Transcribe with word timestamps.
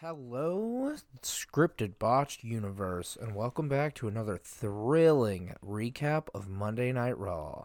Hello, 0.00 0.94
scripted 1.22 1.98
botched 1.98 2.44
universe, 2.44 3.18
and 3.20 3.34
welcome 3.34 3.68
back 3.68 3.96
to 3.96 4.06
another 4.06 4.36
thrilling 4.36 5.56
recap 5.60 6.28
of 6.32 6.48
Monday 6.48 6.92
Night 6.92 7.18
Raw. 7.18 7.64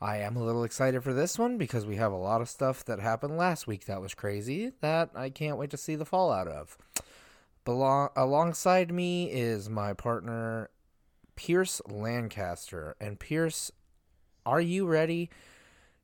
I 0.00 0.16
am 0.16 0.34
a 0.34 0.42
little 0.42 0.64
excited 0.64 1.04
for 1.04 1.12
this 1.12 1.38
one 1.38 1.58
because 1.58 1.86
we 1.86 1.94
have 1.94 2.10
a 2.10 2.16
lot 2.16 2.40
of 2.40 2.48
stuff 2.48 2.84
that 2.86 2.98
happened 2.98 3.36
last 3.36 3.68
week 3.68 3.84
that 3.84 4.00
was 4.00 4.14
crazy 4.14 4.72
that 4.80 5.10
I 5.14 5.30
can't 5.30 5.58
wait 5.58 5.70
to 5.70 5.76
see 5.76 5.94
the 5.94 6.04
fallout 6.04 6.48
of. 6.48 6.76
Belong- 7.64 8.10
alongside 8.16 8.90
me 8.90 9.30
is 9.30 9.70
my 9.70 9.92
partner, 9.92 10.70
Pierce 11.36 11.80
Lancaster. 11.86 12.96
And 13.00 13.20
Pierce, 13.20 13.70
are 14.44 14.60
you 14.60 14.88
ready 14.88 15.30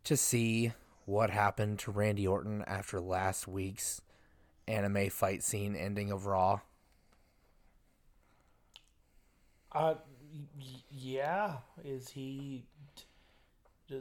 to 0.04 0.16
see 0.16 0.74
what 1.06 1.30
happened 1.30 1.80
to 1.80 1.90
Randy 1.90 2.24
Orton 2.24 2.62
after 2.68 3.00
last 3.00 3.48
week's 3.48 4.00
anime 4.68 5.10
fight 5.10 5.42
scene 5.42 5.74
ending 5.76 6.10
of 6.10 6.26
Raw? 6.26 6.60
Uh, 9.72 9.94
y- 10.58 10.82
yeah. 10.90 11.56
Is 11.84 12.08
he? 12.10 12.64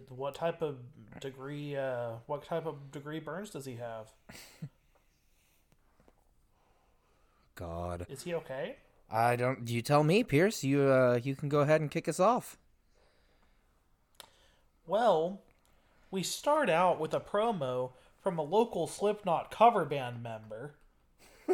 What 0.09 0.34
type 0.36 0.62
of 0.64 0.78
degree? 1.22 1.76
Uh, 1.76 2.14
what 2.26 2.44
type 2.44 2.66
of 2.66 2.92
degree 2.92 3.20
burns 3.20 3.52
does 3.52 3.66
he 3.66 3.76
have? 3.76 4.08
God, 7.56 8.06
Is 8.09 8.23
he 8.23 8.34
okay? 8.34 8.76
I 9.09 9.36
don't. 9.36 9.70
You 9.70 9.82
tell 9.82 10.04
me, 10.04 10.23
Pierce. 10.23 10.64
You 10.64 10.82
uh, 10.92 11.20
you 11.23 11.36
can 11.36 11.48
go 11.50 11.59
ahead 11.59 11.80
and 11.82 11.90
kick 11.92 12.08
us 12.09 12.20
off. 12.20 12.58
Well, 14.88 15.42
we 16.12 16.22
start 16.23 16.70
out 16.70 17.00
with 17.00 17.14
a 17.14 17.20
promo 17.20 17.92
from 18.26 18.40
a 18.40 18.42
local 18.42 18.88
Slipknot 18.88 19.52
cover 19.52 19.86
band 19.86 20.24
member, 20.24 20.74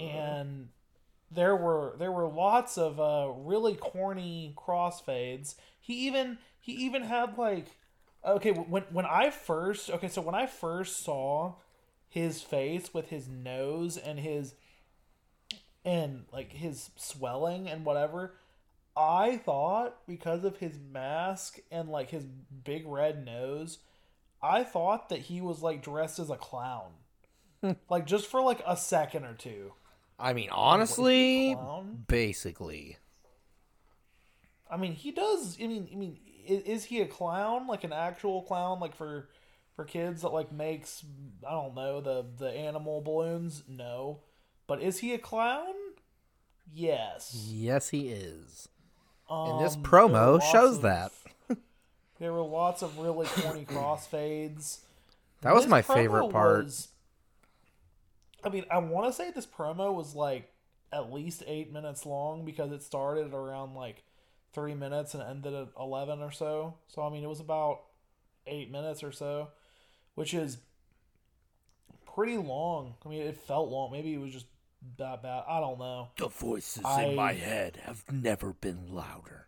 and 0.00 0.68
there 1.30 1.54
were 1.54 1.94
there 1.98 2.10
were 2.10 2.26
lots 2.26 2.78
of 2.78 2.98
uh, 2.98 3.30
really 3.36 3.74
corny 3.74 4.54
crossfades. 4.56 5.56
He 5.78 6.06
even 6.06 6.38
he 6.58 6.72
even 6.72 7.02
had 7.02 7.36
like 7.36 7.76
okay 8.26 8.52
when 8.52 8.84
when 8.90 9.04
I 9.04 9.28
first 9.28 9.90
okay 9.90 10.08
so 10.08 10.22
when 10.22 10.34
I 10.34 10.46
first 10.46 11.04
saw 11.04 11.56
his 12.08 12.40
face 12.40 12.94
with 12.94 13.10
his 13.10 13.28
nose 13.28 13.98
and 13.98 14.18
his 14.18 14.54
and 15.84 16.24
like 16.32 16.52
his 16.52 16.88
swelling 16.96 17.68
and 17.68 17.84
whatever 17.84 18.32
I 18.96 19.36
thought 19.36 20.06
because 20.06 20.42
of 20.42 20.56
his 20.56 20.78
mask 20.78 21.58
and 21.70 21.90
like 21.90 22.08
his 22.08 22.24
big 22.24 22.86
red 22.86 23.26
nose, 23.26 23.78
I 24.42 24.62
thought 24.64 25.08
that 25.08 25.20
he 25.20 25.40
was 25.40 25.62
like 25.62 25.82
dressed 25.82 26.18
as 26.18 26.30
a 26.30 26.36
clown. 26.36 26.92
like 27.90 28.06
just 28.06 28.26
for 28.26 28.40
like 28.40 28.62
a 28.66 28.76
second 28.76 29.24
or 29.24 29.34
two. 29.34 29.72
I 30.18 30.32
mean, 30.32 30.48
honestly, 30.50 31.56
basically. 32.08 32.96
I 34.70 34.76
mean, 34.76 34.92
he 34.92 35.12
does. 35.12 35.56
I 35.62 35.66
mean, 35.66 35.88
I 35.92 35.96
mean, 35.96 36.18
is, 36.46 36.62
is 36.62 36.84
he 36.84 37.00
a 37.00 37.06
clown? 37.06 37.66
Like 37.66 37.84
an 37.84 37.92
actual 37.92 38.42
clown? 38.42 38.80
Like 38.80 38.94
for 38.94 39.28
for 39.76 39.84
kids 39.84 40.22
that 40.22 40.32
like 40.32 40.52
makes 40.52 41.04
I 41.46 41.52
don't 41.52 41.74
know 41.74 42.00
the 42.00 42.26
the 42.36 42.50
animal 42.50 43.00
balloons? 43.00 43.62
No, 43.68 44.20
but 44.66 44.82
is 44.82 44.98
he 44.98 45.14
a 45.14 45.18
clown? 45.18 45.74
Yes. 46.72 47.46
Yes, 47.50 47.88
he 47.88 48.08
is. 48.08 48.68
And 49.30 49.64
this 49.64 49.74
Um, 49.76 49.82
promo 49.82 50.12
there 50.12 50.22
were 50.26 50.32
lots 50.34 50.50
shows 50.50 50.76
of- 50.76 50.82
that. 50.82 51.12
There 52.18 52.32
were 52.32 52.42
lots 52.42 52.82
of 52.82 52.98
really 52.98 53.26
corny 53.26 53.64
crossfades. 53.68 54.78
That 55.42 55.54
was 55.54 55.64
This 55.64 55.70
my 55.70 55.82
favorite 55.82 56.30
part. 56.30 56.64
was- 56.64 56.88
I 58.44 58.48
mean, 58.50 58.64
I 58.70 58.78
want 58.78 59.06
to 59.06 59.12
say 59.12 59.30
this 59.30 59.46
promo 59.46 59.92
was 59.92 60.14
like 60.14 60.50
at 60.92 61.12
least 61.12 61.42
eight 61.46 61.72
minutes 61.72 62.06
long 62.06 62.44
because 62.44 62.70
it 62.72 62.82
started 62.82 63.34
around 63.34 63.74
like 63.74 64.04
three 64.52 64.74
minutes 64.74 65.12
and 65.14 65.22
ended 65.22 65.54
at 65.54 65.68
eleven 65.78 66.20
or 66.22 66.30
so. 66.30 66.74
So 66.86 67.02
I 67.02 67.10
mean, 67.10 67.24
it 67.24 67.28
was 67.28 67.40
about 67.40 67.80
eight 68.46 68.70
minutes 68.70 69.02
or 69.02 69.10
so, 69.12 69.48
which 70.14 70.34
is 70.34 70.58
pretty 72.14 72.36
long. 72.36 72.94
I 73.04 73.08
mean, 73.08 73.22
it 73.22 73.36
felt 73.36 73.70
long. 73.70 73.90
Maybe 73.92 74.14
it 74.14 74.20
was 74.20 74.32
just 74.32 74.46
that 74.98 75.22
bad. 75.22 75.42
I 75.48 75.58
don't 75.60 75.78
know. 75.78 76.08
The 76.16 76.28
voices 76.28 76.84
in 77.00 77.16
my 77.16 77.32
head 77.32 77.78
have 77.84 78.04
never 78.10 78.52
been 78.52 78.94
louder. 78.94 79.47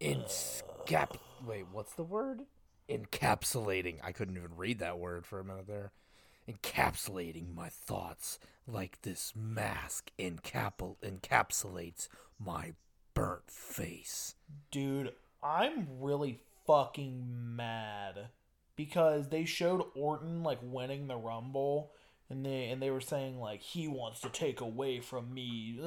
Encap. 0.00 1.16
Wait, 1.46 1.66
what's 1.72 1.92
the 1.94 2.02
word? 2.02 2.42
Encapsulating. 2.88 3.98
I 4.02 4.12
couldn't 4.12 4.36
even 4.36 4.56
read 4.56 4.78
that 4.80 4.98
word 4.98 5.26
for 5.26 5.40
a 5.40 5.44
minute 5.44 5.66
there. 5.66 5.92
Encapsulating 6.48 7.54
my 7.54 7.68
thoughts 7.68 8.38
like 8.66 9.02
this 9.02 9.32
mask 9.36 10.10
encapul- 10.18 10.96
encapsulates 11.02 12.08
my 12.38 12.72
burnt 13.14 13.50
face. 13.50 14.34
Dude, 14.70 15.12
I'm 15.42 15.86
really 16.00 16.40
fucking 16.66 17.56
mad 17.56 18.28
because 18.76 19.28
they 19.28 19.44
showed 19.44 19.84
Orton 19.94 20.42
like 20.42 20.58
winning 20.62 21.06
the 21.06 21.16
Rumble 21.16 21.92
and 22.28 22.44
they 22.44 22.68
and 22.68 22.80
they 22.80 22.90
were 22.90 23.00
saying 23.00 23.38
like 23.38 23.60
he 23.60 23.88
wants 23.88 24.20
to 24.20 24.28
take 24.28 24.60
away 24.60 25.00
from 25.00 25.34
me. 25.34 25.78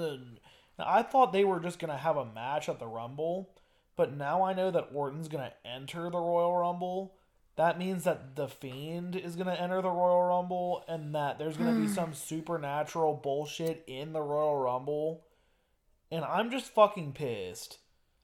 Now, 0.77 0.85
I 0.87 1.03
thought 1.03 1.33
they 1.33 1.43
were 1.43 1.59
just 1.59 1.79
going 1.79 1.91
to 1.91 1.97
have 1.97 2.17
a 2.17 2.25
match 2.25 2.69
at 2.69 2.79
the 2.79 2.87
Rumble, 2.87 3.49
but 3.95 4.15
now 4.15 4.43
I 4.43 4.53
know 4.53 4.71
that 4.71 4.89
Orton's 4.93 5.27
going 5.27 5.43
to 5.43 5.69
enter 5.69 6.09
the 6.09 6.19
Royal 6.19 6.55
Rumble. 6.55 7.13
That 7.55 7.77
means 7.77 8.03
that 8.05 8.35
the 8.35 8.47
Fiend 8.47 9.15
is 9.15 9.35
going 9.35 9.47
to 9.47 9.61
enter 9.61 9.81
the 9.81 9.91
Royal 9.91 10.23
Rumble 10.23 10.83
and 10.87 11.13
that 11.13 11.37
there's 11.37 11.57
going 11.57 11.73
to 11.73 11.79
be 11.79 11.87
hmm. 11.87 11.93
some 11.93 12.13
supernatural 12.13 13.13
bullshit 13.15 13.83
in 13.85 14.13
the 14.13 14.21
Royal 14.21 14.57
Rumble. 14.57 15.25
And 16.11 16.25
I'm 16.25 16.49
just 16.49 16.73
fucking 16.73 17.13
pissed. 17.13 17.77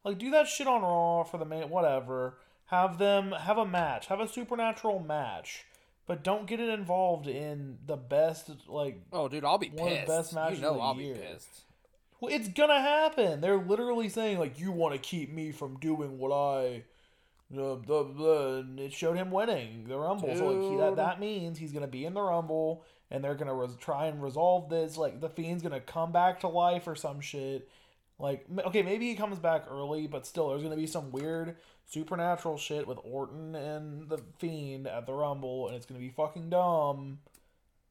Like, 0.03 0.17
do 0.17 0.31
that 0.31 0.47
shit 0.47 0.67
on 0.67 0.81
Raw 0.81 1.23
for 1.23 1.37
the 1.37 1.45
main, 1.45 1.69
whatever. 1.69 2.37
Have 2.67 2.97
them 2.97 3.31
have 3.31 3.57
a 3.57 3.65
match, 3.65 4.07
have 4.07 4.19
a 4.19 4.27
supernatural 4.27 4.99
match, 4.99 5.65
but 6.07 6.23
don't 6.23 6.47
get 6.47 6.59
it 6.59 6.69
involved 6.69 7.27
in 7.27 7.77
the 7.85 7.97
best. 7.97 8.49
Like, 8.67 9.01
Oh, 9.11 9.27
dude, 9.27 9.43
I'll 9.43 9.57
be 9.57 9.69
One 9.69 9.87
of 9.87 9.89
the 9.89 9.95
pissed. 9.97 10.07
best 10.07 10.33
matches 10.33 10.59
you 10.59 10.63
know 10.63 10.71
of 10.71 10.75
the 10.75 10.81
I'll 10.81 11.01
year. 11.01 11.15
be 11.15 11.21
pissed. 11.21 11.63
Well, 12.19 12.33
it's 12.33 12.47
gonna 12.49 12.81
happen. 12.81 13.41
They're 13.41 13.57
literally 13.57 14.09
saying 14.09 14.39
like, 14.39 14.59
you 14.59 14.71
want 14.71 14.93
to 14.93 14.99
keep 14.99 15.31
me 15.31 15.51
from 15.51 15.77
doing 15.79 16.17
what 16.17 16.31
I. 16.31 16.83
Uh, 17.51 17.73
blah, 17.73 18.03
blah, 18.03 18.57
and 18.57 18.79
it 18.79 18.93
showed 18.93 19.17
him 19.17 19.31
winning 19.31 19.85
the 19.87 19.97
Rumble, 19.97 20.35
so 20.35 20.51
like 20.51 20.69
he, 20.71 20.77
that 20.77 20.97
that 20.97 21.19
means 21.19 21.57
he's 21.57 21.71
gonna 21.71 21.87
be 21.87 22.05
in 22.05 22.13
the 22.13 22.21
Rumble, 22.21 22.83
and 23.09 23.23
they're 23.23 23.33
gonna 23.33 23.55
res- 23.55 23.75
try 23.77 24.05
and 24.05 24.21
resolve 24.21 24.69
this. 24.69 24.97
Like 24.97 25.19
the 25.19 25.29
Fiend's 25.29 25.63
gonna 25.63 25.79
come 25.79 26.11
back 26.11 26.41
to 26.41 26.47
life 26.47 26.87
or 26.87 26.93
some 26.95 27.19
shit. 27.21 27.67
Like, 28.19 28.45
okay, 28.67 28.83
maybe 28.83 29.07
he 29.07 29.15
comes 29.15 29.39
back 29.39 29.65
early, 29.67 30.05
but 30.05 30.27
still, 30.27 30.49
there's 30.49 30.61
gonna 30.61 30.75
be 30.75 30.85
some 30.85 31.09
weird 31.09 31.55
supernatural 31.87 32.57
shit 32.59 32.85
with 32.85 32.99
Orton 33.03 33.55
and 33.55 34.07
the 34.07 34.19
Fiend 34.37 34.85
at 34.85 35.07
the 35.07 35.13
Rumble, 35.13 35.67
and 35.67 35.75
it's 35.75 35.87
gonna 35.87 35.99
be 35.99 36.09
fucking 36.09 36.51
dumb. 36.51 37.17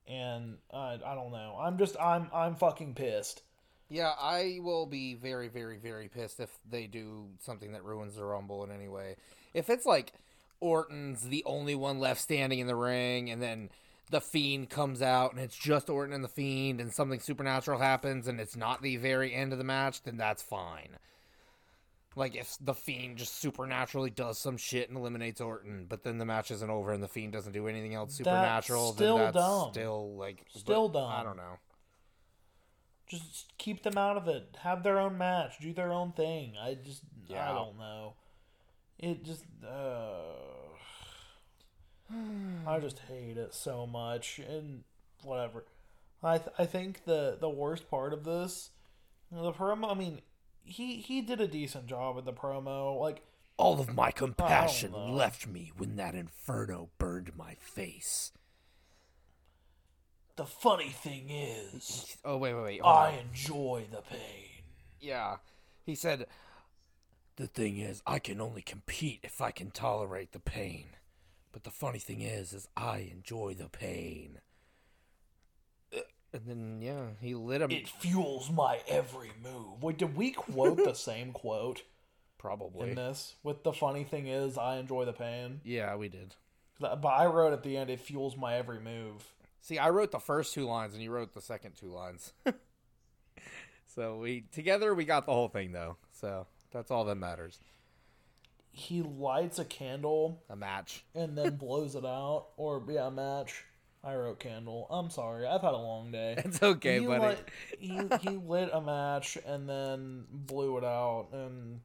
And 0.07 0.59
uh, 0.73 0.99
I 1.05 1.15
don't 1.17 1.33
know. 1.33 1.59
I'm 1.61 1.79
just, 1.79 1.97
I'm, 2.01 2.31
I'm 2.33 2.55
fucking 2.55 2.95
pissed. 2.95 3.43
Yeah, 3.91 4.13
I 4.21 4.59
will 4.61 4.87
be 4.87 5.15
very, 5.15 5.49
very, 5.49 5.79
very 5.79 6.09
pissed 6.09 6.41
if 6.41 6.51
they 6.69 6.87
do 6.87 7.29
something 7.41 7.73
that 7.73 7.85
ruins 7.85 8.17
the 8.17 8.25
Rumble 8.25 8.63
in 8.65 8.71
any 8.71 8.89
way. 8.89 9.17
If 9.55 9.71
it's 9.71 9.87
like 9.87 10.13
Orton's 10.61 11.23
the 11.23 11.43
only 11.47 11.75
one 11.75 11.99
left 11.99 12.21
standing 12.21 12.59
in 12.59 12.67
the 12.67 12.77
ring, 12.77 13.31
and 13.31 13.41
then 13.41 13.71
the 14.11 14.21
Fiend 14.21 14.69
comes 14.69 15.01
out, 15.01 15.33
and 15.33 15.41
it's 15.41 15.57
just 15.57 15.89
Orton 15.89 16.15
and 16.15 16.23
the 16.23 16.29
Fiend, 16.29 16.81
and 16.81 16.93
something 16.93 17.21
supernatural 17.21 17.79
happens, 17.79 18.29
and 18.29 18.41
it's 18.41 18.57
not 18.57 18.83
the 18.83 18.97
very 18.97 19.35
end 19.35 19.53
of 19.53 19.59
the 19.59 19.65
match, 19.65 20.03
then 20.03 20.17
that's 20.17 20.43
fine. 20.43 20.99
Like 22.17 22.35
if 22.35 22.57
the 22.61 22.75
Fiend 22.75 23.17
just 23.19 23.41
supernaturally 23.41 24.11
does 24.11 24.39
some 24.39 24.57
shit 24.57 24.89
and 24.89 24.99
eliminates 24.99 25.41
Orton, 25.41 25.87
but 25.89 26.03
then 26.03 26.19
the 26.19 26.25
match 26.25 26.51
isn't 26.51 26.71
over 26.71 26.93
and 26.93 27.03
the 27.03 27.09
Fiend 27.09 27.33
doesn't 27.33 27.53
do 27.53 27.69
anything 27.69 27.95
else 27.95 28.17
supernatural, 28.17 28.93
still 28.93 29.17
then 29.17 29.27
that's 29.27 29.37
dumb. 29.37 29.71
still 29.73 30.17
like 30.17 30.45
Still 30.49 30.89
but 30.89 31.01
dumb. 31.01 31.13
I 31.13 31.23
don't 31.23 31.37
know. 31.37 31.59
Just 33.09 33.57
keep 33.59 33.83
them 33.83 33.97
out 33.99 34.17
of 34.17 34.29
it. 34.29 34.57
Have 34.63 34.83
their 34.83 34.99
own 34.99 35.17
match. 35.19 35.59
Do 35.61 35.73
their 35.73 35.93
own 35.93 36.13
thing. 36.13 36.55
I 36.61 36.75
just, 36.75 37.03
I 37.31 37.53
don't 37.55 37.79
know. 37.79 38.15
It 38.99 39.25
just, 39.25 39.45
uh, 39.67 40.23
I 42.67 42.79
just 42.81 43.01
hate 43.09 43.37
it 43.37 43.55
so 43.55 43.87
much. 43.87 44.39
And 44.39 44.85
whatever. 45.23 45.65
I 46.23 46.39
th- 46.39 46.51
I 46.59 46.67
think 46.67 47.05
the 47.05 47.37
the 47.41 47.49
worst 47.49 47.89
part 47.89 48.13
of 48.13 48.25
this, 48.25 48.71
the 49.31 49.53
promo. 49.53 49.91
I 49.91 49.95
mean, 49.95 50.21
he 50.65 50.97
he 50.97 51.21
did 51.21 51.41
a 51.41 51.47
decent 51.47 51.87
job 51.87 52.17
with 52.17 52.25
the 52.25 52.33
promo. 52.33 52.99
Like 53.01 53.23
All 53.57 53.81
of 53.81 53.95
my 53.95 54.11
compassion 54.11 54.93
left 54.93 55.47
me 55.47 55.71
when 55.77 55.97
that 55.97 56.15
inferno 56.17 56.91
burned 56.99 57.37
my 57.37 57.55
face. 57.55 58.33
The 60.39 60.47
funny 60.47 60.89
thing 60.89 61.31
is, 61.31 62.17
Oh 62.25 62.37
wait, 62.39 62.55
wait, 62.55 62.63
wait. 62.63 62.81
I 62.83 63.09
on. 63.13 63.19
enjoy 63.29 63.87
the 63.91 64.01
pain. 64.03 64.63
Yeah, 65.01 65.37
he 65.85 65.95
said. 65.95 66.27
The 67.37 67.47
thing 67.47 67.79
is, 67.79 68.03
I 68.07 68.19
can 68.19 68.41
only 68.41 68.63
compete 68.63 69.21
if 69.23 69.41
I 69.41 69.51
can 69.53 69.71
tolerate 69.71 70.33
the 70.33 70.41
pain. 70.41 70.87
But 71.53 71.65
the 71.65 71.71
funny 71.71 71.99
thing 71.99 72.21
is, 72.21 72.53
is 72.53 72.69
I 72.77 73.11
enjoy 73.13 73.55
the 73.55 73.69
pain. 73.69 74.39
And 76.33 76.43
then 76.47 76.79
yeah, 76.83 77.07
he 77.21 77.35
lit 77.35 77.63
him 77.63 77.71
It 77.71 77.89
fuels 77.89 78.51
my 78.51 78.81
every 78.87 79.31
move. 79.43 79.83
Wait, 79.83 79.99
did 79.99 80.17
we 80.17 80.31
quote 80.31 80.77
the 80.77 80.95
same 80.95 81.33
quote 81.33 81.83
probably. 82.39 82.91
in 82.91 82.97
this? 82.97 83.35
With 83.43 83.65
the 83.65 83.73
funny 83.73 84.05
thing 84.05 84.29
is, 84.29 84.59
I 84.59 84.77
enjoy 84.77 85.05
the 85.05 85.13
pain. 85.13 85.61
Yeah, 85.65 85.97
we 85.97 86.09
did. 86.09 86.35
But 86.79 87.05
I 87.05 87.27
wrote 87.27 87.53
at 87.53 87.63
the 87.65 87.77
end, 87.77 87.91
it 87.91 87.99
fuels 87.99 88.37
my 88.37 88.55
every 88.55 88.79
move. 88.79 89.33
See, 89.69 89.77
I 89.77 89.91
wrote 89.91 90.13
the 90.13 90.19
first 90.19 90.55
two 90.55 90.65
lines 90.65 90.95
and 90.95 91.03
you 91.03 91.11
wrote 91.11 91.35
the 91.35 91.43
second 91.43 91.73
two 91.79 91.89
lines. 91.93 92.33
so 93.87 94.17
we 94.17 94.47
together 94.51 94.95
we 94.95 95.05
got 95.05 95.27
the 95.27 95.33
whole 95.33 95.49
thing 95.49 95.73
though. 95.73 95.99
So 96.11 96.47
that's 96.73 96.91
all 96.91 97.05
that 97.05 97.17
matters. 97.17 97.59
He 98.71 99.03
lights 99.03 99.59
a 99.59 99.67
candle 99.67 100.43
A 100.49 100.57
match. 100.57 101.05
and 101.15 101.37
then 101.37 101.57
blows 101.61 101.97
it 101.97 102.07
out. 102.07 102.47
Or, 102.57 102.83
yeah, 102.89 103.09
a 103.09 103.11
match. 103.11 103.65
I 104.03 104.15
wrote 104.15 104.41
candle. 104.41 104.87
I'm 104.89 105.11
sorry. 105.11 105.47
I've 105.47 105.61
had 105.61 105.75
a 105.75 105.77
long 105.77 106.13
day. 106.13 106.37
It's 106.47 106.63
okay, 106.63 107.01
he 107.01 107.07
buddy. 107.07 107.21
Lit, 107.27 107.49
he, 107.79 108.01
he 108.23 108.37
lit 108.39 108.71
a 108.73 108.81
match 108.81 109.37
and 109.45 109.69
then 109.69 110.25
blew 110.31 110.79
it 110.79 110.85
out. 110.85 111.27
And 111.35 111.81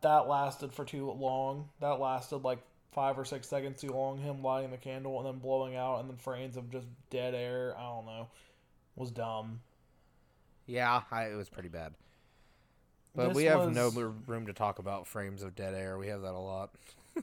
that 0.00 0.26
lasted 0.26 0.72
for 0.72 0.84
too 0.84 1.08
long. 1.08 1.68
That 1.78 2.00
lasted 2.00 2.38
like 2.38 2.58
five 2.92 3.18
or 3.18 3.24
six 3.24 3.48
seconds 3.48 3.80
too 3.80 3.92
long. 3.92 4.18
Him 4.18 4.42
lighting 4.42 4.70
the 4.70 4.76
candle 4.76 5.18
and 5.18 5.26
then 5.26 5.38
blowing 5.40 5.76
out 5.76 6.00
and 6.00 6.08
then 6.08 6.16
frames 6.16 6.56
of 6.56 6.70
just 6.70 6.86
dead 7.10 7.34
air. 7.34 7.74
I 7.76 7.82
don't 7.82 8.06
know. 8.06 8.28
Was 8.96 9.10
dumb. 9.10 9.60
Yeah, 10.66 11.02
I, 11.10 11.24
it 11.26 11.36
was 11.36 11.48
pretty 11.48 11.68
bad. 11.68 11.94
But 13.14 13.28
This 13.28 13.36
we 13.36 13.44
have 13.44 13.72
no 13.72 13.86
was- 13.86 13.94
more 13.94 14.12
room 14.26 14.46
to 14.46 14.52
talk 14.52 14.78
about 14.78 15.06
frames 15.06 15.42
of 15.42 15.54
dead 15.54 15.74
air. 15.74 15.98
We 15.98 16.08
have 16.08 16.22
that 16.22 16.32
a 16.34 16.38
lot. 16.38 16.70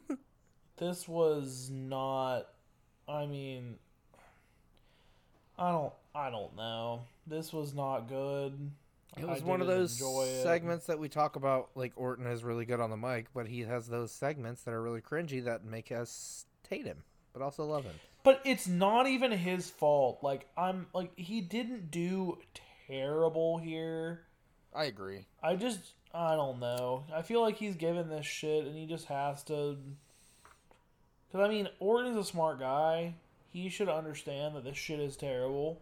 this 0.77 1.07
was 1.07 1.69
not 1.71 2.47
i 3.07 3.25
mean 3.27 3.75
i 5.57 5.71
don't 5.71 5.93
i 6.15 6.29
don't 6.31 6.55
know 6.55 7.01
this 7.27 7.53
was 7.53 7.75
not 7.75 8.07
good 8.09 8.71
It 9.17 9.25
I 9.25 9.33
was 9.33 9.43
one 9.43 9.61
of 9.61 9.67
those 9.67 9.93
enjoy 9.99 10.23
it. 10.25 10.43
segments 10.43 10.87
that 10.87 10.97
we 10.99 11.07
talk 11.09 11.35
about. 11.35 11.69
Like 11.75 11.93
Orton 11.95 12.25
is 12.27 12.43
really 12.43 12.65
good 12.65 12.79
on 12.79 12.89
the 12.89 12.97
mic, 12.97 13.27
but 13.33 13.47
he 13.47 13.61
has 13.61 13.87
those 13.87 14.11
segments 14.11 14.63
that 14.63 14.73
are 14.73 14.81
really 14.81 15.01
cringy 15.01 15.43
that 15.45 15.63
make 15.63 15.91
us 15.91 16.45
hate 16.69 16.85
him, 16.85 17.03
but 17.33 17.41
also 17.41 17.63
love 17.65 17.83
him. 17.83 17.93
but 18.23 18.41
it's 18.45 18.67
not 18.67 19.05
even 19.07 19.31
his 19.31 19.69
fault 19.69 20.17
like 20.23 20.47
i'm 20.57 20.87
like 20.93 21.11
he 21.17 21.39
didn't 21.41 21.91
do 21.91 22.37
terrible 22.87 23.57
here 23.59 24.21
I 24.73 24.85
agree. 24.85 25.25
i 25.43 25.55
just 25.55 25.79
i 26.15 26.33
don't 26.35 26.59
know 26.59 27.03
i 27.13 27.21
feel 27.21 27.41
like 27.41 27.57
he's 27.57 27.75
given 27.75 28.09
this 28.09 28.25
shit 28.25 28.65
and 28.65 28.75
he 28.75 28.85
just 28.87 29.05
has 29.05 29.43
to 29.43 29.77
because 31.27 31.45
i 31.45 31.49
mean 31.49 31.67
Orton 31.79 32.11
is 32.13 32.17
a 32.17 32.23
smart 32.23 32.59
guy 32.59 33.13
he 33.51 33.69
should 33.69 33.89
understand 33.89 34.55
that 34.55 34.63
this 34.63 34.77
shit 34.77 34.99
is 34.99 35.15
terrible 35.15 35.79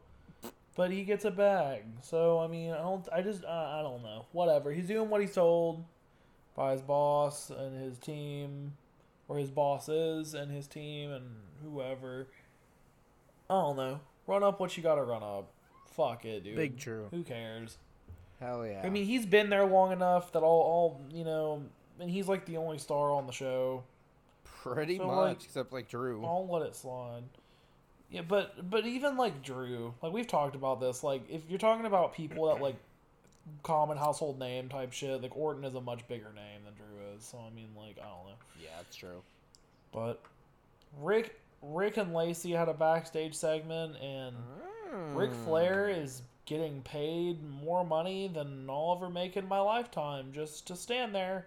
but 0.75 0.91
he 0.91 1.03
gets 1.03 1.25
a 1.25 1.31
bag. 1.31 1.83
So 2.01 2.39
I 2.39 2.47
mean, 2.47 2.71
I 2.71 2.77
don't. 2.77 3.07
I 3.11 3.21
just. 3.21 3.45
I, 3.45 3.79
I 3.79 3.81
don't 3.81 4.03
know. 4.03 4.25
Whatever. 4.31 4.71
He's 4.71 4.87
doing 4.87 5.09
what 5.09 5.21
he's 5.21 5.33
told 5.33 5.83
by 6.55 6.73
his 6.73 6.81
boss 6.81 7.49
and 7.49 7.81
his 7.81 7.97
team, 7.97 8.73
or 9.27 9.37
his 9.37 9.51
bosses 9.51 10.33
and 10.33 10.51
his 10.51 10.67
team 10.67 11.11
and 11.11 11.25
whoever. 11.63 12.27
I 13.49 13.53
don't 13.53 13.77
know. 13.77 13.99
Run 14.27 14.43
up 14.43 14.59
what 14.59 14.75
you 14.77 14.83
gotta 14.83 15.03
run 15.03 15.23
up. 15.23 15.51
Fuck 15.95 16.25
it, 16.25 16.43
dude. 16.43 16.55
Big 16.55 16.77
true. 16.77 17.07
Who 17.11 17.23
cares? 17.23 17.77
Hell 18.39 18.65
yeah. 18.65 18.81
I 18.83 18.89
mean, 18.89 19.05
he's 19.05 19.25
been 19.25 19.49
there 19.49 19.65
long 19.65 19.91
enough 19.91 20.31
that 20.31 20.41
all, 20.41 20.61
all 20.61 21.01
you 21.13 21.23
know, 21.23 21.63
and 21.99 22.09
he's 22.09 22.27
like 22.27 22.45
the 22.45 22.57
only 22.57 22.77
star 22.77 23.11
on 23.11 23.27
the 23.27 23.33
show. 23.33 23.83
pretty 24.43 24.97
so, 24.97 25.05
much, 25.05 25.15
like, 25.15 25.43
except 25.43 25.73
like 25.73 25.89
Drew. 25.89 26.25
I'll 26.25 26.47
let 26.47 26.63
it 26.63 26.75
slide. 26.75 27.23
Yeah, 28.11 28.21
but 28.27 28.69
but 28.69 28.85
even 28.85 29.15
like 29.15 29.41
Drew, 29.41 29.93
like 30.03 30.11
we've 30.11 30.27
talked 30.27 30.55
about 30.55 30.81
this. 30.81 31.03
Like 31.03 31.23
if 31.29 31.41
you're 31.49 31.57
talking 31.57 31.85
about 31.85 32.13
people 32.13 32.47
that 32.47 32.61
like 32.61 32.75
common 33.63 33.97
household 33.97 34.37
name 34.37 34.67
type 34.69 34.91
shit, 34.91 35.21
like 35.21 35.35
Orton 35.35 35.63
is 35.63 35.75
a 35.75 35.81
much 35.81 36.05
bigger 36.07 36.31
name 36.35 36.61
than 36.65 36.73
Drew 36.75 37.15
is. 37.15 37.23
So 37.23 37.39
I 37.39 37.55
mean, 37.55 37.69
like 37.75 37.97
I 37.97 38.03
don't 38.09 38.27
know. 38.27 38.35
Yeah, 38.61 38.69
that's 38.77 38.95
true. 38.95 39.21
But 39.93 40.21
Ric 40.99 41.39
Ric 41.61 41.95
and 41.97 42.13
Lacey 42.13 42.51
had 42.51 42.67
a 42.67 42.73
backstage 42.73 43.33
segment, 43.33 43.95
and 44.01 44.35
Ric 45.15 45.31
Hmm. 45.31 45.45
Flair 45.45 45.89
is 45.89 46.21
getting 46.45 46.81
paid 46.81 47.41
more 47.43 47.85
money 47.85 48.27
than 48.27 48.69
I'll 48.69 48.93
ever 48.97 49.09
make 49.09 49.37
in 49.37 49.47
my 49.47 49.59
lifetime 49.59 50.31
just 50.33 50.67
to 50.67 50.75
stand 50.75 51.15
there 51.15 51.45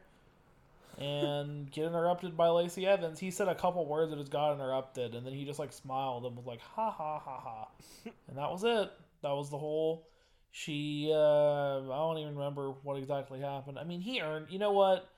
and 0.99 1.70
get 1.70 1.87
interrupted 1.87 2.37
by 2.37 2.49
Lacey 2.49 2.87
Evans. 2.87 3.19
He 3.19 3.31
said 3.31 3.49
a 3.49 3.55
couple 3.55 3.87
words 3.87 4.11
that 4.11 4.19
just 4.19 4.31
got 4.31 4.55
interrupted, 4.55 5.14
and 5.14 5.26
then 5.26 5.32
he 5.32 5.44
just 5.44 5.58
like 5.58 5.73
smiled 5.73 6.25
and 6.25 6.37
was 6.37 6.46
like, 6.46 6.61
"Ha 6.61 6.91
ha 6.91 7.19
ha 7.19 7.41
ha," 7.41 7.69
and 8.29 8.38
that 8.38 8.50
was 8.50 8.64
it. 8.64 8.91
That 9.23 9.32
was 9.32 9.50
the 9.50 9.58
whole. 9.58 10.06
She, 10.52 11.11
uh, 11.12 11.81
I 11.81 11.96
don't 11.96 12.19
even 12.19 12.37
remember 12.37 12.70
what 12.82 12.96
exactly 12.96 13.41
happened. 13.41 13.79
I 13.79 13.85
mean, 13.85 14.00
he 14.00 14.20
earned. 14.20 14.46
You 14.50 14.58
know 14.58 14.73
what? 14.73 15.08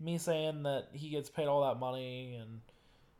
Me 0.00 0.18
saying 0.18 0.62
that 0.64 0.88
he 0.92 1.08
gets 1.08 1.30
paid 1.30 1.46
all 1.46 1.62
that 1.66 1.80
money, 1.80 2.36
and 2.40 2.60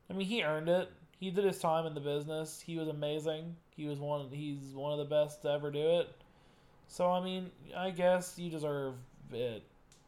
I 0.09 0.13
mean, 0.13 0.27
he 0.27 0.45
earned 0.45 0.69
it. 0.69 0.91
He 1.19 1.31
did 1.31 1.45
his 1.45 1.59
time 1.59 1.87
in 1.87 1.95
the 1.95 2.01
business. 2.01 2.63
He 2.65 2.77
was 2.77 2.89
amazing. 2.89 3.57
He 3.71 3.87
was 3.87 3.99
one. 3.99 4.29
He's 4.31 4.75
one 4.75 4.93
of 4.93 4.99
the 4.99 5.05
best 5.05 5.43
to 5.43 5.51
ever 5.51 5.71
do 5.71 5.99
it. 6.01 6.09
So 6.87 7.11
I 7.11 7.25
mean, 7.25 7.51
I 7.77 7.91
guess 7.91 8.35
you 8.39 8.51
deserve 8.51 8.95
it. 9.33 9.65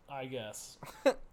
I 0.09 0.27
guess. 0.27 0.79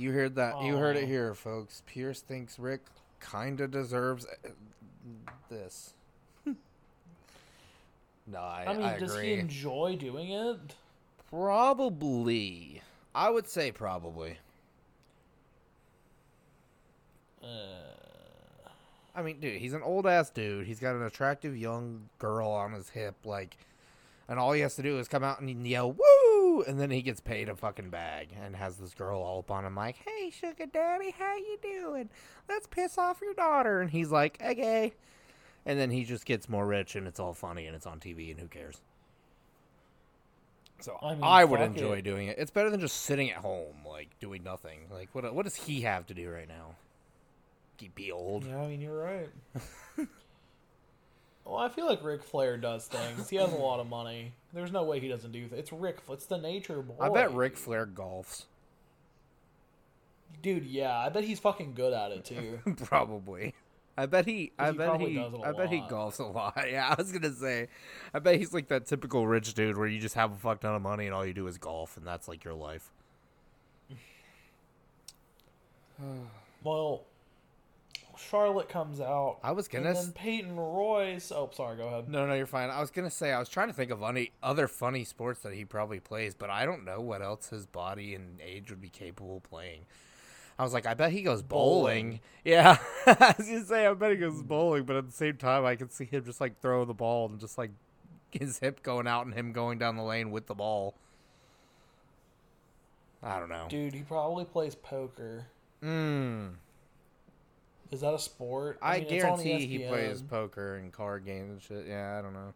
You 0.00 0.12
heard 0.12 0.36
that? 0.36 0.62
You 0.62 0.76
heard 0.76 0.96
it 0.96 1.06
here, 1.06 1.34
folks. 1.34 1.82
Pierce 1.84 2.20
thinks 2.20 2.58
Ric 2.58 2.80
kinda 3.20 3.68
deserves 3.68 4.26
uh, 4.26 4.48
this. 5.50 5.92
no, 6.46 8.38
I, 8.38 8.64
I 8.66 8.72
mean, 8.72 8.82
I 8.86 8.98
does 8.98 9.14
agree. 9.14 9.34
he 9.34 9.40
enjoy 9.40 9.96
doing 10.00 10.30
it? 10.30 10.74
Probably. 11.28 12.80
I 13.14 13.28
would 13.28 13.46
say 13.46 13.72
probably. 13.72 14.38
Uh, 17.42 17.46
I 19.14 19.20
mean, 19.22 19.38
dude, 19.38 19.60
he's 19.60 19.74
an 19.74 19.82
old 19.82 20.06
ass 20.06 20.30
dude. 20.30 20.66
He's 20.66 20.80
got 20.80 20.94
an 20.94 21.02
attractive 21.02 21.56
young 21.56 22.08
girl 22.18 22.48
on 22.48 22.72
his 22.72 22.88
hip, 22.88 23.16
like, 23.24 23.56
and 24.28 24.38
all 24.38 24.52
he 24.52 24.62
has 24.62 24.76
to 24.76 24.82
do 24.82 24.98
is 24.98 25.08
come 25.08 25.24
out 25.24 25.40
and 25.40 25.66
yell 25.66 25.92
"woo," 25.92 26.29
and 26.62 26.80
then 26.80 26.90
he 26.90 27.02
gets 27.02 27.20
paid 27.20 27.48
a 27.48 27.56
fucking 27.56 27.90
bag 27.90 28.28
and 28.40 28.56
has 28.56 28.76
this 28.76 28.94
girl 28.94 29.20
all 29.20 29.40
up 29.40 29.50
on 29.50 29.64
him 29.64 29.74
like, 29.74 29.96
"Hey, 29.96 30.30
sugar 30.30 30.66
daddy, 30.66 31.10
how 31.18 31.36
you 31.36 31.58
doing? 31.62 32.08
Let's 32.48 32.66
piss 32.66 32.98
off 32.98 33.20
your 33.20 33.34
daughter." 33.34 33.80
And 33.80 33.90
he's 33.90 34.10
like, 34.10 34.40
"Okay," 34.42 34.94
and 35.66 35.78
then 35.78 35.90
he 35.90 36.04
just 36.04 36.24
gets 36.24 36.48
more 36.48 36.66
rich, 36.66 36.96
and 36.96 37.06
it's 37.06 37.20
all 37.20 37.34
funny, 37.34 37.66
and 37.66 37.74
it's 37.76 37.86
on 37.86 38.00
TV, 38.00 38.30
and 38.30 38.40
who 38.40 38.48
cares? 38.48 38.80
So 40.80 40.96
I 41.02 41.40
I, 41.40 41.44
would 41.44 41.60
enjoy 41.60 41.98
it. 41.98 42.02
doing 42.02 42.28
it. 42.28 42.38
It's 42.38 42.50
better 42.50 42.70
than 42.70 42.80
just 42.80 43.02
sitting 43.02 43.30
at 43.30 43.38
home, 43.38 43.84
like 43.86 44.08
doing 44.18 44.42
nothing. 44.42 44.86
Like 44.90 45.10
what? 45.14 45.32
What 45.34 45.44
does 45.44 45.56
he 45.56 45.82
have 45.82 46.06
to 46.06 46.14
do 46.14 46.30
right 46.30 46.48
now? 46.48 46.76
Be 47.94 48.12
old. 48.12 48.44
yeah, 48.44 48.58
I 48.60 48.66
mean, 48.68 48.80
you're 48.82 48.98
right. 48.98 49.30
well, 51.50 51.58
I 51.58 51.68
feel 51.68 51.86
like 51.86 52.04
Ric 52.04 52.22
Flair 52.22 52.56
does 52.56 52.86
things. 52.86 53.28
He 53.28 53.34
has 53.36 53.52
a 53.52 53.56
lot 53.56 53.80
of 53.80 53.88
money. 53.88 54.34
There's 54.52 54.70
no 54.70 54.84
way 54.84 55.00
he 55.00 55.08
doesn't 55.08 55.32
do. 55.32 55.48
Th- 55.48 55.58
it's 55.58 55.72
Ric. 55.72 55.98
It's 56.08 56.26
the 56.26 56.38
nature 56.38 56.80
boy. 56.80 56.94
I 57.00 57.08
bet 57.08 57.34
Ric 57.34 57.56
Flair 57.56 57.86
golfs. 57.86 58.44
Dude, 60.42 60.64
yeah, 60.64 60.96
I 60.96 61.08
bet 61.08 61.24
he's 61.24 61.40
fucking 61.40 61.74
good 61.74 61.92
at 61.92 62.12
it 62.12 62.24
too. 62.24 62.60
Probably. 62.84 63.54
I 63.98 64.06
bet 64.06 64.26
he. 64.26 64.52
I 64.60 64.70
he 64.70 64.78
bet 64.78 65.00
he. 65.00 65.14
does 65.14 65.34
it 65.34 65.40
a 65.40 65.42
I 65.42 65.52
bet 65.52 65.70
he 65.70 65.80
golfs 65.80 66.20
a 66.20 66.24
lot. 66.24 66.54
Yeah, 66.70 66.94
I 66.96 67.02
was 67.02 67.10
gonna 67.10 67.32
say. 67.32 67.66
I 68.14 68.20
bet 68.20 68.36
he's 68.36 68.54
like 68.54 68.68
that 68.68 68.86
typical 68.86 69.26
rich 69.26 69.52
dude 69.54 69.76
where 69.76 69.88
you 69.88 69.98
just 69.98 70.14
have 70.14 70.30
a 70.30 70.36
fuck 70.36 70.60
ton 70.60 70.76
of 70.76 70.82
money 70.82 71.06
and 71.06 71.14
all 71.14 71.26
you 71.26 71.34
do 71.34 71.48
is 71.48 71.58
golf 71.58 71.96
and 71.96 72.06
that's 72.06 72.28
like 72.28 72.44
your 72.44 72.54
life. 72.54 72.92
well, 76.62 77.02
Charlotte 78.28 78.68
comes 78.68 79.00
out. 79.00 79.38
I 79.42 79.52
was 79.52 79.66
and 79.68 79.84
gonna. 79.84 79.94
then 79.94 80.12
Peyton 80.12 80.56
Royce. 80.56 81.32
Oh, 81.32 81.50
sorry. 81.52 81.76
Go 81.76 81.86
ahead. 81.86 82.08
No, 82.08 82.26
no, 82.26 82.34
you're 82.34 82.46
fine. 82.46 82.70
I 82.70 82.80
was 82.80 82.90
gonna 82.90 83.10
say 83.10 83.32
I 83.32 83.38
was 83.38 83.48
trying 83.48 83.68
to 83.68 83.74
think 83.74 83.90
of 83.90 84.02
any 84.02 84.32
other 84.42 84.68
funny 84.68 85.04
sports 85.04 85.40
that 85.40 85.54
he 85.54 85.64
probably 85.64 86.00
plays, 86.00 86.34
but 86.34 86.50
I 86.50 86.66
don't 86.66 86.84
know 86.84 87.00
what 87.00 87.22
else 87.22 87.48
his 87.48 87.66
body 87.66 88.14
and 88.14 88.40
age 88.40 88.70
would 88.70 88.80
be 88.80 88.88
capable 88.88 89.38
of 89.38 89.42
playing. 89.44 89.86
I 90.58 90.62
was 90.62 90.74
like, 90.74 90.84
I 90.84 90.92
bet 90.92 91.12
he 91.12 91.22
goes 91.22 91.42
bowling. 91.42 92.08
Bowling. 92.08 92.20
Yeah, 92.44 92.76
I 93.06 93.34
was 93.38 93.46
gonna 93.46 93.64
say 93.64 93.86
I 93.86 93.94
bet 93.94 94.10
he 94.10 94.16
goes 94.18 94.42
bowling, 94.42 94.84
but 94.84 94.96
at 94.96 95.06
the 95.06 95.12
same 95.12 95.36
time, 95.36 95.64
I 95.64 95.76
could 95.76 95.92
see 95.92 96.04
him 96.04 96.24
just 96.24 96.40
like 96.40 96.60
throw 96.60 96.84
the 96.84 96.92
ball 96.94 97.28
and 97.30 97.40
just 97.40 97.56
like 97.56 97.70
his 98.30 98.58
hip 98.58 98.82
going 98.82 99.06
out 99.06 99.24
and 99.26 99.34
him 99.34 99.52
going 99.52 99.78
down 99.78 99.96
the 99.96 100.02
lane 100.02 100.30
with 100.30 100.46
the 100.46 100.54
ball. 100.54 100.94
I 103.22 103.38
don't 103.38 103.48
know. 103.48 103.66
Dude, 103.68 103.94
he 103.94 104.02
probably 104.02 104.44
plays 104.44 104.74
poker. 104.74 105.46
Mm, 105.82 106.52
Is 107.90 108.02
that 108.02 108.14
a 108.14 108.18
sport? 108.18 108.78
I, 108.80 109.00
mean, 109.00 109.06
on 109.06 109.12
E 109.12 109.18
guarantee 109.18 109.66
he 109.66 109.78
plays 109.80 110.22
poker 110.22 110.76
and 110.76 110.92
card 110.92 111.24
games 111.24 111.50
and 111.50 111.62
shit. 111.62 111.86
Yeah, 111.88 112.18
I 112.18 112.22
don't 112.22 112.32
know. 112.32 112.54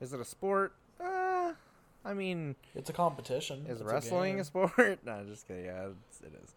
Is 0.00 0.12
it 0.12 0.20
a 0.20 0.24
sport? 0.24 0.72
Uh, 1.00 1.52
I 2.04 2.14
mean, 2.14 2.56
It's 2.74 2.90
a 2.90 2.92
competition. 2.92 3.66
Is 3.68 3.80
It's 3.80 3.90
wrestling 3.90 4.34
game. 4.34 4.40
a, 4.40 4.44
sport? 4.44 4.98
no, 5.04 5.24
just 5.28 5.46
kidding. 5.46 5.66
Yeah, 5.66 5.88
it's, 6.08 6.20
it 6.20 6.32
is. 6.42 6.52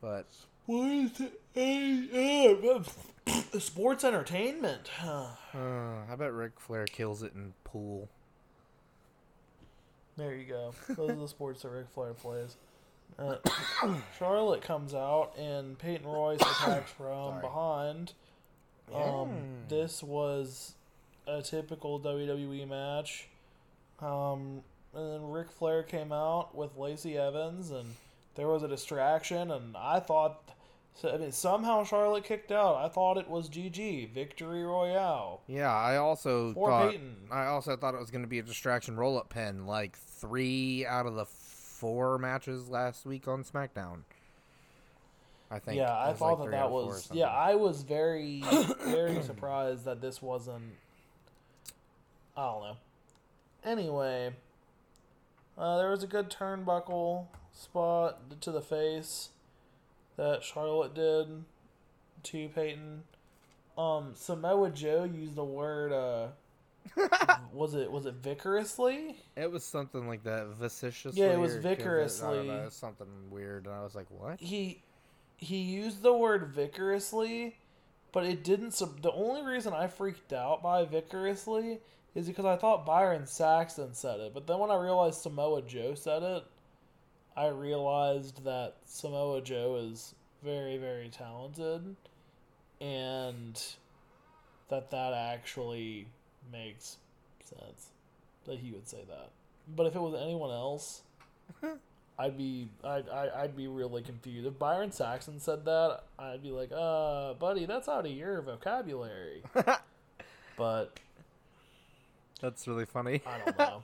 But 0.00 0.26
What 0.66 0.88
is 0.88 1.20
it? 1.20 1.40
Hey, 1.52 2.82
Sports 3.58 4.04
entertainment. 4.04 4.90
Uh, 5.02 5.26
I 5.54 6.14
bet 6.16 6.32
Ric 6.32 6.58
Flair 6.58 6.86
kills 6.86 7.22
it 7.22 7.32
in 7.34 7.52
pool. 7.64 8.08
There 10.16 10.34
you 10.34 10.44
go. 10.44 10.74
Those 10.88 11.10
are 11.10 11.14
the 11.14 11.28
sports 11.28 11.62
that 11.62 11.70
Ric 11.70 11.86
Flair 11.88 12.12
plays. 12.14 12.56
Uh, 13.18 13.36
Charlotte 14.18 14.62
comes 14.62 14.94
out 14.94 15.32
and 15.38 15.78
Peyton 15.78 16.06
Royce 16.06 16.40
attacks 16.40 16.90
from 16.92 17.32
Sorry. 17.32 17.40
behind. 17.42 18.12
Um, 18.94 19.30
this 19.68 20.02
was 20.02 20.74
a 21.26 21.42
typical 21.42 22.00
WWE 22.00 22.68
match. 22.68 23.28
Um, 24.00 24.62
and 24.94 25.12
then 25.12 25.30
Ric 25.30 25.50
Flair 25.50 25.82
came 25.82 26.12
out 26.12 26.54
with 26.54 26.76
Lacey 26.76 27.16
Evans, 27.16 27.70
and 27.70 27.94
there 28.34 28.48
was 28.48 28.62
a 28.62 28.68
distraction. 28.68 29.50
And 29.52 29.76
I 29.76 30.00
thought, 30.00 30.50
so, 30.94 31.10
I 31.14 31.18
mean, 31.18 31.30
somehow 31.30 31.84
Charlotte 31.84 32.24
kicked 32.24 32.50
out. 32.50 32.76
I 32.76 32.88
thought 32.88 33.16
it 33.16 33.28
was 33.28 33.48
GG, 33.48 34.12
Victory 34.12 34.64
Royale 34.64 35.42
Yeah, 35.46 35.72
I 35.72 35.96
also 35.98 36.52
for 36.54 36.70
thought 36.70 36.90
Peyton. 36.90 37.16
I 37.30 37.46
also 37.46 37.76
thought 37.76 37.94
it 37.94 38.00
was 38.00 38.10
going 38.10 38.24
to 38.24 38.28
be 38.28 38.40
a 38.40 38.42
distraction 38.42 38.96
roll 38.96 39.16
up 39.18 39.28
pin, 39.30 39.66
like 39.66 39.96
three 39.96 40.84
out 40.86 41.06
of 41.06 41.14
the 41.14 41.26
four 41.80 42.18
matches 42.18 42.68
last 42.68 43.06
week 43.06 43.26
on 43.26 43.42
SmackDown. 43.42 44.00
I 45.50 45.58
think. 45.58 45.78
yeah, 45.78 45.98
I 45.98 46.12
thought 46.12 46.38
like 46.38 46.50
that 46.50 46.56
that 46.58 46.66
of 46.66 46.70
four 46.70 46.82
or 46.82 46.86
was. 46.86 47.08
Yeah. 47.12 47.26
I 47.26 47.56
was 47.56 47.82
very, 47.82 48.44
very 48.84 49.20
surprised 49.22 49.86
that 49.86 50.00
this 50.00 50.22
wasn't. 50.22 50.74
I 52.36 52.44
don't 52.44 52.62
know. 52.62 52.76
Anyway, 53.64 54.32
uh, 55.58 55.78
there 55.78 55.90
was 55.90 56.02
a 56.02 56.06
good 56.06 56.30
turnbuckle 56.30 57.26
spot 57.52 58.40
to 58.42 58.52
the 58.52 58.60
face 58.60 59.30
that 60.16 60.44
Charlotte 60.44 60.94
did 60.94 61.44
to 62.24 62.48
Peyton. 62.48 63.02
Um, 63.76 64.12
Samoa 64.14 64.70
Joe 64.70 65.04
used 65.04 65.34
the 65.34 65.44
word. 65.44 65.92
Uh, 65.92 66.28
was 67.52 67.74
it 67.74 67.90
was 67.90 68.06
it 68.06 68.14
vicorously? 68.14 69.16
It 69.36 69.50
was 69.50 69.64
something 69.64 70.06
like 70.08 70.24
that, 70.24 70.48
viciously. 70.48 71.20
Yeah, 71.20 71.32
it 71.32 71.38
was 71.38 71.54
or- 71.56 71.60
'cause 71.60 72.22
I 72.22 72.34
don't 72.34 72.46
know, 72.48 72.52
it 72.62 72.64
was 72.66 72.74
something 72.74 73.30
weird, 73.30 73.66
and 73.66 73.74
I 73.74 73.82
was 73.82 73.94
like, 73.94 74.06
"What?" 74.10 74.40
he 74.40 74.82
he 75.36 75.58
used 75.58 76.02
the 76.02 76.12
word 76.12 76.48
vicorously, 76.48 77.56
but 78.12 78.24
it 78.24 78.44
didn't. 78.44 78.72
Sub- 78.72 79.00
the 79.02 79.12
only 79.12 79.42
reason 79.42 79.72
I 79.72 79.86
freaked 79.86 80.32
out 80.32 80.62
by 80.62 80.84
vicorously 80.84 81.80
is 82.14 82.26
because 82.26 82.44
I 82.44 82.56
thought 82.56 82.84
Byron 82.84 83.26
Saxton 83.26 83.94
said 83.94 84.20
it, 84.20 84.34
but 84.34 84.46
then 84.46 84.58
when 84.58 84.70
I 84.70 84.76
realized 84.82 85.20
Samoa 85.20 85.62
Joe 85.62 85.94
said 85.94 86.22
it, 86.22 86.44
I 87.36 87.46
realized 87.48 88.44
that 88.44 88.76
Samoa 88.84 89.40
Joe 89.42 89.76
is 89.76 90.14
very 90.42 90.76
very 90.76 91.08
talented, 91.08 91.94
and 92.80 93.62
that 94.68 94.90
that 94.90 95.12
actually 95.14 96.06
makes 96.52 96.96
sense 97.44 97.88
that 98.46 98.58
he 98.58 98.72
would 98.72 98.88
say 98.88 99.04
that. 99.08 99.30
But 99.76 99.86
if 99.86 99.94
it 99.94 100.00
was 100.00 100.14
anyone 100.20 100.50
else, 100.50 101.02
I'd 102.18 102.36
be 102.36 102.68
I'd, 102.84 103.08
I'd 103.08 103.28
I'd 103.30 103.56
be 103.56 103.66
really 103.68 104.02
confused. 104.02 104.46
If 104.46 104.58
Byron 104.58 104.92
Saxton 104.92 105.40
said 105.40 105.64
that, 105.64 106.00
I'd 106.18 106.42
be 106.42 106.50
like, 106.50 106.70
"Uh, 106.74 107.34
buddy, 107.34 107.66
that's 107.66 107.88
out 107.88 108.04
of 108.06 108.12
your 108.12 108.42
vocabulary." 108.42 109.42
but 110.56 110.98
That's 112.40 112.66
really 112.68 112.84
funny. 112.86 113.22
I 113.26 113.38
don't 113.38 113.58
know. 113.58 113.82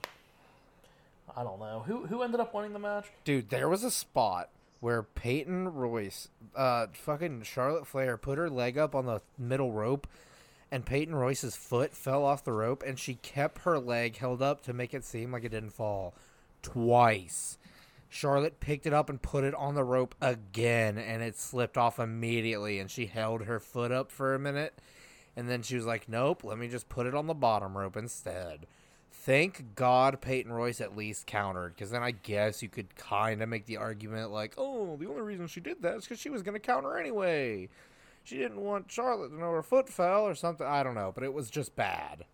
I 1.36 1.42
don't 1.42 1.60
know 1.60 1.82
who 1.86 2.06
who 2.06 2.22
ended 2.22 2.40
up 2.40 2.54
winning 2.54 2.72
the 2.72 2.78
match. 2.78 3.06
Dude, 3.24 3.50
there 3.50 3.68
was 3.68 3.84
a 3.84 3.90
spot 3.90 4.48
where 4.80 5.02
Peyton 5.02 5.72
Royce, 5.74 6.28
uh, 6.54 6.86
fucking 6.92 7.42
Charlotte 7.42 7.86
Flair, 7.86 8.16
put 8.16 8.38
her 8.38 8.48
leg 8.50 8.76
up 8.78 8.94
on 8.94 9.06
the 9.06 9.20
middle 9.38 9.72
rope, 9.72 10.06
and 10.70 10.86
Peyton 10.86 11.14
Royce's 11.14 11.56
foot 11.56 11.94
fell 11.94 12.24
off 12.24 12.44
the 12.44 12.52
rope, 12.52 12.82
and 12.86 12.98
she 12.98 13.14
kept 13.14 13.62
her 13.62 13.78
leg 13.78 14.16
held 14.16 14.42
up 14.42 14.62
to 14.62 14.72
make 14.72 14.92
it 14.92 15.04
seem 15.04 15.32
like 15.32 15.44
it 15.44 15.50
didn't 15.50 15.70
fall. 15.70 16.14
Twice. 16.62 17.58
Charlotte 18.08 18.60
picked 18.60 18.86
it 18.86 18.92
up 18.92 19.10
and 19.10 19.20
put 19.20 19.44
it 19.44 19.54
on 19.54 19.74
the 19.74 19.84
rope 19.84 20.14
again, 20.20 20.98
and 20.98 21.22
it 21.22 21.36
slipped 21.36 21.76
off 21.76 21.98
immediately, 21.98 22.78
and 22.78 22.90
she 22.90 23.06
held 23.06 23.42
her 23.42 23.60
foot 23.60 23.92
up 23.92 24.10
for 24.10 24.34
a 24.34 24.38
minute, 24.38 24.80
and 25.36 25.48
then 25.48 25.62
she 25.62 25.76
was 25.76 25.86
like, 25.86 26.08
nope, 26.08 26.42
let 26.42 26.58
me 26.58 26.68
just 26.68 26.88
put 26.88 27.06
it 27.06 27.14
on 27.14 27.26
the 27.26 27.34
bottom 27.34 27.76
rope 27.76 27.96
instead. 27.96 28.66
Thank 29.10 29.74
God 29.74 30.20
Peyton 30.20 30.52
Royce 30.52 30.80
at 30.80 30.96
least 30.96 31.26
countered, 31.26 31.74
because 31.74 31.90
then 31.90 32.02
I 32.02 32.12
guess 32.12 32.62
you 32.62 32.68
could 32.68 32.94
kind 32.96 33.42
of 33.42 33.48
make 33.48 33.66
the 33.66 33.76
argument 33.76 34.30
like, 34.30 34.54
oh, 34.56 34.96
the 34.96 35.08
only 35.08 35.22
reason 35.22 35.48
she 35.48 35.60
did 35.60 35.82
that 35.82 35.96
is 35.96 36.04
because 36.04 36.20
she 36.20 36.30
was 36.30 36.42
going 36.42 36.54
to 36.54 36.60
counter 36.60 36.96
anyway. 36.96 37.68
She 38.26 38.38
didn't 38.38 38.60
want 38.60 38.90
Charlotte 38.90 39.28
to 39.28 39.38
know 39.38 39.52
her 39.52 39.62
foot 39.62 39.88
fell 39.88 40.24
or 40.24 40.34
something. 40.34 40.66
I 40.66 40.82
don't 40.82 40.96
know, 40.96 41.12
but 41.14 41.22
it 41.22 41.32
was 41.32 41.48
just 41.48 41.76
bad. 41.76 42.24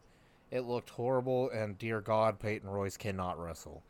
It 0.50 0.60
looked 0.60 0.88
horrible, 0.88 1.50
and 1.50 1.76
dear 1.76 2.00
God, 2.00 2.38
Peyton 2.38 2.70
Royce 2.70 2.96
cannot 2.96 3.38
wrestle. 3.38 3.82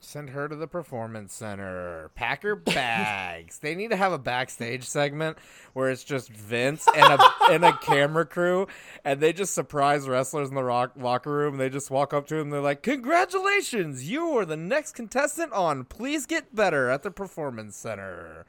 Send 0.00 0.30
her 0.30 0.48
to 0.48 0.56
the 0.56 0.66
performance 0.66 1.32
center. 1.32 2.10
Pack 2.16 2.42
her 2.42 2.56
bags. 2.56 3.58
they 3.58 3.76
need 3.76 3.90
to 3.90 3.96
have 3.96 4.12
a 4.12 4.18
backstage 4.18 4.82
segment 4.88 5.38
where 5.72 5.88
it's 5.88 6.02
just 6.02 6.30
Vince 6.30 6.88
and 6.96 7.20
a 7.20 7.24
and 7.48 7.64
a 7.64 7.72
camera 7.78 8.26
crew, 8.26 8.66
and 9.04 9.20
they 9.20 9.32
just 9.32 9.54
surprise 9.54 10.08
wrestlers 10.08 10.48
in 10.48 10.56
the 10.56 10.64
rock, 10.64 10.94
locker 10.96 11.30
room. 11.30 11.58
They 11.58 11.68
just 11.68 11.92
walk 11.92 12.12
up 12.12 12.26
to 12.26 12.34
them. 12.36 12.50
They're 12.50 12.60
like, 12.60 12.82
"Congratulations, 12.82 14.10
you 14.10 14.36
are 14.36 14.44
the 14.44 14.56
next 14.56 14.96
contestant 14.96 15.52
on 15.52 15.84
Please 15.84 16.26
Get 16.26 16.56
Better 16.56 16.90
at 16.90 17.04
the 17.04 17.12
Performance 17.12 17.76
Center." 17.76 18.46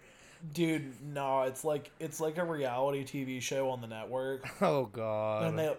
Dude, 0.53 0.93
no, 1.13 1.43
it's 1.43 1.63
like 1.63 1.91
it's 1.99 2.19
like 2.19 2.37
a 2.37 2.43
reality 2.43 3.03
TV 3.03 3.41
show 3.41 3.69
on 3.69 3.81
the 3.81 3.87
network. 3.87 4.47
Oh 4.61 4.85
God. 4.85 5.45
and 5.45 5.57
they 5.57 5.75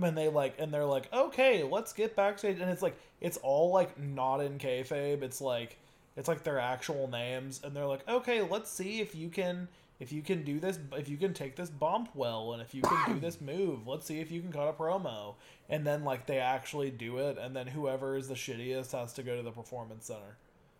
and 0.00 0.16
they 0.16 0.28
like 0.28 0.54
and 0.58 0.72
they're 0.72 0.84
like 0.84 1.12
okay 1.12 1.62
let's 1.62 1.92
get 1.92 2.16
backstage. 2.16 2.58
And 2.60 2.70
it's 2.70 2.82
like 2.82 2.96
it's 3.20 3.38
all 3.38 3.70
like 3.72 3.98
not 3.98 4.40
in 4.40 4.58
kayfabe. 4.58 5.22
It's 5.22 5.40
like 5.40 5.76
it's 6.16 6.28
like 6.28 6.42
their 6.44 6.58
actual 6.58 7.08
names. 7.08 7.60
And 7.64 7.74
they're 7.74 7.86
like 7.86 8.08
okay 8.08 8.42
let's 8.42 8.70
see 8.70 9.00
if 9.00 9.14
you 9.14 9.28
can 9.28 9.68
if 10.00 10.12
you 10.12 10.22
can 10.22 10.44
do 10.44 10.60
this 10.60 10.78
if 10.96 11.08
you 11.08 11.16
can 11.16 11.34
take 11.34 11.56
this 11.56 11.70
bump 11.70 12.10
well 12.14 12.52
and 12.52 12.62
if 12.62 12.74
you 12.74 12.82
can 12.82 13.14
do 13.14 13.20
this 13.20 13.40
move 13.40 13.88
let's 13.88 14.06
see 14.06 14.20
if 14.20 14.30
you 14.30 14.40
can 14.40 14.52
cut 14.52 14.68
a 14.68 14.72
promo. 14.72 15.34
And 15.68 15.86
then 15.86 16.04
like 16.04 16.26
they 16.26 16.38
actually 16.38 16.90
do 16.90 17.18
it. 17.18 17.36
And 17.38 17.54
then 17.54 17.66
whoever 17.66 18.16
is 18.16 18.28
the 18.28 18.34
shittiest 18.34 18.92
has 18.92 19.12
to 19.14 19.22
go 19.22 19.36
to 19.36 19.42
the 19.42 19.52
performance 19.52 20.06
center 20.06 20.36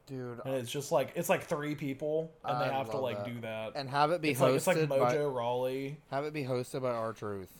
Dude, 0.08 0.40
and 0.44 0.54
it's 0.54 0.70
just 0.70 0.90
like 0.90 1.12
it's 1.14 1.28
like 1.28 1.44
three 1.44 1.74
people 1.74 2.32
and 2.44 2.60
they 2.60 2.72
have 2.74 2.90
to 2.90 2.96
like 2.96 3.18
that. 3.24 3.34
do 3.34 3.40
that 3.42 3.72
and 3.76 3.88
have 3.90 4.10
it 4.10 4.22
be 4.22 4.30
it's 4.30 4.40
like, 4.40 4.54
hosted 4.54 4.76
it's 4.76 4.90
like 4.90 5.00
by 5.00 5.14
mojo 5.14 5.34
rawley 5.34 5.98
have 6.10 6.24
it 6.24 6.32
be 6.32 6.44
hosted 6.44 6.80
by 6.82 6.90
R-Truth. 6.90 7.50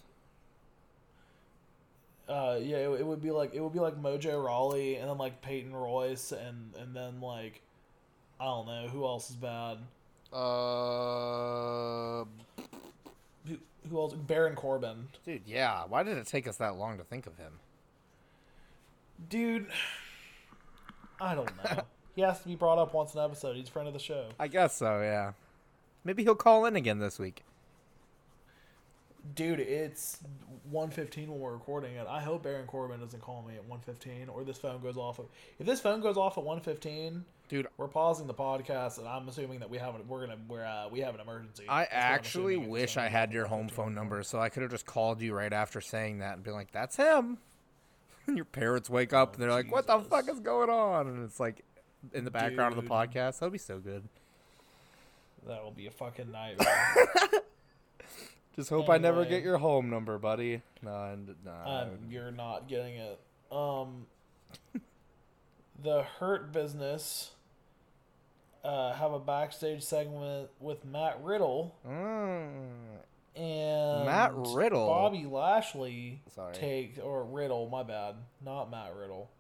uh 2.29 2.59
yeah 2.61 2.77
it, 2.79 3.01
it 3.01 3.07
would 3.07 3.21
be 3.23 3.31
like 3.31 3.55
it 3.55 3.61
would 3.61 3.73
be 3.75 3.81
like 3.81 4.01
mojo 4.01 4.43
rawley 4.43 4.97
and 4.97 5.11
then 5.11 5.19
like 5.19 5.43
peyton 5.43 5.75
royce 5.77 6.33
and 6.33 6.73
and 6.81 6.95
then 6.97 7.21
like 7.21 7.61
i 8.41 8.45
don't 8.45 8.67
know 8.67 8.89
who 8.89 9.05
else 9.05 9.29
is 9.31 9.37
bad 9.37 9.79
Uh, 10.33 12.25
who, 13.47 13.57
who 13.91 13.99
else 13.99 14.15
baron 14.15 14.55
corbin 14.55 15.09
dude, 15.25 15.43
yeah. 15.47 15.85
Why 15.89 16.03
did 16.03 16.17
it 16.19 16.27
take 16.27 16.47
us 16.49 16.57
that 16.57 16.77
long 16.77 16.99
to 16.99 17.05
think 17.05 17.27
of 17.27 17.37
him? 17.37 17.53
dude 19.29 19.67
i 21.21 21.35
don't 21.35 21.51
know 21.65 21.83
he 22.19 22.25
has 22.25 22.41
to 22.41 22.49
be 22.49 22.57
brought 22.57 22.79
up 22.79 22.93
once 22.95 23.15
an 23.15 23.21
episode 23.21 23.55
he's 23.55 23.69
a 23.69 23.71
friend 23.71 23.87
of 23.87 23.95
the 23.95 24.01
show 24.01 24.27
I 24.41 24.49
guess 24.49 24.77
so. 24.77 25.01
Yeah. 25.01 25.33
Maybe 26.03 26.25
he'll 26.25 26.35
call 26.35 26.65
in 26.67 26.75
again 26.75 26.99
this 26.99 27.17
week. 27.17 27.45
dude 29.37 29.61
it's 29.61 30.19
115 30.71 31.31
when 31.31 31.39
we're 31.41 31.53
recording 31.53 31.95
it 31.95 32.07
i 32.09 32.21
hope 32.21 32.43
Baron 32.43 32.67
corbin 32.67 32.99
doesn't 33.01 33.21
call 33.21 33.43
me 33.47 33.55
at 33.55 33.65
115 33.65 34.29
or 34.29 34.43
this 34.43 34.59
phone 34.59 34.81
goes 34.81 34.97
off 34.97 35.21
if 35.59 35.67
this 35.67 35.81
phone 35.81 36.01
goes 36.01 36.17
off 36.17 36.39
at 36.39 36.45
115 36.45 37.25
Dude, 37.49 37.67
we're 37.79 37.89
pausing 37.89 38.27
the 38.27 38.35
podcast 38.35 38.99
and 38.99 39.07
i'm 39.09 39.27
assuming 39.29 39.61
that 39.61 39.71
we 39.71 39.79
have 39.79 39.95
an, 39.95 40.03
we're 40.09 40.27
gonna 40.27 40.39
we're 40.49 40.65
uh, 40.65 40.89
we 40.91 41.01
have 41.01 41.15
an 41.15 41.21
emergency 41.21 41.65
I 41.69 41.81
That's 41.81 41.93
what 41.93 41.99
I'm 41.99 42.15
actually 42.15 42.55
assuming 42.55 42.71
wish 42.71 42.97
I 42.97 43.09
had 43.09 43.33
your 43.33 43.47
home 43.47 43.69
phone 43.69 43.95
number 43.95 44.23
so 44.23 44.39
I 44.41 44.49
could 44.51 44.63
have 44.63 44.71
just 44.73 44.87
called 44.87 45.21
you 45.23 45.33
right 45.35 45.53
after 45.53 45.81
saying 45.81 46.19
that 46.19 46.35
and 46.35 46.43
been 46.43 46.53
like, 46.55 46.73
"That's 46.73 46.97
him." 46.97 47.39
And 48.27 48.37
your 48.37 48.45
parents 48.45 48.91
wake 48.91 49.15
up 49.15 49.33
and 49.33 49.43
they're 49.43 49.51
like, 49.51 49.73
"What 49.73 49.87
the 49.87 49.97
Jesus. 49.97 50.09
fuck 50.11 50.29
is 50.29 50.41
going 50.41 50.69
on?" 50.69 51.07
And 51.09 51.25
it's 51.25 51.41
like 51.41 51.65
in 52.13 52.25
the 52.25 52.31
background 52.31 52.77
of 52.77 52.83
the 52.83 52.89
podcast. 52.89 53.39
That'd 53.41 53.53
be 53.53 53.59
so 53.59 53.79
good. 53.79 54.03
That 55.47 55.63
will 55.65 55.71
be 55.71 55.87
a 55.87 55.91
fucking 55.91 56.31
nightmare. 56.31 56.95
Just 58.57 58.71
hope 58.71 58.89
I 58.91 58.99
never 58.99 59.25
get 59.25 59.43
your 59.45 59.59
home 59.59 59.89
number, 59.89 60.19
buddy. 60.19 60.63
No, 60.83 61.17
no. 61.45 61.53
um, 61.65 61.89
you're 62.11 62.33
not 62.33 62.67
getting 62.69 62.97
it. 62.97 63.21
Um, 63.53 64.07
the 65.81 66.03
Hurt 66.19 66.53
Business 66.53 67.31
uh, 68.65 68.93
have 68.95 69.13
a 69.13 69.21
backstage 69.21 69.83
segment 69.85 70.49
with 70.61 70.85
Matt 70.85 71.21
Riddle 71.23 71.77
Mm. 71.89 72.49
and 73.37 74.05
Matt 74.07 74.33
Riddle? 74.35 74.87
Bobby 74.89 75.25
Lashley 75.25 76.21
Sorry. 76.35 76.53
take 76.55 76.99
or 77.01 77.25
Riddle. 77.25 77.69
My 77.69 77.85
bad, 77.85 78.17
not 78.45 78.71
Matt 78.73 78.95
Riddle. 78.97 79.31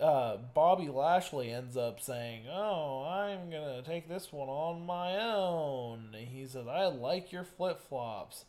Uh, 0.00 0.36
Bobby 0.52 0.88
Lashley 0.88 1.50
ends 1.50 1.76
up 1.76 2.00
saying, 2.00 2.42
"Oh, 2.50 3.04
I'm 3.04 3.50
gonna 3.50 3.82
take 3.82 4.08
this 4.08 4.32
one 4.32 4.48
on 4.48 4.84
my 4.84 5.16
own." 5.16 6.10
And 6.14 6.28
he 6.28 6.46
says, 6.46 6.66
I 6.66 6.86
like 6.86 7.32
your 7.32 7.44
flip 7.44 7.80
flops, 7.80 8.44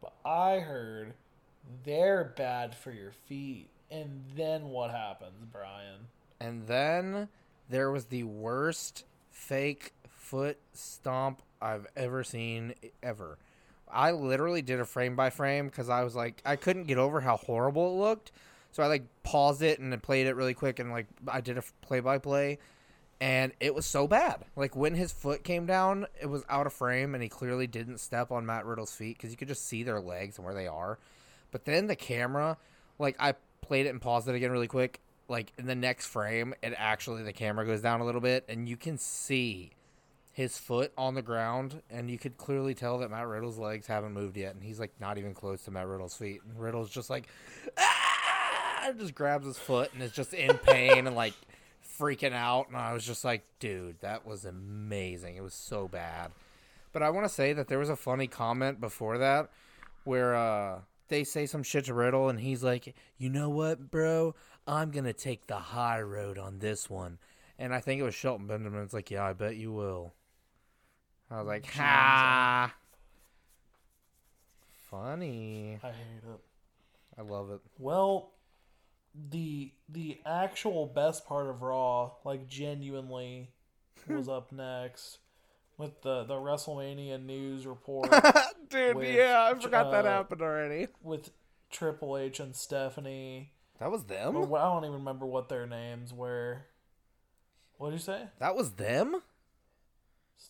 but 0.00 0.12
I 0.24 0.58
heard 0.58 1.14
they're 1.84 2.24
bad 2.24 2.74
for 2.74 2.92
your 2.92 3.12
feet. 3.12 3.68
And 3.90 4.24
then 4.36 4.68
what 4.68 4.90
happens, 4.90 5.44
Brian? 5.50 6.08
And 6.38 6.66
then 6.66 7.28
there 7.68 7.90
was 7.90 8.06
the 8.06 8.24
worst 8.24 9.04
fake 9.30 9.92
foot 10.08 10.58
stomp 10.72 11.42
I've 11.60 11.86
ever 11.96 12.22
seen 12.24 12.74
ever. 13.02 13.38
I 13.92 14.12
literally 14.12 14.62
did 14.62 14.80
a 14.80 14.84
frame 14.84 15.16
by 15.16 15.30
frame 15.30 15.66
because 15.66 15.88
I 15.88 16.04
was 16.04 16.14
like, 16.14 16.40
I 16.44 16.56
couldn't 16.56 16.84
get 16.84 16.98
over 16.98 17.20
how 17.20 17.36
horrible 17.36 17.88
it 17.88 18.00
looked. 18.00 18.32
So 18.72 18.82
I 18.82 18.86
like 18.86 19.04
paused 19.22 19.62
it 19.62 19.78
and 19.78 20.02
played 20.02 20.26
it 20.26 20.36
really 20.36 20.54
quick 20.54 20.78
and 20.78 20.90
like 20.90 21.06
I 21.26 21.40
did 21.40 21.58
a 21.58 21.62
play 21.82 22.00
by 22.00 22.18
play 22.18 22.58
and 23.20 23.52
it 23.60 23.74
was 23.74 23.84
so 23.84 24.06
bad. 24.06 24.44
Like 24.56 24.74
when 24.74 24.94
his 24.94 25.12
foot 25.12 25.44
came 25.44 25.66
down, 25.66 26.06
it 26.20 26.26
was 26.26 26.44
out 26.48 26.66
of 26.66 26.72
frame 26.72 27.14
and 27.14 27.22
he 27.22 27.28
clearly 27.28 27.66
didn't 27.66 27.98
step 27.98 28.30
on 28.30 28.46
Matt 28.46 28.64
Riddle's 28.64 28.94
feet 28.94 29.16
because 29.16 29.30
you 29.30 29.36
could 29.36 29.48
just 29.48 29.66
see 29.66 29.82
their 29.82 30.00
legs 30.00 30.38
and 30.38 30.44
where 30.44 30.54
they 30.54 30.66
are. 30.66 30.98
But 31.50 31.64
then 31.64 31.86
the 31.86 31.96
camera, 31.96 32.56
like 32.98 33.16
I 33.18 33.34
played 33.60 33.86
it 33.86 33.90
and 33.90 34.00
paused 34.00 34.28
it 34.28 34.34
again 34.34 34.50
really 34.50 34.68
quick. 34.68 35.00
Like 35.28 35.52
in 35.58 35.66
the 35.66 35.74
next 35.74 36.06
frame, 36.06 36.54
it 36.62 36.72
actually 36.76 37.22
the 37.22 37.32
camera 37.32 37.66
goes 37.66 37.82
down 37.82 38.00
a 38.00 38.04
little 38.04 38.20
bit 38.20 38.44
and 38.48 38.68
you 38.68 38.76
can 38.76 38.98
see 38.98 39.72
his 40.32 40.56
foot 40.56 40.92
on 40.96 41.14
the 41.14 41.22
ground, 41.22 41.82
and 41.90 42.10
you 42.10 42.16
could 42.16 42.38
clearly 42.38 42.72
tell 42.72 42.98
that 42.98 43.10
Matt 43.10 43.26
Riddle's 43.26 43.58
legs 43.58 43.86
haven't 43.86 44.12
moved 44.12 44.36
yet, 44.36 44.54
and 44.54 44.62
he's 44.62 44.78
like 44.80 44.92
not 45.00 45.18
even 45.18 45.34
close 45.34 45.64
to 45.64 45.70
Matt 45.70 45.86
Riddle's 45.86 46.16
feet. 46.16 46.40
And 46.48 46.58
Riddle's 46.58 46.88
just 46.88 47.10
like, 47.10 47.28
ah! 47.76 48.09
Just 48.98 49.14
grabs 49.14 49.46
his 49.46 49.58
foot 49.58 49.92
and 49.92 50.02
is 50.02 50.12
just 50.12 50.34
in 50.34 50.56
pain 50.58 51.06
and 51.06 51.16
like 51.16 51.34
freaking 51.98 52.32
out. 52.32 52.68
And 52.68 52.76
I 52.76 52.92
was 52.92 53.04
just 53.04 53.24
like, 53.24 53.44
dude, 53.58 54.00
that 54.00 54.26
was 54.26 54.44
amazing. 54.44 55.36
It 55.36 55.42
was 55.42 55.54
so 55.54 55.88
bad. 55.88 56.30
But 56.92 57.02
I 57.02 57.10
want 57.10 57.26
to 57.26 57.32
say 57.32 57.52
that 57.52 57.68
there 57.68 57.78
was 57.78 57.90
a 57.90 57.96
funny 57.96 58.26
comment 58.26 58.80
before 58.80 59.18
that 59.18 59.50
where 60.04 60.34
uh, 60.34 60.80
they 61.08 61.24
say 61.24 61.46
some 61.46 61.62
shit 61.62 61.84
to 61.84 61.94
Riddle, 61.94 62.28
and 62.28 62.40
he's 62.40 62.64
like, 62.64 62.94
you 63.18 63.28
know 63.28 63.48
what, 63.48 63.90
bro? 63.90 64.34
I'm 64.66 64.90
gonna 64.90 65.12
take 65.12 65.46
the 65.46 65.56
high 65.56 66.00
road 66.00 66.38
on 66.38 66.58
this 66.58 66.88
one. 66.88 67.18
And 67.58 67.74
I 67.74 67.80
think 67.80 68.00
it 68.00 68.04
was 68.04 68.14
Shelton 68.14 68.46
Benjamin. 68.46 68.82
It's 68.82 68.94
like, 68.94 69.10
yeah, 69.10 69.24
I 69.24 69.34
bet 69.34 69.56
you 69.56 69.72
will. 69.72 70.14
I 71.30 71.38
was 71.38 71.46
like, 71.46 71.66
ha. 71.66 72.74
Funny. 74.90 75.78
I 75.82 75.86
hate 75.88 76.24
it. 76.32 76.40
I 77.18 77.22
love 77.22 77.50
it. 77.50 77.60
Well, 77.78 78.30
the 79.14 79.72
the 79.88 80.20
actual 80.24 80.86
best 80.86 81.26
part 81.26 81.48
of 81.48 81.62
Raw, 81.62 82.12
like 82.24 82.48
genuinely, 82.48 83.50
was 84.08 84.28
up 84.28 84.52
next 84.52 85.18
with 85.78 86.02
the 86.02 86.24
the 86.24 86.34
WrestleMania 86.34 87.24
news 87.24 87.66
report 87.66 88.10
Dude, 88.68 88.96
With, 88.96 89.08
yeah, 89.08 89.50
I 89.50 89.58
forgot 89.58 89.90
that 89.90 90.06
uh, 90.06 90.10
happened 90.10 90.42
already. 90.42 90.88
with 91.02 91.30
Triple 91.70 92.16
H 92.16 92.38
and 92.38 92.54
Stephanie. 92.54 93.52
That 93.80 93.90
was 93.90 94.04
them? 94.04 94.36
Or, 94.36 94.58
I 94.58 94.64
don't 94.64 94.84
even 94.84 94.98
remember 94.98 95.26
what 95.26 95.48
their 95.48 95.66
names 95.66 96.12
were. 96.12 96.66
What 97.78 97.90
did 97.90 97.94
you 97.94 98.02
say? 98.02 98.24
That 98.38 98.54
was 98.54 98.72
them? 98.72 99.22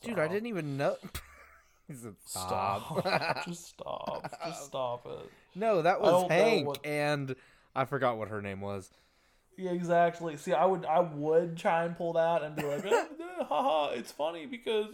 Dude, 0.02 0.18
I 0.18 0.28
didn't 0.28 0.48
even 0.48 0.76
know. 0.76 0.96
stop. 2.26 3.00
Stop. 3.00 3.44
Just 3.46 3.68
stop. 3.68 4.38
Just 4.44 4.64
stop 4.64 5.06
it. 5.06 5.30
no, 5.54 5.82
that 5.82 6.00
was 6.00 6.28
Hank, 6.30 6.76
and 6.84 7.34
I 7.74 7.84
forgot 7.84 8.18
what 8.18 8.28
her 8.28 8.42
name 8.42 8.60
was. 8.60 8.90
Yeah, 9.56 9.72
exactly. 9.72 10.36
See, 10.36 10.52
I 10.54 10.64
would, 10.64 10.86
I 10.86 11.00
would 11.00 11.56
try 11.56 11.84
and 11.84 11.96
pull 11.96 12.14
that 12.14 12.42
and 12.42 12.56
be 12.56 12.62
like, 12.62 12.84
eh, 12.84 12.88
eh, 13.40 13.44
haha, 13.44 13.90
it's 13.90 14.10
funny 14.10 14.46
because, 14.46 14.86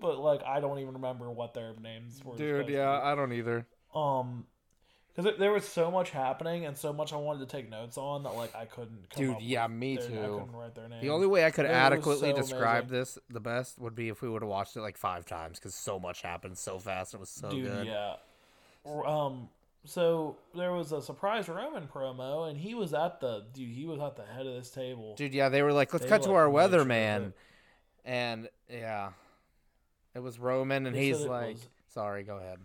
but 0.00 0.18
like, 0.18 0.42
I 0.44 0.60
don't 0.60 0.78
even 0.80 0.94
remember 0.94 1.30
what 1.30 1.54
their 1.54 1.72
names 1.80 2.20
were. 2.24 2.36
Dude, 2.36 2.68
yeah. 2.68 3.00
I 3.02 3.14
don't 3.14 3.32
either. 3.32 3.66
Um, 3.94 4.46
because 5.14 5.38
there 5.38 5.52
was 5.52 5.68
so 5.68 5.90
much 5.90 6.08
happening 6.10 6.64
and 6.64 6.74
so 6.76 6.90
much 6.92 7.12
I 7.12 7.16
wanted 7.16 7.40
to 7.40 7.54
take 7.56 7.68
notes 7.68 7.98
on 7.98 8.22
that 8.22 8.34
like 8.34 8.56
I 8.56 8.64
couldn't. 8.64 9.10
Dude, 9.14 9.42
yeah, 9.42 9.66
me 9.66 9.96
their- 9.96 10.04
I 10.06 10.08
too. 10.08 10.38
couldn't 10.38 10.56
write 10.56 10.74
their 10.74 10.88
names. 10.88 11.02
The 11.02 11.10
only 11.10 11.26
way 11.26 11.44
I 11.44 11.50
could 11.50 11.66
It 11.66 11.70
adequately 11.70 12.30
so 12.30 12.36
describe 12.36 12.84
amazing. 12.84 12.98
this 12.98 13.18
the 13.28 13.40
best 13.40 13.78
would 13.78 13.94
be 13.94 14.08
if 14.08 14.22
we 14.22 14.28
would 14.30 14.40
have 14.40 14.48
watched 14.48 14.74
it 14.74 14.80
like 14.80 14.96
five 14.96 15.26
times 15.26 15.58
because 15.58 15.74
so 15.74 16.00
much 16.00 16.22
happened 16.22 16.56
so 16.56 16.78
fast. 16.78 17.12
It 17.12 17.20
was 17.20 17.28
so 17.28 17.50
Dude, 17.50 17.66
good. 17.66 17.86
yeah. 17.88 18.14
Um, 18.86 19.50
so 19.84 20.36
there 20.54 20.72
was 20.72 20.92
a 20.92 21.02
surprise 21.02 21.48
Roman 21.48 21.86
promo, 21.88 22.48
and 22.48 22.58
he 22.58 22.74
was 22.74 22.94
at 22.94 23.20
the 23.20 23.44
dude. 23.52 23.70
He 23.70 23.84
was 23.84 24.00
at 24.00 24.16
the 24.16 24.24
head 24.24 24.46
of 24.46 24.54
this 24.54 24.70
table. 24.70 25.14
Dude, 25.16 25.34
yeah, 25.34 25.48
they 25.48 25.62
were 25.62 25.72
like, 25.72 25.92
let's 25.92 26.04
They, 26.04 26.08
cut 26.08 26.22
to 26.22 26.30
like, 26.30 26.38
our 26.38 26.48
weatherman. 26.48 27.32
And 28.04 28.48
yeah, 28.68 29.10
it 30.14 30.20
was 30.20 30.38
Roman, 30.38 30.86
and 30.86 30.96
They 30.96 31.06
he's 31.06 31.20
like, 31.20 31.54
was- 31.54 31.68
sorry, 31.88 32.22
go 32.22 32.36
ahead. 32.36 32.58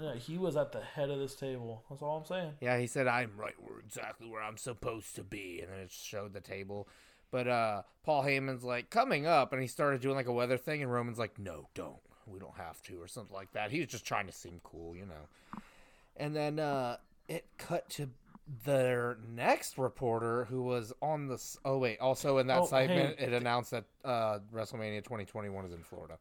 Yeah, 0.00 0.14
he 0.14 0.38
was 0.38 0.56
at 0.56 0.72
the 0.72 0.80
head 0.80 1.10
of 1.10 1.18
this 1.18 1.34
table. 1.34 1.84
That's 1.90 2.00
all 2.00 2.16
I'm 2.16 2.24
saying. 2.24 2.52
Yeah, 2.60 2.78
he 2.78 2.86
said, 2.86 3.06
I'm 3.06 3.32
right 3.36 3.54
where 3.58 3.78
exactly 3.80 4.28
where 4.28 4.42
I'm 4.42 4.56
supposed 4.56 5.14
to 5.16 5.22
be. 5.22 5.60
And 5.60 5.70
then 5.70 5.80
it 5.80 5.90
showed 5.90 6.32
the 6.32 6.40
table. 6.40 6.88
But 7.30 7.46
uh, 7.46 7.82
Paul 8.02 8.24
Heyman's 8.24 8.64
like, 8.64 8.88
coming 8.88 9.26
up. 9.26 9.52
And 9.52 9.60
he 9.60 9.68
started 9.68 10.00
doing 10.00 10.16
like 10.16 10.26
a 10.26 10.32
weather 10.32 10.56
thing. 10.56 10.82
And 10.82 10.90
Roman's 10.90 11.18
like, 11.18 11.38
no, 11.38 11.68
don't. 11.74 12.00
We 12.26 12.38
don't 12.38 12.56
have 12.56 12.80
to. 12.84 12.94
Or 12.94 13.08
something 13.08 13.34
like 13.34 13.52
that. 13.52 13.72
He 13.72 13.80
was 13.80 13.88
just 13.88 14.06
trying 14.06 14.26
to 14.26 14.32
seem 14.32 14.60
cool, 14.62 14.96
you 14.96 15.04
know. 15.04 15.60
And 16.20 16.36
then 16.36 16.58
uh, 16.58 16.98
it 17.28 17.46
cut 17.58 17.88
to 17.90 18.10
their 18.64 19.16
next 19.34 19.78
reporter 19.78 20.44
who 20.44 20.62
was 20.62 20.92
on 21.00 21.26
the. 21.28 21.42
Oh, 21.64 21.78
wait. 21.78 21.98
Also 21.98 22.38
in 22.38 22.46
that 22.48 22.60
Oh, 22.60 22.66
segment, 22.66 23.18
hey, 23.18 23.26
it 23.26 23.32
announced 23.32 23.70
that 23.70 23.84
uh, 24.04 24.38
WrestleMania 24.54 25.02
2021 25.02 25.64
is 25.64 25.72
in 25.72 25.82
Florida. 25.82 26.18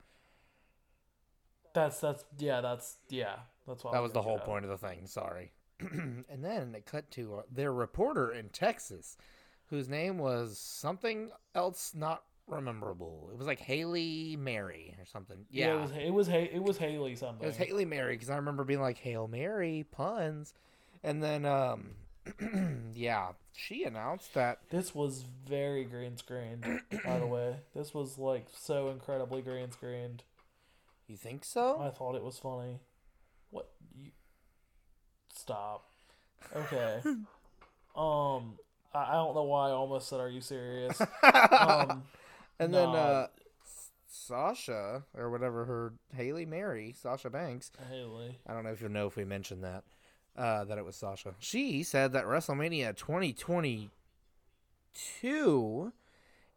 That's 1.73 1.99
that's 1.99 2.23
yeah. 2.37 2.61
That's 2.61 2.97
yeah. 3.09 3.35
That's 3.67 3.83
what 3.83 3.93
That 3.93 4.01
was 4.01 4.11
the 4.13 4.21
whole 4.21 4.39
point 4.39 4.65
of 4.65 4.71
the 4.71 4.77
thing. 4.77 5.05
Sorry. 5.05 5.51
and 5.79 6.43
then 6.43 6.73
it 6.75 6.85
cut 6.85 7.09
to 7.11 7.35
uh, 7.35 7.41
their 7.51 7.71
reporter 7.71 8.31
in 8.31 8.49
Texas, 8.49 9.17
whose 9.67 9.87
name 9.87 10.17
was 10.17 10.57
something 10.57 11.29
else 11.55 11.93
not 11.95 12.23
rememberable. 12.49 13.29
It 13.31 13.37
was 13.37 13.47
like 13.47 13.59
Haley 13.59 14.35
Mary 14.37 14.95
or 14.99 15.05
something. 15.05 15.45
Yeah, 15.49 15.75
it 15.75 15.81
was 15.81 15.91
it 15.91 16.13
was 16.13 16.27
it 16.29 16.63
was 16.63 16.77
Haley 16.77 17.15
something. 17.15 17.43
it 17.43 17.47
was 17.47 17.57
Haley 17.57 17.85
Mary 17.85 18.15
because 18.15 18.29
I 18.29 18.35
remember 18.35 18.63
being 18.63 18.81
like 18.81 18.97
Hail 18.97 19.27
Mary 19.27 19.85
puns, 19.91 20.53
and 21.03 21.21
then 21.23 21.45
um, 21.45 21.91
yeah, 22.93 23.29
she 23.53 23.83
announced 23.83 24.33
that 24.33 24.59
This 24.69 24.93
was 24.93 25.23
very 25.47 25.83
green 25.83 26.17
screened, 26.17 26.65
by 27.05 27.19
the 27.19 27.27
way. 27.27 27.57
This 27.75 27.93
was 27.93 28.17
like 28.17 28.47
so 28.51 28.89
incredibly 28.89 29.41
green 29.41 29.71
screened. 29.71 30.23
you 31.07 31.17
think 31.17 31.43
so. 31.43 31.79
I 31.81 31.89
thought 31.89 32.15
it 32.15 32.23
was 32.23 32.37
funny. 32.37 32.79
What 33.51 33.69
you 33.95 34.11
stop. 35.33 35.85
Okay. 36.55 37.01
um 37.95 38.57
I, 38.93 39.03
I 39.03 39.13
don't 39.13 39.35
know 39.35 39.43
why 39.43 39.69
I 39.69 39.71
almost 39.71 40.07
said 40.09 40.19
are 40.19 40.29
you 40.29 40.41
serious? 40.41 41.01
Um 41.23 42.03
and 42.59 42.73
then 42.73 42.89
uh, 42.89 43.27
Sasha 44.07 45.03
or 45.15 45.29
whatever 45.29 45.65
her 45.65 45.93
Haley 46.15 46.45
Mary 46.45 46.95
Sasha 46.99 47.29
Banks 47.29 47.71
Haley. 47.89 48.39
I 48.47 48.53
don't 48.53 48.63
know 48.63 48.71
if 48.71 48.81
you'll 48.81 48.91
know 48.91 49.07
if 49.07 49.15
we 49.15 49.25
mentioned 49.25 49.63
that. 49.63 49.83
Uh, 50.37 50.63
that 50.65 50.77
it 50.77 50.85
was 50.85 50.95
Sasha. 50.95 51.33
She 51.39 51.83
said 51.83 52.13
that 52.13 52.25
WrestleMania 52.25 52.95
2022 52.95 55.91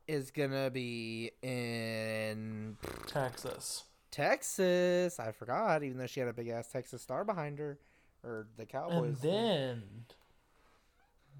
is 0.06 0.30
gonna 0.30 0.70
be 0.70 1.30
in 1.42 2.76
Texas. 3.06 3.84
Texas. 4.10 5.18
I 5.18 5.32
forgot, 5.32 5.82
even 5.82 5.98
though 5.98 6.06
she 6.06 6.20
had 6.20 6.28
a 6.28 6.32
big 6.32 6.48
ass 6.48 6.68
Texas 6.68 7.02
star 7.02 7.24
behind 7.24 7.58
her, 7.58 7.78
or 8.22 8.46
the 8.56 8.66
Cowboys. 8.66 9.20
And 9.22 9.32
then 9.32 9.82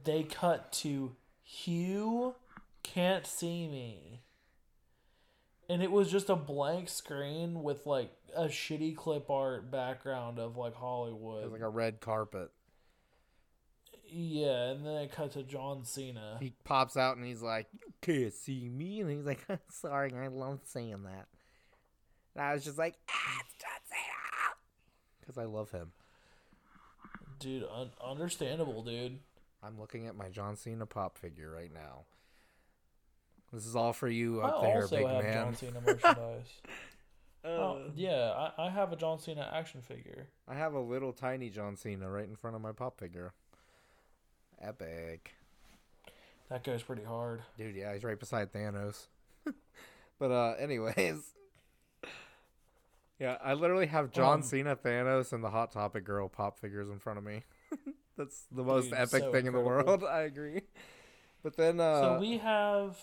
they 0.05 0.25
cut 0.25 0.73
to 0.73 1.15
You 1.65 2.35
can't 2.83 3.27
see 3.27 3.69
me. 3.69 4.22
And 5.73 5.83
it 5.83 5.91
was 5.91 6.11
just 6.11 6.29
a 6.29 6.37
blank 6.37 6.91
screen 6.91 7.63
with 7.63 7.87
like 7.87 8.13
a 8.37 8.45
shitty 8.45 8.95
clip 8.95 9.31
art 9.31 9.71
background 9.71 10.39
of 10.39 10.57
like 10.59 10.75
Hollywood. 10.75 11.45
it 11.45 11.51
was 11.51 11.53
like 11.53 11.63
a 11.63 11.69
red 11.69 12.01
carpet. 12.01 12.51
yeah, 14.07 14.71
and 14.71 14.85
then 14.85 14.97
it 14.97 15.13
cut 15.13 15.33
to 15.33 15.43
John 15.43 15.85
Cena. 15.85 16.37
He 16.41 16.53
pops 16.65 16.97
out 16.99 17.17
and 17.17 17.25
he's 17.25 17.41
like, 17.41 17.69
"You 17.73 17.93
can't 18.03 18.35
see 18.35 18.69
me," 18.69 19.01
and 19.01 19.11
he's 19.11 19.25
like, 19.25 19.47
"Sorry, 19.71 20.13
I 20.15 20.27
love 20.27 20.61
saying 20.65 21.05
that." 21.05 21.27
And 22.35 22.45
I 22.45 22.53
was 22.53 22.65
just 22.65 22.77
like, 22.77 22.97
"Ah, 23.11 23.39
it's 23.41 23.55
John 23.55 23.71
Cena," 23.89 24.55
because 25.21 25.39
I 25.39 25.45
love 25.45 25.71
him. 25.71 25.93
Dude, 27.39 27.65
un- 27.73 27.91
understandable, 28.05 28.83
dude. 28.83 29.21
I'm 29.63 29.79
looking 29.81 30.07
at 30.07 30.17
my 30.17 30.29
John 30.29 30.57
Cena 30.57 30.85
pop 30.87 31.17
figure 31.17 31.51
right 31.51 31.73
now. 31.73 32.05
This 33.53 33.67
is 33.67 33.77
all 33.77 33.93
for 33.93 34.09
you 34.09 34.41
I 34.41 34.49
up 34.49 34.63
there, 34.63 34.83
also 34.83 34.97
big 34.97 35.07
have 35.07 35.23
man. 35.25 35.35
John 35.35 35.55
Cena 35.57 35.81
merchandise. 35.85 36.47
Uh, 37.45 37.49
oh, 37.49 37.81
yeah, 37.97 38.51
I, 38.57 38.67
I 38.67 38.71
have 38.71 38.93
a 38.93 38.97
John 38.97 39.19
Cena 39.19 39.51
action 39.53 39.83
figure. 39.83 40.29
I 40.47 40.55
have 40.55 40.75
a 40.75 40.79
little 40.79 41.13
tiny 41.13 41.51
John 41.51 41.75
Cena 41.77 42.09
right 42.09 42.25
in 42.25 42.37
front 42.37 42.55
of 42.55 42.63
my 42.63 42.71
pop 42.71 43.01
figure. 43.01 43.33
Epic. 44.61 45.35
That 46.49 46.63
goes 46.63 46.85
pretty 46.85 47.03
hard. 47.03 47.43
Dude, 47.59 47.75
yeah, 47.75 47.93
he's 47.95 48.05
right 48.05 48.17
beside 48.17 48.53
Thanos. 48.53 49.07
but 50.21 50.31
uh 50.31 50.55
anyways. 50.57 51.33
Yeah, 53.19 53.39
I 53.43 53.55
literally 53.55 53.87
have 53.87 54.13
John 54.13 54.35
Um, 54.35 54.43
Cena, 54.43 54.77
Thanos, 54.77 55.33
and 55.33 55.43
the 55.43 55.51
Hot 55.51 55.73
Topic 55.73 56.05
girl 56.05 56.29
pop 56.29 56.61
figures 56.61 56.89
in 56.91 57.01
front 57.01 57.19
of 57.19 57.25
me. 57.25 57.43
That's 58.17 58.45
the 58.53 58.63
most 58.63 58.91
Dude, 58.91 58.95
epic 58.99 59.23
so 59.23 59.33
thing 59.33 59.47
in 59.47 59.53
the 59.53 59.61
world. 59.61 60.05
I 60.05 60.21
agree. 60.23 60.63
But 61.43 61.57
then, 61.57 61.81
uh, 61.81 62.01
so 62.01 62.21
we 62.21 62.39
have 62.39 62.97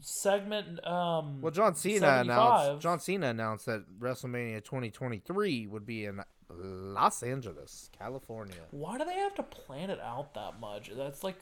segment. 0.00 0.84
Um, 0.86 1.40
well, 1.40 1.52
John 1.52 1.74
Cena 1.74 2.00
75. 2.00 2.20
announced. 2.66 2.82
John 2.82 3.00
Cena 3.00 3.26
announced 3.28 3.66
that 3.66 3.84
WrestleMania 3.98 4.64
2023 4.64 5.66
would 5.66 5.86
be 5.86 6.04
in 6.04 6.20
Los 6.50 7.22
Angeles, 7.22 7.90
California, 7.98 8.54
Why 8.70 8.98
do 8.98 9.04
they 9.04 9.14
have 9.14 9.34
to 9.36 9.42
plan 9.42 9.90
it 9.90 10.00
out 10.00 10.34
that 10.34 10.60
much? 10.60 10.90
That's 10.94 11.24
like 11.24 11.36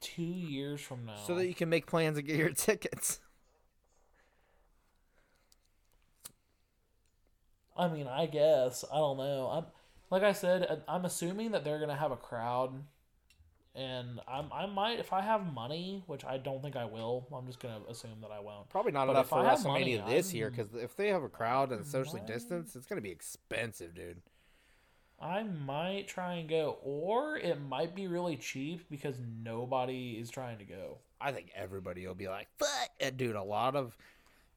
two 0.00 0.22
years 0.22 0.80
from 0.80 1.04
now. 1.06 1.16
so 1.26 1.34
that 1.36 1.46
you 1.46 1.54
can 1.54 1.68
make 1.68 1.86
plans 1.86 2.18
and 2.18 2.26
get 2.26 2.36
your 2.36 2.50
tickets. 2.54 3.20
I 7.76 7.88
mean, 7.88 8.06
I 8.06 8.26
guess 8.26 8.84
I 8.90 8.96
don't 8.96 9.18
know. 9.18 9.50
I'm 9.52 9.64
like 10.10 10.22
I 10.22 10.32
said, 10.32 10.82
I'm 10.88 11.04
assuming 11.04 11.50
that 11.50 11.64
they're 11.64 11.78
gonna 11.78 11.96
have 11.96 12.12
a 12.12 12.16
crowd, 12.16 12.72
and 13.76 14.20
I'm 14.26 14.50
I 14.52 14.66
might 14.66 14.98
if 14.98 15.12
I 15.12 15.20
have 15.20 15.52
money, 15.52 16.02
which 16.06 16.24
I 16.24 16.38
don't 16.38 16.62
think 16.62 16.76
I 16.76 16.84
will. 16.86 17.26
I'm 17.32 17.46
just 17.46 17.60
gonna 17.60 17.80
assume 17.88 18.20
that 18.22 18.30
I 18.30 18.40
won't. 18.40 18.68
Probably 18.68 18.92
not 18.92 19.06
But 19.06 19.12
enough 19.12 19.28
for 19.28 19.44
have 19.44 19.62
money, 19.64 19.96
WrestleMania 19.98 20.06
this 20.08 20.32
year 20.34 20.46
I'm- 20.46 20.56
because 20.56 20.74
if 20.74 20.96
they 20.96 21.08
have 21.08 21.22
a 21.22 21.28
crowd 21.28 21.72
and 21.72 21.86
socially 21.86 22.20
Might. 22.20 22.26
distanced, 22.28 22.74
it's 22.76 22.86
gonna 22.86 23.00
be 23.00 23.10
expensive, 23.10 23.94
dude. 23.94 24.22
I 25.18 25.42
might 25.44 26.08
try 26.08 26.34
and 26.34 26.48
go, 26.48 26.78
or 26.82 27.38
it 27.38 27.58
might 27.60 27.94
be 27.94 28.06
really 28.06 28.36
cheap 28.36 28.88
because 28.90 29.16
nobody 29.42 30.18
is 30.18 30.30
trying 30.30 30.58
to 30.58 30.64
go. 30.64 30.98
I 31.20 31.32
think 31.32 31.50
everybody 31.54 32.06
will 32.06 32.14
be 32.14 32.28
like, 32.28 32.48
"Fuck, 32.58 33.16
dude." 33.16 33.34
A 33.36 33.42
lot 33.42 33.76
of 33.76 33.96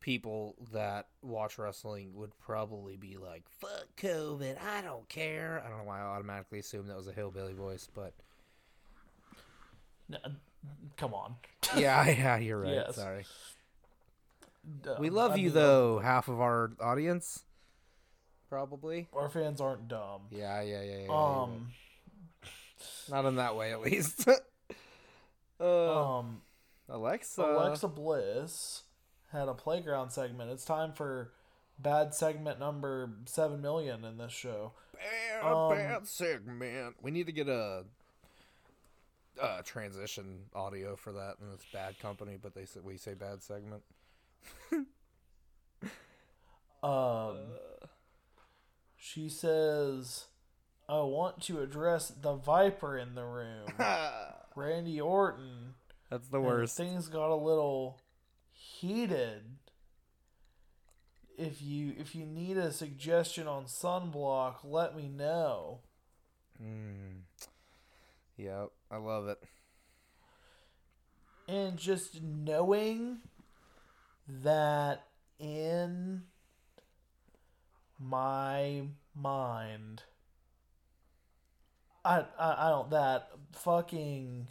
people 0.01 0.55
that 0.73 1.07
watch 1.21 1.57
wrestling 1.57 2.13
would 2.15 2.37
probably 2.39 2.97
be 2.97 3.15
like, 3.17 3.47
"Fuck 3.49 3.87
COVID, 3.97 4.61
I 4.61 4.81
don't 4.81 5.07
care." 5.07 5.61
I 5.65 5.69
don't 5.69 5.77
know 5.79 5.83
why 5.85 5.99
I 5.99 6.03
automatically 6.03 6.59
assumed 6.59 6.89
that 6.89 6.97
was 6.97 7.07
a 7.07 7.13
hillbilly 7.13 7.53
voice, 7.53 7.87
but 7.93 8.13
Come 10.97 11.13
on. 11.13 11.35
yeah, 11.77 12.07
yeah, 12.09 12.37
you're 12.37 12.59
right. 12.59 12.73
Yes. 12.73 12.95
Sorry. 12.95 13.25
Uh, 14.87 14.95
We 14.99 15.09
love 15.09 15.31
I 15.33 15.35
you 15.35 15.45
mean, 15.45 15.53
though, 15.53 15.99
half 15.99 16.27
of 16.27 16.39
our 16.41 16.71
audience, 16.81 17.43
probably. 18.49 19.07
Our 19.13 19.29
fans 19.29 19.61
aren't 19.61 19.87
dumb. 19.87 20.21
Yeah, 20.31 20.61
yeah, 20.61 20.81
yeah, 20.81 20.91
yeah. 20.97 21.05
yeah, 21.05 21.41
Um, 21.43 21.71
right. 22.41 22.51
not 23.09 23.25
in 23.25 23.35
that 23.37 23.55
way, 23.55 23.71
at 23.71 23.81
least. 23.81 24.27
uh, 25.59 26.17
um, 26.17 26.41
Alexa. 26.89 27.41
Alexa 27.41 27.87
Bliss 27.87 28.83
had 29.31 29.47
a 29.47 29.53
playground 29.53 30.09
segment. 30.11 30.51
It's 30.51 30.65
time 30.65 30.93
for 30.93 31.31
bad 31.77 32.13
segment 32.13 32.59
number 32.59 33.09
seven 33.25 33.61
million 33.61 34.03
in 34.03 34.17
this 34.17 34.31
show. 34.33 34.73
Bad, 34.93 35.45
Um, 35.51 35.75
bad 35.75 36.07
segment. 36.07 36.95
We 37.01 37.11
need 37.11 37.27
to 37.27 37.31
get 37.31 37.47
a, 37.47 37.85
uh 39.41 39.61
transition 39.63 40.45
audio 40.53 40.95
for 40.95 41.11
that, 41.13 41.35
and 41.41 41.51
it's 41.53 41.65
bad 41.71 41.99
company, 41.99 42.37
but 42.41 42.53
they 42.53 42.65
say 42.65 42.79
we 42.83 42.97
say 42.97 43.13
bad 43.13 43.41
segment. 43.43 43.83
Um, 46.81 47.37
she 48.97 49.29
says, 49.29 50.25
"I 50.87 51.01
want 51.01 51.41
to 51.43 51.61
address 51.61 52.09
the 52.09 52.35
Viper 52.35 52.97
in 52.97 53.15
the 53.15 53.25
room, 53.25 53.67
Randy 54.55 55.01
Orton." 55.01 55.75
That's 56.09 56.27
the 56.29 56.41
worst. 56.41 56.77
Things 56.77 57.07
got 57.07 57.29
a 57.29 57.35
little 57.35 57.99
heated. 58.51 59.43
If 61.37 61.61
you 61.61 61.93
if 61.97 62.15
you 62.15 62.25
need 62.25 62.57
a 62.57 62.71
suggestion 62.71 63.47
on 63.47 63.65
sunblock, 63.65 64.57
let 64.63 64.95
me 64.95 65.07
know. 65.07 65.79
Mm. 66.61 67.23
Yep, 68.37 68.71
I 68.91 68.97
love 68.97 69.27
it. 69.27 69.39
and 71.47 71.77
just 71.77 72.21
knowing 72.21 73.19
that 74.27 75.07
in 75.39 76.23
my 77.99 78.83
mind 79.15 80.03
I, 82.05 82.19
I 82.39 82.67
I 82.67 82.69
don't 82.69 82.89
that 82.91 83.29
fucking 83.53 84.47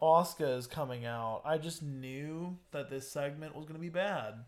Oscar 0.00 0.46
is 0.46 0.66
coming 0.66 1.06
out. 1.06 1.42
I 1.44 1.56
just 1.58 1.82
knew 1.82 2.58
that 2.72 2.90
this 2.90 3.10
segment 3.10 3.54
was 3.54 3.64
gonna 3.64 3.78
be 3.78 3.88
bad 3.88 4.44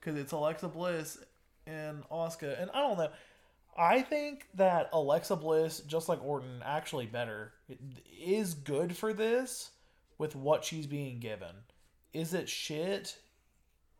because 0.00 0.18
it's 0.18 0.32
Alexa 0.32 0.68
Bliss 0.68 1.18
and 1.66 2.02
Oscar, 2.10 2.50
and 2.58 2.70
I 2.72 2.80
don't 2.80 2.96
know. 2.98 3.10
I 3.76 4.02
think 4.02 4.46
that 4.54 4.88
Alexa 4.92 5.36
Bliss, 5.36 5.80
just 5.80 6.08
like 6.08 6.22
Orton, 6.22 6.62
actually 6.64 7.06
better 7.06 7.52
is 8.20 8.54
good 8.54 8.96
for 8.96 9.12
this 9.12 9.70
with 10.18 10.36
what 10.36 10.64
she's 10.64 10.86
being 10.86 11.18
given. 11.18 11.54
Is 12.12 12.34
it 12.34 12.48
shit? 12.48 13.18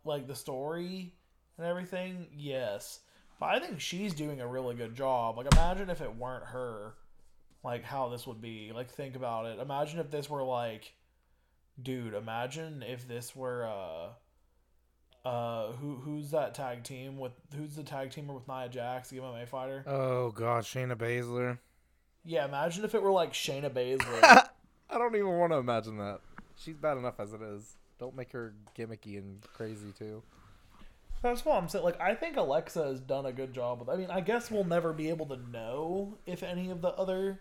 Like 0.05 0.27
the 0.27 0.37
story 0.37 1.15
and 1.59 1.67
everything? 1.67 2.29
Yes. 2.35 3.01
But 3.41 3.47
I 3.47 3.59
think 3.59 3.81
she's 3.81 4.15
doing 4.15 4.41
a 4.41 4.47
really 4.47 4.77
good 4.77 4.95
job. 4.95 5.37
Like 5.37 5.53
imagine 5.53 5.91
if 5.91 6.01
it 6.01 6.17
weren't 6.17 6.45
her, 6.45 6.95
like 7.65 7.83
how 7.83 8.09
this 8.09 8.27
would 8.27 8.41
be. 8.41 8.71
Like 8.73 8.91
think 8.91 9.17
about 9.17 9.47
it. 9.47 9.59
Imagine 9.59 9.99
if 9.99 10.11
this 10.11 10.31
were 10.31 10.45
like 10.45 10.95
dude, 11.83 12.15
imagine 12.15 12.85
if 12.87 13.09
this 13.09 13.35
were 13.35 13.67
uh 13.67 14.11
uh 15.25 15.73
who 15.73 15.97
who's 15.97 16.31
that 16.31 16.55
tag 16.55 16.83
team 16.83 17.19
with 17.19 17.33
who's 17.57 17.77
the 17.77 17.83
tag 17.83 18.11
teamer 18.11 18.35
with 18.35 18.47
Nia 18.47 18.69
Jax, 18.69 19.11
the 19.11 19.19
MMA 19.19 19.49
fighter? 19.49 19.85
Oh 19.87 20.31
God, 20.31 20.65
Shayna 20.65 20.97
Baszler. 20.97 21.59
Yeah, 22.25 22.47
imagine 22.47 22.85
if 22.85 22.95
it 22.95 23.03
were 23.03 23.11
like 23.11 23.33
Shayna 23.33 23.71
Baszler. 23.71 24.49
I 24.91 24.99
don't 24.99 25.15
even 25.15 25.39
want 25.39 25.53
to 25.53 25.59
imagine 25.59 25.99
that. 25.99 26.21
She's 26.57 26.77
bad 26.77 26.97
enough 26.97 27.19
as 27.19 27.33
it 27.33 27.43
is. 27.43 27.77
Don't 27.99 28.17
make 28.17 28.33
her 28.33 28.55
gimmicky 28.77 29.19
and 29.19 29.43
crazy 29.55 29.93
too. 29.99 30.23
That's 31.23 31.43
what 31.43 31.57
I'm 31.57 31.71
saying. 31.71 31.85
Like, 31.85 31.99
I 32.03 32.15
think 32.15 32.37
Alexa 32.37 32.85
has 32.85 33.01
done 33.01 33.25
a 33.25 33.33
good 33.33 33.55
job 33.55 33.81
with. 33.81 33.89
I 33.89 33.97
mean, 33.97 34.11
I 34.11 34.21
guess 34.21 34.51
we'll 34.51 34.65
never 34.65 34.93
be 34.93 35.09
able 35.09 35.25
to 35.27 35.39
know 35.51 36.19
if 36.27 36.43
any 36.43 36.71
of 36.71 36.83
the 36.83 36.91
other 36.91 37.41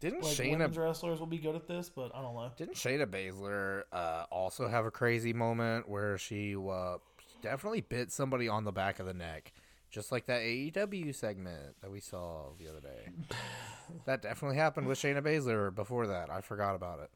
Didn't 0.00 0.22
like 0.22 0.32
Shayna 0.32 0.52
women's 0.52 0.78
wrestlers 0.78 1.20
will 1.20 1.26
be 1.26 1.36
good 1.36 1.54
at 1.54 1.68
this, 1.68 1.90
but 1.90 2.12
I 2.14 2.22
don't 2.22 2.34
know. 2.34 2.50
Didn't 2.56 2.76
Shayna 2.76 3.04
Baszler 3.04 3.82
uh, 3.92 4.24
also 4.30 4.68
have 4.68 4.86
a 4.86 4.90
crazy 4.90 5.34
moment 5.34 5.86
where 5.86 6.16
she 6.16 6.56
uh, 6.56 6.96
definitely 7.42 7.80
bit 7.80 8.12
somebody 8.12 8.48
on 8.48 8.64
the 8.64 8.72
back 8.72 8.98
of 8.98 9.06
the 9.06 9.14
neck, 9.14 9.52
just 9.90 10.12
like 10.12 10.26
that 10.26 10.40
AEW 10.42 11.14
segment 11.14 11.80
that 11.80 11.90
we 11.90 12.00
saw 12.00 12.50
the 12.58 12.68
other 12.68 12.80
day? 12.80 13.10
that 14.06 14.22
definitely 14.22 14.56
happened 14.56 14.86
with 14.86 14.98
Shayna 14.98 15.22
Baszler 15.22 15.74
before 15.74 16.06
that. 16.06 16.30
I 16.30 16.40
forgot 16.40 16.74
about 16.74 17.00
it, 17.00 17.10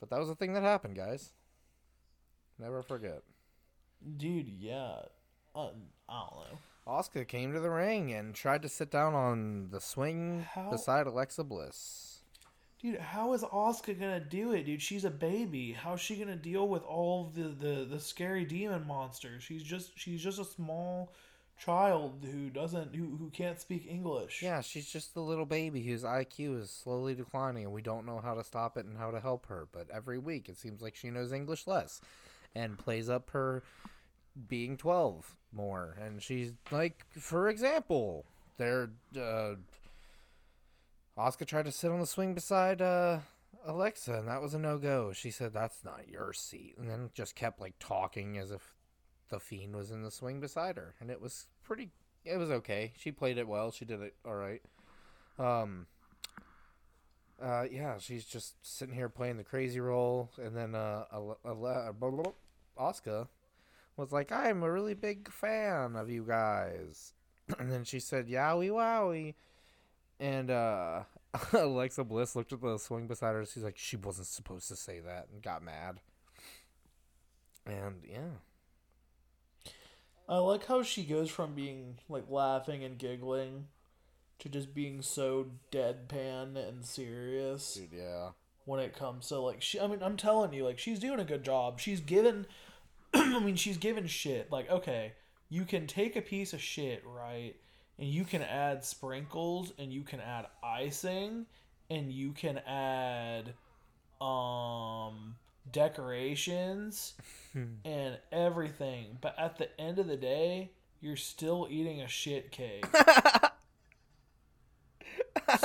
but 0.00 0.10
that 0.10 0.18
was 0.18 0.30
a 0.30 0.34
thing 0.34 0.52
that 0.54 0.62
happened, 0.62 0.96
guys. 0.96 1.32
Never 2.58 2.82
forget. 2.82 3.22
Dude, 4.16 4.48
yeah. 4.48 5.00
Uh, 5.54 5.68
I 6.08 6.20
don't 6.30 6.52
know. 6.52 6.58
Oscar 6.86 7.24
came 7.24 7.52
to 7.52 7.60
the 7.60 7.70
ring 7.70 8.12
and 8.12 8.34
tried 8.34 8.62
to 8.62 8.68
sit 8.68 8.90
down 8.90 9.14
on 9.14 9.68
the 9.70 9.80
swing 9.80 10.46
How- 10.52 10.70
beside 10.70 11.06
Alexa 11.06 11.44
Bliss. 11.44 12.15
Dude, 12.80 12.98
how 12.98 13.32
is 13.32 13.42
Oscar 13.42 13.94
gonna 13.94 14.20
do 14.20 14.52
it, 14.52 14.64
dude? 14.64 14.82
She's 14.82 15.04
a 15.04 15.10
baby. 15.10 15.72
How's 15.72 16.00
she 16.00 16.16
gonna 16.16 16.36
deal 16.36 16.68
with 16.68 16.82
all 16.82 17.32
the, 17.34 17.44
the, 17.44 17.84
the 17.84 17.98
scary 17.98 18.44
demon 18.44 18.86
monsters? 18.86 19.42
She's 19.42 19.62
just 19.62 19.98
she's 19.98 20.22
just 20.22 20.38
a 20.38 20.44
small 20.44 21.12
child 21.58 22.26
who 22.30 22.50
doesn't 22.50 22.94
who, 22.94 23.16
who 23.16 23.30
can't 23.30 23.58
speak 23.58 23.86
English. 23.88 24.42
Yeah, 24.42 24.60
she's 24.60 24.86
just 24.86 25.16
a 25.16 25.20
little 25.20 25.46
baby 25.46 25.82
whose 25.82 26.02
IQ 26.02 26.60
is 26.60 26.70
slowly 26.70 27.14
declining, 27.14 27.64
and 27.64 27.72
we 27.72 27.82
don't 27.82 28.04
know 28.04 28.20
how 28.22 28.34
to 28.34 28.44
stop 28.44 28.76
it 28.76 28.84
and 28.84 28.98
how 28.98 29.10
to 29.10 29.20
help 29.20 29.46
her. 29.46 29.66
But 29.72 29.88
every 29.90 30.18
week, 30.18 30.48
it 30.48 30.58
seems 30.58 30.82
like 30.82 30.96
she 30.96 31.10
knows 31.10 31.32
English 31.32 31.66
less 31.66 32.00
and 32.54 32.78
plays 32.78 33.08
up 33.08 33.30
her 33.30 33.62
being 34.48 34.76
12 34.76 35.34
more. 35.52 35.96
And 36.00 36.22
she's 36.22 36.52
like, 36.70 37.04
for 37.10 37.48
example, 37.48 38.24
there, 38.58 38.90
uh, 39.18 39.54
Oscar 41.16 41.44
tried 41.44 41.64
to 41.64 41.72
sit 41.72 41.90
on 41.90 42.00
the 42.00 42.06
swing 42.06 42.34
beside 42.34 42.82
uh, 42.82 43.20
Alexa, 43.64 44.12
and 44.12 44.28
that 44.28 44.42
was 44.42 44.54
a 44.54 44.58
no 44.58 44.78
go. 44.78 45.12
She 45.12 45.30
said, 45.30 45.52
That's 45.52 45.84
not 45.84 46.08
your 46.08 46.32
seat. 46.32 46.74
And 46.78 46.90
then 46.90 47.10
just 47.14 47.34
kept 47.34 47.60
like 47.60 47.74
talking 47.78 48.36
as 48.38 48.50
if 48.50 48.74
the 49.28 49.40
fiend 49.40 49.74
was 49.74 49.90
in 49.90 50.02
the 50.02 50.10
swing 50.10 50.40
beside 50.40 50.76
her. 50.76 50.94
And 51.00 51.10
it 51.10 51.20
was 51.20 51.46
pretty 51.64 51.90
it 52.26 52.38
was 52.38 52.50
okay. 52.50 52.92
She 52.98 53.12
played 53.12 53.38
it 53.38 53.48
well. 53.48 53.70
She 53.70 53.84
did 53.84 54.02
it 54.02 54.14
all 54.24 54.34
right. 54.34 54.62
Um. 55.38 55.86
Uh, 57.40 57.66
yeah, 57.70 57.98
she's 57.98 58.24
just 58.24 58.54
sitting 58.66 58.94
here 58.94 59.10
playing 59.10 59.36
the 59.36 59.44
crazy 59.44 59.78
role, 59.78 60.30
and 60.42 60.56
then 60.56 60.74
uh, 60.74 61.04
Oscar 62.78 63.28
was 63.94 64.10
like, 64.10 64.32
"I'm 64.32 64.62
a 64.62 64.72
really 64.72 64.94
big 64.94 65.30
fan 65.30 65.96
of 65.96 66.08
you 66.08 66.24
guys," 66.26 67.12
and 67.58 67.70
then 67.70 67.84
she 67.84 68.00
said, 68.00 68.26
"Yowie 68.26 68.70
wowie," 68.70 69.34
and 70.20 70.50
uh, 70.50 71.02
Alexa 71.52 72.04
Bliss 72.04 72.36
looked 72.36 72.52
at 72.52 72.60
the 72.60 72.78
swing 72.78 73.06
beside 73.06 73.34
her. 73.34 73.44
She's 73.44 73.62
like, 73.64 73.76
"She 73.76 73.96
wasn't 73.96 74.26
supposed 74.26 74.68
to 74.68 74.76
say 74.76 75.00
that," 75.00 75.28
and 75.32 75.42
got 75.42 75.62
mad. 75.62 76.00
And 77.66 78.02
yeah, 78.08 78.38
I 80.28 80.38
like 80.38 80.66
how 80.66 80.82
she 80.82 81.04
goes 81.04 81.30
from 81.30 81.54
being 81.54 81.98
like 82.08 82.24
laughing 82.30 82.84
and 82.84 82.98
giggling 82.98 83.66
to 84.38 84.48
just 84.48 84.74
being 84.74 85.02
so 85.02 85.46
deadpan 85.72 86.56
and 86.56 86.84
serious 86.84 87.74
Dude, 87.74 87.98
yeah. 87.98 88.30
when 88.64 88.80
it 88.80 88.94
comes 88.94 89.28
to 89.28 89.38
like 89.38 89.62
she 89.62 89.80
I 89.80 89.86
mean 89.86 90.02
I'm 90.02 90.16
telling 90.16 90.52
you 90.52 90.64
like 90.64 90.78
she's 90.78 90.98
doing 90.98 91.20
a 91.20 91.24
good 91.24 91.44
job. 91.44 91.80
She's 91.80 92.00
given 92.00 92.46
I 93.14 93.38
mean 93.40 93.56
she's 93.56 93.78
given 93.78 94.06
shit 94.06 94.50
like 94.50 94.70
okay, 94.70 95.12
you 95.48 95.64
can 95.64 95.86
take 95.86 96.16
a 96.16 96.22
piece 96.22 96.52
of 96.52 96.60
shit, 96.60 97.02
right? 97.04 97.56
And 97.98 98.08
you 98.08 98.24
can 98.24 98.42
add 98.42 98.84
sprinkles 98.84 99.72
and 99.78 99.92
you 99.92 100.02
can 100.02 100.20
add 100.20 100.46
icing 100.62 101.46
and 101.90 102.12
you 102.12 102.32
can 102.32 102.58
add 102.58 103.54
um 104.20 105.36
decorations 105.72 107.14
and 107.84 108.18
everything. 108.32 109.18
But 109.20 109.34
at 109.38 109.58
the 109.58 109.68
end 109.80 109.98
of 109.98 110.06
the 110.06 110.16
day, 110.16 110.70
you're 111.00 111.16
still 111.16 111.66
eating 111.70 112.02
a 112.02 112.08
shit 112.08 112.50
cake. 112.50 112.84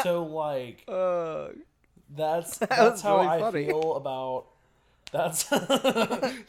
so 0.03 0.23
like 0.25 0.83
Uh, 0.87 1.49
that's 2.15 2.57
That 2.59 2.69
that's 2.69 3.01
how 3.01 3.17
really 3.17 3.27
I 3.27 3.39
funny. 3.39 3.65
feel 3.65 3.95
about 3.95 4.45
that's 5.11 5.43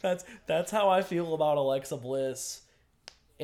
that's 0.01 0.23
that's 0.47 0.71
how 0.71 0.89
I 0.89 1.01
feel 1.03 1.33
about 1.33 1.57
Alexa 1.57 1.97
Bliss 1.97 2.61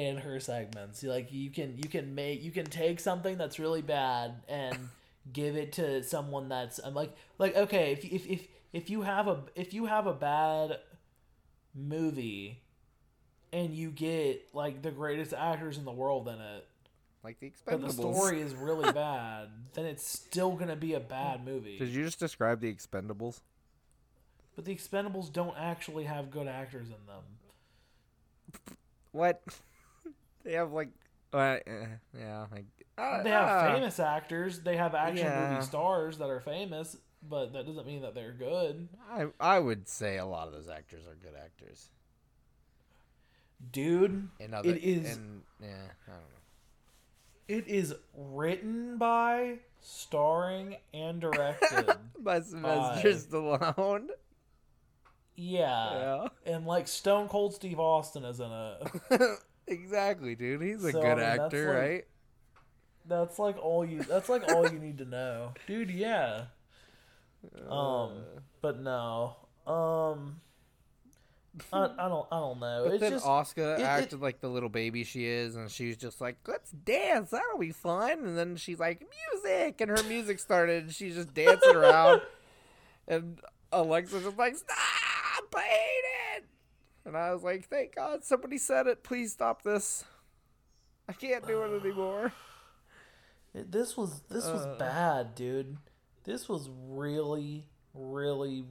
in 0.07 0.17
her 0.17 0.39
segments. 0.39 1.03
Like 1.03 1.31
you 1.31 1.49
can 1.49 1.77
you 1.77 1.89
can 1.89 2.15
make 2.15 2.41
you 2.41 2.51
can 2.51 2.65
take 2.65 2.99
something 2.99 3.37
that's 3.37 3.59
really 3.59 3.81
bad 3.81 4.35
and 4.47 4.89
give 5.33 5.55
it 5.55 5.73
to 5.73 6.03
someone 6.03 6.49
that's 6.49 6.79
I'm 6.79 6.93
like 6.93 7.15
like 7.37 7.55
okay 7.55 7.91
if 7.91 8.05
if 8.05 8.27
if 8.27 8.47
if 8.73 8.89
you 8.89 9.01
have 9.01 9.27
a 9.27 9.43
if 9.55 9.73
you 9.73 9.85
have 9.85 10.07
a 10.07 10.13
bad 10.13 10.79
movie 11.75 12.61
and 13.51 13.73
you 13.73 13.91
get 13.91 14.47
like 14.53 14.81
the 14.81 14.91
greatest 14.91 15.33
actors 15.33 15.77
in 15.77 15.85
the 15.85 15.91
world 15.91 16.27
in 16.27 16.39
it 16.39 16.67
like 17.23 17.39
the 17.39 17.47
Expendables. 17.47 17.65
but 17.65 17.81
the 17.81 17.91
story 17.91 18.41
is 18.41 18.55
really 18.55 18.91
bad 18.93 19.49
then 19.73 19.85
it's 19.85 20.07
still 20.07 20.51
gonna 20.53 20.75
be 20.75 20.93
a 20.93 20.99
bad 20.99 21.45
movie 21.45 21.77
Did 21.77 21.89
you 21.89 22.03
just 22.03 22.19
describe 22.19 22.59
the 22.61 22.73
Expendables? 22.73 23.41
But 24.55 24.65
the 24.65 24.75
Expendables 24.75 25.31
don't 25.31 25.55
actually 25.57 26.03
have 26.03 26.31
good 26.31 26.47
actors 26.47 26.87
in 26.87 27.05
them. 27.07 27.23
What? 29.11 29.41
They 30.43 30.53
have 30.53 30.71
like, 30.71 30.89
uh, 31.33 31.37
eh, 31.65 31.85
yeah, 32.17 32.45
like 32.51 32.65
uh, 32.97 33.23
They 33.23 33.29
have 33.29 33.47
uh, 33.49 33.73
famous 33.75 33.99
actors. 33.99 34.59
They 34.61 34.77
have 34.77 34.95
action 34.95 35.25
yeah. 35.25 35.51
movie 35.51 35.61
stars 35.65 36.17
that 36.19 36.29
are 36.29 36.39
famous, 36.39 36.97
but 37.27 37.53
that 37.53 37.65
doesn't 37.65 37.85
mean 37.87 38.01
that 38.01 38.13
they're 38.15 38.31
good. 38.33 38.87
I 39.11 39.27
I 39.39 39.59
would 39.59 39.87
say 39.87 40.17
a 40.17 40.25
lot 40.25 40.47
of 40.47 40.53
those 40.53 40.69
actors 40.69 41.05
are 41.07 41.15
good 41.15 41.35
actors. 41.37 41.89
Dude, 43.71 44.29
And 44.39 44.55
other, 44.55 44.69
It 44.69 44.77
is- 44.83 45.17
and, 45.17 45.41
yeah, 45.61 45.67
I 46.07 46.11
don't 46.11 46.19
know. 46.19 46.25
it 47.49 47.67
is 47.67 47.93
written 48.15 48.97
by, 48.97 49.59
starring, 49.81 50.77
and 50.93 51.19
directed. 51.19 51.91
By 52.19 52.39
Sylvester 52.41 53.09
Stallone. 53.13 54.07
yeah. 55.35 56.27
And 56.45 56.65
like 56.65 56.87
Stone 56.87 57.27
Cold 57.29 57.53
Steve 57.53 57.79
Austin 57.79 58.23
is 58.25 58.39
in 58.39 58.49
it. 58.51 59.21
exactly, 59.69 60.35
dude. 60.35 60.61
He's 60.61 60.83
a 60.83 60.91
So, 60.91 60.99
I 60.99 61.01
good 61.01 61.17
mean, 61.17 61.17
that's 61.19 61.39
actor, 61.45 61.67
like- 61.73 61.77
right? 61.77 62.05
That's 63.07 63.39
like 63.39 63.57
all 63.57 63.83
you 63.85 64.03
that's 64.03 64.29
like 64.29 64.43
all 64.51 64.71
you 64.71 64.77
need 64.77 64.99
to 64.99 65.05
know. 65.05 65.53
Dude, 65.67 65.89
yeah. 65.89 66.43
Um 67.67 67.71
Uh, 67.71 68.09
but 68.61 68.79
no. 68.81 69.35
Um 69.65 70.41
I, 71.73 71.85
I 71.97 72.07
don't 72.07 72.27
I 72.31 72.39
don't 72.39 72.59
know. 72.59 72.83
But 72.85 72.93
it's 72.93 73.01
then 73.01 73.11
just 73.13 73.25
Oscar 73.25 73.75
it- 73.75 73.79
it- 73.79 73.83
acted 73.83 74.21
like 74.21 74.41
the 74.41 74.47
little 74.47 74.69
baby 74.69 75.03
she 75.03 75.25
is, 75.25 75.55
and 75.55 75.71
she's 75.71 75.97
just 75.97 76.21
like, 76.21 76.37
"Let's 76.47 76.69
dance, 76.71 77.31
that'll 77.31 77.57
be 77.57 77.71
fun." 77.71 78.11
And 78.25 78.37
then 78.37 78.55
she's 78.57 78.77
like, 78.79 79.01
"Music," 79.33 79.81
and 79.81 79.89
her 79.89 80.03
music 80.03 80.37
started, 80.37 80.83
and 80.83 80.93
she's 80.93 81.15
just 81.15 81.33
dancing 81.33 81.75
around, 81.75 82.21
and 83.07 83.39
Alexa's 83.71 84.23
just 84.23 84.37
like, 84.37 84.55
"Stop! 84.55 84.75
I 85.55 85.61
hate 85.61 86.03
it!" 86.03 86.08
And 87.09 87.17
I 87.17 87.33
was 87.33 87.41
like, 87.43 87.67
"Thank 87.67 87.95
God 87.95 88.23
somebody 88.23 88.59
said 88.59 88.85
it. 88.85 89.03
Please 89.03 89.33
stop 89.33 89.63
this. 89.63 90.05
I 91.07 91.13
can't 91.13 91.45
do 91.47 91.63
it 91.63 91.81
anymore." 91.83 92.31
It- 93.53 93.71
This 93.71 93.97
was 93.97 94.21
this 94.29 94.45
was 94.45 94.61
Uh. 94.65 94.75
bad, 94.77 95.33
dude. 95.33 95.77
This 96.23 96.47
was 96.47 96.69
really, 96.69 97.65
really, 97.95 98.63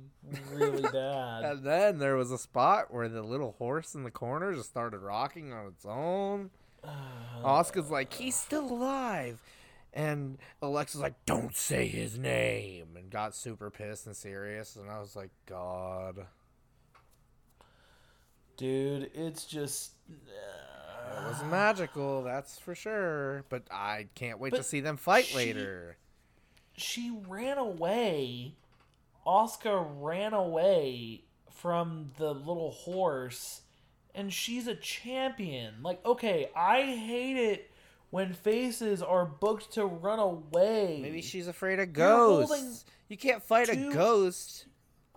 really 0.53 0.83
bad. 0.92 1.44
And 1.44 1.64
then 1.64 1.98
there 1.98 2.14
was 2.14 2.31
a 2.31 2.38
spot 2.38 2.92
where 2.94 3.09
the 3.09 3.22
little 3.22 3.53
horse 3.59 3.96
in 3.96 4.05
the 4.05 4.12
corner 4.12 4.55
just 4.55 4.70
started 4.70 4.98
rocking 5.01 5.53
on 5.53 5.66
its 5.66 5.85
own. 5.85 6.51
Oscar's 7.42 7.90
like, 7.90 8.12
he's 8.12 8.37
still 8.38 8.70
alive. 8.70 9.42
And 9.92 10.38
Alexa's 10.62 11.01
like, 11.01 11.24
don't 11.27 11.57
say 11.57 11.88
his 11.88 12.16
name. 12.16 12.94
And 12.96 13.11
got 13.11 13.35
super 13.35 13.70
pissed 13.70 14.07
and 14.07 14.14
serious. 14.16 14.77
And 14.77 14.88
I 14.88 15.01
was 15.01 15.16
like, 15.16 15.31
God. 15.46 16.27
Dude, 18.58 19.10
it's 19.14 19.44
just 19.44 19.92
It 20.10 21.26
was 21.26 21.40
uh, 21.40 21.46
magical, 21.46 22.22
that's 22.22 22.58
for 22.58 22.74
sure. 22.74 23.44
But 23.48 23.62
I 23.70 24.08
can't 24.14 24.38
wait 24.38 24.52
to 24.54 24.62
see 24.62 24.80
them 24.80 24.98
fight 24.98 25.24
she- 25.24 25.36
later. 25.36 25.96
she 26.76 27.16
ran 27.26 27.56
away. 27.56 28.54
Oscar 29.24 29.80
ran 29.80 30.32
away 30.32 31.22
from 31.50 32.10
the 32.18 32.32
little 32.34 32.70
horse 32.70 33.62
and 34.14 34.32
she's 34.32 34.66
a 34.66 34.74
champion. 34.74 35.74
Like, 35.82 36.04
okay, 36.04 36.50
I 36.56 36.82
hate 36.82 37.36
it 37.36 37.70
when 38.10 38.32
faces 38.32 39.02
are 39.02 39.24
booked 39.24 39.74
to 39.74 39.86
run 39.86 40.18
away. 40.18 40.98
Maybe 41.00 41.22
she's 41.22 41.46
afraid 41.46 41.78
of 41.78 41.92
ghosts. 41.92 42.84
You 43.08 43.16
can't 43.16 43.42
fight 43.42 43.68
a 43.68 43.76
ghost. 43.92 44.66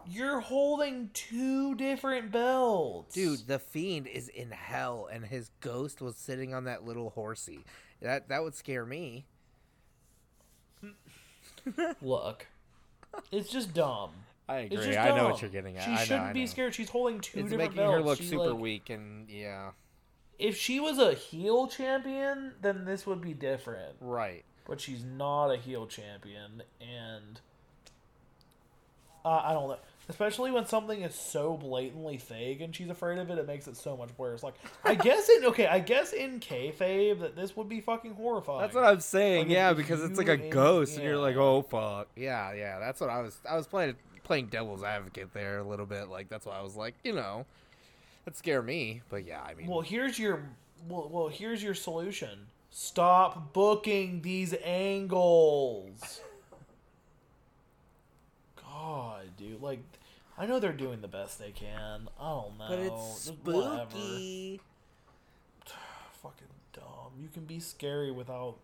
You're 0.09 0.39
holding 0.39 1.09
two 1.13 1.75
different 1.75 2.31
belts. 2.31 3.13
Dude, 3.13 3.47
the 3.47 3.59
fiend 3.59 4.07
is 4.07 4.27
in 4.27 4.51
hell, 4.51 5.07
and 5.11 5.25
his 5.25 5.51
ghost 5.59 6.01
was 6.01 6.15
sitting 6.15 6.53
on 6.53 6.63
that 6.65 6.83
little 6.85 7.09
horsey. 7.11 7.59
That 8.01 8.29
that 8.29 8.43
would 8.43 8.55
scare 8.55 8.85
me. 8.85 9.25
Look. 12.01 12.47
It's 13.31 13.49
just 13.49 13.73
dumb. 13.73 14.11
I 14.47 14.59
agree. 14.59 14.77
just 14.77 14.97
I 14.97 15.15
know 15.15 15.29
what 15.29 15.41
you're 15.41 15.51
getting 15.51 15.77
at. 15.77 15.83
She 15.83 15.91
I 15.91 15.95
know, 15.95 16.01
shouldn't 16.03 16.25
I 16.27 16.33
be 16.33 16.39
know. 16.41 16.45
scared. 16.47 16.75
She's 16.75 16.89
holding 16.89 17.19
two 17.19 17.39
It's 17.39 17.49
different 17.49 17.71
making 17.71 17.77
belts. 17.77 17.93
her 17.97 18.01
look 18.01 18.17
She, 18.17 18.27
super 18.27 18.51
like- 18.51 18.59
weak, 18.59 18.89
and 18.89 19.29
yeah, 19.29 19.71
If 20.39 20.57
she 20.57 20.79
was 20.79 20.97
a 20.97 21.13
heel 21.13 21.67
champion, 21.67 22.53
then 22.61 22.85
this 22.85 23.05
would 23.05 23.21
be 23.21 23.33
different. 23.33 23.95
right. 23.99 24.43
But 24.65 24.79
she's 24.79 25.03
not 25.03 25.49
a 25.49 25.57
heel 25.57 25.85
champion, 25.87 26.63
and 26.79 27.41
uh, 29.25 29.41
I 29.43 29.53
don't 29.53 29.69
know. 29.69 29.77
Especially 30.09 30.51
when 30.51 30.65
something 30.65 31.03
is 31.03 31.15
so 31.15 31.55
blatantly 31.55 32.17
fake 32.17 32.59
and 32.59 32.75
she's 32.75 32.89
afraid 32.89 33.17
of 33.19 33.29
it, 33.29 33.37
it 33.37 33.47
makes 33.47 33.67
it 33.67 33.77
so 33.77 33.95
much 33.95 34.09
worse. 34.17 34.43
Like, 34.43 34.55
I 34.83 34.95
guess 34.95 35.29
in 35.29 35.45
okay, 35.45 35.67
I 35.67 35.79
guess 35.79 36.11
in 36.11 36.39
kayfabe 36.39 37.21
that 37.21 37.35
this 37.35 37.55
would 37.55 37.69
be 37.69 37.79
fucking 37.81 38.15
horrifying. 38.15 38.61
That's 38.61 38.75
what 38.75 38.83
I'm 38.83 38.99
saying. 38.99 39.47
Like, 39.47 39.53
yeah, 39.53 39.71
if 39.71 39.77
because 39.77 40.03
it's 40.03 40.17
like 40.17 40.27
a 40.27 40.33
and- 40.33 40.51
ghost, 40.51 40.95
and 40.95 41.03
you're 41.03 41.13
yeah. 41.13 41.19
like, 41.19 41.35
oh 41.37 41.61
fuck. 41.61 42.09
Yeah, 42.15 42.51
yeah. 42.53 42.79
That's 42.79 42.99
what 42.99 43.09
I 43.09 43.21
was. 43.21 43.37
I 43.49 43.55
was 43.55 43.67
playing 43.67 43.95
playing 44.23 44.47
devil's 44.47 44.83
advocate 44.83 45.33
there 45.33 45.59
a 45.59 45.63
little 45.63 45.85
bit. 45.85 46.09
Like 46.09 46.29
that's 46.29 46.45
why 46.45 46.57
I 46.57 46.61
was 46.61 46.75
like, 46.75 46.95
you 47.03 47.13
know, 47.13 47.45
that 48.25 48.35
scare 48.35 48.61
me. 48.61 49.01
But 49.09 49.25
yeah, 49.25 49.41
I 49.41 49.53
mean, 49.53 49.67
Well, 49.67 49.81
here's 49.81 50.17
your 50.19 50.43
well, 50.89 51.09
well, 51.11 51.27
here's 51.27 51.61
your 51.63 51.73
solution. 51.73 52.47
Stop 52.69 53.53
booking 53.53 54.21
these 54.21 54.55
angles. 54.63 56.21
God, 58.81 59.37
dude, 59.37 59.61
like 59.61 59.79
I 60.37 60.45
know 60.45 60.59
they're 60.59 60.73
doing 60.73 61.01
the 61.01 61.07
best 61.07 61.39
they 61.39 61.51
can. 61.51 62.07
I 62.19 62.29
don't 62.29 62.57
know. 62.57 62.65
but 62.67 62.79
it's 62.79 63.25
Just 63.27 63.37
whatever. 63.43 63.89
spooky. 63.91 64.61
Fucking 66.23 66.47
dumb. 66.73 67.11
You 67.19 67.27
can 67.27 67.45
be 67.45 67.59
scary 67.59 68.11
without 68.11 68.57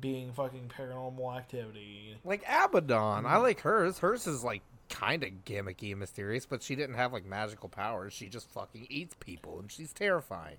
being 0.00 0.32
fucking 0.32 0.72
paranormal 0.76 1.36
activity. 1.36 2.16
Like 2.24 2.44
Abadon, 2.44 3.26
I 3.26 3.36
mm. 3.36 3.42
like 3.42 3.60
hers. 3.60 3.98
Hers 3.98 4.26
is 4.26 4.42
like 4.42 4.62
kind 4.88 5.22
of 5.22 5.30
gimmicky 5.44 5.90
and 5.90 6.00
mysterious, 6.00 6.46
but 6.46 6.62
she 6.62 6.74
didn't 6.74 6.96
have 6.96 7.12
like 7.12 7.24
magical 7.24 7.68
powers. 7.68 8.12
She 8.12 8.28
just 8.28 8.50
fucking 8.50 8.86
eats 8.90 9.14
people, 9.20 9.60
and 9.60 9.70
she's 9.70 9.92
terrifying. 9.92 10.56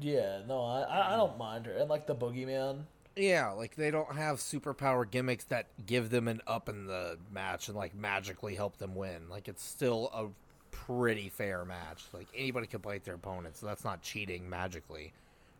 Yeah, 0.00 0.40
no, 0.48 0.62
I 0.62 0.82
I- 0.82 1.14
I 1.14 1.16
don't 1.16 1.34
mm. 1.34 1.38
mind 1.38 1.66
her. 1.66 1.72
And 1.72 1.90
like 1.90 2.06
the 2.06 2.14
boogeyman. 2.14 2.84
Yeah, 3.16 3.50
like 3.52 3.76
they 3.76 3.90
don't 3.90 4.14
have 4.16 4.38
superpower 4.38 5.08
gimmicks 5.08 5.44
that 5.44 5.66
give 5.86 6.10
them 6.10 6.26
an 6.26 6.40
up 6.46 6.68
in 6.68 6.86
the 6.86 7.18
match 7.32 7.68
and 7.68 7.76
like 7.76 7.94
magically 7.94 8.54
help 8.56 8.78
them 8.78 8.94
win. 8.94 9.28
Like 9.30 9.46
it's 9.46 9.62
still 9.62 10.10
a 10.12 10.26
pretty 10.74 11.28
fair 11.28 11.64
match. 11.64 12.04
Like 12.12 12.26
anybody 12.36 12.66
can 12.66 12.80
play 12.80 12.98
their 12.98 13.14
opponent, 13.14 13.56
so 13.56 13.66
that's 13.66 13.84
not 13.84 14.02
cheating 14.02 14.50
magically 14.50 15.12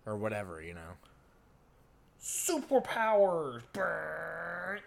or 0.04 0.16
whatever, 0.16 0.60
you 0.60 0.74
know. 0.74 0.80
Superpowers. 2.20 3.62
Brrr. 3.72 4.78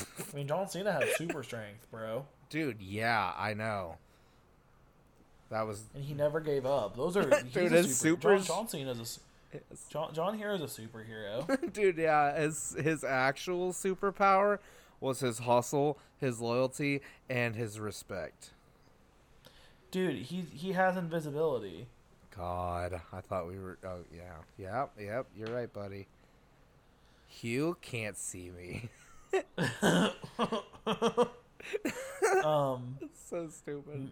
I 0.00 0.36
mean, 0.36 0.48
John 0.48 0.68
Cena 0.68 0.92
had 0.92 1.08
super 1.16 1.42
strength, 1.44 1.86
bro. 1.90 2.26
Dude, 2.50 2.80
yeah, 2.80 3.32
I 3.36 3.54
know. 3.54 3.96
That 5.50 5.66
was 5.66 5.84
and 5.94 6.02
he 6.02 6.14
never 6.14 6.40
gave 6.40 6.64
up. 6.64 6.96
Those 6.96 7.16
are 7.16 7.28
he's 7.44 7.56
a 7.56 7.68
his 7.68 7.98
super, 7.98 8.36
John, 8.38 8.44
John 8.44 8.68
Cena 8.68 8.92
is 8.92 9.00
a 9.00 9.04
John 9.88 10.14
John 10.14 10.38
Hero's 10.38 10.60
a 10.60 10.64
superhero. 10.64 11.72
dude. 11.72 11.98
Yeah, 11.98 12.38
his 12.38 12.76
his 12.78 13.04
actual 13.04 13.72
superpower 13.72 14.58
was 15.00 15.20
his 15.20 15.40
hustle, 15.40 15.98
his 16.16 16.40
loyalty, 16.40 17.00
and 17.28 17.56
his 17.56 17.80
respect. 17.80 18.50
Dude, 19.90 20.16
he 20.16 20.44
he 20.52 20.72
has 20.72 20.96
invisibility. 20.96 21.86
God, 22.36 23.00
I 23.12 23.20
thought 23.20 23.46
we 23.46 23.58
were. 23.58 23.78
Oh 23.84 24.00
yeah, 24.14 24.36
yep, 24.56 24.92
yep. 24.98 25.26
You're 25.36 25.54
right, 25.54 25.72
buddy. 25.72 26.06
You 27.40 27.76
can't 27.80 28.16
see 28.16 28.50
me. 28.50 28.88
Um, 32.44 32.96
so 33.30 33.48
stupid. 33.48 34.10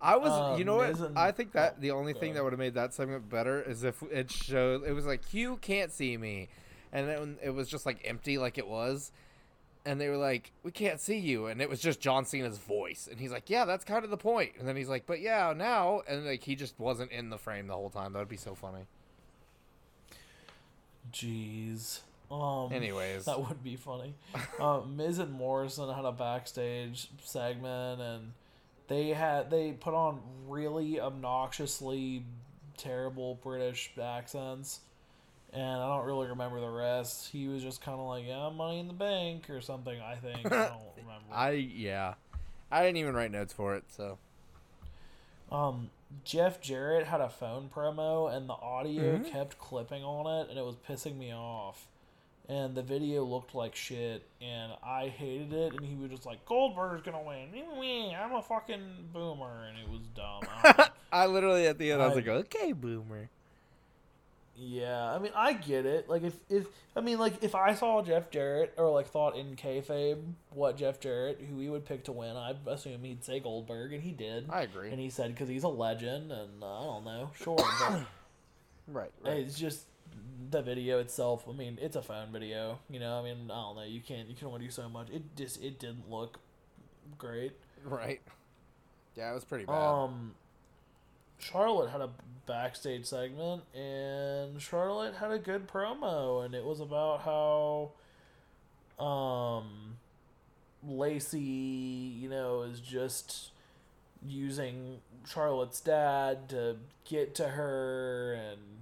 I 0.00 0.16
was, 0.16 0.30
uh, 0.30 0.56
you 0.58 0.64
know 0.64 0.76
what? 0.76 0.98
And- 0.98 1.18
I 1.18 1.30
think 1.32 1.52
that 1.52 1.74
oh, 1.76 1.80
the 1.80 1.90
only 1.92 2.12
thing 2.12 2.34
that 2.34 2.44
would 2.44 2.52
have 2.52 2.60
made 2.60 2.74
that 2.74 2.94
segment 2.94 3.28
better 3.28 3.60
is 3.62 3.84
if 3.84 4.02
it 4.10 4.30
showed 4.30 4.84
it 4.84 4.92
was 4.92 5.06
like 5.06 5.32
You 5.34 5.56
can't 5.58 5.90
see 5.92 6.16
me, 6.16 6.48
and 6.92 7.08
then 7.08 7.38
it 7.42 7.50
was 7.50 7.68
just 7.68 7.86
like 7.86 8.00
empty, 8.04 8.38
like 8.38 8.58
it 8.58 8.66
was, 8.66 9.12
and 9.84 10.00
they 10.00 10.08
were 10.08 10.16
like, 10.16 10.52
"We 10.62 10.70
can't 10.70 11.00
see 11.00 11.18
you," 11.18 11.46
and 11.46 11.60
it 11.60 11.68
was 11.68 11.80
just 11.80 12.00
John 12.00 12.24
Cena's 12.24 12.58
voice, 12.58 13.08
and 13.10 13.18
he's 13.20 13.32
like, 13.32 13.50
"Yeah, 13.50 13.64
that's 13.64 13.84
kind 13.84 14.04
of 14.04 14.10
the 14.10 14.16
point," 14.16 14.52
and 14.58 14.66
then 14.68 14.76
he's 14.76 14.88
like, 14.88 15.06
"But 15.06 15.20
yeah, 15.20 15.52
now," 15.56 16.02
and 16.08 16.24
like 16.24 16.42
he 16.44 16.54
just 16.54 16.78
wasn't 16.78 17.10
in 17.10 17.30
the 17.30 17.38
frame 17.38 17.66
the 17.66 17.74
whole 17.74 17.90
time. 17.90 18.12
That 18.12 18.20
would 18.20 18.28
be 18.28 18.36
so 18.36 18.54
funny. 18.54 18.86
Jeez. 21.12 22.00
Um, 22.32 22.72
Anyways, 22.72 23.26
that 23.26 23.46
would 23.46 23.62
be 23.62 23.76
funny. 23.76 24.14
uh, 24.58 24.80
Miz 24.88 25.18
and 25.18 25.32
Morrison 25.32 25.92
had 25.94 26.06
a 26.06 26.12
backstage 26.12 27.08
segment, 27.22 28.00
and 28.00 28.32
they 28.88 29.08
had 29.10 29.50
they 29.50 29.72
put 29.72 29.92
on 29.92 30.20
really 30.48 30.98
obnoxiously 30.98 32.24
terrible 32.78 33.34
British 33.42 33.92
accents, 34.02 34.80
and 35.52 35.62
I 35.82 35.94
don't 35.94 36.06
really 36.06 36.28
remember 36.28 36.58
the 36.60 36.70
rest. 36.70 37.28
He 37.30 37.48
was 37.48 37.62
just 37.62 37.82
kind 37.82 38.00
of 38.00 38.06
like, 38.06 38.24
"Yeah, 38.26 38.48
Money 38.48 38.78
in 38.80 38.88
the 38.88 38.94
Bank" 38.94 39.50
or 39.50 39.60
something. 39.60 40.00
I 40.00 40.14
think 40.16 40.46
I 40.46 40.68
don't 40.68 40.80
remember. 40.96 41.26
I 41.30 41.50
yeah, 41.50 42.14
I 42.70 42.82
didn't 42.82 42.96
even 42.96 43.14
write 43.14 43.30
notes 43.30 43.52
for 43.52 43.76
it, 43.76 43.84
so 43.88 44.16
Um, 45.50 45.90
Jeff 46.24 46.60
Jarrett 46.62 47.06
had 47.08 47.20
a 47.20 47.28
phone 47.28 47.68
promo, 47.74 48.34
and 48.34 48.48
the 48.48 48.54
audio 48.54 49.18
Mhm. 49.18 49.30
kept 49.30 49.58
clipping 49.58 50.02
on 50.02 50.26
it, 50.26 50.48
and 50.48 50.58
it 50.58 50.64
was 50.64 50.76
pissing 50.76 51.16
me 51.18 51.30
off. 51.32 51.88
And 52.52 52.74
the 52.74 52.82
video 52.82 53.24
looked 53.24 53.54
like 53.54 53.74
shit, 53.74 54.22
and 54.40 54.72
I 54.84 55.08
hated 55.08 55.52
it. 55.52 55.74
And 55.74 55.84
he 55.84 55.94
was 55.94 56.10
just 56.10 56.26
like, 56.26 56.44
"Goldberg's 56.44 57.02
gonna 57.02 57.22
win. 57.22 57.48
I'm 58.14 58.34
a 58.34 58.42
fucking 58.42 59.08
boomer," 59.12 59.64
and 59.68 59.78
it 59.78 59.88
was 59.88 60.02
dumb. 60.14 60.42
I 60.62 60.88
I 61.12 61.26
literally 61.26 61.66
at 61.66 61.78
the 61.78 61.92
end 61.92 62.02
I 62.02 62.08
was 62.08 62.16
like, 62.16 62.28
"Okay, 62.28 62.72
boomer." 62.72 63.30
yeah, 64.56 65.12
I 65.12 65.18
mean, 65.18 65.32
I 65.34 65.54
get 65.54 65.86
it. 65.86 66.08
Like, 66.08 66.22
if 66.22 66.34
if 66.48 66.66
I 66.94 67.00
mean, 67.00 67.18
like, 67.18 67.42
if 67.42 67.54
I 67.54 67.74
saw 67.74 68.02
Jeff 68.02 68.30
Jarrett 68.30 68.74
or 68.76 68.90
like 68.90 69.06
thought 69.06 69.36
in 69.36 69.56
kayfabe 69.56 70.22
what 70.50 70.76
Jeff 70.76 71.00
Jarrett, 71.00 71.40
who 71.48 71.58
he 71.58 71.68
would 71.68 71.86
pick 71.86 72.04
to 72.04 72.12
win, 72.12 72.36
I 72.36 72.54
assume 72.66 73.02
he'd 73.02 73.24
say 73.24 73.40
Goldberg, 73.40 73.92
and 73.92 74.02
he 74.02 74.12
did. 74.12 74.46
I 74.50 74.62
agree. 74.62 74.90
And 74.90 75.00
he 75.00 75.10
said 75.10 75.32
because 75.32 75.48
he's 75.48 75.64
a 75.64 75.68
legend, 75.68 76.30
and 76.30 76.62
uh, 76.62 76.80
I 76.80 76.84
don't 76.84 77.04
know, 77.04 77.30
sure, 77.42 77.56
but. 77.56 78.04
right, 78.88 79.10
It's 79.24 79.58
just 79.58 79.86
the 80.50 80.62
video 80.62 80.98
itself. 80.98 81.44
I 81.48 81.52
mean, 81.52 81.78
it's 81.80 81.96
a 81.96 82.02
phone 82.02 82.28
video. 82.32 82.78
You 82.88 83.00
know, 83.00 83.18
I 83.18 83.22
mean, 83.22 83.50
I 83.50 83.54
don't 83.54 83.76
know. 83.76 83.84
You 83.84 84.00
can't. 84.00 84.28
You 84.28 84.34
can 84.34 84.48
only 84.48 84.60
do 84.60 84.70
so 84.70 84.88
much. 84.88 85.08
It 85.10 85.22
just 85.36 85.62
it 85.62 85.78
didn't 85.78 86.10
look 86.10 86.38
great. 87.18 87.52
right. 87.84 88.20
Yeah, 89.14 89.30
it 89.30 89.34
was 89.34 89.44
pretty 89.44 89.66
bad. 89.66 89.74
Um, 89.74 90.34
Charlotte 91.38 91.90
had 91.90 92.00
a 92.00 92.10
backstage 92.46 93.04
segment, 93.04 93.62
and 93.74 94.60
Charlotte 94.60 95.16
had 95.16 95.30
a 95.30 95.38
good 95.38 95.68
promo, 95.68 96.44
and 96.44 96.54
it 96.54 96.64
was 96.64 96.80
about 96.80 97.20
how, 97.22 99.04
um, 99.04 99.98
Lacey, 100.86 101.40
you 101.40 102.28
know, 102.28 102.62
is 102.62 102.80
just 102.80 103.50
using 104.26 104.98
Charlotte's 105.28 105.80
dad 105.80 106.48
to 106.50 106.76
get 107.04 107.34
to 107.34 107.48
her 107.48 108.32
and 108.34 108.81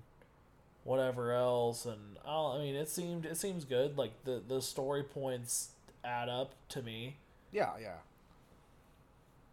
whatever 0.85 1.33
else, 1.33 1.87
and 1.87 2.17
I, 2.27 2.57
I 2.57 2.59
mean, 2.59 2.75
it 2.75 2.89
seemed 2.89 3.27
it 3.27 3.37
seems 3.37 3.65
good. 3.65 3.97
Like 3.99 4.25
the 4.25 4.43
the 4.47 4.61
story 4.63 5.03
points 5.03 5.71
add 6.05 6.29
up 6.29 6.55
to 6.71 6.83
me. 6.83 7.17
Yeah, 7.53 7.71
yeah. 7.81 7.97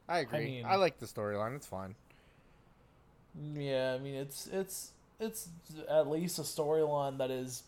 I 0.09 0.19
agree. 0.19 0.63
I, 0.63 0.71
mean- 0.71 0.79
like 0.79 0.99
the 0.99 1.05
storyline. 1.05 1.55
It's 1.55 1.67
fine. 1.67 1.95
Yeah, 3.53 3.93
I 3.93 4.01
mean 4.01 4.15
it's 4.15 4.47
it's 4.47 4.91
it's 5.19 5.49
at 5.89 6.07
least 6.07 6.39
a 6.39 6.43
storyline 6.43 7.17
that 7.19 7.29
is, 7.31 7.63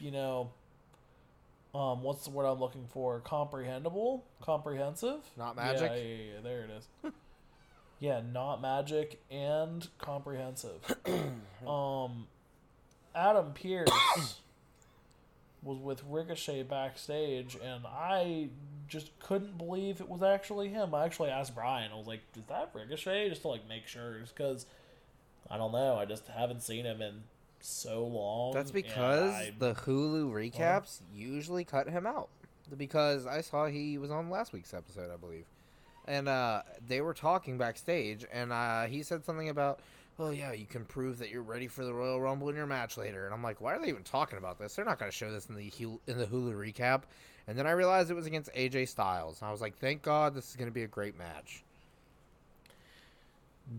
you 0.00 0.10
know, 0.10 0.50
um, 1.74 2.02
what's 2.02 2.24
the 2.24 2.30
word 2.30 2.46
I'm 2.46 2.60
looking 2.60 2.86
for? 2.92 3.20
Comprehensible, 3.20 4.24
comprehensive. 4.40 5.20
Not 5.36 5.56
magic? 5.56 5.90
Yeah, 5.90 5.96
yeah, 5.96 6.16
yeah, 6.16 6.40
there 6.42 6.60
it 6.62 6.70
is. 6.70 7.12
yeah, 8.00 8.20
not 8.32 8.60
magic 8.62 9.20
and 9.30 9.86
comprehensive. 9.98 10.80
um, 11.66 12.26
Adam 13.14 13.52
Pearce 13.52 13.90
was 15.62 15.78
with 15.78 16.02
Ricochet 16.08 16.64
backstage, 16.64 17.56
and 17.62 17.86
I 17.86 18.48
just 18.88 19.18
couldn't 19.20 19.56
believe 19.56 20.00
it 20.00 20.08
was 20.08 20.22
actually 20.22 20.68
him. 20.68 20.94
I 20.94 21.04
actually 21.04 21.30
asked 21.30 21.54
Brian. 21.54 21.90
I 21.92 21.96
was 21.96 22.06
like, 22.06 22.20
"Is 22.36 22.44
that 22.48 22.70
Ricochet?" 22.74 23.28
Just 23.30 23.42
to 23.42 23.48
like 23.48 23.68
make 23.68 23.86
sure, 23.86 24.18
just 24.18 24.34
because 24.36 24.66
I 25.50 25.56
don't 25.56 25.72
know. 25.72 25.96
I 25.96 26.04
just 26.04 26.26
haven't 26.28 26.62
seen 26.62 26.84
him 26.84 27.00
in 27.00 27.22
so 27.60 28.04
long. 28.04 28.52
That's 28.52 28.70
because 28.70 29.32
I- 29.32 29.52
the 29.58 29.74
Hulu 29.74 30.30
recaps 30.32 31.00
usually 31.14 31.64
cut 31.64 31.88
him 31.88 32.06
out. 32.06 32.28
Because 32.76 33.26
I 33.26 33.42
saw 33.42 33.66
he 33.66 33.98
was 33.98 34.10
on 34.10 34.30
last 34.30 34.52
week's 34.54 34.72
episode, 34.72 35.10
I 35.12 35.16
believe. 35.16 35.44
And 36.06 36.28
uh, 36.28 36.62
they 36.86 37.00
were 37.02 37.12
talking 37.14 37.56
backstage, 37.58 38.24
and 38.32 38.52
uh, 38.52 38.84
he 38.84 39.02
said 39.02 39.24
something 39.24 39.48
about, 39.50 39.80
oh, 40.18 40.30
yeah, 40.30 40.52
you 40.52 40.66
can 40.66 40.84
prove 40.84 41.18
that 41.18 41.30
you're 41.30 41.42
ready 41.42 41.66
for 41.66 41.84
the 41.84 41.92
Royal 41.92 42.20
Rumble 42.20 42.48
in 42.48 42.56
your 42.56 42.66
match 42.66 42.96
later. 42.96 43.24
And 43.24 43.34
I'm 43.34 43.42
like, 43.42 43.60
why 43.60 43.74
are 43.74 43.80
they 43.80 43.88
even 43.88 44.02
talking 44.04 44.38
about 44.38 44.58
this? 44.58 44.74
They're 44.76 44.84
not 44.84 44.98
going 44.98 45.10
to 45.10 45.16
show 45.16 45.30
this 45.32 45.46
in 45.46 45.54
the, 45.56 45.70
Hul- 45.70 46.00
in 46.06 46.18
the 46.18 46.26
Hulu 46.26 46.54
recap. 46.54 47.02
And 47.48 47.58
then 47.58 47.66
I 47.66 47.72
realized 47.72 48.10
it 48.10 48.14
was 48.14 48.26
against 48.26 48.52
AJ 48.54 48.88
Styles. 48.88 49.40
And 49.40 49.48
I 49.48 49.52
was 49.52 49.60
like, 49.60 49.76
thank 49.76 50.02
God 50.02 50.34
this 50.34 50.48
is 50.50 50.56
going 50.56 50.68
to 50.70 50.74
be 50.74 50.82
a 50.84 50.88
great 50.88 51.18
match. 51.18 51.62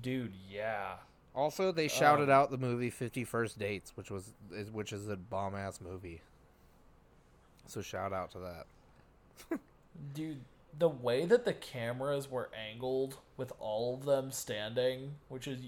dude, 0.02 0.34
yeah. 0.50 0.96
Also, 1.34 1.72
they 1.72 1.88
shouted 1.90 2.30
Um, 2.30 2.30
out 2.30 2.50
the 2.52 2.58
movie 2.58 2.90
Fifty 2.90 3.26
First 3.26 3.60
Dates, 3.60 3.92
which 3.98 4.10
was 4.10 4.32
is, 4.54 4.72
which 4.72 4.94
is 4.94 5.10
a 5.10 5.18
bomb 5.18 5.54
ass 5.54 5.82
movie. 5.82 6.22
So 7.68 7.82
shout 7.82 8.14
out 8.14 8.32
to 8.32 8.40
that. 8.40 9.60
Dude, 10.14 10.40
the 10.80 10.88
way 10.88 11.26
that 11.26 11.44
the 11.44 11.54
cameras 11.54 12.30
were 12.32 12.50
angled 12.56 13.18
with 13.36 13.52
all 13.60 13.96
of 13.96 14.06
them 14.06 14.32
standing, 14.32 15.16
which 15.28 15.46
is 15.48 15.60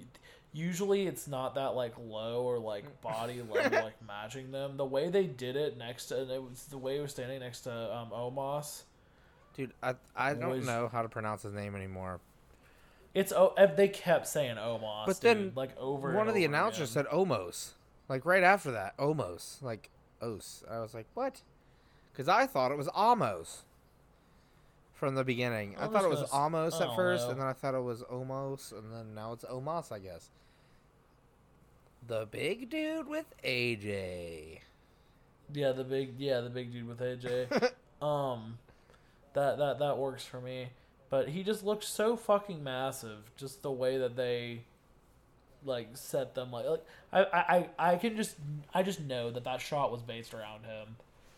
usually 0.57 1.05
it's 1.07 1.27
not 1.27 1.55
that 1.55 1.75
like 1.75 1.93
low 1.99 2.43
or 2.43 2.57
like 2.57 3.01
body 3.01 3.41
level 3.51 3.83
like 3.83 4.01
matching 4.05 4.51
them. 4.51 4.75
The 4.77 4.85
way 4.85 5.09
they 5.09 5.25
did 5.25 5.55
it 5.55 5.77
next 5.77 6.07
to 6.07 6.21
and 6.21 6.31
it 6.31 6.41
was 6.41 6.63
the 6.65 6.77
way 6.77 6.97
it 6.97 7.01
was 7.01 7.11
standing 7.11 7.39
next 7.39 7.61
to 7.61 7.71
um 7.95 8.09
Omos. 8.11 8.83
Dude, 9.55 9.73
I 9.81 9.95
I 10.15 10.33
don't 10.33 10.49
Was- 10.49 10.65
know 10.65 10.87
how 10.91 11.01
to 11.03 11.09
pronounce 11.09 11.43
his 11.43 11.53
name 11.53 11.75
anymore. 11.75 12.19
It's 13.13 13.31
oh 13.31 13.53
they 13.75 13.87
kept 13.87 14.27
saying 14.27 14.57
Omos, 14.57 15.05
But 15.05 15.19
dude, 15.19 15.21
then 15.21 15.51
like 15.55 15.77
over 15.79 16.11
One 16.13 16.27
of 16.27 16.35
the 16.35 16.45
over 16.45 16.53
announcers 16.55 16.91
again. 16.95 17.05
said 17.05 17.13
Omos, 17.17 17.71
like 18.09 18.25
right 18.25 18.43
after 18.43 18.71
that, 18.71 18.97
Omos, 18.97 19.61
like 19.61 19.89
Os. 20.21 20.63
I 20.69 20.79
was 20.79 20.93
like, 20.93 21.05
what? 21.13 21.41
Because 22.11 22.27
I 22.27 22.45
thought 22.47 22.71
it 22.71 22.77
was 22.77 22.89
Amos 22.97 23.63
from 24.93 25.15
the 25.15 25.23
beginning. 25.23 25.75
I 25.79 25.85
I'm 25.85 25.91
thought 25.91 26.03
it 26.03 26.09
was 26.09 26.29
Amos 26.33 26.79
at 26.81 26.95
first, 26.95 27.25
know. 27.25 27.31
and 27.31 27.39
then 27.41 27.47
I 27.47 27.53
thought 27.53 27.75
it 27.75 27.83
was 27.83 28.01
Omos, 28.03 28.71
and 28.71 28.91
then 28.91 29.13
now 29.15 29.33
it's 29.33 29.45
Omos, 29.45 29.91
I 29.91 29.99
guess. 29.99 30.29
The 32.07 32.25
big 32.25 32.69
dude 32.69 33.07
with 33.07 33.25
AJ. 33.43 34.59
Yeah, 35.53 35.71
the 35.73 35.83
big 35.83 36.13
yeah, 36.17 36.39
the 36.41 36.49
big 36.49 36.71
dude 36.71 36.87
with 36.87 36.99
AJ. 36.99 37.71
um 38.01 38.57
that 39.33 39.57
that 39.57 39.79
that 39.79 39.97
works 39.97 40.25
for 40.25 40.39
me. 40.39 40.69
But 41.09 41.29
he 41.29 41.43
just 41.43 41.63
looked 41.63 41.83
so 41.83 42.17
fucking 42.17 42.63
massive, 42.63 43.31
just 43.37 43.61
the 43.61 43.71
way 43.71 43.97
that 43.97 44.15
they 44.15 44.61
like 45.65 45.89
set 45.95 46.35
them 46.35 46.51
like 46.51 46.65
like 46.65 46.85
I 47.11 47.23
I 47.23 47.57
I 47.57 47.69
I 47.93 47.95
can 47.97 48.15
just 48.15 48.35
I 48.73 48.83
just 48.83 49.01
know 49.01 49.31
that 49.31 49.43
that 49.43 49.59
shot 49.61 49.91
was 49.91 50.01
based 50.01 50.33
around 50.33 50.63
him. 50.65 50.95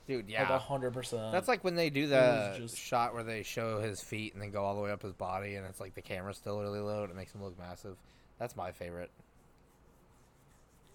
Dude, 0.07 0.27
yeah. 0.27 0.53
a 0.53 0.57
hundred 0.57 0.93
percent. 0.93 1.31
That's 1.31 1.47
like 1.47 1.63
when 1.63 1.75
they 1.75 1.91
do 1.91 2.01
was 2.01 2.09
the 2.09 2.55
just- 2.61 2.77
shot 2.77 3.13
where 3.13 3.23
they 3.23 3.43
show 3.43 3.79
his 3.79 4.01
feet 4.01 4.33
and 4.33 4.41
then 4.41 4.49
go 4.49 4.63
all 4.63 4.75
the 4.75 4.81
way 4.81 4.91
up 4.91 5.03
his 5.03 5.13
body, 5.13 5.55
and 5.55 5.65
it's 5.67 5.79
like 5.79 5.93
the 5.93 6.01
camera's 6.01 6.37
still 6.37 6.59
really 6.59 6.79
low 6.79 7.03
and 7.03 7.11
it 7.11 7.15
makes 7.15 7.33
him 7.33 7.43
look 7.43 7.57
massive. 7.59 7.95
That's 8.39 8.55
my 8.55 8.71
favorite. 8.71 9.11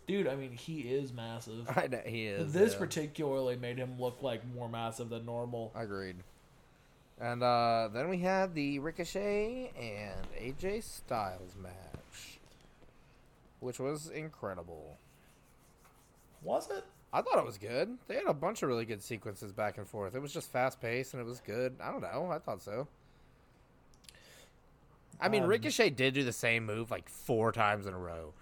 Dude. 0.07 0.27
I 0.29 0.37
mean, 0.37 0.53
he 0.53 0.81
is 0.81 1.13
massive. 1.13 1.69
I 1.77 1.87
know 1.87 2.01
he 2.05 2.27
is. 2.27 2.53
this 2.53 2.73
yeah. 2.73 2.79
particularly 2.79 3.57
made 3.57 3.79
him 3.79 3.97
look 3.99 4.23
like 4.23 4.43
more 4.55 4.69
massive 4.69 5.09
than 5.09 5.25
normal. 5.27 5.73
Agreed. 5.75 6.17
And 7.21 7.43
uh, 7.43 7.89
then 7.93 8.09
we 8.09 8.19
had 8.19 8.55
the 8.55 8.81
Ricochet 8.81 9.71
and 9.79 10.27
AJ 10.57 10.83
Styles 10.83 11.55
match. 11.61 12.39
which 13.61 13.79
was 13.79 14.11
incredible. 14.11 14.99
Was 16.43 16.71
it? 16.71 16.85
I 17.13 17.23
thought 17.23 17.39
it 17.39 17.47
was 17.47 17.57
good. 17.59 17.97
They 18.09 18.17
had 18.17 18.27
a 18.27 18.35
bunch 18.35 18.63
of 18.65 18.69
really 18.69 18.85
good 18.85 19.01
sequences 19.03 19.53
back 19.53 19.79
and 19.79 19.87
forth. 19.87 20.17
It 20.17 20.21
was 20.21 20.33
just 20.33 20.51
fast 20.51 20.81
paced 20.81 21.15
and 21.15 21.21
it 21.23 21.25
was 21.25 21.39
good. 21.41 21.77
I 21.81 21.93
don't 21.93 22.01
know. 22.03 22.29
I 22.31 22.39
thought 22.39 22.61
so. 22.61 22.89
I 25.21 25.29
mean, 25.29 25.45
Um, 25.45 25.49
Ricochet 25.49 25.91
did 25.91 26.15
do 26.15 26.25
the 26.25 26.33
same 26.33 26.67
move 26.67 26.91
like 26.91 27.09
four 27.09 27.53
times 27.53 27.87
in 27.87 27.95
a 27.95 27.99
row, 27.99 28.35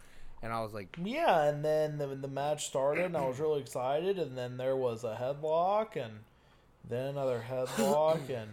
and 0.43 0.53
I 0.53 0.61
was 0.61 0.73
like, 0.75 0.97
Yeah, 1.03 1.45
and 1.45 1.65
then 1.65 1.99
the, 1.99 2.09
the 2.09 2.29
match 2.29 2.67
started, 2.67 3.05
and 3.05 3.17
I 3.17 3.27
was 3.27 3.39
really 3.39 3.61
excited, 3.61 4.19
and 4.19 4.37
then 4.37 4.57
there 4.57 4.77
was 4.77 5.05
a 5.05 5.17
headlock, 5.21 5.97
and 5.97 6.13
then 6.89 7.07
another 7.07 7.45
headlock, 7.49 8.29
and 8.29 8.51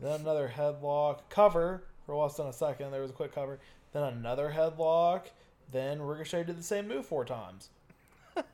then 0.00 0.20
another 0.20 0.52
headlock 0.54 1.20
cover 1.30 1.84
for 2.04 2.14
less 2.14 2.36
than 2.36 2.46
a 2.46 2.52
second. 2.52 2.90
There 2.90 3.00
was 3.00 3.10
a 3.10 3.14
quick 3.14 3.34
cover, 3.34 3.58
then 3.92 4.02
another 4.02 4.52
headlock, 4.54 5.22
then 5.70 6.02
Ricochet 6.02 6.44
did 6.44 6.58
the 6.58 6.62
same 6.62 6.86
move 6.86 7.06
four 7.06 7.24
times. 7.24 7.70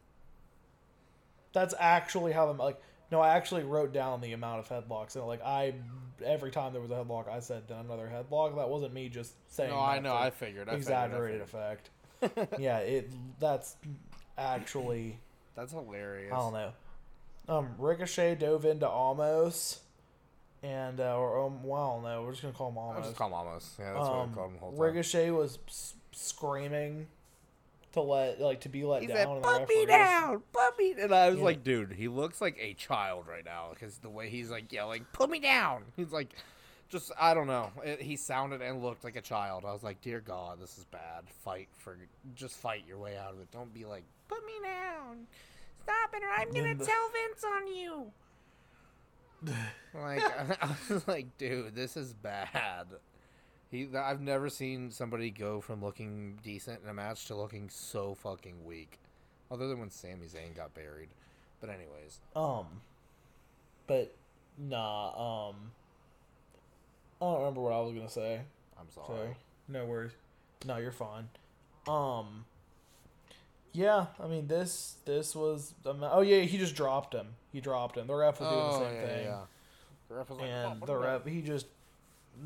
That's 1.52 1.74
actually 1.78 2.32
how 2.32 2.52
the 2.52 2.62
like. 2.62 2.80
No, 3.10 3.20
I 3.20 3.36
actually 3.36 3.62
wrote 3.62 3.94
down 3.94 4.20
the 4.20 4.34
amount 4.34 4.60
of 4.60 4.68
headlocks, 4.68 5.16
and 5.16 5.26
like 5.26 5.42
I, 5.42 5.74
every 6.24 6.50
time 6.50 6.72
there 6.74 6.82
was 6.82 6.90
a 6.90 6.94
headlock, 6.94 7.28
I 7.28 7.40
said 7.40 7.66
then 7.66 7.78
another 7.78 8.06
headlock. 8.12 8.54
That 8.54 8.68
wasn't 8.68 8.92
me 8.92 9.08
just 9.08 9.32
saying. 9.50 9.70
"No, 9.70 9.80
I 9.80 9.98
know. 9.98 10.14
I 10.14 10.30
figured. 10.30 10.68
I 10.68 10.72
figured, 10.72 10.92
I 10.92 11.04
exaggerated 11.04 11.40
figured." 11.40 11.62
effect. 11.62 11.90
yeah, 12.58 12.78
it 12.78 13.10
that's 13.38 13.76
actually 14.36 15.18
That's 15.56 15.72
hilarious. 15.72 16.32
I 16.32 16.36
don't 16.36 16.52
know. 16.52 16.72
Um, 17.48 17.68
Ricochet 17.78 18.36
dove 18.36 18.64
into 18.64 18.86
Almost, 18.88 19.80
and 20.62 21.00
uh, 21.00 21.16
or 21.18 21.46
um, 21.46 21.62
well, 21.64 22.00
no. 22.04 22.22
We're 22.22 22.30
just 22.32 22.42
gonna 22.42 22.54
call 22.54 22.70
him 22.70 22.78
I'll 22.78 22.84
Almost. 22.88 23.04
just 23.08 23.16
call 23.16 23.28
him 23.28 23.34
almost. 23.34 23.72
Yeah, 23.78 23.92
that's 23.94 24.06
what 24.08 24.14
I 24.18 24.22
um, 24.22 24.32
called 24.34 24.48
him 24.50 24.54
the 24.54 24.60
whole 24.60 24.70
time. 24.72 24.80
Ricochet 24.80 25.30
was 25.30 25.58
s- 25.66 25.94
screaming 26.12 27.06
to 27.92 28.02
let 28.02 28.40
like 28.40 28.60
to 28.60 28.68
be 28.68 28.84
let 28.84 29.00
He 29.02 29.08
down. 29.08 29.16
said, 29.16 29.42
"Put 29.42 29.68
me 29.68 29.86
down, 29.86 30.42
put 30.52 30.78
me." 30.78 30.94
And 31.00 31.12
I 31.14 31.30
was 31.30 31.38
Yeah. 31.38 31.44
like, 31.44 31.64
"Dude, 31.64 31.92
he 31.92 32.06
looks 32.06 32.40
like 32.40 32.56
a 32.60 32.74
child 32.74 33.26
right 33.26 33.44
now 33.44 33.70
because 33.72 33.98
the 33.98 34.10
way 34.10 34.28
he's 34.28 34.50
like 34.50 34.70
yelling, 34.72 35.06
put 35.12 35.30
me 35.30 35.40
down." 35.40 35.84
He's 35.96 36.12
like, 36.12 36.34
just 36.88 37.12
I 37.20 37.34
don't 37.34 37.46
know. 37.46 37.70
It, 37.84 38.00
he 38.02 38.16
sounded 38.16 38.62
and 38.62 38.82
looked 38.82 39.04
like 39.04 39.16
a 39.16 39.20
child. 39.20 39.64
I 39.66 39.72
was 39.72 39.82
like, 39.82 40.00
"Dear 40.00 40.20
God, 40.20 40.60
this 40.60 40.78
is 40.78 40.84
bad. 40.86 41.28
Fight 41.44 41.68
for, 41.76 41.96
just 42.34 42.56
fight 42.56 42.84
your 42.86 42.98
way 42.98 43.16
out 43.16 43.32
of 43.34 43.40
it. 43.40 43.50
Don't 43.50 43.72
be 43.74 43.84
like, 43.84 44.04
put 44.28 44.44
me 44.46 44.52
down, 44.62 45.26
stop 45.82 46.10
it, 46.14 46.22
or 46.22 46.30
I'm 46.30 46.50
gonna 46.52 46.74
the- 46.74 46.84
tell 46.86 47.08
Vince 47.10 47.44
on 47.44 47.66
you." 47.68 48.12
like 49.94 50.22
I 50.62 50.68
was 50.90 51.06
like, 51.06 51.36
dude, 51.38 51.74
this 51.74 51.96
is 51.96 52.12
bad. 52.12 52.86
He, 53.70 53.86
I've 53.94 54.20
never 54.22 54.48
seen 54.48 54.90
somebody 54.90 55.30
go 55.30 55.60
from 55.60 55.84
looking 55.84 56.38
decent 56.42 56.80
in 56.82 56.88
a 56.88 56.94
match 56.94 57.26
to 57.26 57.34
looking 57.34 57.68
so 57.68 58.14
fucking 58.14 58.64
weak, 58.64 58.98
other 59.50 59.68
than 59.68 59.78
when 59.78 59.90
Sami 59.90 60.26
Zayn 60.26 60.56
got 60.56 60.72
buried. 60.74 61.10
But 61.60 61.68
anyways, 61.70 62.20
Um, 62.34 62.66
but 63.86 64.14
nah. 64.56 65.48
Um, 65.50 65.56
I 67.20 67.24
don't 67.24 67.38
remember 67.40 67.60
what 67.62 67.72
I 67.72 67.80
was 67.80 67.92
gonna 67.94 68.08
say. 68.08 68.40
I'm 68.78 68.86
So 68.94 69.02
sorry. 69.06 69.36
no 69.68 69.84
worries. 69.86 70.12
No, 70.66 70.76
you're 70.76 70.92
fine. 70.92 71.28
Um. 71.86 72.44
Yeah, 73.72 74.06
I 74.18 74.26
mean 74.26 74.46
this 74.48 74.96
this 75.04 75.34
was 75.36 75.74
oh 75.84 76.20
yeah 76.22 76.40
he 76.40 76.58
just 76.58 76.74
dropped 76.74 77.14
him 77.14 77.28
he 77.52 77.60
dropped 77.60 77.96
him 77.96 78.06
the 78.06 78.14
ref 78.14 78.40
was 78.40 78.48
doing 78.48 78.64
the 78.66 78.78
same 78.78 79.06
thing 79.08 79.34
The 80.08 80.14
ref 80.14 80.30
was 80.30 80.38
like, 80.38 80.48
and 80.48 80.78
"Oh, 80.82 80.86
the 80.86 80.96
ref 80.96 81.24
he 81.26 81.42
just 81.42 81.66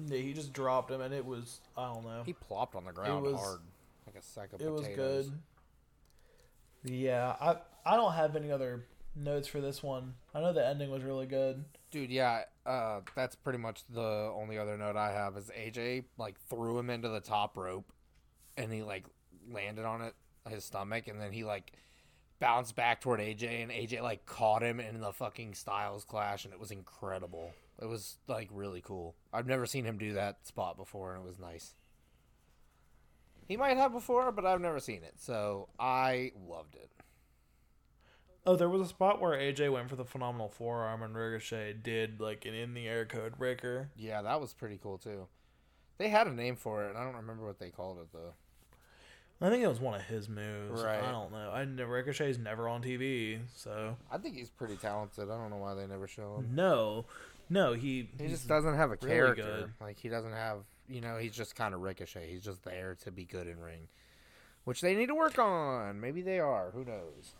yeah, 0.08 0.18
he 0.18 0.32
just 0.34 0.52
dropped 0.52 0.90
him 0.90 1.00
and 1.00 1.14
it 1.14 1.24
was 1.24 1.60
I 1.76 1.86
don't 1.92 2.04
know 2.04 2.22
He 2.26 2.32
plopped 2.34 2.74
on 2.74 2.84
the 2.84 2.92
ground 2.92 3.22
was- 3.24 3.36
hard, 3.40 3.60
like 4.06 4.16
a 4.16 4.22
sack 4.22 4.52
of 4.52 4.60
it 4.60 4.70
was 4.70 4.82
potatoes. 4.82 5.30
good 6.84 6.92
yeah 6.92 7.34
I 7.40 7.56
I 7.86 7.96
don't 7.96 8.12
have 8.12 8.36
any 8.36 8.50
other 8.50 8.84
notes 9.14 9.46
for 9.48 9.60
this 9.60 9.82
one 9.82 10.14
I 10.34 10.40
know 10.40 10.52
the 10.52 10.66
ending 10.66 10.90
was 10.90 11.02
really 11.02 11.26
good 11.26 11.64
Dude, 11.90 12.10
yeah, 12.10 12.42
uh, 12.66 13.00
that's 13.14 13.34
pretty 13.34 13.58
much 13.58 13.82
the 13.88 14.32
only 14.34 14.58
other 14.58 14.76
note 14.76 14.96
I 14.96 15.12
have 15.12 15.36
is 15.36 15.50
AJ 15.58 16.04
like 16.18 16.40
threw 16.48 16.78
him 16.78 16.90
into 16.90 17.08
the 17.08 17.20
top 17.20 17.56
rope, 17.56 17.92
and 18.56 18.72
he 18.72 18.82
like 18.82 19.06
landed 19.50 19.84
on 19.84 20.02
it 20.02 20.14
his 20.48 20.64
stomach, 20.64 21.08
and 21.08 21.20
then 21.20 21.32
he 21.32 21.44
like 21.44 21.72
bounced 22.40 22.76
back 22.76 23.00
toward 23.00 23.20
AJ, 23.20 23.62
and 23.62 23.70
AJ 23.70 24.02
like 24.02 24.26
caught 24.26 24.62
him 24.62 24.80
in 24.80 25.00
the 25.00 25.12
fucking 25.12 25.54
Styles 25.54 26.04
clash, 26.04 26.44
and 26.44 26.52
it 26.52 26.60
was 26.60 26.70
incredible. 26.70 27.52
It 27.80 27.86
was 27.86 28.18
like 28.28 28.48
really 28.52 28.80
cool. 28.80 29.14
I've 29.32 29.46
never 29.46 29.66
seen 29.66 29.84
him 29.84 29.98
do 29.98 30.14
that 30.14 30.46
spot 30.46 30.76
before, 30.76 31.14
and 31.14 31.24
it 31.24 31.26
was 31.26 31.38
nice. 31.38 31.74
He 33.48 33.56
might 33.56 33.76
have 33.76 33.92
before, 33.92 34.30
but 34.32 34.46
I've 34.46 34.60
never 34.60 34.80
seen 34.80 35.02
it, 35.02 35.14
so 35.18 35.68
I 35.78 36.32
loved 36.48 36.76
it. 36.76 36.90
Oh 38.46 38.56
there 38.56 38.68
was 38.68 38.82
a 38.82 38.86
spot 38.86 39.20
where 39.20 39.32
AJ 39.38 39.70
went 39.72 39.88
for 39.88 39.96
the 39.96 40.04
phenomenal 40.04 40.48
forearm 40.48 41.02
and 41.02 41.14
Ricochet 41.14 41.74
did 41.82 42.20
like 42.20 42.44
an 42.44 42.54
in 42.54 42.74
the 42.74 42.86
air 42.88 43.04
code 43.04 43.38
breaker 43.38 43.90
Yeah, 43.96 44.22
that 44.22 44.40
was 44.40 44.52
pretty 44.52 44.78
cool 44.82 44.98
too. 44.98 45.26
They 45.98 46.08
had 46.08 46.26
a 46.26 46.32
name 46.32 46.56
for 46.56 46.84
it, 46.84 46.88
and 46.90 46.98
I 46.98 47.04
don't 47.04 47.14
remember 47.16 47.46
what 47.46 47.58
they 47.60 47.70
called 47.70 47.98
it 47.98 48.08
though. 48.12 48.32
I 49.44 49.50
think 49.50 49.62
it 49.64 49.68
was 49.68 49.80
one 49.80 49.94
of 49.94 50.02
his 50.02 50.28
moves. 50.28 50.82
Right. 50.82 51.02
I 51.02 51.10
don't 51.10 51.32
know. 51.32 51.50
I 51.52 51.64
know 51.64 51.84
Ricochet's 51.86 52.38
never 52.38 52.68
on 52.68 52.80
TV, 52.82 53.40
so 53.56 53.96
I 54.10 54.18
think 54.18 54.36
he's 54.36 54.50
pretty 54.50 54.76
talented. 54.76 55.24
I 55.30 55.36
don't 55.36 55.50
know 55.50 55.56
why 55.56 55.74
they 55.74 55.86
never 55.86 56.06
show 56.06 56.36
him. 56.36 56.54
no, 56.54 57.06
no. 57.50 57.72
He 57.72 58.08
He 58.20 58.28
just 58.28 58.46
doesn't 58.48 58.74
have 58.76 58.90
a 58.90 58.96
really 59.02 59.08
character. 59.14 59.42
good. 59.42 59.72
Like 59.80 59.98
he 59.98 60.08
doesn't 60.08 60.32
have, 60.32 60.58
you 60.88 61.00
know, 61.00 61.16
he's 61.18 61.32
just 61.34 61.56
kind 61.56 61.74
of 61.74 61.80
Ricochet. 61.80 62.28
He's 62.30 62.42
just 62.42 62.62
there 62.64 62.96
to 63.04 63.10
be 63.10 63.24
good 63.24 63.48
in 63.48 63.58
ring, 63.60 63.88
which 64.64 64.80
they 64.80 64.94
need 64.94 65.06
to 65.06 65.14
work 65.14 65.38
on. 65.40 66.00
Maybe 66.00 66.22
they 66.22 66.38
are. 66.38 66.70
Who 66.72 66.84
knows? 66.84 67.34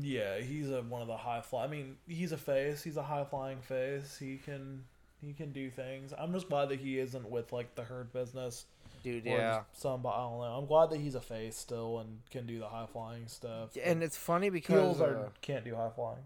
Yeah. 0.00 0.38
He's 0.38 0.70
a 0.70 0.82
one 0.82 1.02
of 1.02 1.08
the 1.08 1.16
high 1.16 1.40
fly. 1.40 1.64
I 1.64 1.66
mean, 1.66 1.96
he's 2.08 2.32
a 2.32 2.36
face. 2.36 2.82
He's 2.82 2.96
a 2.96 3.02
high 3.02 3.24
flying 3.24 3.60
face. 3.60 4.16
He 4.18 4.36
can 4.36 4.84
he 5.20 5.32
can 5.32 5.52
do 5.52 5.70
things. 5.70 6.12
I'm 6.16 6.32
just 6.32 6.48
glad 6.48 6.68
that 6.68 6.80
he 6.80 6.98
isn't 6.98 7.28
with 7.28 7.52
like 7.52 7.74
the 7.74 7.82
herd 7.82 8.12
business. 8.12 8.66
Dude, 9.02 9.26
yeah. 9.26 9.62
somebody 9.74 10.16
I 10.16 10.20
don't 10.22 10.38
know. 10.38 10.44
I'm 10.44 10.66
glad 10.66 10.90
that 10.90 10.98
he's 10.98 11.14
a 11.14 11.20
face 11.20 11.56
still 11.56 11.98
and 11.98 12.20
can 12.30 12.46
do 12.46 12.58
the 12.58 12.68
high 12.68 12.86
flying 12.90 13.26
stuff. 13.28 13.76
And 13.82 14.02
it's 14.02 14.16
funny 14.16 14.48
because 14.48 14.74
heels 14.74 15.00
are 15.00 15.26
uh, 15.26 15.28
can't 15.42 15.64
do 15.64 15.74
high 15.74 15.90
flying. 15.94 16.24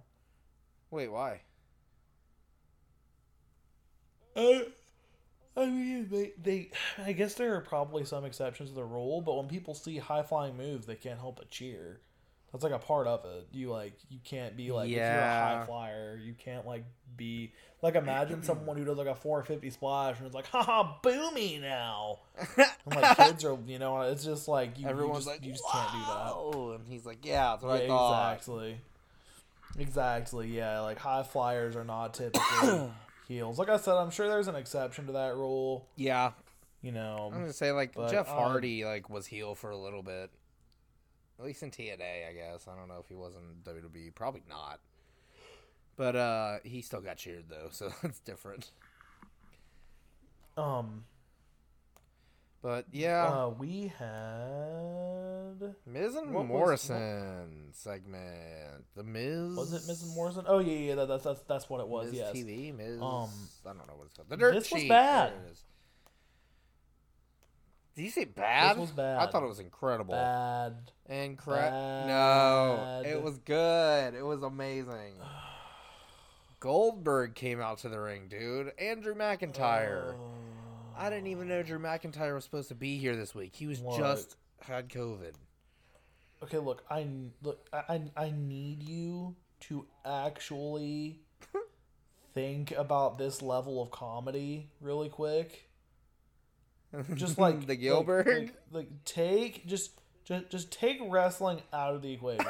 wait, 0.90 1.10
why? 1.10 1.40
Uh, 4.36 4.60
I 5.56 5.66
mean, 5.66 6.08
they, 6.08 6.32
they, 6.40 6.70
I 6.98 7.12
guess 7.12 7.34
there 7.34 7.56
are 7.56 7.60
probably 7.60 8.04
some 8.04 8.24
exceptions 8.24 8.68
to 8.68 8.76
the 8.76 8.84
rule, 8.84 9.20
but 9.20 9.36
when 9.36 9.48
people 9.48 9.74
see 9.74 9.98
high 9.98 10.22
flying 10.22 10.56
moves, 10.56 10.86
they 10.86 10.94
can't 10.94 11.18
help 11.18 11.36
but 11.36 11.50
cheer. 11.50 11.98
That's 12.52 12.64
like 12.64 12.72
a 12.72 12.78
part 12.78 13.06
of 13.06 13.24
it. 13.26 13.46
You 13.52 13.70
like, 13.70 13.92
you 14.08 14.18
can't 14.24 14.56
be 14.56 14.72
like, 14.72 14.86
if 14.88 14.92
you're 14.96 15.02
a 15.02 15.06
Yeah. 15.06 15.58
high 15.60 15.64
flyer, 15.66 16.18
you 16.22 16.32
can't 16.34 16.66
like 16.66 16.84
be 17.16 17.52
like. 17.82 17.94
Imagine 17.94 18.42
someone 18.42 18.76
who 18.78 18.84
does 18.84 18.96
like 18.96 19.06
a 19.06 19.14
450 19.14 19.68
splash 19.70 20.16
and 20.16 20.26
it's 20.26 20.34
like, 20.34 20.46
haha, 20.46 20.94
boomy 21.02 21.60
now. 21.60 22.20
And 22.56 22.94
like 22.94 23.16
kids 23.16 23.44
are, 23.44 23.58
you 23.66 23.78
know, 23.78 24.00
it's 24.02 24.24
just 24.24 24.48
like 24.48 24.78
you, 24.78 24.84
you 24.84 24.88
Everyone's 24.90 25.24
just, 25.24 25.28
like, 25.28 25.44
you 25.44 25.52
just 25.52 25.64
can't 25.70 25.92
do 25.92 25.98
that. 25.98 26.32
"Whoa," 26.34 26.72
and 26.74 26.86
he's 26.88 27.04
like, 27.04 27.24
"Yeah, 27.26 27.50
that's 27.50 27.64
what 27.64 27.78
Yeah, 27.80 27.84
I 27.84 27.88
thought." 27.88 28.32
exactly. 28.34 28.80
Exactly. 29.78 30.48
Yeah, 30.48 30.80
like 30.80 30.98
high 30.98 31.22
flyers 31.22 31.76
are 31.76 31.84
not 31.84 32.14
typically 32.14 32.90
heels. 33.28 33.58
Like 33.58 33.68
I 33.68 33.76
said, 33.76 33.94
I'm 33.94 34.10
sure 34.10 34.28
there's 34.28 34.48
an 34.48 34.56
exception 34.56 35.06
to 35.06 35.12
that 35.12 35.34
rule. 35.36 35.86
Yeah, 35.96 36.32
You 36.82 36.92
know, 36.92 37.30
I'm 37.32 37.40
gonna 37.40 37.52
say 37.52 37.72
like 37.72 37.94
But, 37.94 38.10
Jeff 38.10 38.28
um, 38.28 38.36
Hardy 38.36 38.84
like 38.84 39.10
was 39.10 39.26
heel 39.26 39.54
for 39.54 39.70
a 39.70 39.76
little 39.76 40.02
bit, 40.02 40.30
at 41.38 41.44
least 41.44 41.62
in 41.62 41.70
TNA, 41.70 42.28
I 42.28 42.32
guess. 42.32 42.66
I 42.66 42.76
don't 42.76 42.88
know 42.88 42.98
if 43.00 43.08
he 43.08 43.14
was 43.14 43.34
in 43.34 43.62
WWE, 43.72 44.14
probably 44.14 44.42
not. 44.48 44.80
But 45.96 46.14
uh, 46.16 46.58
he 46.64 46.82
still 46.82 47.00
got 47.00 47.16
cheered 47.16 47.44
though, 47.48 47.68
so 47.70 47.90
that's 48.02 48.20
different. 48.20 48.70
um, 50.56 51.04
But 52.62 52.86
yeah, 52.92 53.24
uh, 53.26 53.48
we 53.50 53.92
had 53.98 55.74
Miz 55.86 56.14
and 56.14 56.32
what 56.32 56.42
was- 56.44 56.48
Morrison 56.48 57.68
segment. 57.72 58.84
The 58.96 59.02
Miz 59.04 59.56
was 59.56 59.72
it 59.72 59.86
Miz 59.88 60.02
and 60.02 60.14
Morrison? 60.14 60.44
Oh 60.48 60.58
yeah, 60.58 60.72
yeah, 60.78 60.94
that, 60.96 61.08
that's 61.08 61.24
that's 61.24 61.40
that's 61.42 61.68
what 61.70 61.80
it 61.80 61.88
was. 61.88 62.06
Miz 62.10 62.14
yes. 62.20 62.32
TV, 62.32 62.76
Miz. 62.76 63.00
Um, 63.00 63.30
I 63.64 63.68
don't 63.72 63.86
know 63.86 63.94
what 63.96 64.06
it's 64.06 64.14
called. 64.14 64.28
The 64.28 64.36
Dirt 64.36 64.54
this 64.54 64.70
was 64.70 64.82
Sheet. 64.82 64.88
bad. 64.88 65.32
There 67.98 68.06
it 68.06 68.10
is. 68.10 68.14
Did 68.14 68.20
you 68.20 68.24
say 68.24 68.24
bad? 68.24 68.78
was 68.78 68.90
bad. 68.90 69.18
I 69.18 69.30
thought 69.30 69.42
it 69.42 69.48
was 69.48 69.60
incredible. 69.60 70.14
Bad. 70.14 70.92
Incredible. 71.08 72.06
No, 72.06 73.02
it 73.04 73.22
was 73.22 73.38
good. 73.38 74.14
It 74.14 74.22
was 74.24 74.42
amazing. 74.42 75.14
Goldberg 76.60 77.34
came 77.34 77.60
out 77.60 77.78
to 77.78 77.88
the 77.88 78.00
ring, 78.00 78.28
dude. 78.28 78.72
and 78.78 79.02
Drew 79.02 79.14
McIntyre. 79.14 80.14
I 80.96 81.10
didn't 81.10 81.28
even 81.28 81.46
know 81.48 81.62
Drew 81.62 81.78
McIntyre 81.78 82.34
was 82.34 82.44
supposed 82.44 82.68
to 82.68 82.74
be 82.74 82.98
here 82.98 83.14
this 83.14 83.34
week. 83.34 83.54
He 83.54 83.66
was 83.66 83.78
What? 83.80 83.98
just 83.98 84.36
had 84.60 84.88
COVID. 84.88 85.34
Okay, 86.42 86.58
look, 86.58 86.82
I 86.90 87.06
look, 87.42 87.66
I 87.72 88.02
I 88.16 88.30
need 88.36 88.82
you 88.82 89.36
to 89.60 89.86
actually 90.04 91.20
think 92.34 92.72
about 92.72 93.18
this 93.18 93.42
level 93.42 93.80
of 93.82 93.90
comedy 93.90 94.70
really 94.80 95.08
quick. 95.08 95.67
Just 97.14 97.38
like 97.38 97.66
the 97.66 97.76
Gilberg. 97.76 98.26
like, 98.26 98.54
like 98.72 99.04
take 99.04 99.66
just 99.66 99.92
just 100.24 100.48
just 100.50 100.70
take 100.72 100.98
wrestling 101.08 101.60
out 101.72 101.94
of 101.94 102.02
the 102.02 102.12
equation, 102.12 102.46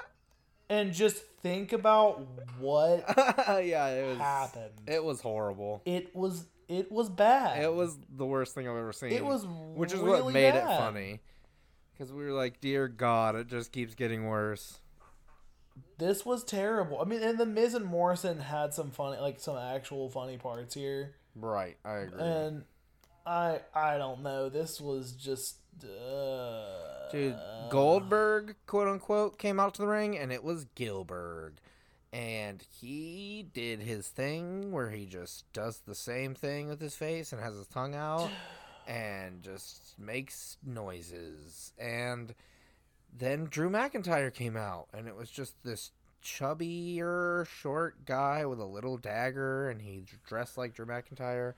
and 0.68 0.92
just 0.92 1.22
think 1.42 1.72
about 1.72 2.26
what 2.58 3.04
yeah, 3.64 3.88
it 3.88 4.08
was. 4.08 4.18
happened. 4.18 4.72
It 4.86 5.04
was 5.04 5.20
horrible. 5.20 5.82
It 5.84 6.14
was 6.14 6.46
it 6.68 6.90
was 6.90 7.08
bad. 7.08 7.62
It 7.62 7.72
was 7.72 7.96
the 8.16 8.26
worst 8.26 8.54
thing 8.54 8.66
I've 8.68 8.76
ever 8.76 8.92
seen. 8.92 9.12
It 9.12 9.24
was 9.24 9.46
which 9.46 9.92
is 9.92 10.00
really 10.00 10.22
what 10.22 10.32
made 10.34 10.54
it 10.54 10.64
funny. 10.64 11.20
Because 11.92 12.12
we 12.12 12.24
were 12.24 12.32
like, 12.32 12.60
"Dear 12.60 12.88
God, 12.88 13.36
it 13.36 13.46
just 13.46 13.72
keeps 13.72 13.94
getting 13.94 14.26
worse." 14.26 14.80
This 15.98 16.26
was 16.26 16.44
terrible. 16.44 17.00
I 17.00 17.04
mean, 17.04 17.22
and 17.22 17.38
the 17.38 17.46
Miz 17.46 17.72
and 17.74 17.84
Morrison 17.86 18.38
had 18.38 18.74
some 18.74 18.90
funny, 18.90 19.18
like 19.18 19.40
some 19.40 19.56
actual 19.56 20.10
funny 20.10 20.36
parts 20.36 20.74
here, 20.74 21.14
Right, 21.34 21.76
I 21.84 21.96
agree. 21.98 22.20
and 22.22 22.64
I 23.26 23.60
I 23.74 23.98
don't 23.98 24.22
know. 24.22 24.48
This 24.48 24.80
was 24.80 25.12
just. 25.12 25.56
Uh, 25.82 27.10
Dude, 27.12 27.36
Goldberg, 27.70 28.56
quote 28.66 28.88
unquote, 28.88 29.38
came 29.38 29.60
out 29.60 29.74
to 29.74 29.82
the 29.82 29.88
ring, 29.88 30.16
and 30.16 30.32
it 30.32 30.42
was 30.42 30.66
Gilberg. 30.76 31.52
And 32.12 32.64
he 32.80 33.46
did 33.52 33.80
his 33.80 34.08
thing 34.08 34.72
where 34.72 34.90
he 34.90 35.04
just 35.06 35.52
does 35.52 35.80
the 35.86 35.94
same 35.94 36.34
thing 36.34 36.68
with 36.68 36.80
his 36.80 36.96
face 36.96 37.32
and 37.32 37.42
has 37.42 37.54
his 37.54 37.66
tongue 37.66 37.94
out 37.94 38.30
and 38.86 39.42
just 39.42 39.98
makes 39.98 40.56
noises. 40.64 41.72
And 41.78 42.34
then 43.16 43.46
Drew 43.50 43.68
McIntyre 43.68 44.32
came 44.32 44.56
out, 44.56 44.88
and 44.94 45.08
it 45.08 45.16
was 45.16 45.30
just 45.30 45.62
this 45.62 45.90
chubbier, 46.24 47.46
short 47.46 48.04
guy 48.04 48.44
with 48.46 48.60
a 48.60 48.64
little 48.64 48.96
dagger, 48.96 49.68
and 49.68 49.82
he 49.82 50.04
dressed 50.26 50.56
like 50.56 50.74
Drew 50.74 50.86
McIntyre. 50.86 51.54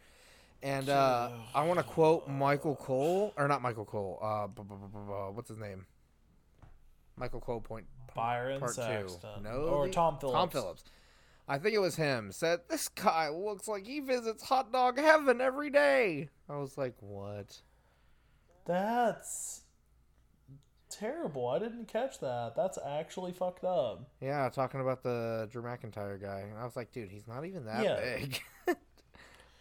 And 0.62 0.88
uh, 0.88 1.30
I 1.54 1.64
want 1.64 1.78
to 1.78 1.84
quote 1.84 2.26
Michael 2.28 2.74
Cole, 2.74 3.32
or 3.36 3.46
not 3.46 3.62
Michael 3.62 3.84
Cole. 3.84 4.18
Uh, 4.20 4.46
bu- 4.48 4.64
bu- 4.64 4.74
bu- 4.88 5.30
what's 5.32 5.48
his 5.48 5.58
name? 5.58 5.86
Michael 7.16 7.40
Cole. 7.40 7.60
Point 7.60 7.86
Byron 8.14 8.58
part 8.58 8.74
Saxton. 8.74 9.20
two. 9.20 9.42
No, 9.44 9.50
or 9.68 9.88
Tom 9.88 10.18
Phillips. 10.18 10.34
Tom 10.36 10.50
Phillips. 10.50 10.84
I 11.46 11.58
think 11.58 11.74
it 11.74 11.78
was 11.78 11.94
him. 11.96 12.32
Said 12.32 12.60
this 12.68 12.88
guy 12.88 13.28
looks 13.30 13.68
like 13.68 13.86
he 13.86 14.00
visits 14.00 14.42
hot 14.42 14.72
dog 14.72 14.98
heaven 14.98 15.40
every 15.40 15.70
day. 15.70 16.28
I 16.48 16.56
was 16.56 16.76
like, 16.76 16.94
what? 17.00 17.60
That's 18.66 19.62
terrible. 20.90 21.48
I 21.48 21.58
didn't 21.58 21.86
catch 21.88 22.18
that. 22.20 22.54
That's 22.56 22.78
actually 22.84 23.32
fucked 23.32 23.64
up. 23.64 24.08
Yeah, 24.20 24.48
talking 24.50 24.80
about 24.80 25.02
the 25.02 25.48
Drew 25.50 25.62
McIntyre 25.62 26.20
guy. 26.20 26.40
And 26.50 26.58
I 26.58 26.64
was 26.64 26.76
like, 26.76 26.90
dude, 26.92 27.10
he's 27.10 27.26
not 27.28 27.44
even 27.46 27.64
that 27.66 27.82
Yeah. 27.84 28.00
big. 28.18 28.40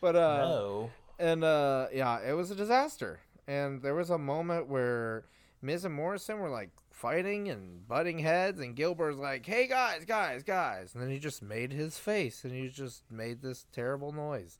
but 0.02 0.16
uh, 0.16 0.38
no. 0.48 0.90
and 1.20 1.44
uh, 1.44 1.88
yeah, 1.94 2.20
it 2.20 2.34
was 2.34 2.52
a 2.52 2.56
disaster. 2.56 3.20
And 3.48 3.82
there 3.82 3.96
was 3.96 4.10
a 4.10 4.18
moment 4.18 4.68
where 4.68 5.24
Miz 5.62 5.86
and 5.86 5.94
Morrison 5.94 6.40
were 6.40 6.50
like 6.50 6.70
fighting 6.92 7.48
and 7.48 7.88
butting 7.88 8.20
heads, 8.20 8.60
and 8.60 8.76
Gilberg's 8.76 9.20
like, 9.20 9.46
"Hey 9.46 9.68
guys, 9.68 10.04
guys, 10.06 10.44
guys!" 10.44 10.94
And 10.94 11.04
then 11.04 11.10
he 11.10 11.20
just 11.20 11.42
made 11.42 11.72
his 11.72 11.98
face, 11.98 12.44
and 12.44 12.54
he 12.54 12.70
just 12.70 13.04
made 13.10 13.42
this 13.42 13.66
terrible 13.72 14.12
noise, 14.12 14.58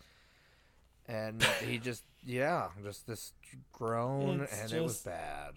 and 1.08 1.44
he 1.66 1.80
just, 1.80 2.04
yeah, 2.24 2.70
just 2.84 3.08
this 3.08 3.34
groan, 3.74 4.42
It's 4.42 4.62
and 4.62 4.72
it 4.72 4.84
was 4.84 5.02
bad. 5.02 5.54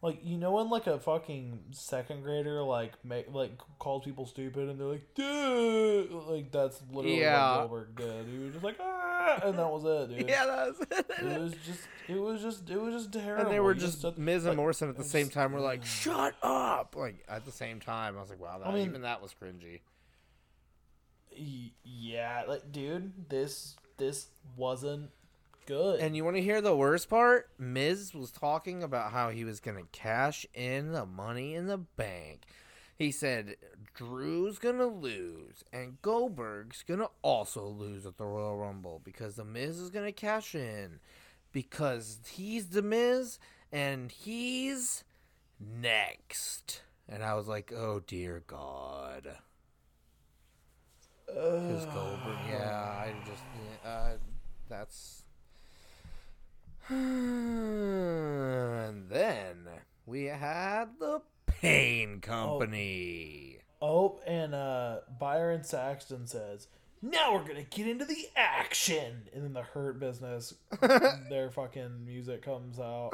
Like 0.00 0.20
you 0.22 0.38
know 0.38 0.52
when 0.52 0.70
like 0.70 0.86
a 0.86 1.00
fucking 1.00 1.58
second 1.72 2.22
grader 2.22 2.62
like 2.62 2.92
make 3.04 3.32
like 3.32 3.58
calls 3.80 4.04
people 4.04 4.26
stupid 4.26 4.68
and 4.68 4.78
they're 4.78 4.86
like 4.86 5.12
dude 5.16 6.12
like 6.12 6.52
that's 6.52 6.80
literally 6.92 7.20
Yeah. 7.20 7.62
what 7.62 7.68
Goldberg 7.68 7.96
did. 7.96 8.26
He 8.28 8.38
was 8.38 8.52
just 8.52 8.64
like 8.64 8.76
ah 8.80 9.40
and 9.44 9.58
that 9.58 9.68
was 9.68 9.84
it, 9.84 10.16
dude. 10.16 10.28
Yeah, 10.28 10.46
that 10.46 10.68
was 10.68 10.80
It 10.80 11.06
it 11.26 11.40
was 11.40 11.52
just 11.66 11.80
it 12.06 12.14
was 12.20 12.40
just 12.42 12.70
it 12.70 12.80
was 12.80 12.94
just 12.94 13.12
terrible. 13.12 13.46
and 13.46 13.52
they 13.52 13.58
were 13.58 13.74
You 13.74 13.80
just 13.80 14.00
said- 14.02 14.16
Miz 14.18 14.44
and 14.44 14.50
like, 14.50 14.56
Morrison 14.58 14.88
at 14.88 14.96
the 14.96 15.02
same 15.02 15.24
just- 15.26 15.34
time 15.34 15.52
were 15.52 15.58
like, 15.60 15.84
"Shut 16.02 16.34
up!" 16.44 16.94
Like 16.96 17.24
at 17.28 17.44
the 17.44 17.50
same 17.52 17.80
time, 17.80 18.16
I 18.16 18.20
was 18.20 18.30
like, 18.30 18.40
"Wow, 18.40 18.58
that, 18.58 18.68
I 18.68 18.72
mean- 18.74 18.86
even 18.86 19.02
that 19.02 19.20
was 19.20 19.34
cringy." 19.34 19.80
Yeah, 21.84 22.44
like 22.48 22.70
dude, 22.72 23.28
this 23.28 23.76
this 23.96 24.26
wasn't 24.56 25.10
good. 25.68 26.00
And 26.00 26.16
you 26.16 26.24
want 26.24 26.36
to 26.36 26.42
hear 26.42 26.60
the 26.60 26.74
worst 26.74 27.10
part? 27.10 27.50
Miz 27.58 28.14
was 28.14 28.32
talking 28.32 28.82
about 28.82 29.12
how 29.12 29.28
he 29.28 29.44
was 29.44 29.60
going 29.60 29.76
to 29.76 29.88
cash 29.92 30.46
in 30.54 30.92
the 30.92 31.04
money 31.04 31.54
in 31.54 31.66
the 31.66 31.76
bank. 31.76 32.46
He 32.96 33.12
said 33.12 33.56
Drew's 33.94 34.58
going 34.58 34.78
to 34.78 34.86
lose 34.86 35.62
and 35.72 36.00
Goldberg's 36.00 36.82
going 36.82 37.00
to 37.00 37.10
also 37.22 37.66
lose 37.66 38.06
at 38.06 38.16
the 38.16 38.24
Royal 38.24 38.56
Rumble 38.56 39.00
because 39.04 39.36
the 39.36 39.44
Miz 39.44 39.78
is 39.78 39.90
going 39.90 40.06
to 40.06 40.12
cash 40.12 40.54
in 40.54 41.00
because 41.52 42.18
he's 42.30 42.68
the 42.68 42.82
Miz 42.82 43.38
and 43.70 44.10
he's 44.10 45.04
next. 45.60 46.82
And 47.06 47.22
I 47.22 47.34
was 47.34 47.46
like, 47.46 47.72
"Oh 47.72 48.00
dear 48.06 48.42
god." 48.46 49.38
Goldberg, 51.86 52.38
yeah, 52.50 52.70
I 52.70 53.14
just, 53.26 53.42
uh, 53.84 54.12
that's. 54.68 55.24
And 56.88 57.88
then 59.08 59.68
we 60.06 60.24
had 60.24 60.86
the 60.98 61.20
Pain 61.46 62.20
Company. 62.20 63.58
Oh, 63.80 64.20
and 64.26 64.54
uh, 64.54 64.98
Byron 65.20 65.64
Saxton 65.64 66.26
says, 66.26 66.68
"Now 67.02 67.34
we're 67.34 67.46
gonna 67.46 67.62
get 67.62 67.86
into 67.86 68.04
the 68.04 68.28
action." 68.36 69.28
And 69.32 69.44
then 69.44 69.52
the 69.52 69.62
Hurt 69.62 70.00
Business, 70.00 70.54
their 71.28 71.50
fucking 71.50 72.04
music 72.04 72.42
comes 72.42 72.80
out. 72.80 73.10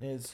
Is 0.00 0.32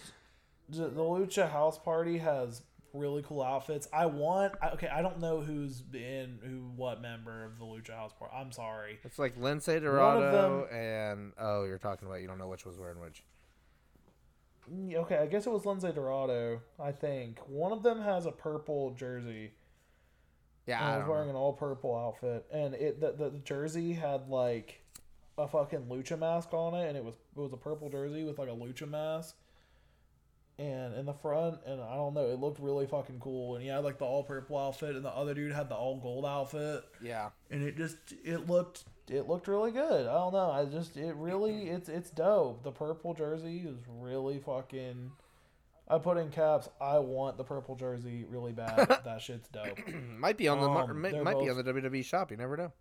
the 0.69 0.89
Lucha 0.89 1.51
House 1.51 1.79
Party 1.79 2.19
has 2.19 2.63
really 2.95 3.23
cool 3.23 3.43
outfits. 3.43 3.87
I 3.93 4.07
want. 4.07 4.55
I- 4.63 4.71
Okay, 4.71 4.89
I 4.89 5.03
don't 5.03 5.21
know 5.21 5.41
who's 5.41 5.83
in 5.93 6.39
who, 6.43 6.71
what 6.77 7.03
member 7.03 7.45
of 7.45 7.59
the 7.59 7.65
Lucha 7.65 7.91
House 7.95 8.13
Party. 8.19 8.35
I'm 8.35 8.51
sorry. 8.53 8.99
It's 9.05 9.19
like 9.19 9.37
Lince 9.39 9.67
Dorado 9.83 10.67
and 10.73 11.33
oh, 11.39 11.65
you're 11.65 11.79
talking 11.79 12.09
about 12.09 12.21
you 12.23 12.27
don't 12.29 12.39
know 12.39 12.49
which 12.49 12.65
was 12.65 12.79
wearing 12.79 13.01
which. 13.01 13.23
Mm, 14.73 14.95
Okay, 14.97 15.19
I 15.19 15.27
guess 15.27 15.47
it 15.47 15.51
was 15.53 15.63
Lince 15.63 15.95
Dorado. 15.95 16.61
I 16.81 16.93
think 16.93 17.39
one 17.49 17.73
of 17.73 17.83
them 17.83 18.01
has 18.01 18.25
a 18.27 18.33
purple 18.33 18.93
jersey. 18.93 19.53
Yeah, 20.67 20.79
and 20.83 20.95
I 20.95 20.99
was 20.99 21.07
wearing 21.09 21.27
know. 21.27 21.35
an 21.35 21.37
all 21.37 21.53
purple 21.53 21.95
outfit, 21.95 22.47
and 22.51 22.75
it 22.75 22.99
the, 23.01 23.13
the, 23.13 23.31
the 23.31 23.39
jersey 23.41 23.93
had 23.93 24.29
like 24.31 24.81
a 25.37 25.47
fucking 25.47 25.87
lucha 25.91 26.19
mask 26.19 26.55
on 26.55 26.75
it, 26.75 26.89
and 26.89 26.97
it 26.97 27.05
was 27.05 27.17
it 27.37 27.41
was 27.41 27.53
a 27.53 27.57
purple 27.59 27.91
jersey 27.91 28.25
with 28.25 28.39
like 28.39 28.49
a 28.49 28.53
lucha 28.53 28.89
mask, 28.89 29.37
and 30.59 30.95
in 30.95 31.07
the 31.07 31.13
front, 31.15 31.59
and 31.67 31.81
I 31.81 31.97
don't 31.97 32.15
know, 32.15 32.27
it 32.31 32.39
looked 32.39 32.61
really 32.61 32.87
fucking 32.87 33.19
cool, 33.21 33.55
and 33.55 33.63
he 33.63 33.69
had 33.69 33.85
like 33.85 33.99
the 33.99 34.05
all 34.05 34.23
purple 34.23 34.57
outfit, 34.59 34.95
and 34.97 35.05
the 35.05 35.11
other 35.11 35.35
dude 35.35 35.53
had 35.53 35.69
the 35.69 35.75
all 35.75 35.99
gold 35.99 36.25
outfit, 36.25 36.85
Yeah, 37.03 37.31
and 37.51 37.63
it 37.63 37.77
just 37.77 37.97
it 38.25 38.49
looked 38.49 38.85
it 39.09 39.29
looked 39.29 39.49
really 39.49 39.71
good. 39.73 40.07
I 40.07 40.15
don't 40.15 40.33
know, 40.33 40.51
I 40.51 40.65
just 40.67 40.97
it 40.97 41.15
really 41.17 41.69
it's 41.69 41.89
it's 41.89 42.11
dope. 42.11 42.63
The 42.63 42.73
purple 42.73 43.15
jersey 43.15 43.59
is 43.67 43.79
really 43.89 44.39
fucking. 44.39 45.13
I 45.87 45.99
put 45.99 46.17
in 46.17 46.31
caps. 46.31 46.69
I 46.81 46.99
want 46.99 47.37
the 47.37 47.45
purple 47.45 47.77
jersey 47.77 48.25
really 48.27 48.53
bad. 48.53 48.89
that 49.05 49.21
shit's 49.21 49.49
dope. 49.49 49.79
might 50.19 50.39
be 50.39 50.49
on 50.49 50.61
the 50.61 50.67
Um, 50.67 51.03
might, 51.03 51.13
they're 51.13 51.23
be 51.23 51.51
on 51.51 51.57
the 51.57 51.65
WWE 51.65 52.03
shop. 52.05 52.31
You 52.31 52.39
never 52.39 52.57
know. 52.57 52.73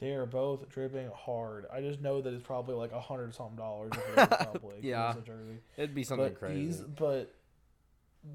They 0.00 0.12
are 0.12 0.24
both 0.26 0.68
dripping 0.70 1.10
hard. 1.14 1.66
I 1.72 1.80
just 1.82 2.00
know 2.00 2.20
that 2.22 2.32
it's 2.32 2.42
probably 2.42 2.74
like 2.74 2.92
a 2.92 3.00
hundred 3.00 3.34
something 3.34 3.56
dollars. 3.56 3.92
It 4.16 4.30
probably 4.30 4.76
Yeah. 4.80 5.10
it's 5.10 5.18
a 5.18 5.22
jersey. 5.22 5.58
It'd 5.76 5.94
be 5.94 6.04
something 6.04 6.28
But 6.30 6.38
crazy. 6.38 6.64
these, 6.66 6.80
but, 6.80 7.34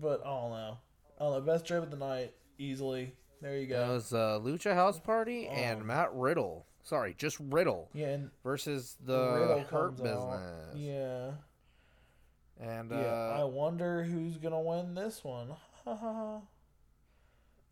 but 0.02 0.22
I 0.22 0.30
don't 0.30 0.52
know. 0.52 0.78
I 1.20 1.24
don't 1.24 1.34
know. 1.34 1.42
Best 1.42 1.66
drip 1.66 1.84
of 1.84 1.90
the 1.92 1.98
night, 1.98 2.34
easily. 2.60 3.14
There 3.42 3.58
you 3.58 3.68
That 3.68 3.88
go. 3.88 3.94
was 3.94 4.14
uh, 4.14 4.40
Lucha 4.44 4.74
House 4.76 5.00
Party 5.00 5.48
and 5.48 5.82
Um, 5.82 5.88
Matt 5.88 6.14
Riddle. 6.14 6.66
Sorry, 6.84 7.16
just 7.18 7.38
Riddle 7.40 7.90
Yeah, 7.94 8.10
and 8.10 8.30
versus 8.44 8.96
the 9.04 9.34
Riddle 9.40 9.62
Hurt 9.64 9.98
Business. 9.98 10.14
out. 10.16 10.76
Yeah, 10.78 11.32
And 12.60 12.92
yeah. 12.92 12.98
uh, 12.98 13.38
I 13.42 13.44
wonder 13.46 14.04
who's 14.04 14.38
gonna 14.38 14.62
win 14.62 14.94
this 14.94 15.24
one. 15.24 15.50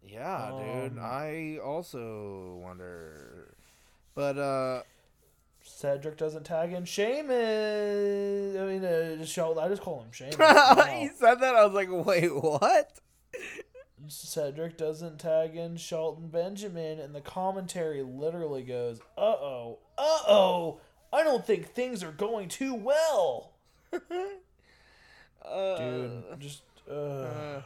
Yeah, 0.05 0.51
dude. 0.57 0.97
Um, 0.97 0.99
I 1.01 1.59
also 1.63 2.59
wonder. 2.61 3.55
But 4.16 4.38
uh 4.38 4.84
Cedric 5.64 6.18
doesn't 6.18 6.43
tag 6.43 6.74
in 6.74 6.86
Sheamus. 6.86 8.57
I 8.57 8.66
mean, 8.66 8.84
uh, 8.84 9.16
just 9.18 9.32
show, 9.34 9.57
I 9.57 9.70
just 9.70 9.82
call 9.82 10.01
him 10.01 10.11
Sheamus. 10.11 10.36
he 10.93 11.07
said 11.07 11.36
that 11.36 11.55
I 11.55 11.66
was 11.66 11.74
like, 11.74 11.88
"Wait, 11.89 12.34
what?" 12.34 12.99
Cedric 14.07 14.78
doesn't 14.78 15.20
tag 15.20 15.55
in 15.55 15.78
Shelton 15.78 16.28
Benjamin, 16.28 16.99
and 16.99 17.16
the 17.16 17.22
commentary 17.22 18.03
literally 18.03 18.64
goes, 18.64 18.99
"Uh 19.18 19.22
oh, 19.22 19.80
uh 19.97 20.20
oh, 20.28 20.82
I 21.14 21.24
don't 21.24 21.45
think 21.45 21.70
things 21.70 22.03
are 22.03 22.11
going 22.11 22.49
too 22.49 22.74
well, 22.74 23.51
Uh, 25.45 25.78
dude." 25.78 26.24
Just, 26.39 26.64
uh. 26.89 27.61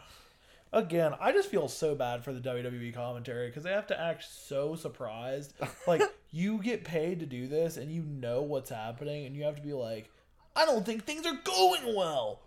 Uh, 0.74 0.78
again, 0.78 1.14
I 1.20 1.32
just 1.32 1.50
feel 1.50 1.68
so 1.68 1.96
bad 1.96 2.24
for 2.24 2.34
the 2.34 2.40
WWE 2.40 2.94
commentary 2.94 3.48
because 3.48 3.64
they 3.64 3.72
have 3.72 3.88
to 3.88 4.00
act 4.00 4.26
so 4.30 4.76
surprised. 4.76 5.54
Like 5.88 6.02
you 6.32 6.62
get 6.62 6.84
paid 6.84 7.22
to 7.22 7.26
do 7.26 7.48
this, 7.48 7.78
and 7.78 7.92
you 7.92 8.04
know 8.04 8.42
what's 8.42 8.70
happening, 8.70 9.26
and 9.26 9.36
you 9.36 9.44
have 9.44 9.56
to 9.56 9.62
be 9.62 9.74
like, 9.74 10.10
"I 10.56 10.66
don't 10.66 10.86
think 10.86 11.06
things 11.06 11.26
are 11.26 11.40
going 11.44 11.96
well." 11.96 12.42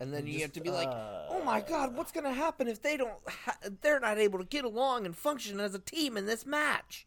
And 0.00 0.12
then 0.12 0.26
you 0.26 0.34
Just, 0.34 0.42
have 0.42 0.52
to 0.52 0.60
be 0.60 0.70
like, 0.70 0.88
uh, 0.88 1.26
"Oh 1.30 1.42
my 1.44 1.60
God, 1.60 1.96
what's 1.96 2.12
gonna 2.12 2.32
happen 2.32 2.68
if 2.68 2.82
they 2.82 2.96
don't? 2.96 3.18
Ha- 3.26 3.56
they're 3.80 4.00
not 4.00 4.18
able 4.18 4.38
to 4.38 4.44
get 4.44 4.64
along 4.64 5.06
and 5.06 5.16
function 5.16 5.58
as 5.60 5.74
a 5.74 5.78
team 5.78 6.16
in 6.16 6.26
this 6.26 6.44
match." 6.44 7.06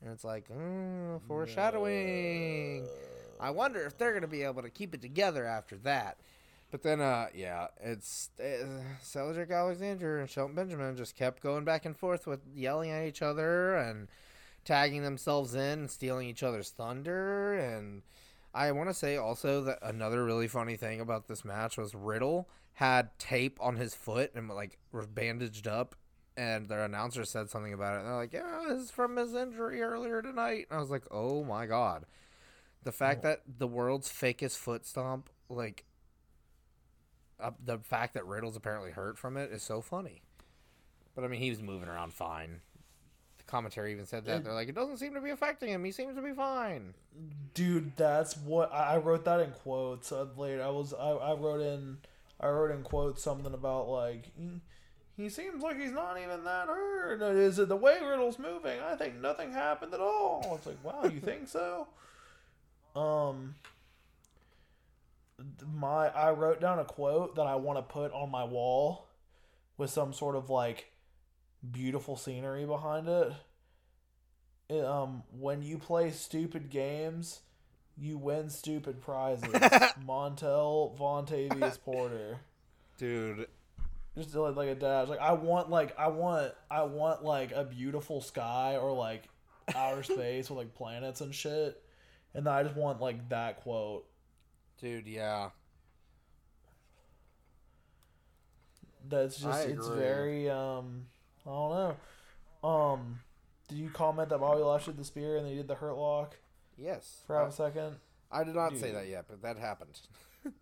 And 0.00 0.12
it's 0.12 0.24
like, 0.24 0.48
mm, 0.48 1.20
foreshadowing. 1.26 2.86
I 3.40 3.50
wonder 3.50 3.80
if 3.80 3.98
they're 3.98 4.14
gonna 4.14 4.28
be 4.28 4.44
able 4.44 4.62
to 4.62 4.70
keep 4.70 4.94
it 4.94 5.02
together 5.02 5.44
after 5.44 5.76
that. 5.78 6.18
But 6.72 6.82
then, 6.82 7.02
uh, 7.02 7.26
yeah, 7.34 7.66
it's 7.82 8.30
uh, 8.40 8.64
Cedric 9.02 9.50
Alexander 9.50 10.18
and 10.18 10.28
Shelton 10.28 10.54
Benjamin 10.54 10.96
just 10.96 11.14
kept 11.14 11.42
going 11.42 11.64
back 11.64 11.84
and 11.84 11.94
forth 11.94 12.26
with 12.26 12.40
yelling 12.54 12.90
at 12.90 13.04
each 13.04 13.20
other 13.20 13.76
and 13.76 14.08
tagging 14.64 15.02
themselves 15.02 15.54
in 15.54 15.80
and 15.80 15.90
stealing 15.90 16.28
each 16.28 16.42
other's 16.42 16.70
thunder. 16.70 17.52
And 17.52 18.00
I 18.54 18.72
want 18.72 18.88
to 18.88 18.94
say 18.94 19.18
also 19.18 19.62
that 19.64 19.80
another 19.82 20.24
really 20.24 20.48
funny 20.48 20.76
thing 20.76 20.98
about 20.98 21.28
this 21.28 21.44
match 21.44 21.76
was 21.76 21.94
Riddle 21.94 22.48
had 22.72 23.18
tape 23.18 23.58
on 23.60 23.76
his 23.76 23.94
foot 23.94 24.32
and 24.34 24.48
like 24.48 24.78
was 24.92 25.06
bandaged 25.06 25.68
up. 25.68 25.94
And 26.38 26.70
their 26.70 26.86
announcer 26.86 27.26
said 27.26 27.50
something 27.50 27.74
about 27.74 27.96
it. 27.96 27.98
And 27.98 28.06
they're 28.06 28.16
like, 28.16 28.32
"Yeah, 28.32 28.64
this 28.66 28.84
is 28.84 28.90
from 28.90 29.16
his 29.16 29.34
injury 29.34 29.82
earlier 29.82 30.22
tonight." 30.22 30.68
And 30.70 30.78
I 30.78 30.80
was 30.80 30.88
like, 30.90 31.04
"Oh 31.10 31.44
my 31.44 31.66
god!" 31.66 32.06
The 32.82 32.92
fact 32.92 33.20
that 33.20 33.42
the 33.58 33.66
world's 33.66 34.10
fakest 34.10 34.56
foot 34.56 34.86
stomp, 34.86 35.28
like 35.50 35.84
uh, 37.42 37.50
the 37.64 37.78
fact 37.78 38.14
that 38.14 38.26
Riddle's 38.26 38.56
apparently 38.56 38.90
hurt 38.90 39.18
from 39.18 39.36
it 39.36 39.50
is 39.52 39.62
so 39.62 39.80
funny. 39.80 40.22
But 41.14 41.24
I 41.24 41.28
mean, 41.28 41.40
he 41.40 41.50
was 41.50 41.60
moving 41.60 41.88
around 41.88 42.12
fine. 42.14 42.60
The 43.38 43.44
commentary 43.44 43.92
even 43.92 44.06
said 44.06 44.24
that 44.26 44.44
they're 44.44 44.52
like, 44.52 44.68
it 44.68 44.74
doesn't 44.74 44.98
seem 44.98 45.14
to 45.14 45.20
be 45.20 45.30
affecting 45.30 45.70
him. 45.70 45.84
He 45.84 45.92
seems 45.92 46.14
to 46.16 46.22
be 46.22 46.32
fine. 46.32 46.94
Dude, 47.54 47.96
that's 47.96 48.36
what 48.36 48.72
I 48.72 48.96
wrote 48.96 49.24
that 49.24 49.40
in 49.40 49.50
quotes. 49.50 50.12
Uh, 50.12 50.26
later, 50.36 50.62
I 50.62 50.70
was 50.70 50.94
I, 50.94 51.10
I 51.10 51.34
wrote 51.34 51.60
in 51.60 51.98
I 52.40 52.48
wrote 52.48 52.70
in 52.70 52.82
quotes 52.82 53.22
something 53.22 53.52
about 53.52 53.88
like 53.88 54.30
he, 54.36 54.60
he 55.16 55.28
seems 55.28 55.62
like 55.62 55.78
he's 55.78 55.92
not 55.92 56.18
even 56.18 56.44
that 56.44 56.68
hurt. 56.68 57.20
Is 57.22 57.58
it 57.58 57.68
the 57.68 57.76
way 57.76 57.98
Riddle's 58.02 58.38
moving? 58.38 58.80
I 58.80 58.96
think 58.96 59.20
nothing 59.20 59.52
happened 59.52 59.92
at 59.92 60.00
all. 60.00 60.54
It's 60.56 60.66
like, 60.66 60.82
wow, 60.82 61.04
you 61.04 61.20
think 61.20 61.48
so? 61.48 61.88
Um, 62.94 63.54
my 65.72 66.08
I 66.08 66.32
wrote 66.32 66.60
down 66.60 66.78
a 66.78 66.84
quote 66.84 67.36
that 67.36 67.46
I 67.46 67.56
want 67.56 67.78
to 67.78 67.82
put 67.82 68.12
on 68.12 68.30
my 68.30 68.44
wall 68.44 69.08
with 69.76 69.90
some 69.90 70.12
sort 70.12 70.36
of 70.36 70.50
like 70.50 70.92
beautiful 71.70 72.16
scenery 72.16 72.64
behind 72.64 73.08
it. 73.08 73.32
It, 74.68 74.84
um, 74.84 75.22
when 75.38 75.62
you 75.62 75.78
play 75.78 76.10
stupid 76.10 76.70
games, 76.70 77.40
you 77.98 78.18
win 78.18 78.50
stupid 78.50 79.00
prizes. 79.00 79.48
Montel 80.06 80.96
Vontavious 80.98 81.80
Porter. 81.80 82.38
Dude, 82.98 83.46
Just 84.16 84.34
like, 84.34 84.56
like 84.56 84.68
a 84.68 84.74
dash. 84.74 85.08
Like 85.08 85.20
I 85.20 85.32
want 85.32 85.70
like 85.70 85.98
I 85.98 86.08
want 86.08 86.52
I 86.70 86.82
want 86.82 87.24
like 87.24 87.52
a 87.52 87.64
beautiful 87.64 88.20
sky 88.20 88.76
or 88.76 88.92
like 88.92 89.24
outer 89.74 90.02
space 90.02 90.48
with 90.48 90.58
like 90.58 90.74
planets 90.74 91.20
and 91.20 91.34
shit. 91.34 91.82
And 92.34 92.48
I 92.48 92.62
just 92.62 92.76
want 92.76 93.00
like 93.00 93.28
that 93.28 93.56
quote. 93.62 94.06
Dude, 94.82 95.06
yeah. 95.06 95.50
That's 99.08 99.38
just 99.38 99.68
it's 99.68 99.88
very 99.88 100.48
um 100.50 101.06
I 101.46 101.50
don't 101.50 101.96
know. 102.62 102.68
Um 102.68 103.20
did 103.68 103.78
you 103.78 103.88
comment 103.90 104.28
that 104.28 104.38
Bobby 104.38 104.62
Lashley 104.62 104.92
did 104.92 105.00
the 105.00 105.04
spear 105.04 105.36
and 105.36 105.46
they 105.46 105.54
did 105.54 105.68
the 105.68 105.74
hurt 105.74 105.94
lock 105.96 106.36
Yes. 106.76 107.22
for 107.26 107.36
half 107.38 107.48
a 107.48 107.52
second? 107.52 107.96
I 108.30 108.44
did 108.44 108.54
not 108.54 108.76
say 108.76 108.92
that 108.92 109.08
yet, 109.08 109.26
but 109.28 109.42
that 109.42 109.58
happened. 109.58 110.00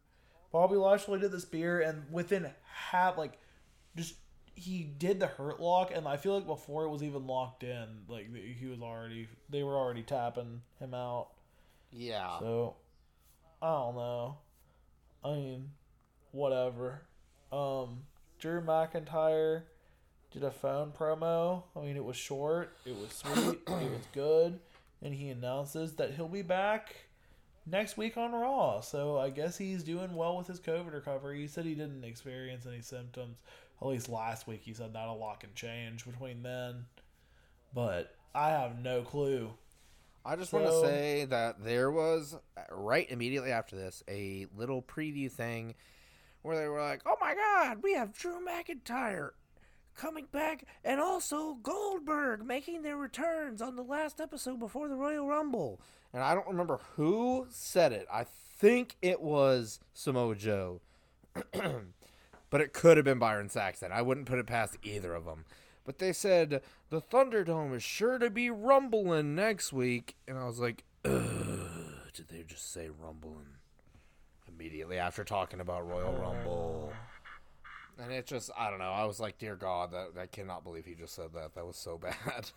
Bobby 0.53 0.77
Lashley 0.77 1.21
did 1.21 1.31
the 1.31 1.41
spear, 1.41 1.81
and 1.81 2.03
within 2.13 2.51
half, 2.91 3.17
like, 3.17 3.39
just 3.97 4.17
he 4.57 4.83
did 4.83 5.21
the 5.21 5.29
hurt 5.29 5.61
lock, 5.61 5.93
and 5.95 6.09
I 6.09 6.17
feel 6.17 6.35
like 6.35 6.47
before 6.47 6.85
it 6.85 6.91
was 6.91 7.05
even 7.05 7.29
locked 7.29 7.63
in, 7.63 7.87
like 8.09 8.29
he 8.35 8.67
was 8.67 8.81
already, 8.83 9.29
they 9.49 9.63
were 9.63 9.77
already 9.77 10.03
tapping 10.03 10.63
him 10.81 10.95
out. 10.95 11.29
Yeah. 11.93 12.41
So, 12.41 12.75
I 13.63 13.71
don't 13.71 13.97
know. 13.97 14.39
I 15.25 15.35
mean, 15.35 15.71
whatever. 16.33 17.03
Um, 17.53 18.03
Drew 18.39 18.61
McIntyre 18.63 19.63
did 20.31 20.45
a 20.45 20.51
phone 20.51 20.93
promo. 20.93 21.65
I 21.77 21.81
mean, 21.81 21.97
it 21.97 22.05
was 22.05 22.17
short, 22.17 22.77
it 22.87 22.97
was 22.97 23.13
sweet, 23.13 23.59
it 23.67 23.91
was 23.91 24.07
good, 24.13 24.61
and 25.03 25.13
he 25.13 25.29
announces 25.29 25.95
that 25.95 26.15
he'll 26.15 26.29
be 26.29 26.43
back 26.43 26.95
next 27.67 27.97
week 27.97 28.17
on 28.17 28.33
Raw. 28.33 28.81
So 28.81 29.19
I 29.19 29.31
guess 29.31 29.59
he's 29.59 29.83
doing 29.83 30.15
well 30.15 30.37
with 30.37 30.47
his 30.47 30.61
COVID 30.61 30.93
recovery. 30.93 31.41
He 31.41 31.47
said 31.47 31.65
he 31.65 31.75
didn't 31.75 32.05
experience 32.05 32.67
any 32.67 32.83
symptoms. 32.83 33.39
At 33.83 33.89
least 33.89 34.09
last 34.09 34.47
week 34.47 34.63
he 34.65 34.75
said 34.75 34.93
that 34.93 35.09
a 35.09 35.13
lot 35.13 35.41
can 35.41 35.51
change 35.55 36.05
between 36.05 36.43
then. 36.43 36.85
But 37.75 38.15
I 38.35 38.51
have 38.51 38.83
no 38.83 39.03
clue. 39.03 39.51
I 40.25 40.37
just 40.37 40.53
want 40.53 40.67
to 40.67 40.81
say 40.81 41.25
that 41.27 41.65
there 41.65 41.91
was 41.91 42.37
uh, 42.57 42.61
right 42.71 43.11
immediately 43.11 43.53
after 43.53 43.77
this 43.77 44.03
a 44.09 44.47
little 44.57 44.83
preview 44.83 45.31
thing 45.31 45.75
where 46.43 46.57
they 46.57 46.69
were 46.69 46.81
like, 46.81 47.03
"Oh 47.07 47.17
my 47.21 47.35
God, 47.35 47.79
we 47.83 47.95
have 47.95 48.13
Drew 48.13 48.39
McIntyre 48.45 49.31
coming 49.97 50.27
back, 50.31 50.65
and 50.85 51.01
also 51.01 51.55
Goldberg 51.63 52.45
making 52.45 52.83
their 52.83 52.97
returns 52.97 53.63
on 53.63 53.77
the 53.77 53.83
last 53.83 54.21
episode 54.21 54.59
before 54.59 54.89
the 54.89 54.95
Royal 54.95 55.27
Rumble." 55.27 55.81
And 56.13 56.23
I 56.23 56.35
don't 56.35 56.49
remember 56.49 56.81
who 56.97 57.47
said 57.51 57.93
it. 57.93 58.07
I 58.13 58.25
think 58.25 58.97
it 59.01 59.21
was 59.23 59.81
Samoa 59.95 60.35
Joe, 60.35 60.81
but 62.51 62.61
it 62.61 62.73
could 62.73 62.99
have 62.99 63.05
been 63.05 63.19
Byron 63.19 63.49
Saxton. 63.49 63.93
I 63.93 64.03
wouldn't 64.03 64.27
put 64.27 64.39
it 64.39 64.47
past 64.47 64.77
either 64.83 65.15
of 65.15 65.25
them. 65.25 65.45
But 65.91 65.99
they 65.99 66.13
said 66.13 66.63
the 66.91 67.01
Thunderdome 67.01 67.75
is 67.75 67.83
sure 67.83 68.21
to 68.21 68.31
be 68.31 68.49
rumbling 68.49 69.35
next 69.35 69.73
week, 69.73 70.15
and 70.29 70.39
I 70.39 70.45
was 70.47 70.61
like, 70.61 70.85
Ugh, 71.05 71.21
did 72.15 72.29
they 72.29 72.45
just 72.45 72.73
say 72.73 72.91
rumbling? 72.97 73.57
Immediately 74.47 74.99
after 74.99 75.25
talking 75.25 75.59
about 75.59 75.89
Royal 75.89 76.13
Rumble, 76.13 76.93
and 77.99 78.13
it 78.13 78.25
just 78.25 78.53
I 78.57 78.71
don't 78.71 78.79
know. 78.79 78.93
I 78.93 79.05
was 79.05 79.19
like, 79.19 79.39
dear 79.39 79.57
God, 79.57 79.91
that 79.91 80.11
I 80.17 80.27
cannot 80.27 80.63
believe 80.63 80.85
he 80.85 80.95
just 80.95 81.17
said 81.17 81.33
that. 81.35 81.57
That 81.57 81.67
was 81.67 81.75
so 81.75 81.99
bad. 81.99 82.53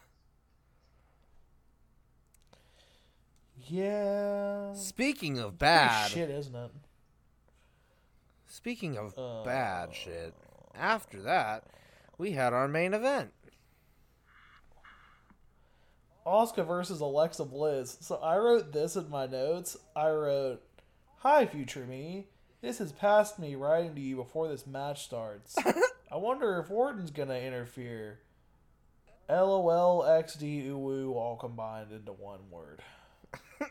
Yeah. 3.66 4.76
Speaking 4.76 5.40
of 5.40 5.58
bad, 5.58 6.12
shit, 6.12 6.30
isn't 6.30 6.56
it? 6.56 6.72
speaking 8.46 8.96
of 8.96 9.18
Uh, 9.18 9.44
bad 9.44 9.96
shit, 9.96 10.36
after 10.76 11.20
that, 11.24 11.64
we 12.18 12.32
had 12.32 12.53
our 12.53 12.68
main 12.68 12.93
event. 12.93 13.32
Asuka 16.26 16.66
versus 16.66 17.01
Alexa 17.01 17.45
Bliss. 17.45 17.97
So 18.01 18.16
I 18.16 18.38
wrote 18.38 18.72
this 18.72 18.95
in 18.95 19.09
my 19.09 19.26
notes. 19.26 19.76
I 19.95 20.09
wrote, 20.09 20.61
"Hi, 21.18 21.45
future 21.45 21.86
me. 21.86 22.28
This 22.61 22.80
is 22.80 22.93
past 22.93 23.39
me 23.39 23.55
writing 23.55 23.93
to 23.95 24.01
you 24.01 24.16
before 24.16 24.47
this 24.47 24.66
match 24.66 25.03
starts. 25.03 25.55
I 26.11 26.16
wonder 26.16 26.59
if 26.59 26.72
Orton's 26.72 27.11
gonna 27.11 27.36
interfere." 27.36 28.20
LOL, 29.30 30.03
XD, 30.03 30.68
uwu, 30.68 31.16
all 31.16 31.38
combined 31.38 31.91
into 31.91 32.11
one 32.11 32.39
word. 32.51 32.82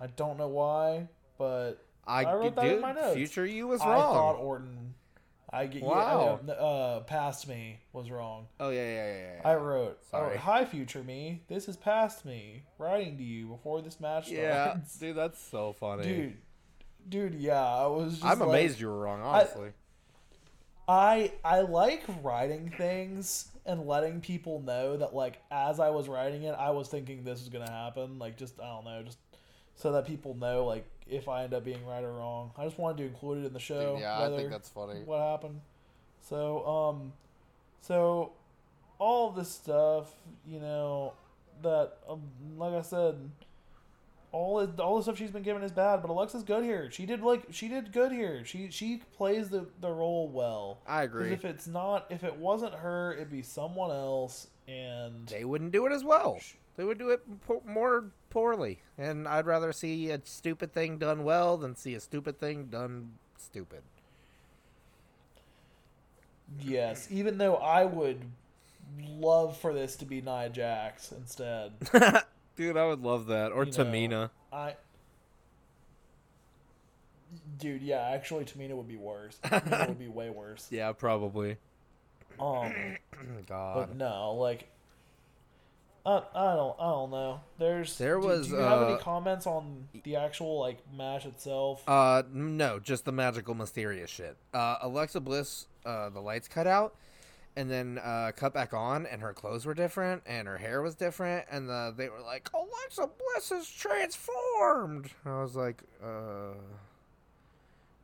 I 0.00 0.06
don't 0.06 0.38
know 0.38 0.48
why, 0.48 1.08
but 1.38 1.84
I, 2.06 2.24
I 2.24 2.34
wrote 2.34 2.56
that 2.56 2.66
in 2.66 2.80
my 2.80 2.92
notes. 2.92 3.16
future 3.16 3.46
you 3.46 3.68
was 3.68 3.80
wrong. 3.80 3.90
I 3.90 3.96
thought 3.96 4.36
Orton. 4.36 4.94
I 5.54 5.66
get 5.66 5.82
Wow. 5.82 6.40
yeah, 6.46 6.52
uh, 6.52 7.00
past 7.00 7.48
me 7.48 7.78
was 7.92 8.10
wrong. 8.10 8.48
oh 8.58 8.70
yeah, 8.70 8.82
yeah, 8.84 9.06
yeah. 9.12 9.32
yeah. 9.36 9.48
I 9.48 9.54
wrote, 9.56 9.98
I 10.08 10.10
Sorry. 10.10 10.28
wrote, 10.30 10.38
"Hi, 10.38 10.64
future 10.64 11.02
me. 11.04 11.42
This 11.48 11.68
is 11.68 11.76
past 11.76 12.24
me. 12.24 12.64
Writing 12.78 13.16
to 13.18 13.22
you 13.22 13.46
before 13.46 13.80
this 13.82 14.00
match 14.00 14.28
yeah, 14.30 14.72
starts." 14.72 14.98
dude, 15.00 15.16
that's 15.16 15.40
so 15.40 15.72
funny. 15.72 16.02
dude, 16.02 16.36
dude, 17.08 17.34
yeah. 17.34 17.62
I 17.62 17.86
was. 17.86 18.14
Just 18.14 18.24
I'm 18.24 18.40
like- 18.40 18.48
amazed 18.48 18.80
you 18.80 18.88
were 18.88 18.98
wrong. 18.98 19.22
Honestly, 19.22 19.70
I 20.88 21.32
I 21.44 21.60
like 21.60 22.02
writing 22.22 22.72
things 22.76 23.48
and 23.64 23.86
letting 23.86 24.20
people 24.20 24.60
know 24.60 24.96
that 24.96 25.14
like 25.14 25.40
as 25.50 25.80
I 25.80 25.90
was 25.90 26.08
writing 26.08 26.42
it, 26.42 26.54
I 26.58 26.70
was 26.70 26.88
thinking 26.88 27.24
this 27.24 27.40
was 27.40 27.48
gonna 27.48 27.70
happen. 27.70 28.18
Like 28.18 28.36
just 28.36 28.60
I 28.60 28.64
don't 28.66 28.84
know, 28.84 29.02
just 29.02 29.18
so 29.76 29.92
that 29.92 30.06
people 30.06 30.34
know 30.34 30.66
like 30.66 30.84
if 31.08 31.28
I 31.28 31.44
end 31.44 31.54
up 31.54 31.64
being 31.64 31.84
right 31.86 32.02
or 32.02 32.12
wrong. 32.12 32.52
I 32.56 32.64
just 32.64 32.78
wanted 32.78 32.98
to 32.98 33.04
include 33.04 33.44
it 33.44 33.46
in 33.46 33.52
the 33.52 33.60
show. 33.60 33.96
Yeah, 34.00 34.20
I 34.20 34.34
think 34.34 34.50
that's 34.50 34.68
funny. 34.68 35.00
what 35.04 35.20
happened. 35.20 35.60
So, 36.20 36.66
um, 36.66 37.12
so 37.80 38.32
all 38.98 39.30
this 39.30 39.50
stuff, 39.50 40.10
you 40.46 40.60
know, 40.60 41.12
that 41.62 41.98
um, 42.08 42.22
like 42.56 42.72
I 42.72 42.82
said, 42.82 43.16
all 44.32 44.66
the, 44.66 44.82
all 44.82 44.96
the 44.96 45.02
stuff 45.02 45.16
she's 45.16 45.30
been 45.30 45.42
given 45.42 45.62
is 45.62 45.70
bad, 45.70 46.02
but 46.02 46.10
Alexa's 46.10 46.42
good 46.42 46.64
here. 46.64 46.90
She 46.90 47.06
did 47.06 47.20
like 47.22 47.44
she 47.50 47.68
did 47.68 47.92
good 47.92 48.10
here. 48.10 48.44
She 48.44 48.70
she 48.70 49.02
plays 49.16 49.48
the 49.48 49.66
the 49.80 49.90
role 49.90 50.28
well. 50.28 50.78
I 50.86 51.02
agree. 51.02 51.28
Because 51.30 51.44
if 51.44 51.50
it's 51.50 51.66
not, 51.66 52.06
if 52.10 52.24
it 52.24 52.36
wasn't 52.36 52.74
her, 52.74 53.14
it'd 53.14 53.30
be 53.30 53.42
someone 53.42 53.90
else. 53.90 54.48
And 54.66 55.26
They 55.26 55.44
wouldn't 55.44 55.72
do 55.72 55.86
it 55.86 55.92
as 55.92 56.02
well. 56.02 56.40
They 56.76 56.84
would 56.84 56.98
do 56.98 57.10
it 57.10 57.20
more 57.66 58.06
poorly, 58.34 58.80
and 58.98 59.26
I'd 59.26 59.46
rather 59.46 59.72
see 59.72 60.10
a 60.10 60.20
stupid 60.24 60.72
thing 60.72 60.98
done 60.98 61.24
well 61.24 61.56
than 61.56 61.76
see 61.76 61.94
a 61.94 62.00
stupid 62.00 62.38
thing 62.38 62.66
done 62.66 63.12
stupid. 63.38 63.82
yes, 66.60 67.08
even 67.10 67.38
though 67.38 67.54
I 67.56 67.84
would 67.84 68.20
love 69.08 69.56
for 69.56 69.72
this 69.72 69.96
to 69.96 70.04
be 70.04 70.20
Nia 70.20 70.48
Jax 70.50 71.12
instead. 71.12 71.72
Dude, 72.56 72.76
I 72.76 72.86
would 72.86 73.02
love 73.02 73.26
that. 73.26 73.52
Or 73.52 73.64
You 73.64 73.70
know, 73.70 73.78
Tamina. 73.78 74.30
I. 74.52 74.74
Dude, 77.58 77.82
yeah, 77.82 78.00
actually, 78.00 78.44
Tamina 78.44 78.76
would 78.76 78.88
be 78.88 78.96
worse. 78.96 79.38
Tamina 79.44 79.88
would 79.88 79.98
be 79.98 80.08
way 80.08 80.30
worse. 80.30 80.68
Yeah, 80.70 80.92
probably. 80.92 81.56
Um, 82.38 82.72
God. 83.46 83.88
but 83.88 83.96
no, 83.96 84.34
like, 84.34 84.68
I, 86.06 86.22
I 86.34 86.54
don't, 86.54 86.76
I 86.78 86.90
don't 86.90 87.10
know. 87.10 87.40
There's 87.58 87.96
There 87.96 88.20
do- 88.20 88.26
was, 88.26 88.48
Do 88.48 88.54
you 88.56 88.60
have 88.60 88.82
any 88.82 88.92
uh, 88.94 88.98
comments 88.98 89.46
on 89.46 89.88
the 90.02 90.16
actual 90.16 90.60
like 90.60 90.78
match 90.94 91.24
itself? 91.24 91.82
Uh, 91.88 92.22
no, 92.30 92.78
just 92.78 93.04
the 93.06 93.12
magical, 93.12 93.54
mysterious 93.54 94.10
shit. 94.10 94.36
Uh, 94.52 94.76
Alexa 94.82 95.20
Bliss, 95.20 95.66
uh, 95.86 96.10
the 96.10 96.20
lights 96.20 96.46
cut 96.46 96.66
out, 96.66 96.94
and 97.56 97.70
then 97.70 97.98
uh, 98.04 98.32
cut 98.36 98.52
back 98.52 98.74
on, 98.74 99.06
and 99.06 99.22
her 99.22 99.32
clothes 99.32 99.64
were 99.64 99.72
different, 99.74 100.22
and 100.26 100.46
her 100.46 100.58
hair 100.58 100.82
was 100.82 100.94
different, 100.94 101.46
and 101.50 101.68
the, 101.70 101.94
they 101.96 102.10
were 102.10 102.20
like, 102.20 102.50
Alexa 102.52 103.08
Bliss 103.18 103.50
is 103.52 103.70
transformed. 103.70 105.10
I 105.24 105.40
was 105.40 105.56
like, 105.56 105.82
uh, 106.04 106.52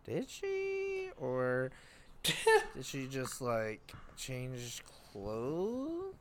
did 0.04 0.30
she, 0.30 1.10
or 1.18 1.70
did 2.22 2.34
she 2.82 3.06
just 3.08 3.42
like 3.42 3.92
change 4.16 4.82
clothes 5.12 6.14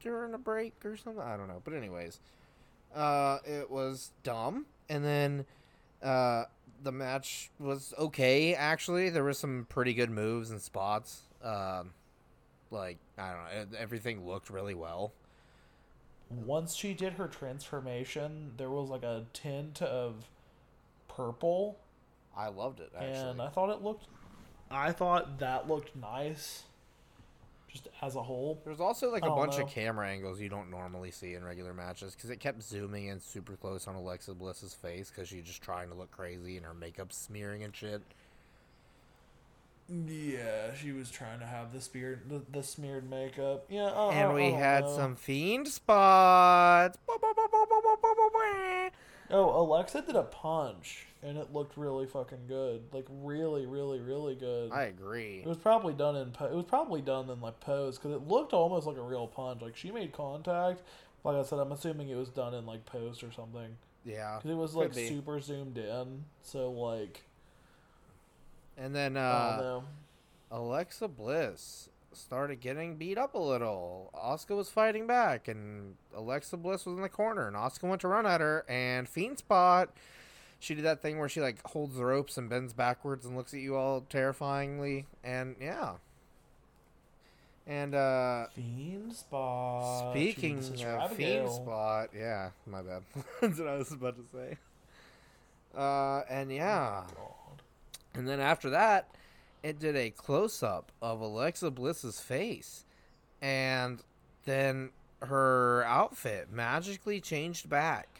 during 0.00 0.34
a 0.34 0.38
break 0.38 0.74
or 0.84 0.96
something? 0.96 1.22
I 1.22 1.36
don't 1.36 1.48
know. 1.48 1.60
But 1.64 1.74
anyways, 1.74 2.20
uh, 2.94 3.38
it 3.44 3.70
was 3.70 4.10
dumb, 4.22 4.66
and 4.88 5.04
then 5.04 5.46
uh, 6.02 6.44
the 6.82 6.92
match 6.92 7.50
was 7.58 7.94
okay. 7.98 8.54
Actually, 8.54 9.10
there 9.10 9.24
were 9.24 9.32
some 9.32 9.66
pretty 9.68 9.94
good 9.94 10.10
moves 10.10 10.50
and 10.50 10.60
spots. 10.60 11.22
Um, 11.42 11.90
like 12.70 12.98
I 13.16 13.32
don't 13.32 13.70
know, 13.72 13.78
everything 13.78 14.26
looked 14.26 14.50
really 14.50 14.74
well. 14.74 15.12
Once 16.30 16.74
she 16.74 16.92
did 16.92 17.14
her 17.14 17.26
transformation, 17.26 18.52
there 18.58 18.68
was 18.68 18.90
like 18.90 19.02
a 19.02 19.24
tint 19.32 19.80
of 19.80 20.28
purple, 21.08 21.78
I 22.36 22.48
loved 22.48 22.80
it 22.80 22.92
actually. 22.94 23.30
and 23.30 23.42
I 23.42 23.48
thought 23.48 23.70
it 23.70 23.82
looked. 23.82 24.06
I 24.70 24.92
thought 24.92 25.38
that 25.38 25.66
looked 25.66 25.96
nice, 25.96 26.64
just 27.78 27.88
as 28.02 28.16
a 28.16 28.22
whole. 28.22 28.60
There's 28.64 28.80
also 28.80 29.10
like 29.10 29.24
a 29.24 29.30
I 29.30 29.36
bunch 29.36 29.58
know. 29.58 29.64
of 29.64 29.70
camera 29.70 30.08
angles 30.08 30.40
you 30.40 30.48
don't 30.48 30.70
normally 30.70 31.10
see 31.10 31.34
in 31.34 31.44
regular 31.44 31.74
matches 31.74 32.14
because 32.14 32.30
it 32.30 32.40
kept 32.40 32.62
zooming 32.62 33.06
in 33.06 33.20
super 33.20 33.54
close 33.56 33.86
on 33.86 33.94
Alexa 33.94 34.34
Bliss's 34.34 34.74
face 34.74 35.10
because 35.10 35.28
she's 35.28 35.44
just 35.44 35.62
trying 35.62 35.88
to 35.88 35.94
look 35.94 36.10
crazy 36.10 36.56
and 36.56 36.66
her 36.66 36.74
makeup 36.74 37.12
smearing 37.12 37.62
and 37.64 37.74
shit. 37.74 38.02
Yeah, 39.88 40.74
she 40.74 40.92
was 40.92 41.10
trying 41.10 41.40
to 41.40 41.46
have 41.46 41.72
the 41.72 41.80
smeared 41.80 42.28
the, 42.28 42.42
the 42.52 42.62
smeared 42.62 43.08
makeup. 43.08 43.64
Yeah, 43.70 43.86
I, 43.86 44.12
and 44.12 44.34
we 44.34 44.50
had 44.50 44.84
know. 44.84 44.94
some 44.94 45.16
fiend 45.16 45.66
spots. 45.66 46.98
Oh, 49.30 49.60
Alexa 49.60 50.02
did 50.02 50.16
a 50.16 50.22
punch, 50.22 51.06
and 51.22 51.36
it 51.36 51.52
looked 51.52 51.76
really 51.76 52.06
fucking 52.06 52.46
good. 52.46 52.82
Like 52.92 53.06
really, 53.08 53.66
really, 53.66 54.00
really 54.00 54.34
good. 54.34 54.70
I 54.72 54.84
agree. 54.84 55.40
It 55.44 55.46
was 55.48 55.56
probably 55.58 55.92
done 55.94 56.16
in 56.16 56.30
po- 56.30 56.46
it 56.46 56.54
was 56.54 56.64
probably 56.64 57.00
done 57.00 57.28
in 57.30 57.40
like 57.40 57.58
pose 57.60 57.98
because 57.98 58.12
it 58.12 58.26
looked 58.28 58.52
almost 58.52 58.86
like 58.86 58.96
a 58.96 59.02
real 59.02 59.26
punch. 59.26 59.60
Like 59.62 59.76
she 59.76 59.90
made 59.90 60.12
contact. 60.12 60.82
Like 61.24 61.36
I 61.36 61.42
said, 61.42 61.58
I'm 61.58 61.72
assuming 61.72 62.08
it 62.08 62.16
was 62.16 62.28
done 62.28 62.54
in 62.54 62.64
like 62.66 62.86
post 62.86 63.24
or 63.24 63.32
something 63.32 63.76
Yeah. 64.04 64.36
because 64.36 64.50
it 64.50 64.54
was 64.56 64.74
like 64.74 64.94
super 64.94 65.40
zoomed 65.40 65.76
in. 65.78 66.24
So 66.42 66.70
like 66.70 67.22
And 68.76 68.94
then 68.94 69.16
uh. 69.16 69.80
Alexa 70.50 71.08
Bliss 71.08 71.90
started 72.12 72.60
getting 72.60 72.96
beat 72.96 73.18
up 73.18 73.34
a 73.34 73.38
little. 73.38 74.10
Asuka 74.14 74.56
was 74.56 74.70
fighting 74.70 75.06
back, 75.06 75.46
and 75.48 75.96
Alexa 76.16 76.56
Bliss 76.56 76.86
was 76.86 76.96
in 76.96 77.02
the 77.02 77.08
corner, 77.08 77.46
and 77.46 77.54
Asuka 77.56 77.82
went 77.88 78.00
to 78.00 78.08
run 78.08 78.24
at 78.26 78.40
her, 78.40 78.64
and 78.68 79.08
Fiend 79.08 79.38
Spot. 79.38 79.90
She 80.60 80.74
did 80.74 80.84
that 80.84 81.02
thing 81.02 81.18
where 81.18 81.28
she 81.28 81.40
like 81.40 81.64
holds 81.66 81.96
the 81.96 82.04
ropes 82.04 82.36
and 82.36 82.48
bends 82.50 82.72
backwards 82.72 83.24
and 83.24 83.36
looks 83.36 83.54
at 83.54 83.60
you 83.60 83.76
all 83.76 84.00
terrifyingly, 84.08 85.06
and 85.22 85.56
yeah. 85.60 85.94
And 87.66 87.94
uh 87.94 88.46
Fiend 88.54 89.12
spot. 89.14 90.12
speaking 90.12 90.56
Jesus, 90.56 90.82
of 90.82 91.12
Fiend 91.12 91.50
Spot, 91.50 92.08
yeah, 92.16 92.50
my 92.66 92.82
bad. 92.82 93.02
That's 93.40 93.58
what 93.58 93.68
I 93.68 93.76
was 93.76 93.92
about 93.92 94.16
to 94.16 94.24
say. 94.32 94.56
Uh, 95.76 96.22
and 96.28 96.50
yeah, 96.50 97.04
God. 97.14 97.62
and 98.14 98.26
then 98.26 98.40
after 98.40 98.70
that, 98.70 99.08
it 99.62 99.78
did 99.78 99.96
a 99.96 100.10
close 100.10 100.62
up 100.62 100.92
of 101.02 101.20
Alexa 101.20 101.70
Bliss's 101.70 102.20
face. 102.20 102.84
And 103.40 104.02
then 104.44 104.90
her 105.22 105.84
outfit 105.84 106.50
magically 106.50 107.20
changed 107.20 107.68
back. 107.68 108.17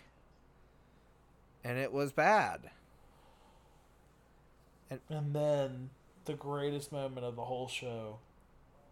And 1.64 1.78
it 1.78 1.92
was 1.92 2.12
bad. 2.12 2.70
And 4.90 5.34
then 5.34 5.90
the 6.24 6.34
greatest 6.34 6.92
moment 6.92 7.26
of 7.26 7.36
the 7.36 7.44
whole 7.44 7.68
show. 7.68 8.18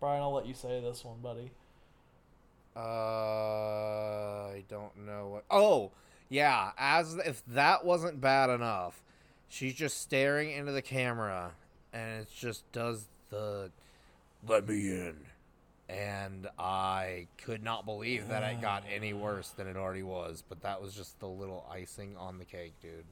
Brian, 0.00 0.22
I'll 0.22 0.32
let 0.32 0.46
you 0.46 0.54
say 0.54 0.80
this 0.80 1.04
one, 1.04 1.20
buddy. 1.22 1.50
Uh, 2.76 4.50
I 4.50 4.64
don't 4.68 5.06
know 5.06 5.28
what. 5.28 5.44
Oh, 5.50 5.92
yeah. 6.28 6.72
As 6.76 7.16
if 7.16 7.42
that 7.46 7.84
wasn't 7.84 8.20
bad 8.20 8.50
enough, 8.50 9.02
she's 9.48 9.74
just 9.74 10.02
staring 10.02 10.50
into 10.50 10.72
the 10.72 10.82
camera, 10.82 11.52
and 11.94 12.20
it 12.20 12.28
just 12.36 12.70
does 12.72 13.06
the 13.30 13.70
"let 14.46 14.68
me 14.68 14.88
in," 14.88 15.16
and 15.88 16.48
I 16.58 17.28
could 17.38 17.62
not 17.62 17.86
believe 17.86 18.28
that 18.28 18.42
it 18.42 18.60
got 18.60 18.84
any 18.92 19.12
ah. 19.12 19.16
worse 19.16 19.50
than 19.50 19.66
it 19.66 19.76
already 19.76 20.02
was. 20.02 20.42
But 20.46 20.62
that 20.62 20.80
was 20.80 20.94
just 20.94 21.18
the 21.20 21.28
little 21.28 21.66
icing 21.70 22.16
on 22.16 22.38
the 22.38 22.44
cake, 22.44 22.74
dude. 22.80 23.04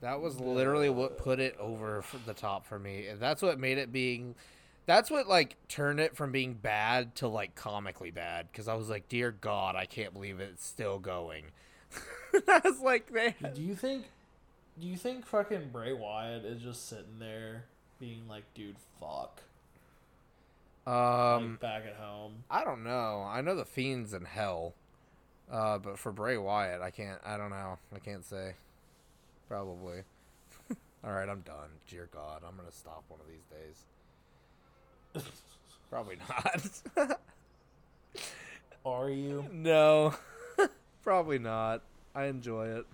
That 0.00 0.20
was 0.20 0.38
literally 0.38 0.90
what 0.90 1.18
put 1.18 1.40
it 1.40 1.56
over 1.58 2.04
the 2.26 2.34
top 2.34 2.66
for 2.66 2.78
me. 2.78 3.06
And 3.06 3.20
That's 3.20 3.42
what 3.42 3.58
made 3.58 3.78
it 3.78 3.92
being. 3.92 4.34
That's 4.86 5.10
what 5.10 5.26
like 5.26 5.56
turned 5.68 6.00
it 6.00 6.16
from 6.16 6.32
being 6.32 6.54
bad 6.54 7.14
to 7.16 7.28
like 7.28 7.54
comically 7.54 8.10
bad. 8.10 8.48
Because 8.50 8.68
I 8.68 8.74
was 8.74 8.88
like, 8.88 9.08
dear 9.08 9.30
God, 9.32 9.76
I 9.76 9.84
can't 9.84 10.12
believe 10.12 10.40
it's 10.40 10.64
still 10.64 10.98
going. 10.98 11.46
I 12.48 12.60
was 12.64 12.80
like, 12.80 13.12
man. 13.12 13.34
Do 13.54 13.62
you 13.62 13.74
think? 13.74 14.04
Do 14.78 14.86
you 14.86 14.96
think 14.96 15.24
fucking 15.24 15.70
Bray 15.72 15.94
Wyatt 15.94 16.44
is 16.44 16.62
just 16.62 16.88
sitting 16.88 17.18
there 17.18 17.64
being 17.98 18.28
like, 18.28 18.44
"Dude, 18.54 18.76
fuck," 19.00 19.40
Um, 20.86 21.50
like 21.52 21.60
back 21.60 21.82
at 21.86 21.96
home? 21.96 22.44
I 22.50 22.64
don't 22.64 22.84
know. 22.84 23.26
I 23.28 23.40
know 23.40 23.56
the 23.56 23.64
fiend's 23.64 24.14
in 24.14 24.24
hell. 24.24 24.74
Uh, 25.50 25.78
but 25.78 25.98
for 25.98 26.12
Bray 26.12 26.36
Wyatt, 26.36 26.80
I 26.82 26.90
can't. 26.90 27.20
I 27.24 27.36
don't 27.36 27.50
know. 27.50 27.78
I 27.94 27.98
can't 27.98 28.24
say. 28.24 28.54
Probably. 29.48 30.02
All 31.04 31.12
right, 31.12 31.28
I'm 31.28 31.40
done. 31.40 31.68
Dear 31.88 32.08
God, 32.12 32.42
I'm 32.46 32.56
gonna 32.56 32.72
stop 32.72 33.04
one 33.08 33.20
of 33.20 33.26
these 33.28 33.46
days. 35.22 35.32
Probably 35.90 36.18
not. 36.28 37.18
Are 38.84 39.10
you? 39.10 39.44
No, 39.52 40.14
probably 41.02 41.40
not. 41.40 41.82
I 42.14 42.26
enjoy 42.26 42.68
it. 42.68 42.86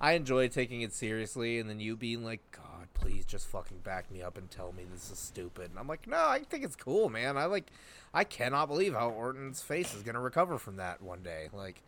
I 0.00 0.12
enjoy 0.12 0.48
taking 0.48 0.80
it 0.80 0.94
seriously, 0.94 1.58
and 1.58 1.68
then 1.68 1.78
you 1.78 1.94
being 1.94 2.24
like, 2.24 2.40
"God, 2.52 2.69
please 3.00 3.24
just 3.24 3.46
fucking 3.48 3.78
back 3.78 4.10
me 4.10 4.22
up 4.22 4.36
and 4.36 4.50
tell 4.50 4.72
me 4.72 4.84
this 4.92 5.10
is 5.10 5.18
stupid." 5.18 5.70
And 5.70 5.78
I'm 5.78 5.88
like, 5.88 6.06
"No, 6.06 6.18
I 6.28 6.40
think 6.40 6.64
it's 6.64 6.76
cool, 6.76 7.08
man. 7.08 7.36
I 7.36 7.46
like, 7.46 7.70
I 8.14 8.24
cannot 8.24 8.66
believe 8.66 8.92
how 8.94 9.10
Orton's 9.10 9.62
face 9.62 9.94
is 9.94 10.02
gonna 10.02 10.20
recover 10.20 10.58
from 10.58 10.76
that 10.76 11.00
one 11.00 11.22
day. 11.22 11.48
Like, 11.52 11.82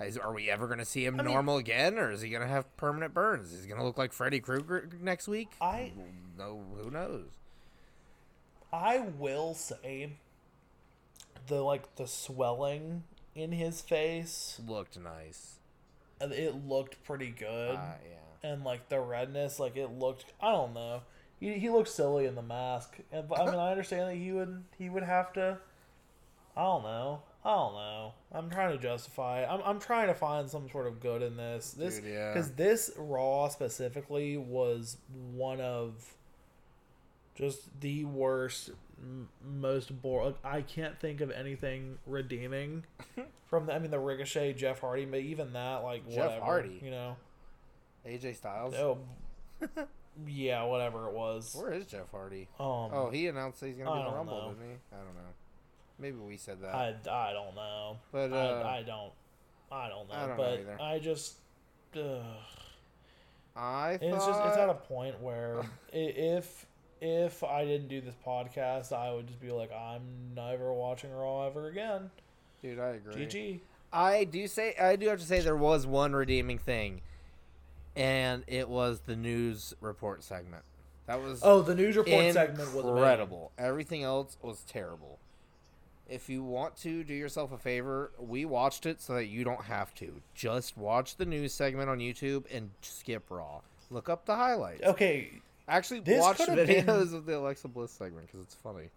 is, 0.00 0.16
are 0.18 0.32
we 0.32 0.50
ever 0.50 0.66
gonna 0.66 0.84
see 0.84 1.04
him 1.04 1.18
I 1.20 1.22
mean- 1.22 1.32
normal 1.32 1.56
again, 1.58 1.98
or 1.98 2.10
is 2.10 2.20
he 2.22 2.30
gonna 2.30 2.46
have 2.46 2.74
permanent 2.76 3.12
burns? 3.14 3.52
Is 3.52 3.64
he 3.64 3.68
gonna 3.70 3.84
look 3.84 3.98
like 3.98 4.12
Freddy 4.12 4.40
Krueger 4.40 4.88
next 5.00 5.26
week? 5.28 5.50
I 5.60 5.92
no, 6.36 6.62
who 6.76 6.90
knows? 6.90 7.26
I 8.72 8.98
will 8.98 9.54
say 9.54 10.12
the 11.46 11.62
like 11.62 11.96
the 11.96 12.06
swelling 12.06 13.04
in 13.34 13.52
his 13.52 13.80
face, 13.80 14.60
Looked 14.66 14.98
nice. 14.98 15.56
uh, 16.20 16.28
it 16.30 16.66
looked 16.66 17.02
pretty 17.04 17.30
good, 17.30 17.76
Uh, 17.76 17.94
yeah. 18.04 18.16
And 18.46 18.64
like 18.64 18.88
the 18.88 19.00
redness, 19.00 19.58
like 19.58 19.76
it 19.76 19.90
looked. 19.90 20.24
I 20.40 20.52
don't 20.52 20.74
know. 20.74 21.02
He 21.40 21.54
he 21.54 21.68
looked 21.68 21.88
silly 21.88 22.26
in 22.26 22.34
the 22.34 22.42
mask, 22.42 22.96
and 23.12 23.28
but, 23.28 23.40
I 23.40 23.46
mean 23.46 23.54
I 23.54 23.70
understand 23.70 24.08
that 24.10 24.16
he 24.16 24.32
would 24.32 24.64
he 24.78 24.88
would 24.88 25.02
have 25.02 25.32
to. 25.34 25.58
I 26.56 26.62
don't 26.62 26.82
know. 26.84 27.22
I 27.44 27.50
don't 27.54 27.74
know. 27.74 28.12
I'm 28.32 28.50
trying 28.50 28.76
to 28.76 28.82
justify. 28.82 29.42
it. 29.42 29.48
I'm 29.50 29.60
I'm 29.64 29.78
trying 29.78 30.08
to 30.08 30.14
find 30.14 30.48
some 30.48 30.68
sort 30.70 30.86
of 30.86 31.00
good 31.00 31.22
in 31.22 31.36
this. 31.36 31.72
This 31.72 31.96
Dude, 31.98 32.12
yeah. 32.12 32.32
because 32.32 32.50
this 32.52 32.90
Raw 32.96 33.48
specifically 33.48 34.36
was 34.36 34.96
one 35.34 35.60
of 35.60 36.14
just 37.34 37.80
the 37.80 38.04
worst, 38.06 38.70
m- 38.98 39.28
most 39.44 40.00
boring. 40.00 40.34
Like, 40.42 40.44
I 40.44 40.62
can't 40.62 40.98
think 40.98 41.20
of 41.20 41.30
anything 41.30 41.98
redeeming 42.06 42.84
from 43.46 43.66
the. 43.66 43.74
I 43.74 43.78
mean, 43.78 43.90
the 43.90 44.00
Ricochet, 44.00 44.54
Jeff 44.54 44.80
Hardy, 44.80 45.04
but 45.04 45.20
even 45.20 45.52
that, 45.52 45.84
like 45.84 46.08
Jeff 46.08 46.16
whatever, 46.24 46.44
Hardy? 46.44 46.80
you 46.82 46.90
know. 46.90 47.16
AJ 48.06 48.36
Styles. 48.36 48.74
Oh, 48.74 48.98
yeah, 50.26 50.62
whatever 50.64 51.08
it 51.08 51.14
was. 51.14 51.54
Where 51.58 51.72
is 51.72 51.86
Jeff 51.86 52.10
Hardy? 52.10 52.48
Um, 52.58 52.66
Oh, 52.92 53.10
he 53.12 53.26
announced 53.26 53.60
that 53.60 53.68
he's 53.68 53.76
gonna 53.76 53.92
be 53.92 54.00
in 54.00 54.06
the 54.06 54.12
Rumble, 54.16 54.36
know. 54.36 54.48
didn't 54.50 54.70
he? 54.70 54.76
I 54.92 54.96
don't 54.98 55.14
know. 55.14 55.32
Maybe 55.98 56.16
we 56.18 56.36
said 56.36 56.60
that. 56.62 56.74
I, 56.74 56.94
I 57.10 57.32
don't 57.32 57.54
know. 57.54 57.96
But, 58.12 58.32
uh, 58.32 58.62
I, 58.64 58.78
I 58.78 58.82
don't. 58.82 59.12
I 59.72 59.88
don't 59.88 60.08
know. 60.08 60.14
I 60.14 60.26
don't 60.26 60.36
know 60.36 60.36
but 60.36 60.60
either. 60.60 60.80
I 60.80 60.98
just. 60.98 61.36
Ugh. 61.96 62.22
I 63.56 63.96
thought. 63.98 64.06
It's 64.06 64.26
just 64.26 64.40
it's 64.44 64.56
at 64.58 64.68
a 64.68 64.74
point 64.74 65.20
where 65.20 65.62
if 65.92 66.66
if 67.00 67.42
I 67.42 67.64
didn't 67.64 67.88
do 67.88 68.00
this 68.00 68.14
podcast, 68.26 68.92
I 68.92 69.12
would 69.12 69.26
just 69.26 69.40
be 69.40 69.50
like, 69.50 69.70
I'm 69.72 70.02
never 70.34 70.72
watching 70.72 71.12
Raw 71.12 71.46
ever 71.46 71.68
again. 71.68 72.10
Dude, 72.62 72.78
I 72.78 72.88
agree. 72.90 73.26
GG. 73.26 73.60
I 73.92 74.24
do 74.24 74.46
say 74.46 74.74
I 74.76 74.96
do 74.96 75.08
have 75.08 75.20
to 75.20 75.24
say 75.24 75.40
there 75.40 75.56
was 75.56 75.86
one 75.86 76.12
redeeming 76.12 76.58
thing, 76.58 77.00
and 77.96 78.44
it 78.46 78.68
was 78.68 79.00
the 79.06 79.16
news 79.16 79.74
report 79.80 80.22
segment. 80.22 80.62
That 81.06 81.22
was 81.22 81.40
Oh, 81.42 81.62
the 81.62 81.74
news 81.74 81.96
report 81.96 82.32
segment 82.32 82.74
was 82.74 82.84
incredible. 82.84 83.52
Everything 83.58 84.02
else 84.02 84.36
was 84.42 84.62
terrible. 84.68 85.18
If 86.08 86.28
you 86.28 86.42
want 86.44 86.76
to 86.78 87.02
do 87.02 87.14
yourself 87.14 87.50
a 87.52 87.58
favor, 87.58 88.12
we 88.18 88.44
watched 88.44 88.86
it 88.86 89.00
so 89.00 89.14
that 89.14 89.26
you 89.26 89.42
don't 89.42 89.64
have 89.64 89.92
to. 89.96 90.20
Just 90.34 90.76
watch 90.76 91.16
the 91.16 91.26
news 91.26 91.52
segment 91.52 91.90
on 91.90 91.98
YouTube 91.98 92.44
and 92.52 92.70
skip 92.82 93.24
Raw. 93.30 93.60
Look 93.90 94.08
up 94.08 94.24
the 94.26 94.36
highlights. 94.36 94.82
Okay, 94.84 95.40
Actually, 95.68 95.98
This 96.00 96.20
watch 96.20 96.38
videos 96.38 96.66
been- 97.10 97.14
of 97.16 97.26
the 97.26 97.36
Alexa 97.38 97.66
Bliss 97.66 97.90
segment 97.90 98.26
because 98.28 98.40
it's 98.40 98.54
funny. 98.54 98.90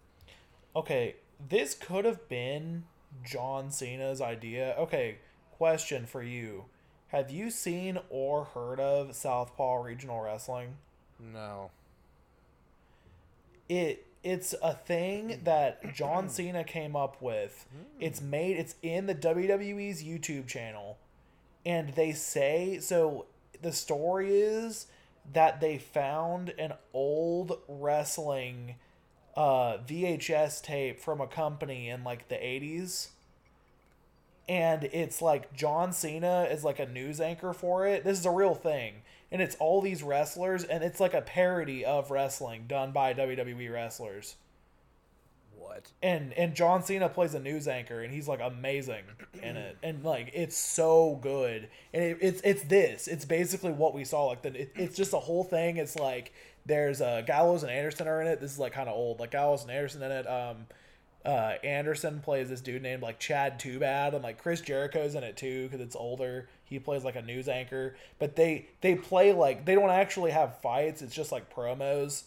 okay. 0.76 1.16
This 1.48 1.74
could 1.74 2.04
have 2.04 2.28
been 2.28 2.84
John 3.24 3.70
Cena's 3.72 4.20
idea. 4.20 4.74
Okay, 4.78 5.16
question 5.52 6.06
for 6.06 6.22
you: 6.22 6.66
Have 7.10 7.30
you 7.30 7.50
seen 7.50 7.98
or 8.08 8.44
heard 8.44 8.78
of 8.78 9.16
Southpaw 9.16 9.82
Regional 9.82 10.20
Wrestling? 10.20 10.76
No. 11.18 11.70
it 13.68 14.06
it's 14.22 14.54
a 14.62 14.74
thing 14.74 15.40
that 15.44 15.94
John 15.94 16.28
Cena 16.28 16.62
came 16.62 16.94
up 16.94 17.20
with. 17.22 17.66
It's 17.98 18.20
made 18.20 18.56
it's 18.58 18.74
in 18.82 19.06
the 19.06 19.14
WWE's 19.14 20.02
YouTube 20.02 20.46
channel. 20.46 20.98
And 21.64 21.94
they 21.94 22.12
say 22.12 22.78
so 22.80 23.26
the 23.60 23.72
story 23.72 24.40
is 24.40 24.86
that 25.32 25.60
they 25.60 25.78
found 25.78 26.54
an 26.58 26.74
old 26.92 27.58
wrestling 27.68 28.76
uh 29.36 29.78
VHS 29.78 30.62
tape 30.62 31.00
from 31.00 31.20
a 31.20 31.26
company 31.26 31.88
in 31.88 32.04
like 32.04 32.28
the 32.28 32.36
80s. 32.36 33.08
And 34.50 34.82
it's 34.92 35.22
like 35.22 35.54
John 35.54 35.92
Cena 35.92 36.48
is 36.50 36.64
like 36.64 36.80
a 36.80 36.86
news 36.86 37.20
anchor 37.20 37.52
for 37.52 37.86
it. 37.86 38.02
This 38.02 38.18
is 38.18 38.26
a 38.26 38.30
real 38.32 38.56
thing. 38.56 39.02
And 39.30 39.40
it's 39.40 39.54
all 39.60 39.80
these 39.80 40.02
wrestlers 40.02 40.64
and 40.64 40.82
it's 40.82 40.98
like 40.98 41.14
a 41.14 41.20
parody 41.20 41.84
of 41.84 42.10
wrestling 42.10 42.64
done 42.66 42.90
by 42.90 43.14
WWE 43.14 43.72
wrestlers 43.72 44.34
What? 45.56 45.92
and 46.02 46.32
and 46.32 46.56
John 46.56 46.82
Cena 46.82 47.08
plays 47.08 47.32
a 47.34 47.38
news 47.38 47.68
anchor, 47.68 48.00
and 48.02 48.12
he's 48.12 48.26
like 48.26 48.40
amazing 48.40 49.04
in 49.42 49.56
it, 49.56 49.76
and 49.84 50.02
like 50.02 50.30
it's 50.34 50.56
so 50.56 51.18
good, 51.22 51.68
and 51.92 52.02
it, 52.02 52.18
it's 52.20 52.40
it's 52.42 52.62
this, 52.64 53.06
it's 53.06 53.24
basically 53.24 53.70
what 53.72 53.94
we 53.94 54.04
saw, 54.04 54.24
like 54.26 54.42
the 54.42 54.62
it, 54.62 54.72
it's 54.74 54.96
just 54.96 55.12
a 55.12 55.18
whole 55.20 55.44
thing. 55.44 55.76
It's 55.76 55.94
like 55.96 56.32
there's 56.66 57.00
uh, 57.00 57.22
Gallows 57.26 57.62
and 57.62 57.70
Anderson 57.70 58.08
are 58.08 58.20
in 58.20 58.26
it. 58.26 58.40
This 58.40 58.52
is 58.52 58.58
like 58.58 58.72
kind 58.72 58.88
of 58.88 58.96
old, 58.96 59.20
like 59.20 59.30
Gallows 59.30 59.62
and 59.62 59.70
Anderson 59.70 60.02
in 60.02 60.10
it. 60.10 60.26
Um, 60.26 60.66
uh, 61.24 61.54
Anderson 61.62 62.20
plays 62.20 62.48
this 62.48 62.60
dude 62.60 62.82
named 62.82 63.02
like 63.02 63.18
Chad 63.18 63.58
Too 63.58 63.78
Bad, 63.78 64.14
and 64.14 64.22
like 64.22 64.38
Chris 64.38 64.60
Jericho's 64.60 65.14
in 65.14 65.24
it 65.24 65.36
too 65.36 65.64
because 65.64 65.80
it's 65.80 65.96
older. 65.96 66.48
He 66.64 66.78
plays 66.78 67.04
like 67.04 67.16
a 67.16 67.22
news 67.22 67.48
anchor, 67.48 67.96
but 68.18 68.36
they 68.36 68.68
they 68.80 68.94
play 68.94 69.32
like 69.32 69.64
they 69.64 69.74
don't 69.74 69.90
actually 69.90 70.30
have 70.30 70.60
fights. 70.60 71.02
It's 71.02 71.14
just 71.14 71.32
like 71.32 71.54
promos 71.54 72.24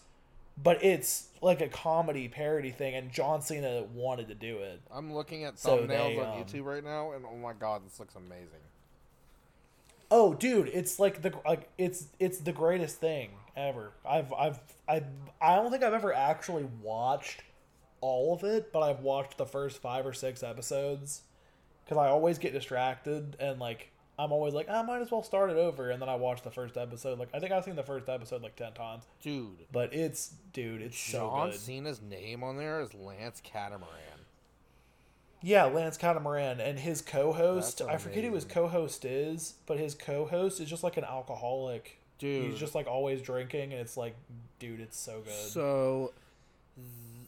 but 0.61 0.83
it's 0.83 1.29
like 1.41 1.61
a 1.61 1.67
comedy 1.67 2.27
parody 2.27 2.71
thing, 2.71 2.95
and 2.95 3.11
John 3.11 3.41
Cena 3.41 3.83
wanted 3.93 4.27
to 4.27 4.35
do 4.35 4.57
it. 4.57 4.81
I'm 4.91 5.13
looking 5.13 5.45
at 5.45 5.57
So 5.57 5.79
thumbnails 5.79 5.87
they, 5.87 6.19
on 6.19 6.37
um, 6.37 6.43
YouTube 6.43 6.65
right 6.65 6.83
now, 6.83 7.13
and 7.13 7.25
oh 7.25 7.35
my 7.35 7.53
god, 7.53 7.81
this 7.85 7.99
looks 7.99 8.15
amazing. 8.15 8.47
Oh, 10.11 10.33
dude, 10.33 10.69
it's 10.73 10.99
like 10.99 11.21
the 11.21 11.33
like 11.45 11.69
it's 11.77 12.07
it's 12.19 12.39
the 12.39 12.51
greatest 12.51 12.99
thing 12.99 13.31
ever. 13.55 13.91
I've 14.07 14.31
I've 14.33 14.59
I 14.87 15.03
I 15.41 15.55
don't 15.55 15.71
think 15.71 15.83
I've 15.83 15.93
ever 15.93 16.13
actually 16.13 16.67
watched 16.81 17.41
all 18.04 18.34
of 18.34 18.43
it, 18.43 18.74
but 18.74 18.82
I've 18.82 18.99
watched 18.99 19.38
the 19.38 19.45
first 19.45 19.82
five 19.82 20.06
or 20.06 20.14
six 20.14 20.43
episodes 20.43 21.22
because 21.84 21.97
I 21.97 22.10
always 22.10 22.38
get 22.38 22.51
distracted 22.51 23.38
and 23.39 23.60
like 23.60 23.89
I'm 24.20 24.32
always 24.32 24.54
like 24.54 24.70
I 24.70 24.82
might 24.84 25.01
as 25.01 25.10
well 25.10 25.24
start 25.24 25.49
it 25.49 25.58
over, 25.58 25.89
and 25.89 26.01
then 26.01 26.10
I 26.10 26.16
watch 26.16 26.43
the 26.43 26.51
first 26.51 26.78
episode. 26.78 27.18
Like 27.18 27.30
I 27.34 27.39
think 27.39 27.51
I've 27.51 27.64
seen 27.64 27.76
the 27.76 27.84
first 27.84 28.10
episode 28.10 28.43
like 28.43 28.56
ten 28.56 28.74
times, 28.74 29.06
Dude, 29.22 29.66
but 29.72 29.93
it's 29.93 30.34
dude, 30.51 30.82
it's 30.82 30.99
so 30.99 31.30
John 31.30 31.49
good. 31.49 31.60
Cena's 31.60 32.01
name 32.01 32.43
on 32.43 32.58
there 32.58 32.82
is 32.82 32.93
Lance 32.93 33.41
Catamaran. 33.43 33.89
Yeah, 35.41 35.66
Lance 35.66 35.97
Catamaran 35.97 36.62
and 36.62 36.80
his 36.80 37.01
co-host. 37.01 37.82
I 37.82 37.97
forget 37.97 38.24
who 38.24 38.34
his 38.34 38.45
co-host 38.45 39.04
is, 39.04 39.56
but 39.66 39.78
his 39.80 39.95
co-host 39.95 40.62
is 40.62 40.70
just 40.70 40.84
like 40.84 40.97
an 40.97 41.04
alcoholic. 41.04 41.99
Dude. 42.20 42.51
he's 42.51 42.60
just 42.60 42.76
like 42.76 42.88
always 42.88 43.22
drinking, 43.22 43.74
and 43.74 43.82
it's 43.82 43.97
like, 43.97 44.16
dude, 44.60 44.80
it's 44.80 44.97
so 44.97 45.22
good. 45.22 45.34
So, 45.34 46.14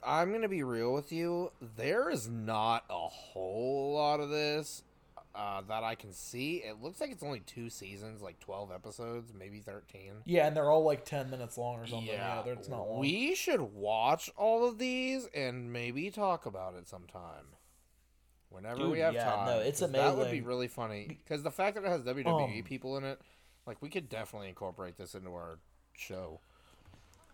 I'm 0.06 0.32
gonna 0.32 0.50
be 0.50 0.64
real 0.64 0.94
with 0.94 1.12
you. 1.12 1.52
There 1.78 2.10
is 2.10 2.28
not 2.30 2.84
a 2.90 3.08
whole 3.08 3.94
lot 3.96 4.20
of 4.20 4.30
this 4.30 4.84
uh, 5.34 5.62
that 5.68 5.84
I 5.84 5.96
can 5.96 6.14
see. 6.14 6.58
It 6.58 6.82
looks 6.82 7.02
like 7.02 7.12
it's 7.12 7.24
only 7.24 7.42
two 7.42 7.70
seasons, 7.70 8.22
like 8.22 8.40
12 8.40 8.72
episodes, 8.72 9.34
maybe 9.38 9.60
13. 9.60 10.12
yeah, 10.26 10.48
and 10.48 10.56
they're 10.56 10.70
all 10.70 10.84
like 10.84 11.04
ten 11.06 11.30
minutes 11.30 11.58
long 11.58 11.80
or 11.80 11.88
something. 11.88 12.08
Yeah, 12.08 12.42
they're, 12.44 12.54
it's 12.54 12.70
not 12.70 12.88
long. 12.90 13.00
We 13.00 13.36
should 13.36 13.62
watch 13.62 14.30
all 14.38 14.68
of 14.68 14.78
these 14.78 15.28
and 15.34 15.74
maybe 15.74 16.10
talk 16.12 16.46
about 16.46 16.76
it 16.76 16.88
sometime. 16.88 17.46
Whenever 18.50 18.78
Dude, 18.84 18.92
we 18.92 19.00
have 19.00 19.14
yeah, 19.14 19.26
time. 19.26 19.46
no, 19.48 19.60
it's 19.60 19.82
amazing. 19.82 20.06
That 20.06 20.18
would 20.18 20.32
be 20.32 20.40
really 20.42 20.70
funny. 20.70 21.06
Because 21.08 21.44
the 21.44 21.52
fact 21.52 21.76
that 21.76 21.84
it 21.84 21.90
has 21.90 22.04
WWE 22.04 22.60
Um, 22.60 22.64
people 22.64 22.96
in 22.98 23.04
it, 23.04 23.20
like, 23.66 23.82
we 23.82 23.90
could 23.90 24.08
definitely 24.08 24.48
incorporate 24.48 24.96
this 24.98 25.14
into 25.16 25.32
our 25.32 25.60
show. 25.94 26.40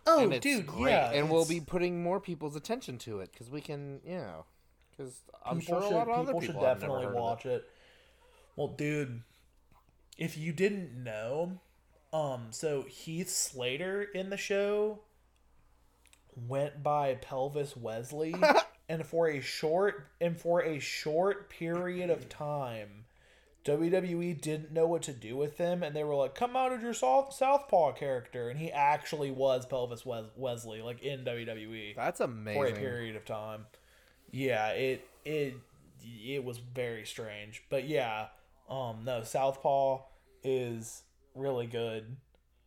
Oh, 0.06 0.24
and 0.24 0.34
it's 0.34 0.42
dude, 0.42 0.66
great. 0.66 0.90
yeah, 0.90 1.10
and 1.12 1.30
we'll 1.30 1.42
it's- 1.42 1.58
be 1.58 1.64
putting 1.64 2.02
more 2.02 2.20
people's 2.20 2.56
attention 2.56 2.98
to 2.98 3.20
it 3.20 3.30
because 3.32 3.50
we 3.50 3.60
can, 3.60 4.00
you 4.04 4.16
know, 4.16 4.44
because 4.90 5.20
I'm 5.44 5.60
people 5.60 5.80
sure 5.80 5.90
a 5.92 5.94
lot 5.94 6.08
of 6.08 6.14
other 6.14 6.32
people 6.32 6.40
people 6.40 6.40
should 6.60 6.68
have 6.68 6.80
never 6.80 6.80
definitely 6.80 7.04
heard 7.04 7.10
of 7.10 7.16
it. 7.16 7.20
watch 7.20 7.46
it. 7.46 7.64
Well, 8.56 8.68
dude, 8.68 9.22
if 10.18 10.36
you 10.36 10.52
didn't 10.52 11.02
know, 11.02 11.60
um, 12.12 12.48
so 12.50 12.82
Heath 12.82 13.30
Slater 13.30 14.02
in 14.02 14.30
the 14.30 14.36
show 14.36 15.00
went 16.48 16.82
by 16.82 17.14
Pelvis 17.14 17.76
Wesley, 17.76 18.34
and 18.88 19.06
for 19.06 19.28
a 19.28 19.40
short 19.40 20.08
and 20.20 20.38
for 20.38 20.62
a 20.62 20.78
short 20.78 21.48
period 21.50 22.10
of 22.10 22.28
time, 22.28 23.01
WWE 23.64 24.40
didn't 24.40 24.72
know 24.72 24.86
what 24.86 25.02
to 25.02 25.12
do 25.12 25.36
with 25.36 25.58
him, 25.58 25.82
and 25.82 25.94
they 25.94 26.02
were 26.02 26.16
like, 26.16 26.34
"Come 26.34 26.56
out 26.56 26.72
as 26.72 26.82
your 26.82 26.94
South 26.94 27.32
Southpaw 27.32 27.92
character," 27.92 28.48
and 28.48 28.58
he 28.58 28.72
actually 28.72 29.30
was 29.30 29.66
Pelvis 29.66 30.04
Wes- 30.04 30.30
Wesley, 30.36 30.82
like 30.82 31.00
in 31.02 31.24
WWE 31.24 31.94
That's 31.94 32.20
amazing 32.20 32.60
for 32.60 32.66
a 32.66 32.72
period 32.72 33.14
of 33.14 33.24
time. 33.24 33.66
Yeah, 34.30 34.70
it 34.70 35.06
it 35.24 35.54
it 36.04 36.44
was 36.44 36.58
very 36.58 37.04
strange, 37.04 37.62
but 37.70 37.86
yeah, 37.86 38.28
um, 38.68 39.02
no, 39.04 39.22
Southpaw 39.22 40.00
is 40.42 41.02
really 41.36 41.66
good, 41.66 42.16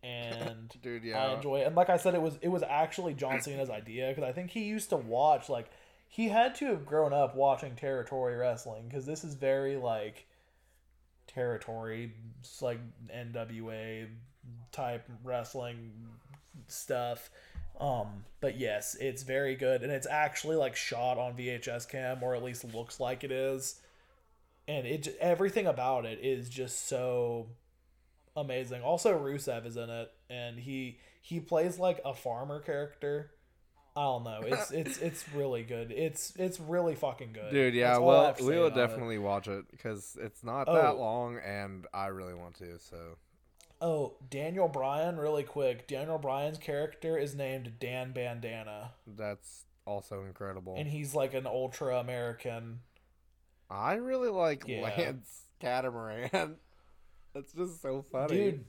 and 0.01 0.73
Dude, 0.81 1.11
I 1.11 1.33
enjoy 1.33 1.59
it. 1.61 1.67
And 1.67 1.75
like 1.75 1.89
I 1.89 1.97
said, 1.97 2.15
it 2.15 2.21
was 2.21 2.37
it 2.41 2.49
was 2.49 2.63
actually 2.63 3.13
John 3.15 3.41
Cena's 3.41 3.69
idea 3.69 4.09
because 4.09 4.23
I 4.23 4.31
think 4.31 4.51
he 4.51 4.63
used 4.63 4.89
to 4.91 4.97
watch 4.97 5.49
like 5.49 5.69
he 6.07 6.29
had 6.29 6.55
to 6.55 6.67
have 6.67 6.85
grown 6.85 7.11
up 7.11 7.35
watching 7.35 7.75
territory 7.75 8.35
wrestling 8.35 8.87
because 8.87 9.05
this 9.05 9.23
is 9.25 9.33
very 9.33 9.75
like 9.75 10.27
territory, 11.35 12.13
like 12.61 12.79
NWA 13.13 14.07
type 14.71 15.07
wrestling 15.23 15.91
stuff. 16.67 17.29
Um, 17.79 18.23
but 18.39 18.57
yes, 18.57 18.95
it's 18.99 19.23
very 19.23 19.55
good, 19.55 19.83
and 19.83 19.91
it's 19.91 20.07
actually 20.07 20.55
like 20.55 20.75
shot 20.75 21.17
on 21.17 21.33
VHS 21.33 21.89
cam, 21.89 22.23
or 22.23 22.33
at 22.33 22.41
least 22.41 22.73
looks 22.73 22.99
like 22.99 23.23
it 23.23 23.31
is. 23.31 23.81
And 24.67 24.87
it 24.87 25.15
everything 25.19 25.67
about 25.67 26.05
it 26.05 26.19
is 26.23 26.49
just 26.49 26.87
so 26.87 27.47
amazing. 28.35 28.81
Also, 28.81 29.17
Rusev 29.17 29.65
is 29.65 29.77
in 29.77 29.89
it, 29.89 30.11
and 30.29 30.57
he 30.57 30.99
he 31.21 31.39
plays 31.39 31.77
like 31.77 31.99
a 32.05 32.13
farmer 32.13 32.59
character, 32.61 33.31
I 33.95 34.01
don't 34.03 34.23
know. 34.23 34.41
It's 34.45 34.71
it's 34.71 34.97
it's 34.99 35.25
really 35.33 35.63
good. 35.63 35.91
It's 35.91 36.33
it's 36.37 36.59
really 36.59 36.95
fucking 36.95 37.31
good. 37.33 37.51
Dude, 37.51 37.73
yeah, 37.73 37.91
That's 37.93 38.01
well, 38.01 38.35
we 38.41 38.45
will 38.57 38.67
about 38.67 38.77
it. 38.77 38.87
definitely 38.87 39.17
watch 39.17 39.47
it 39.47 39.65
because 39.71 40.17
it's 40.21 40.43
not 40.43 40.67
Oh. 40.67 40.73
that 40.75 40.97
long, 40.97 41.37
and 41.37 41.85
I 41.93 42.07
really 42.07 42.33
want 42.33 42.55
to. 42.55 42.77
So 42.79 42.97
Oh, 43.81 44.13
Daniel 44.29 44.67
Bryan, 44.67 45.17
really 45.17 45.43
quick. 45.43 45.87
Daniel 45.87 46.17
Bryan's 46.17 46.57
character 46.57 47.17
is 47.17 47.35
named 47.35 47.73
Dan 47.79 48.13
Bandana, 48.13 48.91
that's 49.05 49.65
also 49.85 50.23
incredible. 50.23 50.75
and 50.77 50.87
he's 50.87 51.13
like 51.13 51.33
an 51.33 51.45
ultra 51.45 51.97
American. 51.99 52.79
I 53.69 53.95
really 53.95 54.29
like 54.29 54.63
Yeah. 54.67 54.81
Lance 54.83 55.43
Catamaran. 55.59 56.55
That's 57.33 57.51
just 57.51 57.81
so 57.81 58.05
funny. 58.11 58.35
Dude, 58.51 58.65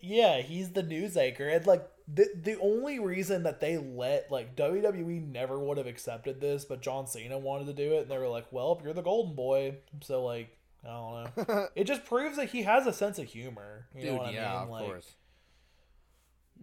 yeah, 0.00 0.40
he's 0.40 0.70
the 0.72 0.82
news 0.82 1.16
anchor, 1.16 1.46
and 1.48 1.66
like 1.66 1.86
the 2.06 2.28
the 2.34 2.58
only 2.60 2.98
reason 2.98 3.44
that 3.44 3.60
they 3.60 3.78
let 3.78 4.30
like 4.30 4.56
WWE 4.56 5.26
never 5.26 5.58
would 5.58 5.78
have 5.78 5.86
accepted 5.86 6.40
this, 6.40 6.64
but 6.64 6.82
John 6.82 7.06
Cena 7.06 7.38
wanted 7.38 7.66
to 7.66 7.72
do 7.72 7.94
it, 7.94 8.02
and 8.02 8.10
they 8.10 8.18
were 8.18 8.28
like, 8.28 8.46
"Well, 8.50 8.80
you're 8.84 8.92
the 8.92 9.02
Golden 9.02 9.34
Boy," 9.34 9.76
so 10.02 10.22
like 10.24 10.56
I 10.84 10.88
don't 10.88 11.48
know. 11.48 11.68
it 11.74 11.84
just 11.84 12.04
proves 12.04 12.36
that 12.36 12.50
he 12.50 12.62
has 12.62 12.86
a 12.86 12.92
sense 12.92 13.18
of 13.18 13.26
humor. 13.26 13.86
You 13.96 14.06
know 14.06 14.16
what 14.16 14.34
yeah, 14.34 14.50
I 14.50 14.52
mean? 14.52 14.62
of 14.62 14.68
like, 14.68 14.86
course. 14.86 15.14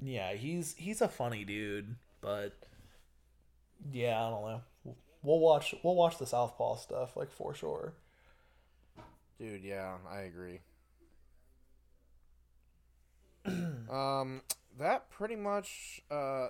Yeah, 0.04 0.34
he's 0.34 0.76
he's 0.78 1.02
a 1.02 1.08
funny 1.08 1.44
dude, 1.44 1.96
but 2.22 2.56
yeah, 3.92 4.24
I 4.24 4.30
don't 4.30 4.44
know. 4.44 4.62
We'll 5.24 5.40
watch 5.40 5.74
we'll 5.84 5.96
watch 5.96 6.18
the 6.18 6.28
Southpaw 6.28 6.78
stuff 6.78 7.18
like 7.18 7.32
for 7.32 7.56
sure. 7.56 7.94
Dude, 9.40 9.64
yeah, 9.64 9.96
I 10.10 10.22
agree. 10.22 10.60
um, 13.92 14.42
that 14.80 15.10
pretty 15.10 15.36
much 15.36 16.02
uh 16.10 16.48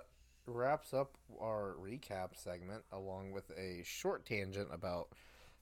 wraps 0.47 0.93
up 0.93 1.17
our 1.39 1.75
recap 1.79 2.35
segment, 2.35 2.83
along 2.91 3.31
with 3.31 3.51
a 3.57 3.81
short 3.83 4.25
tangent 4.25 4.69
about 4.71 5.09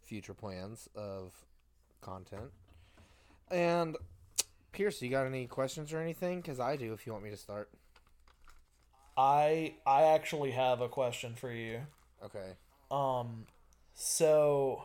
future 0.01 0.33
plans 0.33 0.87
of 0.95 1.33
content. 2.01 2.51
And 3.51 3.97
Pierce, 4.71 5.01
you 5.01 5.09
got 5.09 5.25
any 5.25 5.47
questions 5.47 5.93
or 5.93 5.99
anything? 5.99 6.41
Because 6.41 6.59
I 6.59 6.75
do. 6.75 6.93
If 6.93 7.05
you 7.05 7.11
want 7.13 7.23
me 7.23 7.31
to 7.31 7.37
start. 7.37 7.69
I 9.17 9.75
I 9.85 10.03
actually 10.03 10.51
have 10.51 10.81
a 10.81 10.87
question 10.87 11.35
for 11.35 11.51
you. 11.51 11.81
Okay. 12.23 12.53
Um, 12.89 13.45
so 13.93 14.83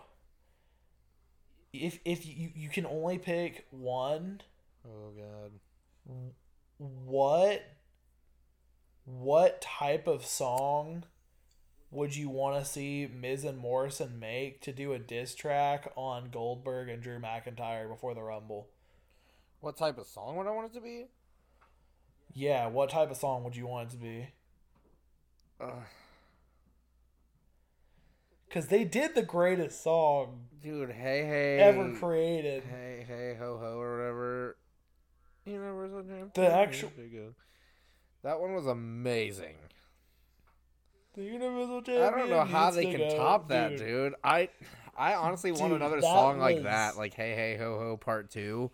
if 1.72 2.00
if 2.04 2.26
you 2.26 2.50
you 2.54 2.68
can 2.68 2.86
only 2.86 3.18
pick 3.18 3.66
one, 3.70 4.40
Oh 4.86 5.12
God. 5.16 6.32
What 6.78 7.62
what 9.04 9.60
type 9.60 10.06
of 10.06 10.24
song 10.24 11.04
would 11.90 12.16
you 12.16 12.28
want 12.28 12.58
to 12.58 12.68
see 12.68 13.06
Miz 13.06 13.44
and 13.44 13.58
Morrison 13.58 14.18
make 14.18 14.60
to 14.62 14.72
do 14.72 14.92
a 14.92 14.98
diss 14.98 15.34
track 15.34 15.92
on 15.96 16.30
Goldberg 16.30 16.88
and 16.88 17.02
Drew 17.02 17.18
McIntyre 17.20 17.88
before 17.88 18.14
the 18.14 18.22
Rumble? 18.22 18.68
What 19.60 19.76
type 19.76 19.98
of 19.98 20.06
song 20.06 20.36
would 20.36 20.46
I 20.46 20.50
want 20.50 20.70
it 20.70 20.74
to 20.74 20.80
be? 20.80 21.06
Yeah, 22.32 22.66
what 22.66 22.90
type 22.90 23.10
of 23.10 23.16
song 23.16 23.44
would 23.44 23.54
you 23.56 23.66
want 23.66 23.90
it 23.90 23.92
to 23.92 23.98
be? 23.98 24.28
Uh, 25.60 25.70
Because 28.48 28.68
they 28.68 28.84
did 28.84 29.14
the 29.14 29.22
greatest 29.22 29.82
song 29.82 30.46
dude, 30.62 30.90
hey 30.90 31.24
hey. 31.24 31.58
ever 31.58 31.92
created. 31.92 32.62
Hey, 32.64 33.04
hey, 33.06 33.36
ho, 33.38 33.58
ho, 33.58 33.80
or 33.80 33.98
whatever. 33.98 34.56
Universal 35.46 36.02
Champion. 36.02 36.30
The 36.34 36.54
actu- 36.54 36.90
There 36.96 37.06
you 37.06 37.18
go. 37.18 37.34
That 38.22 38.40
one 38.40 38.54
was 38.54 38.66
amazing. 38.66 39.56
The 41.14 41.22
Universal 41.22 41.82
I 41.86 42.10
don't 42.10 42.30
know 42.30 42.44
how 42.44 42.70
they 42.70 42.86
to 42.86 42.90
can 42.90 43.08
go, 43.10 43.16
top 43.16 43.48
that, 43.48 43.70
dude. 43.70 43.78
dude. 43.78 44.14
I, 44.24 44.48
I 44.96 45.14
honestly 45.14 45.52
want 45.52 45.72
another 45.72 46.00
that 46.00 46.02
song 46.02 46.38
like 46.40 46.62
that, 46.64 46.96
like 46.96 47.14
"Hey 47.14 47.34
Hey 47.34 47.56
Ho 47.58 47.78
Ho" 47.78 47.96
Part 47.96 48.30
Two, 48.30 48.72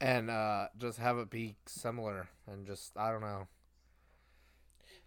and 0.00 0.28
uh, 0.28 0.68
just 0.78 0.98
have 0.98 1.18
it 1.18 1.30
be 1.30 1.54
similar, 1.66 2.28
and 2.50 2.66
just 2.66 2.96
I 2.96 3.12
don't 3.12 3.20
know. 3.20 3.46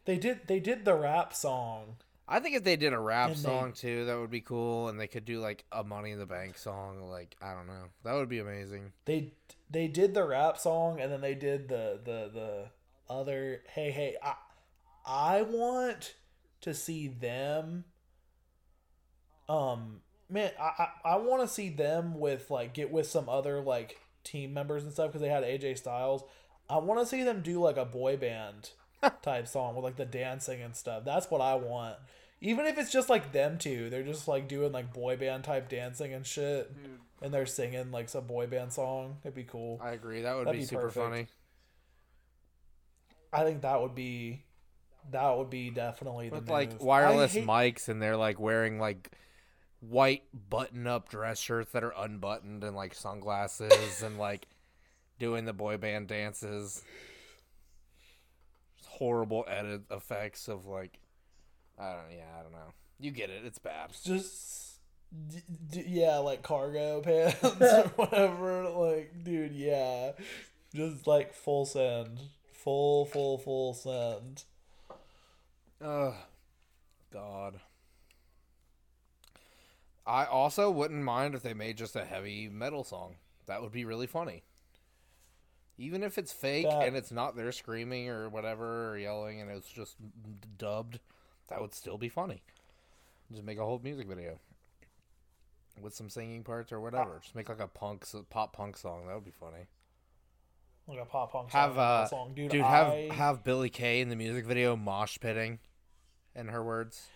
They 0.05 0.17
did. 0.17 0.47
They 0.47 0.59
did 0.61 0.85
the 0.85 0.93
rap 0.93 1.33
song. 1.33 1.97
I 2.27 2.39
think 2.39 2.55
if 2.55 2.63
they 2.63 2.75
did 2.75 2.91
a 2.93 2.99
rap 2.99 3.29
And 3.29 3.37
they- 3.37 3.41
song 3.41 3.73
too, 3.73 4.05
that 4.05 4.17
would 4.17 4.31
be 4.31 4.41
cool, 4.41 4.87
and 4.89 4.99
they 4.99 5.07
could 5.07 5.25
do 5.25 5.39
like 5.39 5.63
a 5.71 5.83
Money 5.83 6.11
in 6.11 6.19
the 6.19 6.25
Bank 6.25 6.57
song, 6.57 7.09
like 7.09 7.35
I 7.41 7.53
don't 7.53 7.67
know, 7.67 7.85
that 8.03 8.13
would 8.13 8.29
be 8.29 8.39
amazing. 8.39 8.93
They 9.05 9.33
they 9.69 9.87
did 9.87 10.13
the 10.13 10.23
rap 10.25 10.57
song 10.57 10.99
and 10.99 11.11
then 11.11 11.21
they 11.21 11.35
did 11.35 11.67
the 11.69 11.99
the 12.03 12.29
the 12.33 12.65
other. 13.13 13.61
Hey 13.69 13.91
hey, 13.91 14.15
I 14.23 14.33
I 15.05 15.41
want 15.43 16.15
to 16.61 16.73
see 16.73 17.07
them. 17.07 17.85
Um, 19.47 20.01
man, 20.29 20.51
I 20.59 20.87
I, 21.03 21.09
I 21.13 21.15
want 21.17 21.41
to 21.43 21.47
see 21.47 21.69
them 21.69 22.19
with 22.19 22.49
like 22.49 22.73
get 22.73 22.91
with 22.91 23.07
some 23.07 23.29
other 23.29 23.61
like 23.61 23.99
team 24.23 24.53
members 24.53 24.83
and 24.83 24.91
stuff 24.91 25.09
because 25.09 25.21
they 25.21 25.29
had 25.29 25.43
AJ 25.43 25.77
Styles. 25.77 26.23
I 26.67 26.77
want 26.79 26.99
to 26.99 27.05
see 27.05 27.21
them 27.23 27.41
do 27.41 27.59
like 27.61 27.77
a 27.77 27.85
boy 27.85 28.17
band 28.17 28.71
type 29.21 29.47
song 29.47 29.75
with 29.75 29.83
like 29.83 29.95
the 29.95 30.05
dancing 30.05 30.61
and 30.61 30.75
stuff. 30.75 31.03
That's 31.05 31.29
what 31.29 31.41
I 31.41 31.55
want. 31.55 31.97
Even 32.41 32.65
if 32.65 32.77
it's 32.77 32.91
just 32.91 33.09
like 33.09 33.31
them 33.31 33.57
two, 33.57 33.89
they're 33.89 34.03
just 34.03 34.27
like 34.27 34.47
doing 34.47 34.71
like 34.71 34.93
boy 34.93 35.15
band 35.17 35.43
type 35.43 35.69
dancing 35.69 36.13
and 36.13 36.25
shit, 36.25 36.71
hmm. 36.71 37.23
and 37.23 37.33
they're 37.33 37.45
singing 37.45 37.91
like 37.91 38.09
some 38.09 38.25
boy 38.25 38.47
band 38.47 38.73
song. 38.73 39.17
It'd 39.23 39.35
be 39.35 39.43
cool. 39.43 39.79
I 39.81 39.91
agree. 39.91 40.21
That 40.21 40.35
would 40.35 40.47
That'd 40.47 40.59
be, 40.59 40.63
be 40.63 40.67
super 40.67 40.83
perfect. 40.83 41.05
funny. 41.05 41.27
I 43.33 43.43
think 43.43 43.61
that 43.61 43.81
would 43.81 43.95
be, 43.95 44.43
that 45.11 45.37
would 45.37 45.49
be 45.49 45.69
definitely 45.69 46.29
the 46.29 46.35
with 46.35 46.49
like 46.49 46.81
wireless 46.81 47.33
hate- 47.33 47.45
mics 47.45 47.89
and 47.89 48.01
they're 48.01 48.17
like 48.17 48.39
wearing 48.39 48.79
like 48.79 49.11
white 49.81 50.23
button 50.49 50.87
up 50.87 51.09
dress 51.09 51.39
shirts 51.39 51.71
that 51.71 51.83
are 51.83 51.93
unbuttoned 51.97 52.63
and 52.63 52.75
like 52.75 52.93
sunglasses 52.93 54.01
and 54.01 54.17
like 54.17 54.47
doing 55.19 55.45
the 55.45 55.53
boy 55.53 55.77
band 55.77 56.07
dances 56.07 56.83
horrible 58.97 59.45
edit 59.47 59.81
effects 59.91 60.47
of 60.47 60.65
like 60.65 60.99
i 61.79 61.91
don't 61.91 62.11
yeah 62.15 62.23
i 62.39 62.43
don't 62.43 62.51
know 62.51 62.73
you 62.99 63.11
get 63.11 63.29
it 63.29 63.43
it's 63.45 63.59
bad 63.59 63.91
just 64.03 64.65
d- 65.29 65.41
d- 65.69 65.85
yeah, 65.87 66.17
like 66.17 66.43
cargo 66.43 67.01
pants 67.03 67.43
or 67.43 67.83
whatever. 67.95 68.69
Like, 68.69 69.23
dude, 69.23 69.53
yeah, 69.53 70.11
just 70.73 71.07
like 71.07 71.33
full 71.33 71.65
send, 71.65 72.19
full, 72.53 73.05
full, 73.05 73.37
full 73.37 73.73
send. 73.73 74.43
Ugh. 75.81 76.13
God. 77.11 77.59
I 80.07 80.25
also 80.25 80.69
wouldn't 80.69 81.03
mind 81.03 81.33
if 81.33 81.41
they 81.41 81.53
made 81.53 81.77
just 81.77 81.95
a 81.95 82.05
heavy 82.05 82.47
metal 82.47 82.83
song. 82.83 83.15
That 83.47 83.61
would 83.61 83.71
be 83.71 83.85
really 83.85 84.07
funny. 84.07 84.43
Even 85.77 86.03
if 86.03 86.17
it's 86.17 86.31
fake 86.31 86.67
That- 86.69 86.87
and 86.87 86.95
it's 86.95 87.11
not 87.11 87.35
there 87.35 87.51
screaming 87.51 88.09
or 88.09 88.29
whatever 88.29 88.91
or 88.91 88.97
yelling 88.97 89.41
and 89.41 89.51
it's 89.51 89.67
just 89.69 89.95
dubbed, 90.57 90.99
that 91.47 91.61
would 91.61 91.73
still 91.73 91.97
be 91.97 92.09
funny. 92.09 92.41
Just 93.31 93.43
make 93.43 93.57
a 93.57 93.65
whole 93.65 93.79
music 93.83 94.07
video 94.07 94.39
with 95.81 95.93
some 95.93 96.09
singing 96.09 96.43
parts 96.43 96.71
or 96.71 96.79
whatever. 96.79 97.19
Just 97.21 97.35
make 97.35 97.49
like 97.49 97.59
a 97.59 97.67
punk, 97.67 98.05
pop 98.29 98.53
punk 98.53 98.77
song. 98.77 99.07
That 99.07 99.15
would 99.15 99.25
be 99.25 99.31
funny. 99.31 99.65
Like 100.87 100.99
a 100.99 101.05
pop 101.05 101.31
punk 101.31 101.51
song. 101.51 101.61
Have 101.61 101.77
uh, 101.77 102.07
song. 102.07 102.33
dude. 102.35 102.51
dude, 102.51 102.61
have 102.61 102.93
have 103.11 103.43
Billie 103.43 103.69
Kay 103.71 104.01
in 104.01 104.09
the 104.09 104.15
music 104.15 104.45
video 104.45 104.75
mosh 104.75 105.17
pitting, 105.19 105.59
in 106.35 106.49
her 106.49 106.63
words, 106.63 107.07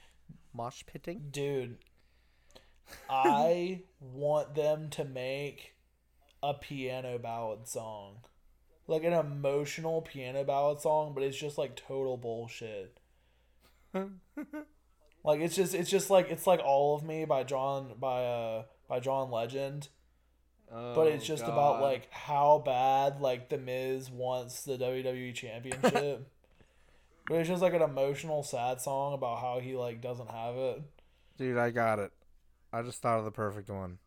mosh 0.53 0.83
pitting. 0.87 1.27
dude. 1.31 1.77
I 3.07 3.81
want 3.99 4.55
them 4.55 4.89
to 4.91 5.05
make 5.05 5.75
a 6.41 6.55
piano 6.55 7.19
ballad 7.19 7.67
song. 7.67 8.17
Like 8.89 9.03
an 9.03 9.13
emotional 9.13 10.01
piano 10.01 10.43
ballad 10.43 10.81
song, 10.81 11.13
but 11.13 11.23
it's 11.23 11.37
just 11.37 11.57
like 11.57 11.75
total 11.75 12.17
bullshit. 12.17 12.99
like 13.93 15.39
it's 15.41 15.55
just 15.55 15.75
it's 15.75 15.89
just 15.89 16.09
like 16.09 16.29
it's 16.29 16.47
like 16.47 16.59
all 16.63 16.95
of 16.95 17.03
me 17.03 17.25
by 17.25 17.43
John 17.43 17.93
by 17.99 18.25
uh 18.25 18.63
by 18.87 18.99
John 18.99 19.29
Legend. 19.29 19.89
But 20.71 21.07
it's 21.07 21.23
Oh, 21.23 21.27
just 21.27 21.43
about 21.43 21.81
like 21.81 22.11
how 22.11 22.61
bad 22.63 23.21
like 23.21 23.49
the 23.49 23.57
Miz 23.57 24.09
wants 24.09 24.63
the 24.63 24.77
WWE 24.77 25.33
championship. 25.33 26.27
but 27.27 27.35
it's 27.35 27.49
just 27.49 27.61
like 27.61 27.73
an 27.73 27.81
emotional 27.81 28.43
sad 28.43 28.81
song 28.81 29.13
about 29.13 29.39
how 29.39 29.59
he 29.59 29.75
like 29.75 30.01
doesn't 30.01 30.29
have 30.29 30.55
it. 30.55 30.81
Dude, 31.37 31.57
I 31.57 31.69
got 31.69 31.99
it. 31.99 32.11
I 32.71 32.81
just 32.83 33.01
thought 33.01 33.19
of 33.19 33.25
the 33.25 33.31
perfect 33.31 33.69
one. 33.69 33.97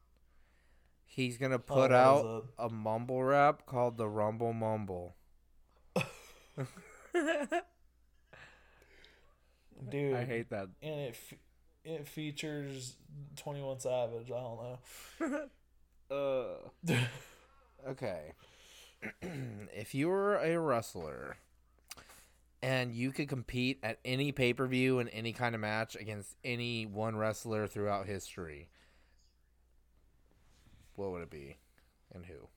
He's 1.15 1.37
gonna 1.37 1.57
Oh, 1.57 1.59
put 1.59 1.91
is 1.91 1.97
out 1.97 2.47
a 2.59 2.71
mumble 2.71 3.23
rap 3.23 3.67
called 3.67 3.99
the 3.99 4.09
Rumble 4.09 4.53
Mumble. 4.55 5.15
Dude, 9.91 10.15
I 10.15 10.25
hate 10.25 10.49
that. 10.51 10.69
and 10.81 11.01
it 11.01 11.17
f- 11.33 11.39
it 11.85 12.07
features 12.07 12.97
Twenty 13.37 13.61
One 13.63 13.79
Savage. 13.81 14.31
I 14.31 14.41
don't 14.41 14.63
know. 14.63 15.49
Uh, 16.11 16.69
okay. 17.89 18.33
if 19.75 19.95
you 19.95 20.09
were 20.11 20.37
a 20.37 20.59
wrestler 20.59 21.37
and 22.63 22.93
you 22.93 23.13
could 23.13 23.31
compete 23.31 23.79
at 23.83 23.99
any 24.05 24.31
pay 24.31 24.53
per 24.53 24.67
view 24.67 24.99
in 24.99 25.09
any 25.09 25.33
kind 25.33 25.55
of 25.55 25.63
match 25.63 25.97
against 25.97 26.37
any 26.45 26.85
one 26.85 27.17
wrestler 27.17 27.67
throughout 27.67 28.05
history, 28.05 28.69
what 30.97 31.11
would 31.13 31.23
it 31.23 31.31
be, 31.31 31.59
and 32.15 32.27
who? 32.27 32.49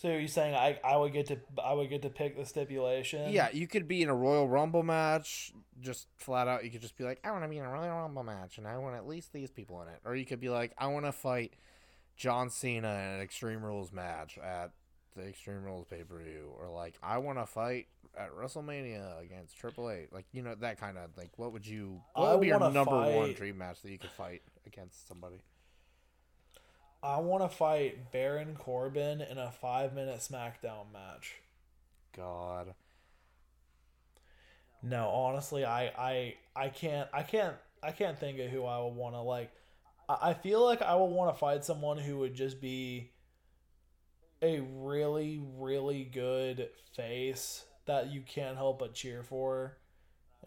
So 0.00 0.08
you're 0.08 0.28
saying 0.28 0.54
I, 0.54 0.80
I 0.82 0.96
would 0.96 1.12
get 1.12 1.26
to 1.26 1.38
I 1.62 1.74
would 1.74 1.90
get 1.90 2.00
to 2.02 2.08
pick 2.08 2.34
the 2.34 2.46
stipulation? 2.46 3.30
Yeah, 3.30 3.48
you 3.52 3.66
could 3.66 3.86
be 3.86 4.02
in 4.02 4.08
a 4.08 4.14
Royal 4.14 4.48
Rumble 4.48 4.82
match, 4.82 5.52
just 5.78 6.08
flat 6.16 6.48
out. 6.48 6.64
You 6.64 6.70
could 6.70 6.80
just 6.80 6.96
be 6.96 7.04
like, 7.04 7.20
I 7.22 7.30
want 7.32 7.44
to 7.44 7.48
be 7.48 7.58
in 7.58 7.64
a 7.64 7.70
Royal 7.70 7.94
Rumble 7.94 8.22
match, 8.22 8.56
and 8.56 8.66
I 8.66 8.78
want 8.78 8.96
at 8.96 9.06
least 9.06 9.34
these 9.34 9.50
people 9.50 9.82
in 9.82 9.88
it. 9.88 10.00
Or 10.04 10.16
you 10.16 10.24
could 10.24 10.40
be 10.40 10.48
like, 10.48 10.72
I 10.78 10.86
want 10.86 11.04
to 11.04 11.12
fight 11.12 11.52
John 12.16 12.48
Cena 12.48 12.88
in 12.88 13.16
an 13.16 13.20
Extreme 13.20 13.62
Rules 13.62 13.92
match 13.92 14.38
at 14.38 14.70
the 15.16 15.28
Extreme 15.28 15.64
Rules 15.64 15.84
pay 15.84 16.02
per 16.02 16.16
view, 16.16 16.50
or 16.58 16.70
like, 16.70 16.94
I 17.02 17.18
want 17.18 17.38
to 17.38 17.44
fight 17.44 17.88
at 18.16 18.30
WrestleMania 18.34 19.22
against 19.22 19.58
Triple 19.58 19.90
H. 19.90 20.08
Like, 20.12 20.24
you 20.32 20.40
know, 20.40 20.54
that 20.60 20.80
kind 20.80 20.96
of 20.96 21.10
like, 21.18 21.30
what 21.36 21.52
would 21.52 21.66
you? 21.66 22.00
What 22.14 22.26
I 22.26 22.32
would 22.32 22.40
be 22.40 22.46
your 22.46 22.58
number 22.58 22.96
one 22.96 23.34
dream 23.34 23.58
match 23.58 23.82
that 23.82 23.90
you 23.90 23.98
could 23.98 24.10
fight 24.10 24.40
against 24.66 25.06
somebody? 25.08 25.42
I 27.02 27.18
want 27.20 27.42
to 27.42 27.56
fight 27.56 28.10
Baron 28.12 28.54
Corbin 28.56 29.20
in 29.22 29.38
a 29.38 29.50
five 29.50 29.94
minute 29.94 30.18
SmackDown 30.20 30.92
match. 30.92 31.36
God, 32.16 32.74
No, 34.82 35.08
honestly, 35.08 35.64
I 35.64 35.86
I 35.96 36.34
I 36.56 36.68
can't 36.68 37.08
I 37.12 37.22
can't 37.22 37.56
I 37.82 37.92
can't 37.92 38.18
think 38.18 38.38
of 38.38 38.50
who 38.50 38.64
I 38.64 38.78
would 38.82 38.94
want 38.94 39.14
to 39.14 39.20
like. 39.20 39.50
I, 40.08 40.30
I 40.30 40.34
feel 40.34 40.64
like 40.64 40.82
I 40.82 40.94
would 40.94 41.06
want 41.06 41.34
to 41.34 41.38
fight 41.38 41.64
someone 41.64 41.98
who 41.98 42.18
would 42.18 42.34
just 42.34 42.60
be 42.60 43.12
a 44.42 44.60
really 44.60 45.40
really 45.58 46.04
good 46.04 46.70
face 46.94 47.64
that 47.86 48.10
you 48.10 48.22
can't 48.22 48.56
help 48.56 48.78
but 48.78 48.94
cheer 48.94 49.22
for, 49.22 49.78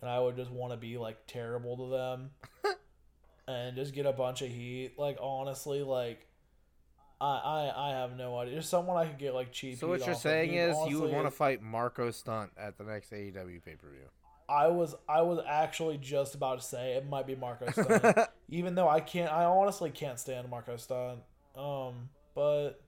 and 0.01 0.09
I 0.09 0.19
would 0.19 0.35
just 0.35 0.51
want 0.51 0.73
to 0.73 0.77
be 0.77 0.97
like 0.97 1.25
terrible 1.27 1.77
to 1.77 1.97
them, 1.97 2.31
and 3.47 3.75
just 3.75 3.93
get 3.93 4.05
a 4.05 4.13
bunch 4.13 4.41
of 4.41 4.49
heat. 4.49 4.93
Like 4.97 5.17
honestly, 5.21 5.81
like. 5.83 6.27
I, 7.23 7.37
I, 7.37 7.87
I 7.87 7.89
have 7.91 8.17
no 8.17 8.37
idea. 8.37 8.55
There's 8.55 8.67
someone 8.67 8.97
I 8.97 9.05
could 9.05 9.17
get 9.17 9.33
like 9.33 9.53
cheap. 9.53 9.77
so 9.79 9.87
what 9.87 10.05
you're 10.05 10.13
saying 10.13 10.53
is 10.53 10.75
you 10.89 10.99
would 10.99 11.11
want 11.11 11.25
to 11.25 11.31
fight 11.31 11.61
Marko 11.61 12.11
Stunt 12.11 12.51
at 12.57 12.77
the 12.77 12.83
next 12.83 13.11
AEW 13.11 13.63
pay 13.63 13.75
per 13.75 13.89
view? 13.89 14.09
I 14.49 14.67
was 14.67 14.93
I 15.07 15.21
was 15.21 15.39
actually 15.47 15.97
just 15.97 16.35
about 16.35 16.59
to 16.59 16.65
say 16.65 16.95
it 16.95 17.07
might 17.07 17.25
be 17.25 17.35
Marko 17.35 17.71
Stunt, 17.71 18.17
even 18.49 18.75
though 18.75 18.89
I 18.89 18.99
can't. 18.99 19.31
I 19.31 19.45
honestly 19.45 19.89
can't 19.89 20.19
stand 20.19 20.49
Marko 20.49 20.75
Stunt. 20.75 21.21
Um, 21.55 22.09
but 22.35 22.81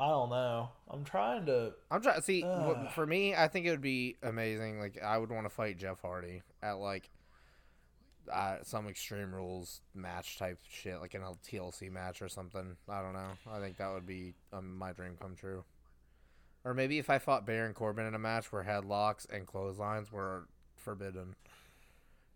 I 0.00 0.08
don't 0.08 0.30
know. 0.30 0.70
I'm 0.88 1.04
trying 1.04 1.44
to. 1.46 1.74
I'm 1.90 2.00
trying 2.00 2.16
to 2.16 2.22
see. 2.22 2.44
Ugh. 2.44 2.90
for 2.94 3.06
me, 3.06 3.34
I 3.34 3.48
think 3.48 3.66
it 3.66 3.70
would 3.70 3.82
be 3.82 4.16
amazing. 4.22 4.80
Like 4.80 5.02
I 5.02 5.18
would 5.18 5.30
want 5.30 5.44
to 5.44 5.50
fight 5.50 5.76
Jeff 5.76 6.00
Hardy 6.00 6.40
at 6.62 6.78
like 6.78 7.10
uh, 8.32 8.56
some 8.62 8.88
Extreme 8.88 9.34
Rules 9.34 9.80
match 9.94 10.38
type 10.38 10.58
shit, 10.70 11.00
like 11.00 11.14
in 11.14 11.22
a 11.22 11.32
TLC 11.46 11.90
match 11.90 12.22
or 12.22 12.28
something. 12.28 12.76
I 12.88 13.02
don't 13.02 13.14
know. 13.14 13.30
I 13.50 13.60
think 13.60 13.76
that 13.78 13.92
would 13.92 14.06
be 14.06 14.34
um, 14.52 14.76
my 14.76 14.92
dream 14.92 15.16
come 15.20 15.34
true. 15.34 15.64
Or 16.64 16.74
maybe 16.74 16.98
if 16.98 17.08
I 17.08 17.18
fought 17.18 17.46
Baron 17.46 17.74
Corbin 17.74 18.06
in 18.06 18.14
a 18.14 18.18
match 18.18 18.52
where 18.52 18.64
headlocks 18.64 19.28
and 19.30 19.46
clotheslines 19.46 20.12
were 20.12 20.48
forbidden, 20.76 21.34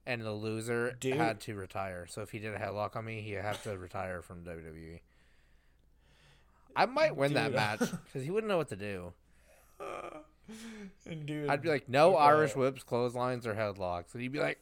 and 0.07 0.23
the 0.23 0.33
loser 0.33 0.93
Dude. 0.99 1.17
had 1.17 1.41
to 1.43 1.55
retire. 1.55 2.07
So 2.09 2.23
if 2.23 2.31
he 2.31 2.39
did 2.39 2.55
a 2.55 2.59
headlock 2.59 2.97
on 2.97 3.05
me, 3.05 3.21
he'd 3.21 3.35
have 3.35 3.63
to 3.65 3.77
retire 3.77 4.23
from 4.23 4.45
WWE. 4.45 5.01
I 6.75 6.87
might 6.87 7.17
win 7.17 7.35
that 7.35 7.53
match 7.53 7.81
because 8.05 8.25
he 8.25 8.31
wouldn't 8.31 8.49
know 8.49 8.57
what 8.57 8.69
to 8.69 8.77
do. 8.77 9.13
And 11.07 11.27
dude, 11.27 11.49
I'd 11.49 11.63
be 11.63 11.69
like, 11.69 11.89
no. 11.89 12.17
Irish 12.17 12.55
whips, 12.57 12.83
clotheslines, 12.83 13.47
or 13.47 13.55
headlocks, 13.55 14.13
and 14.13 14.23
he'd 14.23 14.33
be 14.33 14.41
like! 14.41 14.61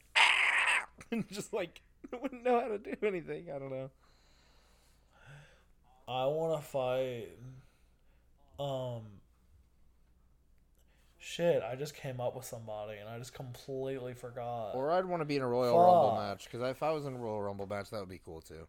and 1.11 1.29
just 1.29 1.53
like 1.53 1.83
wouldn't 2.23 2.45
know 2.45 2.61
how 2.61 2.69
to 2.69 2.79
do 2.79 2.95
anything. 3.07 3.51
I 3.55 3.59
don't 3.59 3.71
know. 3.71 3.91
I 6.09 6.27
want 6.27 6.61
to 6.61 6.67
fight. 6.67 7.29
Um. 8.59 9.03
Shit, 11.23 11.63
I 11.63 11.77
just 11.77 11.95
came 11.95 12.19
up 12.19 12.35
with 12.35 12.47
somebody 12.47 12.99
and 12.99 13.07
I 13.09 13.19
just 13.19 13.35
completely 13.35 14.15
forgot. 14.15 14.75
Or 14.75 14.91
I'd 14.91 15.05
want 15.05 15.21
to 15.21 15.27
be 15.27 15.37
in 15.37 15.43
a 15.43 15.47
Royal 15.47 15.79
Rumble 15.79 16.17
match 16.17 16.45
because 16.45 16.67
if 16.71 16.83
I 16.83 16.93
was 16.93 17.05
in 17.05 17.15
a 17.15 17.19
Royal 17.19 17.43
Rumble 17.43 17.67
match, 17.67 17.91
that 17.91 18.01
would 18.01 18.09
be 18.09 18.21
cool 18.25 18.41
too. 18.41 18.67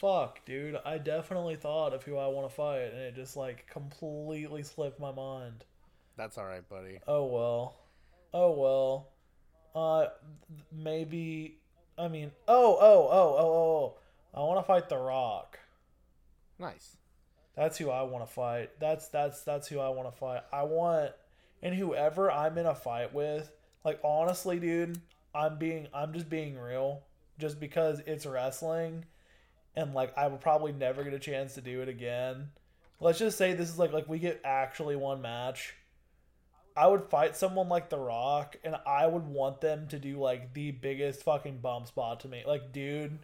Fuck, 0.00 0.44
dude. 0.44 0.76
I 0.84 0.98
definitely 0.98 1.54
thought 1.54 1.94
of 1.94 2.02
who 2.02 2.16
I 2.16 2.26
want 2.26 2.48
to 2.48 2.54
fight 2.54 2.92
and 2.92 2.98
it 2.98 3.14
just 3.14 3.36
like 3.36 3.68
completely 3.68 4.64
slipped 4.64 4.98
my 4.98 5.12
mind. 5.12 5.64
That's 6.16 6.36
all 6.38 6.46
right, 6.46 6.68
buddy. 6.68 6.98
Oh 7.06 7.26
well. 7.26 7.76
Oh 8.34 8.50
well. 8.50 9.08
Uh 9.74 10.06
maybe 10.72 11.58
I 11.98 12.08
mean 12.08 12.32
oh 12.48 12.76
oh 12.80 13.08
oh 13.10 13.36
oh 13.38 13.46
oh 13.46 13.94
I 14.34 14.40
want 14.40 14.58
to 14.58 14.64
fight 14.64 14.88
The 14.88 14.96
Rock. 14.96 15.58
Nice. 16.58 16.96
That's 17.56 17.78
who 17.78 17.90
I 17.90 18.02
want 18.02 18.26
to 18.26 18.32
fight. 18.32 18.70
That's 18.78 19.08
that's 19.08 19.42
that's 19.42 19.68
who 19.68 19.80
I 19.80 19.88
want 19.88 20.10
to 20.10 20.16
fight. 20.16 20.42
I 20.52 20.62
want 20.62 21.12
and 21.62 21.74
whoever 21.74 22.30
I'm 22.30 22.56
in 22.58 22.66
a 22.66 22.74
fight 22.74 23.12
with, 23.12 23.50
like 23.84 24.00
honestly, 24.02 24.58
dude, 24.58 25.00
I'm 25.34 25.58
being 25.58 25.88
I'm 25.92 26.12
just 26.12 26.30
being 26.30 26.58
real 26.58 27.02
just 27.38 27.58
because 27.58 28.00
it's 28.06 28.26
wrestling 28.26 29.04
and 29.76 29.94
like 29.94 30.16
I 30.16 30.26
will 30.28 30.38
probably 30.38 30.72
never 30.72 31.04
get 31.04 31.14
a 31.14 31.18
chance 31.18 31.54
to 31.54 31.60
do 31.60 31.82
it 31.82 31.88
again. 31.88 32.50
Let's 33.00 33.18
just 33.18 33.38
say 33.38 33.54
this 33.54 33.68
is 33.68 33.78
like 33.78 33.92
like 33.92 34.08
we 34.08 34.18
get 34.18 34.40
actually 34.44 34.96
one 34.96 35.22
match. 35.22 35.74
I 36.76 36.86
would 36.86 37.04
fight 37.04 37.36
someone 37.36 37.68
like 37.68 37.90
The 37.90 37.98
Rock 37.98 38.56
and 38.64 38.76
I 38.86 39.06
would 39.06 39.26
want 39.26 39.60
them 39.60 39.88
to 39.88 39.98
do 39.98 40.18
like 40.18 40.54
the 40.54 40.70
biggest 40.70 41.22
fucking 41.22 41.58
bump 41.58 41.88
spot 41.88 42.20
to 42.20 42.28
me. 42.28 42.42
Like 42.46 42.72
dude, 42.72 43.18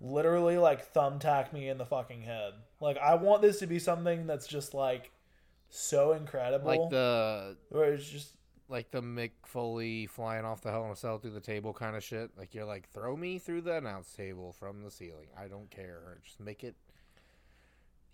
literally 0.00 0.58
like 0.58 0.92
thumbtack 0.92 1.52
me 1.52 1.68
in 1.68 1.78
the 1.78 1.86
fucking 1.86 2.22
head. 2.22 2.54
Like 2.80 2.98
I 2.98 3.14
want 3.14 3.42
this 3.42 3.58
to 3.60 3.66
be 3.66 3.78
something 3.78 4.26
that's 4.26 4.46
just 4.46 4.74
like 4.74 5.12
so 5.68 6.12
incredible. 6.12 6.66
Like 6.66 6.90
the 6.90 7.56
where 7.68 7.92
it's 7.92 8.08
just 8.08 8.34
like 8.70 8.90
the 8.90 9.02
Mick 9.02 9.32
Foley 9.44 10.06
flying 10.06 10.44
off 10.44 10.62
the 10.62 10.70
Hell 10.70 10.84
in 10.84 10.92
a 10.92 10.96
Cell 10.96 11.18
through 11.18 11.32
the 11.32 11.40
table 11.40 11.72
kind 11.72 11.96
of 11.96 12.04
shit. 12.04 12.30
Like 12.38 12.54
you're 12.54 12.64
like, 12.64 12.88
throw 12.90 13.16
me 13.16 13.38
through 13.38 13.62
the 13.62 13.76
announce 13.76 14.12
table 14.12 14.52
from 14.52 14.82
the 14.82 14.90
ceiling. 14.90 15.26
I 15.38 15.48
don't 15.48 15.70
care. 15.70 16.18
Just 16.24 16.40
make 16.40 16.62
it 16.62 16.76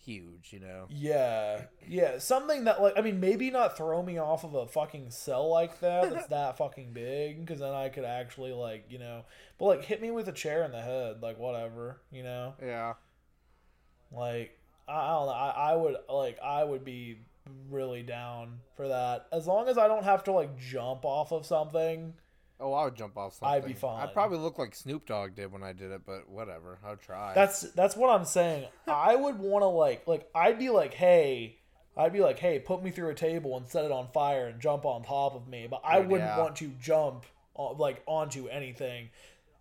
huge, 0.07 0.53
you 0.53 0.61
know. 0.61 0.87
yeah, 0.89 1.63
yeah, 1.87 2.19
something 2.19 2.65
that 2.65 2.81
like 2.81 2.95
I 2.97 3.01
mean 3.03 3.21
maybe 3.21 3.51
not 3.51 3.77
throw 3.77 4.03
me 4.03 4.17
off 4.19 4.45
of 4.45 4.55
a 4.55 4.67
fucking 4.67 5.11
cell 5.11 5.51
like 5.51 5.81
that 5.81 6.11
that's 6.13 6.27
that 6.29 6.57
fucking 6.57 6.93
big 6.93 7.45
because 7.45 7.61
then 7.61 7.75
I 7.75 7.89
could 7.91 8.05
actually 8.05 8.53
like 8.53 8.87
you 8.89 8.99
know, 8.99 9.25
but 9.59 9.65
like 9.67 9.85
hit 9.85 10.01
me 10.01 10.11
with 10.11 10.29
a 10.29 10.33
chair 10.33 10.65
in 10.65 10.71
the 10.73 10.81
head 10.81 11.23
like 11.23 11.39
whatever 11.39 12.01
you 12.13 12.23
know 12.23 12.55
Yeah. 12.63 12.95
like 14.13 14.57
I, 14.89 14.93
I 14.95 15.09
don't 15.11 15.27
know 15.27 15.33
I, 15.33 15.51
I 15.73 15.77
would 15.77 15.97
like 16.09 16.39
I 16.43 16.65
would 16.65 16.85
be 16.85 17.19
really 17.71 18.03
down 18.03 18.59
for 18.77 18.89
that 18.89 19.27
as 19.33 19.47
long 19.47 19.69
as 19.69 19.79
I 19.79 19.89
don't 19.89 20.05
have 20.05 20.25
to 20.25 20.33
like 20.33 20.59
jump 20.59 21.05
off 21.05 21.33
of 21.33 21.45
something. 21.47 22.15
Oh, 22.59 22.73
I 22.73 22.85
would 22.85 22.97
jump 22.97 23.17
off 23.19 23.35
something. 23.35 23.55
I'd 23.55 23.67
be 23.67 23.75
fine. 23.75 24.01
I'd 24.01 24.15
probably 24.15 24.39
look 24.39 24.59
like 24.59 24.75
Snoop 24.75 25.07
Dogg 25.07 25.35
did 25.35 25.53
when 25.53 25.63
I 25.63 25.73
did 25.73 25.91
it, 25.91 26.03
but 26.07 26.29
whatever. 26.29 26.79
I'll 26.85 26.97
try. 26.97 27.35
That's 27.35 27.61
that's 27.73 27.97
what 27.97 28.09
I'm 28.09 28.25
saying. 28.25 28.67
I 28.87 29.15
would 29.15 29.39
want 29.39 29.63
to 29.63 29.67
like 29.67 30.07
like 30.07 30.29
I'd 30.35 30.59
be 30.59 30.71
like, 30.71 30.95
hey, 30.95 31.59
I'd 31.97 32.13
be 32.13 32.21
like, 32.21 32.39
hey, 32.39 32.59
put 32.59 32.83
me 32.83 32.91
through 32.91 33.11
a 33.11 33.15
table 33.15 33.57
and 33.57 33.69
set 33.69 33.85
it 33.85 33.93
on 33.93 34.09
fire 34.13 34.47
and 34.47 34.61
jump 34.61 34.85
on 34.85 35.03
top 35.03 35.35
of 35.35 35.49
me. 35.49 35.67
But 35.71 35.83
I 35.85 36.01
Dude, 36.01 36.11
wouldn't 36.11 36.31
yeah. 36.31 36.39
want 36.39 36.57
to 36.57 36.69
jump 36.81 37.27
on, 37.55 37.79
like 37.79 38.03
onto 38.07 38.49
anything 38.49 39.11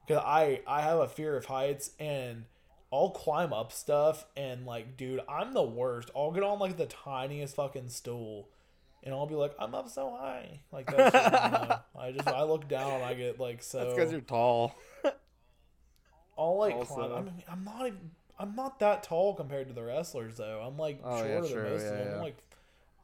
because 0.06 0.24
I 0.26 0.62
I 0.66 0.82
have 0.82 1.00
a 1.00 1.08
fear 1.08 1.36
of 1.36 1.46
heights 1.46 1.92
and 2.00 2.46
I'll 2.94 3.10
climb 3.10 3.52
up 3.52 3.72
stuff 3.72 4.26
and 4.38 4.66
like, 4.66 4.96
dude, 4.96 5.22
I'm 5.28 5.54
the 5.54 5.64
worst. 5.64 6.12
I'll 6.16 6.32
get 6.32 6.44
on 6.44 6.60
like 6.60 6.78
the 6.78 6.86
tiniest 6.86 7.56
fucking 7.56 7.90
stool. 7.90 8.48
And 9.06 9.14
I'll 9.14 9.28
be 9.28 9.36
like, 9.36 9.54
I'm 9.60 9.76
up 9.76 9.88
so 9.88 10.10
high, 10.20 10.60
like 10.72 10.88
that. 10.96 11.14
shit, 11.14 11.24
you 11.24 11.68
know? 11.70 11.80
I 12.00 12.12
just, 12.12 12.28
I 12.28 12.42
look 12.44 12.68
down, 12.68 13.02
I 13.04 13.14
get 13.14 13.40
like 13.40 13.62
so. 13.62 13.80
That's 13.80 13.94
because 13.94 14.12
you're 14.12 14.22
tall. 14.22 14.76
I'll 16.38 16.58
like 16.58 16.74
Also- 16.76 16.96
climb. 16.96 17.12
I 17.14 17.22
mean, 17.22 17.44
I'm 17.50 17.64
not 17.64 17.88
even. 17.88 18.12
I'm 18.38 18.54
not 18.56 18.80
that 18.80 19.04
tall 19.04 19.34
compared 19.34 19.68
to 19.70 19.74
the 19.74 19.82
wrestlers 19.84 20.36
though. 20.36 20.60
I'm 20.68 20.78
like 20.78 21.00
Oh, 21.04 21.18
yeah, 21.24 21.36
shorter 21.40 21.48
than 21.48 21.52
true, 21.54 21.70
most 21.70 21.84
of 21.86 21.90
them. 21.98 22.08
yeah. 22.10 22.16
I'm 22.16 22.22
like, 22.22 22.38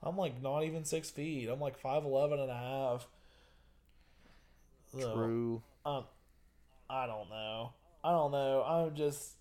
I'm 0.03 0.17
like 0.17 0.41
not 0.41 0.63
even 0.63 0.83
six 0.83 1.09
feet. 1.09 1.47
I'm 1.47 1.61
like 1.61 1.77
five 1.79 2.03
eleven 2.03 2.39
and 2.39 2.51
a 2.51 2.53
half. 2.57 3.07
So, 4.99 5.13
True. 5.13 5.61
Um, 5.85 6.03
I 6.89 7.05
don't 7.07 7.29
know. 7.29 7.71
I 8.03 8.11
don't 8.11 8.31
know. 8.33 8.63
I'm 8.63 8.93
just, 8.95 9.35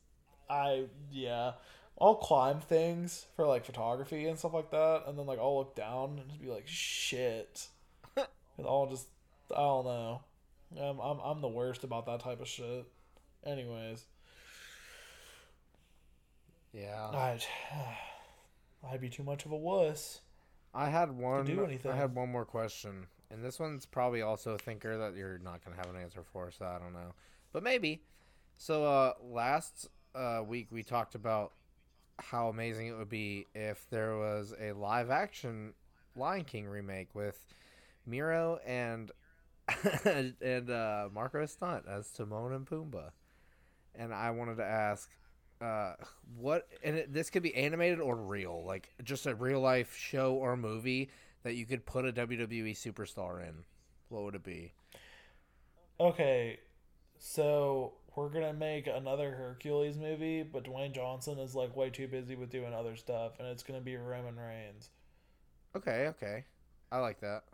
I 0.48 0.84
yeah. 1.10 1.52
I'll 2.00 2.14
climb 2.14 2.60
things 2.60 3.26
for 3.36 3.46
like 3.46 3.64
photography 3.64 4.26
and 4.26 4.38
stuff 4.38 4.54
like 4.54 4.70
that, 4.70 5.04
and 5.06 5.18
then 5.18 5.26
like 5.26 5.38
I'll 5.38 5.58
look 5.58 5.74
down 5.76 6.18
and 6.18 6.28
just 6.28 6.40
be 6.40 6.48
like, 6.48 6.66
shit. 6.66 7.68
and 8.16 8.66
I'll 8.66 8.86
just, 8.88 9.06
I 9.54 9.60
don't 9.60 9.84
know. 9.84 10.22
I'm, 10.80 10.98
I'm 11.00 11.18
I'm 11.20 11.40
the 11.40 11.48
worst 11.48 11.84
about 11.84 12.06
that 12.06 12.20
type 12.20 12.40
of 12.40 12.48
shit. 12.48 12.86
Anyways, 13.44 14.04
Yeah. 16.72 17.08
I'd 17.08 17.44
I'd 18.90 19.00
be 19.00 19.10
too 19.10 19.24
much 19.24 19.44
of 19.44 19.52
a 19.52 19.56
wuss. 19.56 20.20
I 20.72 20.88
had 20.88 21.10
one. 21.10 21.44
do 21.44 21.64
anything. 21.64 21.90
I 21.90 21.96
had 21.96 22.14
one 22.14 22.30
more 22.30 22.44
question, 22.44 23.08
and 23.30 23.44
this 23.44 23.58
one's 23.58 23.84
probably 23.84 24.22
also 24.22 24.52
a 24.52 24.58
thinker 24.58 24.96
that 24.96 25.16
you're 25.16 25.38
not 25.38 25.64
gonna 25.64 25.76
have 25.76 25.92
an 25.94 26.00
answer 26.00 26.22
for, 26.22 26.50
so 26.50 26.64
I 26.64 26.78
don't 26.78 26.92
know, 26.92 27.14
but 27.52 27.62
maybe. 27.62 28.02
So 28.56 28.84
uh, 28.84 29.14
last 29.22 29.88
uh, 30.14 30.42
week 30.46 30.68
we 30.70 30.82
talked 30.82 31.14
about 31.14 31.52
how 32.22 32.48
amazing 32.48 32.88
it 32.88 32.96
would 32.96 33.08
be 33.08 33.46
if 33.54 33.88
there 33.90 34.16
was 34.16 34.54
a 34.60 34.72
live 34.72 35.10
action 35.10 35.74
Lion 36.16 36.44
King 36.44 36.66
remake 36.68 37.14
with 37.14 37.44
Miro 38.06 38.58
and 38.66 39.10
and 40.04 40.70
uh, 40.70 41.08
Marko 41.12 41.46
Stunt 41.46 41.84
as 41.88 42.10
Timon 42.10 42.52
and 42.52 42.66
Pumbaa, 42.66 43.10
and 43.94 44.12
I 44.12 44.30
wanted 44.30 44.56
to 44.56 44.64
ask. 44.64 45.08
Uh, 45.60 45.92
what 46.38 46.66
and 46.82 46.96
it, 46.96 47.12
this 47.12 47.28
could 47.28 47.42
be 47.42 47.54
animated 47.54 48.00
or 48.00 48.16
real, 48.16 48.64
like 48.64 48.88
just 49.04 49.26
a 49.26 49.34
real 49.34 49.60
life 49.60 49.94
show 49.94 50.32
or 50.32 50.56
movie 50.56 51.10
that 51.42 51.54
you 51.54 51.66
could 51.66 51.84
put 51.84 52.06
a 52.06 52.12
WWE 52.12 52.72
superstar 52.72 53.46
in. 53.46 53.54
What 54.08 54.22
would 54.22 54.34
it 54.34 54.42
be? 54.42 54.72
Okay, 56.00 56.58
so 57.18 57.92
we're 58.16 58.28
gonna 58.28 58.52
make 58.52 58.86
another 58.86 59.32
Hercules 59.32 59.96
movie, 59.96 60.42
but 60.42 60.64
Dwayne 60.64 60.92
Johnson 60.94 61.38
is 61.38 61.54
like 61.54 61.76
way 61.76 61.90
too 61.90 62.08
busy 62.08 62.36
with 62.36 62.50
doing 62.50 62.74
other 62.74 62.96
stuff, 62.96 63.32
and 63.38 63.48
it's 63.48 63.62
gonna 63.62 63.80
be 63.80 63.96
Roman 63.96 64.36
Reigns. 64.38 64.90
Okay, 65.76 66.08
okay, 66.08 66.44
I 66.90 66.98
like 66.98 67.20
that. 67.20 67.44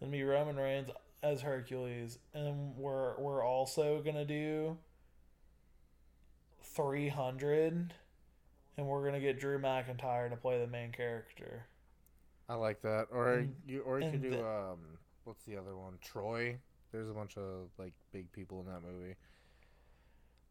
Gonna 0.00 0.12
be 0.12 0.22
Roman 0.22 0.56
Reigns 0.56 0.88
as 1.22 1.42
Hercules, 1.42 2.18
and 2.32 2.74
we're 2.76 3.18
we're 3.18 3.44
also 3.44 4.00
gonna 4.02 4.24
do 4.24 4.78
three 6.62 7.08
hundred, 7.08 7.92
and 8.76 8.86
we're 8.86 9.04
gonna 9.04 9.20
get 9.20 9.38
Drew 9.38 9.58
McIntyre 9.60 10.30
to 10.30 10.36
play 10.36 10.58
the 10.58 10.66
main 10.66 10.92
character. 10.92 11.66
I 12.48 12.54
like 12.54 12.80
that. 12.82 13.08
Or 13.12 13.34
And- 13.34 13.54
you 13.66 13.82
or 13.82 14.00
you 14.00 14.10
could 14.10 14.14
and 14.14 14.22
do 14.22 14.30
the- 14.30 14.46
um 14.48 14.98
what's 15.24 15.44
the 15.44 15.56
other 15.56 15.76
one? 15.76 15.98
Troy. 16.00 16.58
There's 16.92 17.08
a 17.08 17.12
bunch 17.14 17.36
of 17.36 17.70
like 17.78 17.92
big 18.12 18.30
people 18.32 18.60
in 18.60 18.66
that 18.66 18.82
movie. 18.82 19.14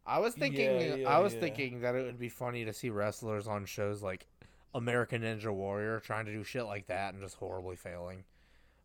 I 0.06 0.18
was 0.18 0.34
thinking 0.34 0.60
Yeah, 0.80 0.94
yeah, 0.96 1.08
I 1.08 1.18
was 1.18 1.34
yeah. 1.34 1.40
thinking 1.40 1.80
that 1.80 1.94
it 1.94 2.04
would 2.04 2.18
be 2.18 2.28
funny 2.30 2.64
to 2.64 2.72
see 2.72 2.90
wrestlers 2.90 3.46
on 3.46 3.66
shows 3.66 4.02
like 4.02 4.26
American 4.74 5.22
Ninja 5.22 5.52
Warrior 5.52 6.00
trying 6.00 6.26
to 6.26 6.32
do 6.32 6.42
shit 6.42 6.64
like 6.64 6.86
that 6.86 7.12
and 7.14 7.22
just 7.22 7.36
horribly 7.36 7.76
failing. 7.76 8.24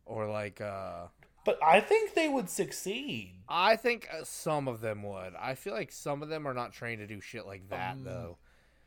Or 0.04 0.28
like 0.28 0.60
uh 0.60 1.06
But 1.44 1.58
I 1.62 1.80
think 1.80 2.14
they 2.14 2.28
would 2.28 2.50
succeed. 2.50 3.32
I 3.48 3.76
think 3.76 4.06
uh, 4.12 4.24
some 4.24 4.68
of 4.68 4.80
them 4.80 5.02
would. 5.02 5.34
I 5.40 5.54
feel 5.54 5.72
like 5.72 5.90
some 5.90 6.22
of 6.22 6.28
them 6.28 6.46
are 6.46 6.54
not 6.54 6.72
trained 6.72 7.00
to 7.00 7.06
do 7.06 7.20
shit 7.20 7.46
like 7.46 7.68
that 7.70 7.92
Um, 7.94 8.04
though. 8.04 8.38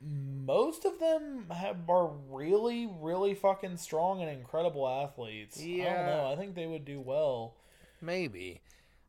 Most 0.01 0.85
of 0.85 0.97
them 0.99 1.47
have 1.49 1.89
are 1.89 2.07
really, 2.29 2.87
really 3.01 3.33
fucking 3.33 3.75
strong 3.77 4.21
and 4.21 4.29
incredible 4.31 4.87
athletes. 4.87 5.59
I 5.59 5.63
Yeah. 5.63 5.95
don't 5.95 6.05
know. 6.05 6.31
I 6.31 6.35
think 6.37 6.55
they 6.55 6.67
would 6.67 6.85
do 6.85 7.01
well. 7.01 7.55
Maybe. 8.01 8.61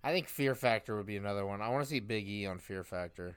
I 0.03 0.13
think 0.13 0.29
Fear 0.29 0.55
Factor 0.55 0.97
would 0.97 1.07
be 1.07 1.17
another 1.17 1.45
one. 1.45 1.61
I 1.61 1.69
want 1.69 1.85
to 1.85 1.91
see 1.91 2.01
Big 2.01 2.29
E 2.29 2.47
on 2.47 2.59
Fear 2.59 2.85
Factor. 2.85 3.37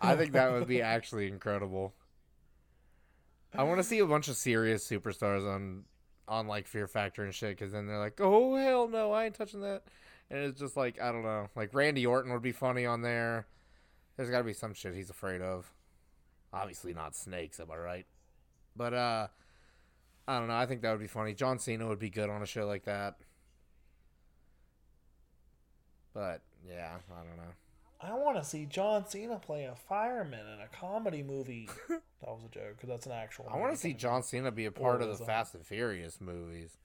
I 0.00 0.14
think 0.16 0.32
that 0.32 0.52
would 0.52 0.68
be 0.68 0.80
actually 0.82 1.26
incredible. 1.28 1.94
I 3.56 3.64
want 3.64 3.78
to 3.78 3.84
see 3.84 3.98
a 3.98 4.06
bunch 4.06 4.28
of 4.28 4.36
serious 4.36 4.86
superstars 4.88 5.46
on 5.52 5.84
on 6.28 6.46
like 6.46 6.66
Fear 6.66 6.86
Factor 6.86 7.24
and 7.24 7.34
shit 7.34 7.58
cuz 7.58 7.72
then 7.72 7.86
they're 7.86 7.98
like, 7.98 8.20
"Oh 8.20 8.54
hell 8.56 8.86
no, 8.86 9.12
I 9.12 9.24
ain't 9.24 9.34
touching 9.34 9.62
that." 9.62 9.82
And 10.30 10.40
it's 10.40 10.60
just 10.60 10.76
like, 10.76 11.00
I 11.00 11.10
don't 11.10 11.22
know. 11.22 11.48
Like 11.56 11.72
Randy 11.72 12.04
Orton 12.04 12.32
would 12.32 12.42
be 12.42 12.52
funny 12.52 12.84
on 12.84 13.00
there. 13.00 13.46
There's 14.16 14.30
got 14.30 14.38
to 14.38 14.44
be 14.44 14.52
some 14.52 14.74
shit 14.74 14.94
he's 14.94 15.10
afraid 15.10 15.40
of. 15.40 15.72
Obviously 16.52 16.92
not 16.92 17.16
snakes, 17.16 17.58
am 17.60 17.70
I 17.70 17.76
right? 17.76 18.06
But 18.76 18.94
uh 18.94 19.28
I 20.28 20.38
don't 20.38 20.48
know. 20.48 20.56
I 20.56 20.66
think 20.66 20.82
that 20.82 20.90
would 20.90 21.00
be 21.00 21.06
funny. 21.06 21.32
John 21.32 21.58
Cena 21.58 21.88
would 21.88 21.98
be 21.98 22.10
good 22.10 22.28
on 22.28 22.42
a 22.42 22.46
show 22.46 22.66
like 22.66 22.84
that. 22.84 23.16
But 26.12 26.42
yeah, 26.68 26.96
I 27.10 27.24
don't 27.24 27.38
know. 27.38 27.54
I 28.00 28.12
want 28.14 28.36
to 28.36 28.44
see 28.44 28.66
John 28.66 29.08
Cena 29.08 29.38
play 29.38 29.64
a 29.64 29.74
fireman 29.74 30.46
in 30.46 30.60
a 30.60 30.68
comedy 30.68 31.22
movie. 31.22 31.68
that 31.88 32.00
was 32.22 32.44
a 32.44 32.48
joke 32.48 32.76
because 32.76 32.90
that's 32.90 33.06
an 33.06 33.12
actual. 33.12 33.48
I 33.50 33.56
want 33.56 33.72
to 33.72 33.78
see 33.78 33.94
John 33.94 34.22
Cena 34.22 34.52
be 34.52 34.66
a 34.66 34.70
part 34.70 35.00
of 35.00 35.18
the 35.18 35.24
Fast 35.24 35.54
and 35.54 35.64
Furious 35.64 36.20
movies. 36.20 36.76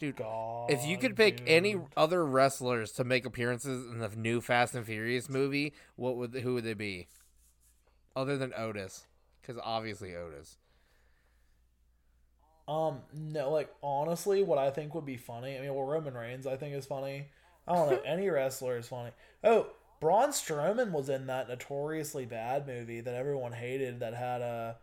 Dude, 0.00 0.16
God, 0.16 0.70
if 0.70 0.86
you 0.86 0.96
could 0.96 1.16
pick 1.16 1.42
any 1.46 1.76
other 1.98 2.24
wrestlers 2.24 2.92
to 2.92 3.04
make 3.04 3.26
appearances 3.26 3.84
in 3.86 3.98
the 3.98 4.08
new 4.16 4.40
Fast 4.40 4.74
and 4.74 4.86
Furious 4.86 5.28
movie, 5.28 5.74
what 5.96 6.16
would 6.16 6.34
who 6.34 6.54
would 6.54 6.64
they 6.64 6.74
be? 6.74 7.08
Other 8.16 8.38
than 8.38 8.54
Otis, 8.56 9.06
because 9.42 9.60
obviously 9.62 10.14
Otis. 10.16 10.56
Um, 12.68 12.98
no, 13.14 13.50
like 13.50 13.70
honestly, 13.82 14.42
what 14.42 14.58
I 14.58 14.70
think 14.70 14.94
would 14.94 15.06
be 15.06 15.16
funny. 15.16 15.56
I 15.56 15.60
mean, 15.62 15.74
well, 15.74 15.86
Roman 15.86 16.14
Reigns, 16.14 16.46
I 16.46 16.56
think 16.56 16.74
is 16.74 16.84
funny. 16.86 17.28
I 17.66 17.74
don't 17.74 17.90
know. 17.90 18.00
any 18.06 18.28
wrestler 18.28 18.76
is 18.76 18.88
funny. 18.88 19.10
Oh, 19.42 19.68
Braun 20.00 20.30
Strowman 20.30 20.92
was 20.92 21.08
in 21.08 21.26
that 21.26 21.48
notoriously 21.48 22.26
bad 22.26 22.66
movie 22.66 23.00
that 23.00 23.14
everyone 23.14 23.52
hated. 23.52 24.00
That 24.00 24.14
had 24.14 24.42
a 24.42 24.76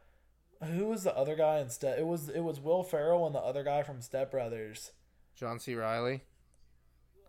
who 0.63 0.85
was 0.85 1.03
the 1.03 1.15
other 1.15 1.35
guy 1.35 1.59
instead? 1.59 1.99
It 1.99 2.07
was 2.07 2.27
it 2.29 2.41
was 2.41 2.59
Will 2.59 2.83
Ferrell 2.83 3.25
and 3.25 3.35
the 3.35 3.39
other 3.39 3.63
guy 3.63 3.83
from 3.83 4.01
Step 4.01 4.31
Brothers. 4.31 4.91
John 5.35 5.59
C. 5.59 5.75
Reilly. 5.75 6.21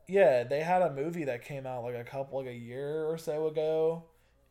Yeah, 0.09 0.45
they 0.45 0.61
had 0.61 0.83
a 0.83 0.93
movie 0.93 1.25
that 1.25 1.45
came 1.45 1.67
out 1.67 1.83
like 1.83 1.97
a 1.97 2.05
couple 2.05 2.39
like 2.39 2.49
a 2.49 2.55
year 2.55 3.05
or 3.05 3.19
so 3.19 3.49
ago, 3.49 4.05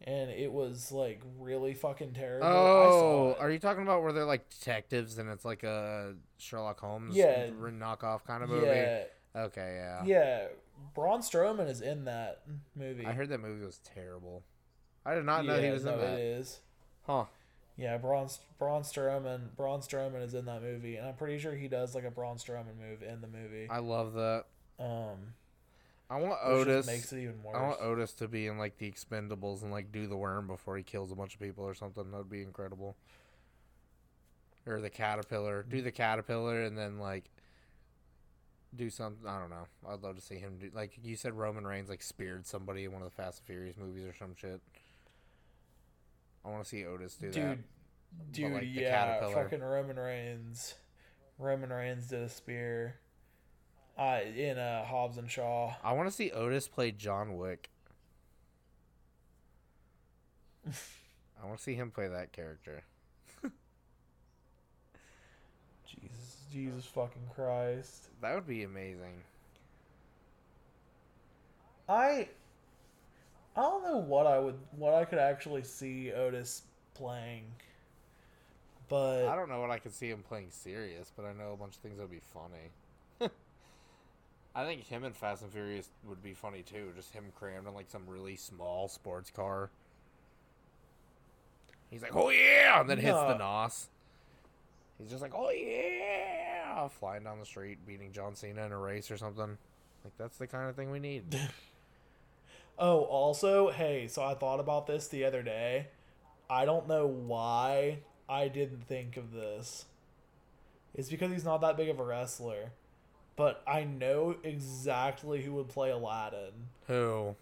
and 0.06 0.30
it 0.30 0.52
was 0.52 0.92
like 0.92 1.22
really 1.40 1.74
fucking 1.74 2.14
terrible. 2.14 2.48
Oh, 2.48 3.36
are 3.40 3.50
you 3.52 3.60
talking 3.60 3.84
about 3.84 4.04
where 4.04 4.14
they're 4.14 4.26
like 4.26 4.50
detectives 4.50 5.18
and 5.18 5.30
it's 5.30 5.44
like 5.46 5.64
a 5.64 6.14
Sherlock 6.38 6.80
Holmes 6.80 7.16
Yeah. 7.16 7.48
knockoff 7.50 8.24
kind 8.26 8.44
of 8.44 8.50
movie? 8.50 8.68
yeah, 8.68 9.04
Okay, 9.36 9.76
yeah. 9.78 10.04
yeah. 10.06 10.48
Braun 10.94 11.22
Strowman 11.22 11.70
is 11.70 11.82
in 11.82 12.06
that 12.06 12.42
movie. 12.76 13.06
I 13.06 13.14
heard 13.14 13.30
that 13.30 13.40
movie 13.42 13.66
was 13.66 13.80
terrible. 13.80 14.44
I 15.06 15.16
did 15.16 15.26
not 15.26 15.46
know 15.46 15.60
he 15.60 15.68
Yeah, 15.68 15.74
was 15.74 15.86
in 15.86 15.92
no, 15.92 16.02
that. 16.02 16.20
It 16.20 16.24
is. 16.24 16.60
Huh. 17.06 17.26
Yeah, 17.78 17.98
Braun 17.98 18.28
Braun 18.58 18.84
Strowman. 18.84 19.56
Braun 19.58 19.82
Strowman 19.82 20.24
is 20.24 20.34
in 20.34 20.46
that 20.46 20.62
movie, 20.62 20.96
and 20.96 21.08
I'm 21.08 21.16
pretty 21.16 21.38
sure 21.40 21.54
he 21.54 21.68
does 21.68 21.94
like 21.94 22.06
a 22.06 22.12
Braun 22.12 22.38
Strowman 22.38 22.78
move 22.80 23.04
in 23.04 23.22
the 23.22 23.28
movie. 23.28 23.68
I 23.70 23.80
love 23.80 24.14
that. 24.14 24.46
Um, 24.80 25.34
I 26.10 26.18
want 26.18 26.38
Otis. 26.44 26.86
makes 26.86 27.12
it 27.12 27.20
even 27.22 27.42
worse. 27.42 27.56
I 27.56 27.62
want 27.62 27.82
Otis 27.82 28.14
to 28.14 28.28
be 28.28 28.48
in 28.48 28.58
like 28.58 28.78
the 28.78 28.92
Expendables 28.92 29.64
and 29.64 29.72
like 29.72 29.92
do 29.92 30.08
the 30.08 30.18
worm 30.18 30.48
before 30.48 30.78
he 30.78 30.84
kills 30.84 31.12
a 31.12 31.16
bunch 31.16 31.34
of 31.34 31.40
people 31.40 31.64
or 31.64 31.74
something. 31.74 32.12
That 32.12 32.18
would 32.18 32.30
be 32.30 32.44
incredible. 32.44 32.96
Or 34.68 34.82
the 34.82 34.90
caterpillar. 34.90 35.64
Do 35.68 35.82
the 35.82 35.92
caterpillar 35.92 36.64
and 36.64 36.78
then 36.78 37.00
like 37.00 37.26
do 38.76 38.90
something. 38.90 39.28
I 39.28 39.40
don't 39.40 39.50
know. 39.50 39.68
I'd 39.88 40.02
love 40.02 40.16
to 40.16 40.22
see 40.22 40.36
him 40.36 40.58
do 40.60 40.70
like 40.74 41.00
you 41.04 41.16
said. 41.16 41.34
Roman 41.34 41.66
Reigns 41.66 41.90
like 41.90 42.04
speared 42.04 42.46
somebody 42.46 42.86
in 42.86 42.92
one 42.92 43.02
of 43.02 43.10
the 43.10 43.16
Fast 43.16 43.40
and 43.40 43.48
Furious 43.48 43.78
movies 43.78 44.06
or 44.06 44.14
some 44.14 44.36
shit. 44.36 44.62
I 46.44 46.50
want 46.50 46.64
to 46.64 46.70
see 46.70 46.86
Otis 46.86 47.16
do 47.16 47.32
that. 47.32 47.34
dude, 47.34 47.64
dude, 48.32 48.52
like, 48.52 48.62
the 48.62 48.68
yeah, 48.68 49.06
caterpillar. 49.06 49.44
fucking 49.44 49.62
Roman 49.62 49.98
Reigns. 49.98 50.76
Roman 51.40 51.72
Reigns 51.72 52.08
did 52.08 52.22
a 52.22 52.30
spear. 52.30 52.96
Uh, 53.98 54.20
in 54.36 54.58
uh, 54.58 54.84
Hobbs 54.84 55.18
and 55.18 55.32
Shaw. 55.32 55.74
I 55.82 55.94
want 55.94 56.10
to 56.10 56.16
see 56.16 56.30
Otis 56.32 56.68
play 56.68 56.92
John 56.92 57.38
Wick. 57.38 57.70
I 60.68 61.46
want 61.46 61.58
to 61.60 61.64
see 61.64 61.76
him 61.76 61.92
play 61.92 62.10
that 62.10 62.34
character. 62.34 62.84
Jesus, 65.88 66.42
Jesus 66.52 66.86
fucking 66.86 67.30
Christ. 67.34 68.10
That 68.22 68.36
would 68.36 68.48
be 68.48 68.64
amazing. 68.64 69.24
I 71.88 72.28
I 73.56 73.62
don't 73.62 73.84
know 73.84 73.98
what 73.98 74.28
I 74.28 74.40
would 74.40 74.58
what 74.76 74.94
I 74.94 75.06
could 75.06 75.20
actually 75.20 75.64
see 75.64 76.12
Otis 76.12 76.64
playing. 76.96 77.46
But 78.90 79.28
I 79.28 79.36
don't 79.36 79.50
know 79.50 79.62
what 79.62 79.72
I 79.72 79.80
could 79.80 79.94
see 79.94 80.10
him 80.10 80.24
playing 80.28 80.48
serious, 80.50 81.12
but 81.16 81.26
I 81.26 81.34
know 81.34 81.54
a 81.54 81.58
bunch 81.58 81.76
of 81.76 81.82
things 81.82 81.98
that 81.98 82.04
would 82.04 82.12
be 82.12 82.20
funny. 82.34 82.72
I 84.56 84.64
think 84.64 84.84
him 84.86 85.04
and 85.04 85.16
Fast 85.16 85.42
and 85.44 85.52
Furious 85.52 85.90
would 86.08 86.24
be 86.24 86.34
funny 86.34 86.62
too. 86.62 86.92
Just 86.96 87.12
him 87.14 87.26
crammed 87.36 87.68
in 87.68 87.74
like 87.74 87.90
some 87.90 88.04
really 88.08 88.36
small 88.38 88.88
sports 88.88 89.30
car. 89.30 89.70
He's 91.90 92.02
like, 92.02 92.16
"Oh 92.16 92.30
yeah!" 92.30 92.80
and 92.80 92.90
then 92.90 92.98
hits 92.98 93.18
the 93.18 93.34
No. 93.34 93.38
nos. 93.38 93.88
He's 94.98 95.10
just 95.10 95.22
like, 95.22 95.34
"Oh 95.36 95.50
yeah!" 95.50 96.88
flying 96.88 97.24
down 97.24 97.40
the 97.40 97.46
street, 97.46 97.80
beating 97.86 98.12
John 98.12 98.36
Cena 98.36 98.66
in 98.66 98.72
a 98.72 98.78
race 98.78 99.12
or 99.12 99.18
something. 99.18 99.58
Like 100.04 100.14
that's 100.18 100.38
the 100.38 100.48
kind 100.48 100.70
of 100.70 100.76
thing 100.76 100.90
we 100.92 101.00
need. 101.00 101.38
Oh, 102.78 103.04
also, 103.04 103.72
hey, 103.72 104.10
so 104.10 104.22
I 104.22 104.34
thought 104.34 104.60
about 104.60 104.86
this 104.86 105.08
the 105.08 105.24
other 105.24 105.42
day. 105.42 105.88
I 106.50 106.66
don't 106.66 106.90
know 106.90 107.08
why 107.08 108.00
I 108.28 108.50
didn't 108.50 108.86
think 108.86 109.16
of 109.16 109.32
this. 109.32 109.86
It's 110.94 111.08
because 111.10 111.32
he's 111.32 111.46
not 111.46 111.62
that 111.62 111.78
big 111.78 111.88
of 111.88 112.02
a 112.02 112.04
wrestler. 112.04 112.72
But 113.36 113.62
I 113.68 113.84
know 113.84 114.36
exactly 114.44 115.42
who 115.42 115.54
would 115.54 115.68
play 115.68 115.92
Aladdin. 115.92 116.52
Who? 116.88 117.36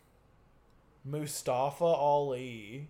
Mustafa 1.06 1.84
Ali. 1.84 2.88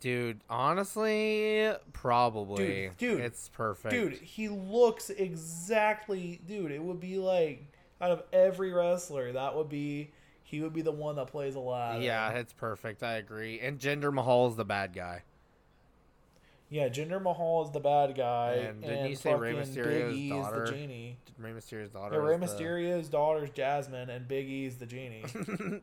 Dude, 0.00 0.40
honestly, 0.50 1.70
probably. 1.92 2.90
Dude, 2.90 2.96
dude, 2.98 3.20
it's 3.20 3.48
perfect. 3.50 3.94
Dude, 3.94 4.14
he 4.14 4.48
looks 4.48 5.10
exactly. 5.10 6.40
Dude, 6.46 6.72
it 6.72 6.82
would 6.82 7.00
be 7.00 7.18
like 7.18 7.64
out 8.00 8.10
of 8.10 8.24
every 8.32 8.72
wrestler, 8.72 9.32
that 9.32 9.54
would 9.56 9.68
be 9.68 10.10
he 10.42 10.60
would 10.60 10.72
be 10.72 10.82
the 10.82 10.92
one 10.92 11.16
that 11.16 11.28
plays 11.28 11.54
Aladdin. 11.54 12.02
Yeah, 12.02 12.30
it's 12.30 12.52
perfect. 12.52 13.02
I 13.02 13.14
agree. 13.14 13.60
And 13.60 13.78
Jinder 13.78 14.12
Mahal 14.12 14.48
is 14.48 14.56
the 14.56 14.64
bad 14.64 14.92
guy. 14.92 15.22
Yeah, 16.72 16.88
Jinder 16.88 17.20
Mahal 17.20 17.64
is 17.66 17.70
the 17.70 17.80
bad 17.80 18.16
guy, 18.16 18.52
And 18.54 18.80
didn't 18.80 19.10
you 19.10 19.14
say 19.14 19.34
Rey 19.34 19.52
Mysterio's 19.52 20.14
Big 20.14 20.30
daughter? 20.30 20.64
the 20.64 20.72
genie. 20.72 21.18
Rey 21.38 21.52
Mysterio's 21.52 21.90
daughter. 21.90 22.14
Yeah, 22.14 22.20
Rey 22.22 22.86
is 22.98 23.08
the- 23.08 23.12
daughter's 23.12 23.50
Jasmine, 23.50 24.08
and 24.08 24.26
Big 24.26 24.48
E's 24.48 24.76
the 24.76 24.86
genie. 24.86 25.22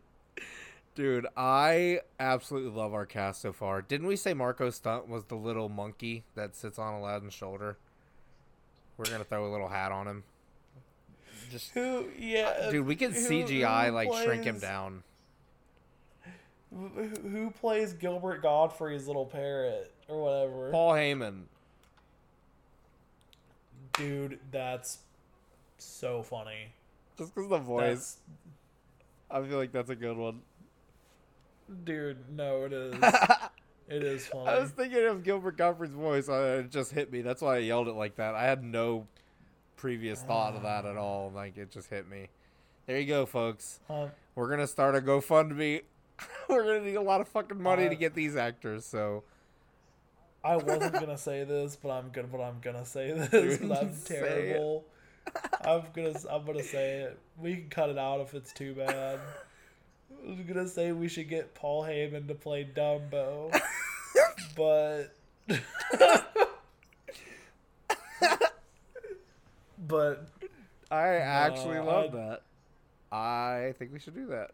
Dude, 0.96 1.28
I 1.38 2.00
absolutely 2.20 2.72
love 2.72 2.96
our 2.96 3.06
cast 3.06 3.40
so 3.40 3.54
far. 3.54 3.84
Didn't 3.84 4.08
we 4.08 4.16
say 4.16 4.34
Marko 4.34 4.72
Stunt 4.72 5.08
was 5.08 5.26
the 5.26 5.36
little 5.36 5.70
monkey 5.70 6.24
that 6.34 6.56
sits 6.56 6.80
on 6.80 6.96
Aladdin's 6.96 7.36
shoulder? 7.36 7.78
We're 8.98 9.06
gonna 9.06 9.24
throw 9.24 9.48
a 9.48 9.52
little 9.52 9.70
hat 9.70 9.92
on 9.92 10.08
him. 10.08 10.24
Just 11.52 11.70
who? 11.76 12.08
Yeah, 12.18 12.70
dude, 12.72 12.88
we 12.88 12.96
can 12.96 13.12
who- 13.12 13.20
CGI 13.30 13.86
who 13.90 13.92
like 13.92 14.12
shrink 14.24 14.44
him 14.44 14.58
down. 14.58 15.04
Who, 16.72 17.52
plays 17.60 17.94
Gilbert 17.94 18.44
Gottfried's 18.44 19.08
little 19.08 19.26
parrot 19.26 19.92
or 20.08 20.24
whatever? 20.24 20.72
Paul 20.72 20.94
Heyman. 20.94 21.44
Dude, 23.94 24.40
that's 24.52 25.00
so 25.78 26.22
funny. 26.22 26.74
Just 27.18 27.34
because 27.34 27.50
the 27.50 27.58
voice, 27.58 28.18
That's, 29.30 29.44
I 29.46 29.48
feel 29.48 29.58
like 29.58 29.72
that's 29.72 29.90
a 29.90 29.96
good 29.96 30.16
one. 30.16 30.42
dude, 31.84 32.18
no, 32.32 32.64
it 32.64 32.72
is. 32.72 32.96
it 33.90 34.04
is 34.04 34.28
funny. 34.28 34.48
I 34.48 34.60
was 34.60 34.72
thinking 34.72 35.06
of 35.06 35.24
Gilbert 35.24 35.58
Gottfried's 35.58 35.94
voice, 35.94 36.30
and 36.30 36.66
it 36.66 36.72
just 36.72 36.92
hit 36.94 37.12
me. 37.12 37.22
That's 37.22 37.42
why 37.42 37.56
I 37.56 37.60
yelled 37.60 37.88
it 37.90 37.96
like 37.96 38.16
that. 38.18 38.36
I 38.36 38.44
had 38.44 38.64
no 38.64 39.08
previous 39.76 40.22
thought 40.22 40.56
of 40.56 40.64
that 40.64 40.86
at 40.86 40.98
all. 40.98 41.32
Like 41.34 41.58
it 41.58 41.72
just 41.72 41.90
hit 41.90 42.08
me. 42.08 42.30
There 42.86 43.00
you 43.00 43.06
go, 43.08 43.26
folks. 43.26 43.80
Um, 43.90 44.12
We're 44.36 44.50
gonna 44.50 44.68
start 44.68 44.96
a 44.96 45.02
GoFundMe. 45.02 45.82
We're 46.50 46.64
gonna 46.64 46.82
need 46.86 46.96
a 46.96 47.02
lot 47.02 47.22
of 47.22 47.28
fucking 47.28 47.62
money 47.62 47.86
Uh, 47.86 47.90
to 47.90 47.96
get 47.96 48.14
these 48.16 48.36
actors. 48.36 48.86
So 48.86 49.24
I 50.44 50.56
wasn't 50.58 50.94
gonna 50.94 51.18
say 51.18 51.44
this, 51.44 51.76
but 51.76 51.90
I'm 51.92 52.10
gonna. 52.12 52.28
But 52.28 52.42
I'm 52.42 52.60
gonna 52.62 52.86
say 52.86 53.12
this. 53.14 53.30
Dude, 53.30 53.60
'cause 53.62 53.72
I'm 53.72 53.94
terrible. 54.06 54.86
I'm 55.64 55.84
gonna. 55.94 56.14
I'm 56.32 56.46
gonna 56.46 56.64
say 56.64 57.02
it. 57.02 57.20
We 57.38 57.56
can 57.56 57.70
cut 57.70 57.90
it 57.90 57.98
out 57.98 58.22
if 58.22 58.34
it's 58.34 58.52
too 58.54 58.74
bad. 58.74 59.20
I 60.26 60.30
was 60.30 60.40
gonna 60.42 60.68
say 60.68 60.92
we 60.92 61.08
should 61.08 61.30
get 61.30 61.54
Paul 61.56 61.84
Heyman 61.84 62.28
to 62.28 62.36
play 62.36 62.68
Dumbo, 62.76 63.52
but. 64.56 65.16
but 69.88 70.28
I 70.92 71.08
actually 71.18 71.76
No, 71.76 71.86
love 71.86 72.16
I- 72.16 72.18
that. 72.18 72.42
I 73.12 73.74
think 73.80 73.92
we 73.94 74.00
should 74.00 74.14
do 74.16 74.28
that. 74.28 74.52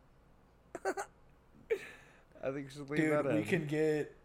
I 2.45 2.51
think 2.51 2.67
we 2.67 2.71
should 2.71 2.89
leave 2.89 2.99
dude, 2.99 3.11
that 3.13 3.25
we 3.25 3.39
in. 3.39 3.43
can 3.45 3.65
get, 3.65 4.15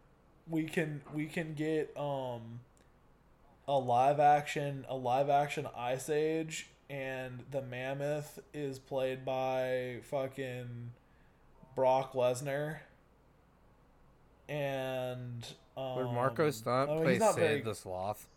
we 0.47 0.63
can 0.65 1.01
we 1.13 1.25
can 1.25 1.53
get 1.55 1.91
um, 1.97 2.59
a 3.67 3.77
live 3.77 4.19
action 4.19 4.85
a 4.87 4.95
live 4.95 5.29
action 5.29 5.67
Ice 5.75 6.09
Age, 6.09 6.67
and 6.89 7.43
the 7.49 7.61
Mammoth 7.63 8.39
is 8.53 8.77
played 8.77 9.25
by 9.25 9.99
fucking 10.03 10.91
Brock 11.75 12.13
Lesnar. 12.13 12.79
And 14.49 15.47
um, 15.77 15.95
Would 15.95 16.11
Marko 16.13 16.49
Stunt 16.51 16.89
I 16.91 16.93
mean, 16.95 17.03
play 17.03 17.19
Sid 17.19 17.35
very- 17.35 17.61
the 17.61 17.73
Sloth? 17.75 18.27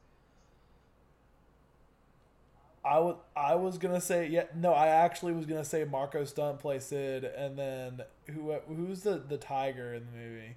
I 2.85 2.99
was 2.99 3.17
I 3.37 3.55
was 3.55 3.79
gonna 3.79 4.01
say 4.01 4.29
yeah 4.29 4.45
no 4.55 4.73
I 4.73 4.89
actually 4.89 5.33
was 5.33 5.47
gonna 5.47 5.65
say 5.65 5.85
Marko 5.85 6.25
Stunt 6.25 6.61
play 6.61 6.79
Sid 6.79 7.25
and 7.25 7.59
then 7.59 8.01
who 8.31 8.53
who's 8.69 9.03
the 9.03 9.23
the 9.27 9.39
tiger 9.39 9.95
in 9.95 10.07
the 10.07 10.13
movie? 10.19 10.57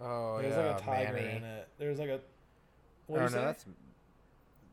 Oh 0.00 0.38
There's 0.42 0.54
yeah, 0.56 0.66
like 0.66 0.80
a 0.80 0.82
tiger 0.84 1.12
Manny. 1.14 1.36
in 1.36 1.44
it. 1.44 1.68
There's 1.78 1.98
like 1.98 2.08
a. 2.10 2.20
What 3.06 3.20
Oh 3.22 3.26
do 3.28 3.34
no, 3.34 3.40
you 3.40 3.42
say? 3.42 3.44
that's 3.44 3.64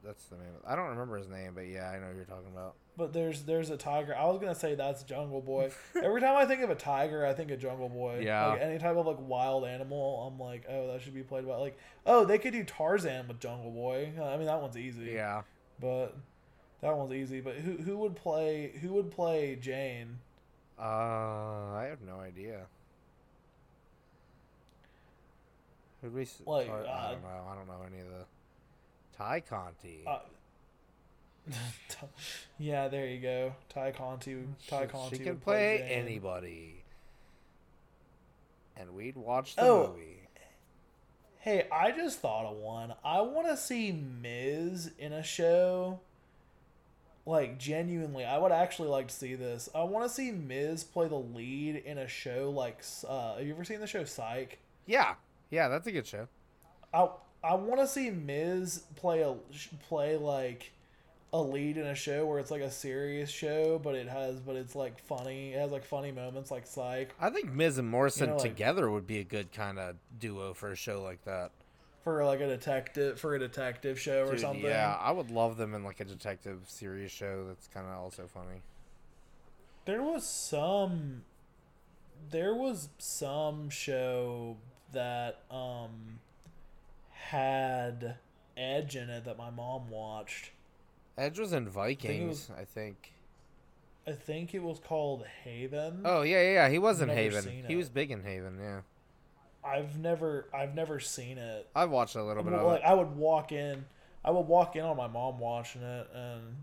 that's 0.04 0.26
the 0.26 0.36
name. 0.38 0.48
I 0.66 0.76
don't 0.76 0.90
remember 0.90 1.18
his 1.18 1.28
name, 1.28 1.52
but 1.54 1.68
yeah, 1.68 1.90
I 1.90 2.00
know 2.00 2.08
who 2.08 2.16
you're 2.16 2.26
talking 2.26 2.52
about. 2.52 2.76
But 2.98 3.14
there's 3.14 3.44
there's 3.44 3.70
a 3.70 3.78
tiger. 3.78 4.16
I 4.18 4.26
was 4.26 4.40
gonna 4.40 4.56
say 4.56 4.74
that's 4.76 5.04
Jungle 5.04 5.42
Boy. 5.42 5.72
Every 5.96 6.20
time 6.22 6.36
I 6.36 6.46
think 6.46 6.62
of 6.62 6.70
a 6.72 6.76
tiger, 6.76 7.26
I 7.26 7.34
think 7.34 7.52
of 7.52 7.60
Jungle 7.60 7.88
Boy. 7.88 8.22
Yeah. 8.24 8.48
Like 8.48 8.62
any 8.62 8.80
type 8.80 8.98
of 8.98 9.06
like 9.06 9.18
wild 9.20 9.64
animal, 9.66 10.28
I'm 10.28 10.40
like, 10.40 10.66
oh, 10.70 10.92
that 10.92 11.02
should 11.02 11.14
be 11.14 11.24
played 11.24 11.48
by 11.48 11.56
like, 11.56 11.78
oh, 12.06 12.26
they 12.26 12.38
could 12.40 12.52
do 12.54 12.64
Tarzan 12.64 13.28
with 13.28 13.40
Jungle 13.40 13.72
Boy. 13.72 14.12
I 14.22 14.38
mean, 14.38 14.48
that 14.48 14.60
one's 14.62 14.76
easy. 14.78 15.12
Yeah, 15.14 15.44
But 15.80 16.18
that 16.82 16.96
one's 16.98 17.14
easy. 17.14 17.42
But 17.42 17.56
who 17.56 17.78
who 17.78 17.98
would 17.98 18.16
play 18.16 18.72
who 18.82 18.94
would 18.94 19.12
play 19.12 19.56
Jane? 19.56 20.20
uh, 20.80 20.84
I 20.84 21.88
have 21.90 22.02
no 22.02 22.20
idea. 22.20 22.62
Who'd 26.02 26.14
we? 26.14 26.28
Like, 26.46 26.70
I 26.70 26.74
uh, 26.74 27.12
don't 27.12 27.22
know. 27.24 27.48
I 27.52 27.56
don't 27.56 27.68
know 27.68 27.86
any 27.86 28.02
of 28.02 28.08
the. 28.08 28.26
Tay 29.18 29.42
Conti. 29.48 30.04
Uh, 30.08 30.20
yeah, 32.60 32.88
there 32.88 33.06
you 33.08 33.20
go. 33.20 33.54
Tay 33.70 33.94
Conti. 33.96 34.38
Tay 34.68 34.88
Conti. 34.88 35.18
she 35.18 35.24
can 35.24 35.34
would 35.34 35.44
play 35.44 35.82
anybody, 35.84 36.84
and 38.76 38.96
we'd 38.96 39.16
watch 39.16 39.56
the 39.56 39.62
Oh. 39.64 39.88
movie. 39.94 40.08
Hey, 41.40 41.68
I 41.72 41.92
just 41.92 42.20
thought 42.20 42.46
of 42.46 42.58
one. 42.58 42.94
I 43.04 43.22
want 43.22 43.48
to 43.48 43.58
see 43.58 43.92
Miz 43.92 44.92
in 45.00 45.12
a 45.12 45.24
show. 45.24 46.00
Like 47.26 47.60
genuinely, 47.60 48.26
I 48.26 48.38
would 48.38 48.52
actually 48.52 48.90
like 48.90 49.08
to 49.10 49.14
see 49.14 49.36
this. 49.36 49.70
I 49.76 49.84
want 49.84 50.08
to 50.08 50.10
see 50.14 50.32
Miz 50.32 50.84
play 50.84 51.08
the 51.08 51.16
lead 51.16 51.76
in 51.86 51.98
a 52.00 52.08
show 52.08 52.50
like. 52.50 52.84
Uh, 53.08 53.36
have 53.36 53.46
you 53.46 53.54
ever 53.54 53.64
seen 53.64 53.80
the 53.80 53.88
show 53.88 54.04
Psych? 54.04 54.58
Yeah, 54.88 55.14
yeah, 55.52 55.68
that's 55.68 55.86
a 55.86 55.92
good 55.92 56.08
show. 56.08 56.28
I 56.94 57.10
I 57.44 57.56
want 57.56 57.80
to 57.80 57.88
see 57.88 58.10
Miz 58.10 58.84
play 58.96 59.22
a 59.22 59.36
play 59.88 60.18
like 60.18 60.72
a 61.34 61.42
lead 61.42 61.78
in 61.78 61.86
a 61.86 61.96
show 61.96 62.26
where 62.26 62.40
it's 62.40 62.52
like 62.52 62.62
a 62.62 62.72
serious 62.72 63.30
show, 63.30 63.80
but 63.80 63.96
it 63.96 64.08
has 64.08 64.40
but 64.40 64.56
it's 64.56 64.76
like 64.76 65.00
funny. 65.00 65.54
It 65.54 65.60
has 65.60 65.72
like 65.72 65.86
funny 65.86 66.12
moments 66.12 66.50
like 66.52 66.66
Psych 66.66 67.14
I 67.20 67.30
think 67.30 67.54
Miz 67.54 67.78
and 67.78 67.88
Morrison 67.88 68.30
know, 68.32 68.38
like- 68.38 68.50
together 68.50 68.90
would 68.90 69.06
be 69.08 69.20
a 69.20 69.24
good 69.24 69.52
kind 69.52 69.78
of 69.80 69.96
duo 70.20 70.54
for 70.54 70.72
a 70.72 70.76
show 70.76 71.02
like 71.04 71.24
that. 71.26 71.52
For 72.04 72.24
like 72.26 72.40
a 72.40 72.48
detective 72.48 73.20
for 73.20 73.36
a 73.36 73.40
detective 73.40 74.00
show 74.00 74.24
or 74.26 74.38
something. 74.38 74.64
Yeah, 74.66 74.98
I 75.00 75.12
would 75.12 75.30
love 75.32 75.58
them 75.58 75.74
in 75.74 75.84
like 75.84 76.00
a 76.00 76.06
detective 76.06 76.62
series 76.68 77.12
show 77.12 77.46
that's 77.48 77.68
kind 77.68 77.88
of 77.88 77.94
also 77.98 78.28
funny. 78.28 78.62
There 79.86 80.02
was 80.02 80.28
some 80.28 81.24
there 82.30 82.54
was 82.54 82.90
some 82.98 83.70
show 83.70 84.58
that 84.94 85.42
um 85.50 86.20
had 87.10 88.16
Edge 88.58 88.96
in 88.96 89.10
it 89.10 89.26
that 89.26 89.38
my 89.38 89.50
mom 89.50 89.90
watched. 89.90 90.52
Edge 91.18 91.40
was 91.40 91.54
in 91.54 91.68
Vikings, 91.70 92.50
was- 92.50 92.52
I 92.60 92.66
think. 92.66 93.14
I 94.08 94.14
think 94.14 94.56
it 94.56 94.64
was 94.64 94.80
called 94.80 95.26
Haven. 95.44 96.02
Oh 96.06 96.24
yeah, 96.24 96.42
yeah, 96.42 96.54
yeah. 96.54 96.70
He 96.70 96.80
was 96.80 97.02
in 97.02 97.10
Haven. 97.10 97.64
He 97.68 97.76
was 97.76 97.88
big 97.90 98.10
in 98.10 98.24
Haven. 98.24 98.58
Yeah, 98.60 98.82
I've 99.64 99.98
never 100.00 100.48
I've 100.54 100.74
never 100.76 101.00
seen 101.00 101.38
it. 101.38 101.68
I've 101.76 101.90
watched 101.92 102.16
a 102.16 102.24
little 102.24 102.44
bit 102.44 102.52
Well, 102.54 102.62
of 102.62 102.68
like 102.68 102.82
it. 102.82 102.86
I 102.86 102.94
would 102.94 103.16
walk 103.16 103.52
in 103.52 103.86
I 104.26 104.32
would 104.32 104.48
walk 104.48 104.76
in 104.76 104.84
on 104.84 104.98
my 104.98 105.08
mom 105.08 105.40
watching 105.40 105.82
it 105.82 106.08
and 106.14 106.56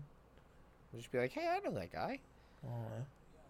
Just 0.95 1.11
be 1.11 1.17
like, 1.19 1.31
hey, 1.31 1.47
I 1.47 1.59
know 1.59 1.71
that 1.79 1.91
guy. 1.91 2.19
uh, 2.65 3.01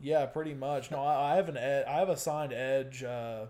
yeah, 0.02 0.26
pretty 0.28 0.54
much. 0.54 0.92
No, 0.92 1.04
I, 1.04 1.34
I 1.34 1.36
have 1.36 1.50
an 1.50 1.58
ed, 1.58 1.86
I 1.88 2.00
have 2.00 2.10
a 2.10 2.18
signed 2.18 2.54
Edge 2.54 3.04
uh 3.04 3.46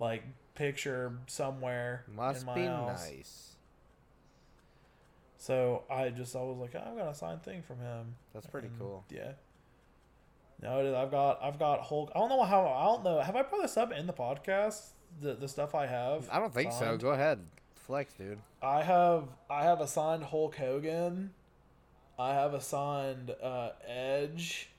like 0.00 0.22
picture 0.54 1.12
somewhere 1.26 2.04
Must 2.14 2.40
in 2.40 2.46
my 2.46 2.54
be 2.54 2.64
house. 2.64 3.08
nice. 3.08 3.44
So 5.36 5.84
I 5.90 6.08
just 6.10 6.34
I 6.34 6.40
was 6.42 6.58
like, 6.58 6.74
I've 6.74 6.96
got 6.96 7.08
a 7.10 7.14
signed 7.14 7.42
thing 7.42 7.62
from 7.62 7.78
him. 7.78 8.16
That's 8.34 8.46
pretty 8.46 8.68
And, 8.68 8.78
cool. 8.78 9.04
Yeah. 9.10 9.32
No, 10.62 10.80
it 10.80 10.86
is. 10.86 10.94
I've 10.94 11.10
got 11.10 11.38
I've 11.42 11.58
got 11.58 11.82
Hulk. 11.82 12.10
I 12.14 12.18
don't 12.18 12.28
know 12.28 12.42
how 12.42 12.66
I 12.66 12.84
don't 12.84 13.04
know. 13.04 13.20
Have 13.20 13.36
I 13.36 13.42
brought 13.42 13.62
this 13.62 13.76
up 13.76 13.92
in 13.92 14.06
the 14.06 14.12
podcast? 14.12 14.88
The 15.20 15.34
the 15.34 15.48
stuff 15.48 15.74
I 15.74 15.86
have. 15.86 16.28
I 16.30 16.38
don't 16.38 16.52
think 16.52 16.72
so. 16.72 16.96
Go 16.96 17.10
ahead, 17.10 17.40
flex, 17.74 18.12
dude. 18.14 18.38
I 18.60 18.82
have 18.82 19.28
I 19.48 19.62
have 19.64 19.80
assigned 19.80 20.24
Hulk 20.24 20.56
Hogan. 20.56 21.30
I 22.18 22.34
have 22.34 22.52
assigned 22.52 23.30
uh, 23.40 23.70
Edge, 23.86 24.70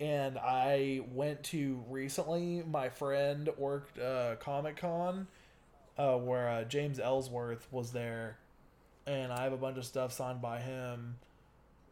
and 0.00 0.38
I 0.38 1.02
went 1.12 1.42
to 1.44 1.84
recently. 1.90 2.62
My 2.66 2.88
friend 2.88 3.50
worked 3.58 3.98
uh, 3.98 4.36
Comic 4.36 4.78
Con, 4.78 5.26
uh, 5.98 6.16
where 6.16 6.48
uh, 6.48 6.64
James 6.64 6.98
Ellsworth 6.98 7.68
was 7.70 7.92
there, 7.92 8.38
and 9.06 9.30
I 9.30 9.44
have 9.44 9.52
a 9.52 9.58
bunch 9.58 9.76
of 9.76 9.84
stuff 9.84 10.12
signed 10.14 10.40
by 10.40 10.60
him. 10.60 11.16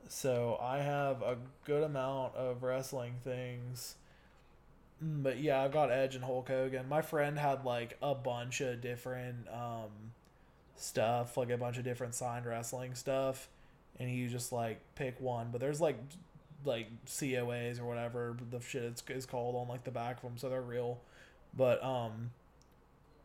So 0.08 0.58
I 0.60 0.78
have 0.78 1.22
a 1.22 1.36
good 1.64 1.82
amount 1.82 2.34
of 2.36 2.62
wrestling 2.62 3.14
things, 3.24 3.96
Mm, 5.02 5.22
But 5.22 5.38
yeah, 5.40 5.62
I've 5.62 5.72
got 5.72 5.90
Edge 5.90 6.14
and 6.14 6.24
Hulk 6.24 6.48
Hogan. 6.48 6.88
My 6.88 7.02
friend 7.02 7.38
had 7.38 7.64
like 7.64 7.96
a 8.02 8.14
bunch 8.14 8.60
of 8.60 8.80
different 8.80 9.48
um 9.48 10.12
stuff, 10.76 11.36
like 11.36 11.50
a 11.50 11.58
bunch 11.58 11.78
of 11.78 11.84
different 11.84 12.14
signed 12.14 12.46
wrestling 12.46 12.94
stuff, 12.94 13.48
and 13.98 14.08
he 14.08 14.26
just 14.28 14.52
like 14.52 14.80
pick 14.94 15.20
one. 15.20 15.48
But 15.52 15.60
there's 15.60 15.80
like 15.80 15.98
like 16.64 16.88
COAs 17.06 17.80
or 17.80 17.84
whatever 17.86 18.36
the 18.50 18.60
shit 18.60 18.84
is, 18.84 19.02
is 19.08 19.26
called 19.26 19.56
on 19.56 19.68
like 19.68 19.84
the 19.84 19.90
back 19.90 20.16
of 20.18 20.22
them, 20.22 20.38
so 20.38 20.48
they're 20.48 20.62
real. 20.62 21.00
But 21.56 21.82
um, 21.84 22.30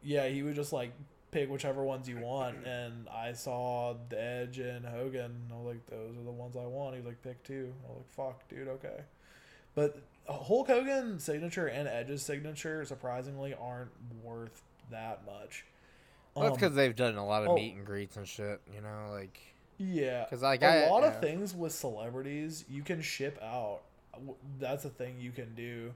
yeah, 0.04 0.28
he 0.28 0.44
would 0.44 0.56
just 0.56 0.74
like 0.74 0.94
pick 1.32 1.50
whichever 1.50 1.84
ones 1.84 2.08
you 2.10 2.18
want, 2.20 2.66
and 2.66 3.08
I 3.10 3.34
saw 3.34 3.96
the 4.10 4.22
Edge 4.22 4.60
and 4.60 4.86
Hogan. 4.86 5.36
I 5.52 5.56
was 5.58 5.66
like, 5.66 5.86
those 5.88 6.18
are 6.18 6.24
the 6.24 6.32
ones 6.32 6.56
I 6.56 6.66
want. 6.66 6.96
He 6.96 7.02
was 7.02 7.08
like, 7.08 7.22
pick 7.22 7.44
two. 7.44 7.74
I 7.86 7.90
was 7.90 7.98
like, 7.98 8.10
fuck, 8.12 8.48
dude, 8.50 8.68
okay. 8.68 9.02
But 9.76 10.00
Hulk 10.28 10.68
Hogan's 10.68 11.24
signature 11.24 11.68
and 11.68 11.88
Edge's 11.88 12.24
signature 12.24 12.84
surprisingly 12.86 13.54
aren't 13.54 13.92
worth 14.24 14.62
that 14.92 15.26
much. 15.26 15.66
Well, 16.36 16.46
that's 16.46 16.54
Um, 16.54 16.60
because 16.60 16.76
they've 16.76 16.96
done 16.96 17.16
a 17.16 17.26
lot 17.26 17.44
of 17.44 17.50
oh. 17.50 17.56
meet 17.56 17.76
and 17.76 17.86
greets 17.86 18.18
and 18.18 18.28
shit. 18.28 18.62
You 18.74 18.82
know, 18.82 19.10
like 19.12 19.40
yeah, 19.78 20.26
'cause, 20.30 20.42
like, 20.42 20.62
a 20.62 20.86
I- 20.86 20.90
lot 20.90 21.04
yeah. 21.04 21.10
of 21.10 21.22
things 21.22 21.56
with 21.56 21.72
celebrities 21.72 22.66
you 22.70 22.84
can 22.84 23.02
ship 23.02 23.40
out. 23.42 23.82
That's 24.60 24.84
a 24.86 24.90
thing 24.90 25.16
you 25.20 25.32
can 25.32 25.56
do. 25.56 25.94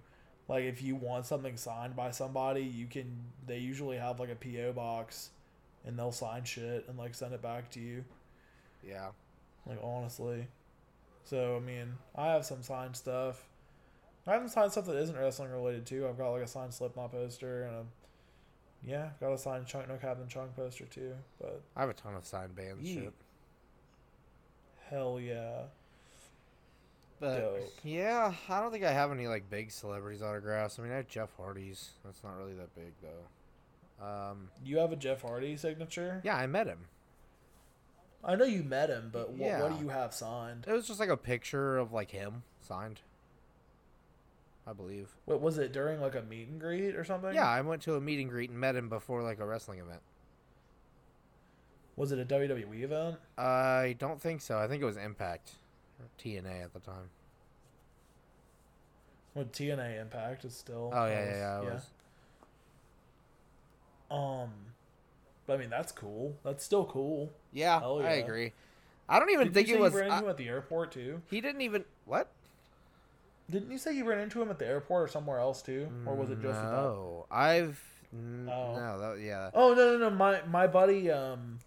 Like 0.48 0.66
if 0.66 0.82
you 0.82 0.96
want 0.96 1.26
something 1.26 1.56
signed 1.58 1.96
by 1.96 2.12
somebody, 2.12 2.64
you 2.64 2.86
can. 2.88 3.16
They 3.48 3.60
usually 3.60 3.98
have 3.98 4.20
like 4.20 4.30
a 4.30 4.36
PO 4.36 4.74
box, 4.74 5.30
and 5.86 5.98
they'll 5.98 6.12
sign 6.12 6.44
shit 6.44 6.86
and 6.88 6.98
like 6.98 7.16
send 7.16 7.34
it 7.34 7.42
back 7.42 7.70
to 7.72 7.80
you. 7.80 8.04
yeah. 8.86 9.10
Like 9.66 9.80
honestly, 9.82 10.48
so 11.24 11.56
I 11.56 11.60
mean, 11.66 11.94
I 12.16 12.28
have 12.28 12.46
some 12.46 12.62
signed 12.62 12.98
stuff. 12.98 13.48
I 14.28 14.34
have 14.34 14.42
some 14.42 14.50
signed 14.50 14.72
stuff 14.74 14.86
that 14.88 14.98
isn't 14.98 15.18
wrestling 15.18 15.52
related 15.52 15.86
too. 15.86 16.08
I've 16.08 16.18
got 16.18 16.32
like 16.32 16.44
a 16.44 16.48
signed 16.48 16.74
Slipknot 16.74 17.12
poster 17.12 17.64
and 17.64 17.76
a 17.78 17.84
yeah, 18.86 19.10
got 19.22 19.32
a 19.32 19.38
signed 19.38 19.66
Chunk 19.66 19.88
No 19.88 19.96
Captain 19.96 20.28
Chunk 20.28 20.56
poster 20.56 20.86
too. 20.86 21.14
But 21.40 21.62
I 21.76 21.82
have 21.82 21.90
a 21.90 21.94
ton 21.94 22.16
of 22.16 22.26
signed 22.26 22.52
Yeet. 22.58 22.94
shit. 22.94 23.14
hell 24.90 25.20
yeah, 25.20 25.64
But 27.24 27.40
Dope. 27.40 27.70
yeah, 27.86 28.34
I 28.50 28.60
don't 28.60 28.70
think 28.74 28.84
I 28.84 28.92
have 28.92 29.10
any 29.10 29.28
like 29.28 29.50
big 29.50 29.72
celebrities 29.72 30.22
autographs. 30.22 30.78
I 30.78 30.82
mean, 30.82 30.92
I 30.92 30.98
have 30.98 31.08
Jeff 31.08 31.30
Hardy's. 31.38 31.92
That's 32.04 32.22
not 32.22 32.38
really 32.38 32.54
that 32.56 32.76
big 32.76 32.92
though. 33.02 34.06
Um, 34.06 34.50
you 34.66 34.80
have 34.80 34.92
a 34.92 34.98
Jeff 34.98 35.22
Hardy 35.22 35.56
signature. 35.56 36.20
yeah, 36.26 36.36
I 36.36 36.48
met 36.48 36.68
him. 36.68 36.80
I 38.26 38.36
know 38.36 38.44
you 38.44 38.64
met 38.64 38.90
him, 38.90 39.10
but 39.14 39.32
what, 39.32 39.62
what 39.62 39.78
do 39.78 39.82
you 39.86 39.90
have 39.90 40.14
signed? 40.14 40.66
It 40.68 40.74
was 40.74 40.86
just 40.86 41.00
like 41.00 41.08
a 41.08 41.16
picture 41.16 41.78
of 41.78 41.94
like 41.94 42.12
him 42.12 42.44
signed. 42.60 43.00
I 44.68 44.74
believe. 44.74 45.16
What 45.24 45.40
was 45.40 45.58
it 45.58 45.72
during 45.72 46.02
like 46.02 46.16
a 46.16 46.24
meet 46.24 46.50
and 46.50 46.60
greet 46.60 46.94
or 46.94 47.06
something? 47.06 47.34
Yeah, 47.34 47.48
I 47.48 47.62
went 47.62 47.82
to 47.84 47.96
a 47.96 48.02
meet 48.02 48.20
and 48.20 48.30
greet 48.30 48.50
and 48.50 48.60
met 48.60 48.76
him 48.76 48.90
before 48.90 49.24
like 49.24 49.40
a 49.40 49.46
wrestling 49.46 49.80
event. 49.80 50.02
Was 51.96 52.12
it 52.12 52.20
a 52.20 52.26
WWE 52.26 52.82
event? 52.84 53.16
I 53.38 53.96
don't 53.98 54.20
think 54.22 54.42
so. 54.42 54.58
I 54.58 54.68
think 54.68 54.82
it 54.82 54.86
was 54.86 54.98
Impact 54.98 55.54
TNA 56.20 56.64
at 56.64 56.74
the 56.74 56.80
time. 56.80 57.10
Well, 59.36 59.46
TNA 59.46 60.00
Impact 60.02 60.46
is 60.46 60.56
still. 60.56 60.92
Oh 60.94 61.06
yeah, 61.06 61.20
was- 61.20 61.30
yeah, 61.38 61.62
yeah. 61.64 61.74
Was. 61.74 61.86
Um, 64.12 64.50
but 65.48 65.54
I 65.54 65.58
mean 65.58 65.70
that's 65.70 65.92
cool. 65.92 66.36
That's 66.44 66.64
still 66.64 66.86
cool. 66.86 67.32
Yeah, 67.52 67.80
Hell 67.80 68.02
I 68.02 68.12
agree. 68.14 68.52
I 69.10 69.20
don't 69.20 69.32
even 69.32 69.48
Did 69.48 69.54
think 69.54 69.68
you 69.68 69.76
it 69.76 69.82
was. 69.82 69.94
you 69.94 70.00
ran 70.00 70.06
into 70.08 70.18
I- 70.18 70.22
him 70.24 70.30
at 70.30 70.38
the 70.38 70.48
airport 70.48 70.92
too? 70.92 71.22
he 71.30 71.42
didn't 71.42 71.62
even 71.62 71.84
what? 72.06 72.30
Didn't 73.50 73.72
you 73.72 73.78
say 73.78 73.94
you 73.96 74.06
ran 74.06 74.20
into 74.20 74.42
him 74.42 74.50
at 74.50 74.60
the 74.60 74.66
airport 74.68 75.04
or 75.04 75.08
somewhere 75.10 75.40
else 75.40 75.62
too, 75.62 75.90
or 76.06 76.16
was 76.16 76.30
it 76.30 76.42
just 76.42 76.60
that? 76.62 76.72
no? 76.72 77.26
I've 77.30 77.82
n- 78.14 78.50
Oh. 78.52 78.76
no. 78.76 79.00
That 79.00 79.20
yeah. 79.22 79.50
Oh 79.54 79.74
no 79.74 79.98
no 79.98 80.10
no! 80.10 80.16
My 80.16 80.42
my 80.48 80.68
buddy 80.68 81.10
um, 81.12 81.60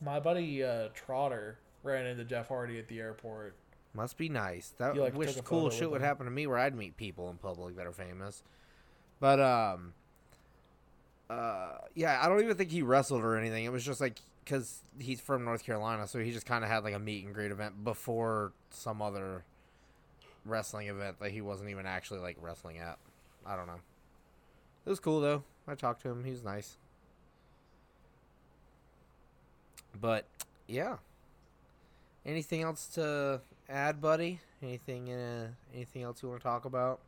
my 0.00 0.20
buddy 0.20 0.62
uh, 0.62 0.88
Trotter 0.94 1.58
ran 1.86 2.06
into 2.06 2.24
Jeff 2.24 2.48
Hardy 2.48 2.78
at 2.78 2.88
the 2.88 3.00
airport. 3.00 3.54
Must 3.94 4.18
be 4.18 4.28
nice. 4.28 4.74
That 4.78 4.94
You, 4.94 5.00
like, 5.00 5.16
wish 5.16 5.34
cool 5.42 5.70
shit 5.70 5.90
would 5.90 6.02
happen 6.02 6.26
to 6.26 6.30
me 6.30 6.46
where 6.46 6.58
I'd 6.58 6.74
meet 6.74 6.96
people 6.96 7.30
in 7.30 7.36
public 7.36 7.76
that 7.76 7.86
are 7.86 7.92
famous. 7.92 8.42
But 9.20 9.40
um, 9.40 9.94
uh, 11.30 11.78
yeah, 11.94 12.20
I 12.22 12.28
don't 12.28 12.42
even 12.42 12.56
think 12.56 12.70
he 12.70 12.82
wrestled 12.82 13.22
or 13.22 13.36
anything. 13.36 13.64
It 13.64 13.72
was 13.72 13.84
just 13.84 14.00
like 14.00 14.20
because 14.44 14.82
he's 14.98 15.20
from 15.20 15.44
North 15.44 15.64
Carolina, 15.64 16.06
so 16.06 16.18
he 16.18 16.30
just 16.30 16.46
kind 16.46 16.62
of 16.62 16.70
had 16.70 16.84
like 16.84 16.94
a 16.94 16.98
meet 16.98 17.24
and 17.24 17.34
greet 17.34 17.50
event 17.50 17.82
before 17.84 18.52
some 18.70 19.00
other 19.00 19.44
wrestling 20.44 20.88
event 20.88 21.18
that 21.20 21.32
he 21.32 21.40
wasn't 21.40 21.70
even 21.70 21.86
actually 21.86 22.20
like 22.20 22.36
wrestling 22.40 22.78
at. 22.78 22.98
I 23.46 23.56
don't 23.56 23.66
know. 23.66 23.80
It 24.84 24.90
was 24.90 25.00
cool 25.00 25.20
though. 25.20 25.42
I 25.66 25.74
talked 25.74 26.02
to 26.02 26.10
him. 26.10 26.22
He 26.24 26.30
was 26.30 26.44
nice. 26.44 26.76
But 30.00 30.26
yeah. 30.68 30.96
Anything 32.26 32.62
else 32.62 32.86
to 32.94 33.40
add, 33.68 34.00
buddy? 34.00 34.40
Anything 34.60 35.12
uh, 35.12 35.48
anything 35.72 36.02
else 36.02 36.22
you 36.22 36.28
want 36.28 36.40
to 36.40 36.44
talk 36.44 36.64
about? 36.64 36.98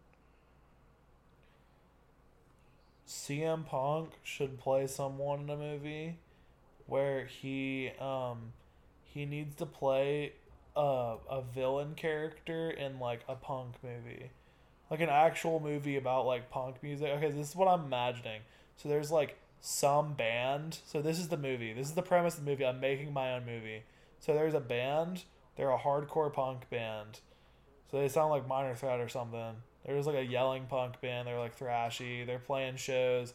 CM 3.06 3.66
Punk 3.66 4.10
should 4.22 4.60
play 4.60 4.86
someone 4.86 5.40
in 5.40 5.50
a 5.50 5.56
movie 5.56 6.18
where 6.86 7.24
he 7.24 7.90
um 8.00 8.52
he 9.02 9.26
needs 9.26 9.56
to 9.56 9.66
play 9.66 10.34
a 10.76 11.16
a 11.28 11.42
villain 11.42 11.94
character 11.96 12.70
in 12.70 13.00
like 13.00 13.22
a 13.28 13.34
punk 13.34 13.74
movie. 13.82 14.30
Like 14.88 15.00
an 15.00 15.08
actual 15.08 15.58
movie 15.58 15.96
about 15.96 16.26
like 16.26 16.48
punk 16.48 16.80
music. 16.80 17.08
Okay, 17.08 17.30
this 17.32 17.48
is 17.50 17.56
what 17.56 17.66
I'm 17.66 17.86
imagining. 17.86 18.42
So 18.76 18.88
there's 18.88 19.10
like 19.10 19.36
some 19.60 20.14
band. 20.14 20.78
So 20.86 21.02
this 21.02 21.18
is 21.18 21.26
the 21.26 21.36
movie. 21.36 21.72
This 21.72 21.88
is 21.88 21.94
the 21.94 22.02
premise 22.02 22.38
of 22.38 22.44
the 22.44 22.50
movie. 22.52 22.64
I'm 22.64 22.78
making 22.78 23.12
my 23.12 23.32
own 23.32 23.44
movie. 23.44 23.82
So 24.20 24.34
there's 24.34 24.54
a 24.54 24.60
band. 24.60 25.24
They're 25.56 25.70
a 25.70 25.78
hardcore 25.78 26.32
punk 26.32 26.68
band. 26.70 27.20
So 27.90 27.98
they 27.98 28.08
sound 28.08 28.30
like 28.30 28.46
Minor 28.46 28.74
Threat 28.74 29.00
or 29.00 29.08
something. 29.08 29.56
They're 29.84 29.96
just 29.96 30.06
like 30.06 30.16
a 30.16 30.24
yelling 30.24 30.66
punk 30.66 31.00
band. 31.00 31.26
They're 31.26 31.38
like 31.38 31.58
thrashy. 31.58 32.26
They're 32.26 32.38
playing 32.38 32.76
shows, 32.76 33.32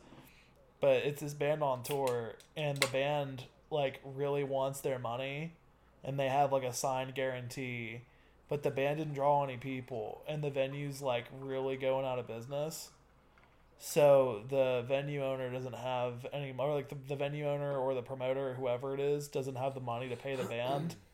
but 0.80 0.97
it's 0.97 1.22
this 1.22 1.34
band 1.34 1.64
on 1.64 1.81
tour, 1.81 2.34
and 2.55 2.77
the 2.77 2.88
band 2.88 3.45
like 3.72 3.99
really 4.03 4.43
wants 4.43 4.81
their 4.81 4.99
money, 4.99 5.55
and 6.03 6.19
they 6.19 6.30
have 6.30 6.51
like 6.51 6.64
a 6.64 6.73
signed 6.73 7.15
guarantee, 7.15 8.01
but 8.49 8.61
the 8.61 8.69
band 8.69 8.99
didn't 8.99 9.15
draw 9.15 9.43
any 9.43 9.57
people, 9.57 10.22
and 10.27 10.43
the 10.43 10.51
venue's 10.51 11.01
like 11.01 11.26
really 11.41 11.76
going 11.76 12.05
out 12.05 12.19
of 12.19 12.27
business. 12.27 12.91
So 13.79 14.43
the 14.49 14.85
venue 14.87 15.23
owner 15.23 15.51
doesn't 15.51 15.75
have 15.75 16.25
any, 16.31 16.53
or 16.57 16.73
like 16.73 16.89
the, 16.89 16.95
the 17.07 17.15
venue 17.15 17.47
owner 17.47 17.77
or 17.77 17.93
the 17.93 18.01
promoter 18.01 18.53
whoever 18.53 18.93
it 18.93 18.99
is 18.99 19.27
doesn't 19.27 19.55
have 19.55 19.73
the 19.73 19.81
money 19.81 20.09
to 20.09 20.15
pay 20.15 20.35
the 20.35 20.45
band. 20.45 20.95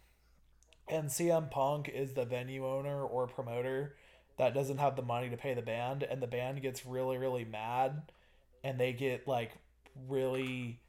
And 0.91 1.09
CM 1.09 1.51
Punk 1.51 1.87
is 1.87 2.13
the 2.13 2.25
venue 2.25 2.65
owner 2.65 3.03
or 3.03 3.27
promoter 3.27 3.95
that 4.37 4.55
doesn't 4.55 4.79
have 4.79 4.95
the 4.95 5.03
money 5.03 5.29
to 5.29 5.37
pay 5.37 5.53
the 5.53 5.61
band, 5.61 6.01
and 6.01 6.19
the 6.19 6.27
band 6.27 6.63
gets 6.63 6.83
really, 6.83 7.17
really 7.17 7.45
mad, 7.45 8.11
and 8.63 8.79
they 8.79 8.91
get 8.91 9.27
like 9.27 9.51
really 10.07 10.79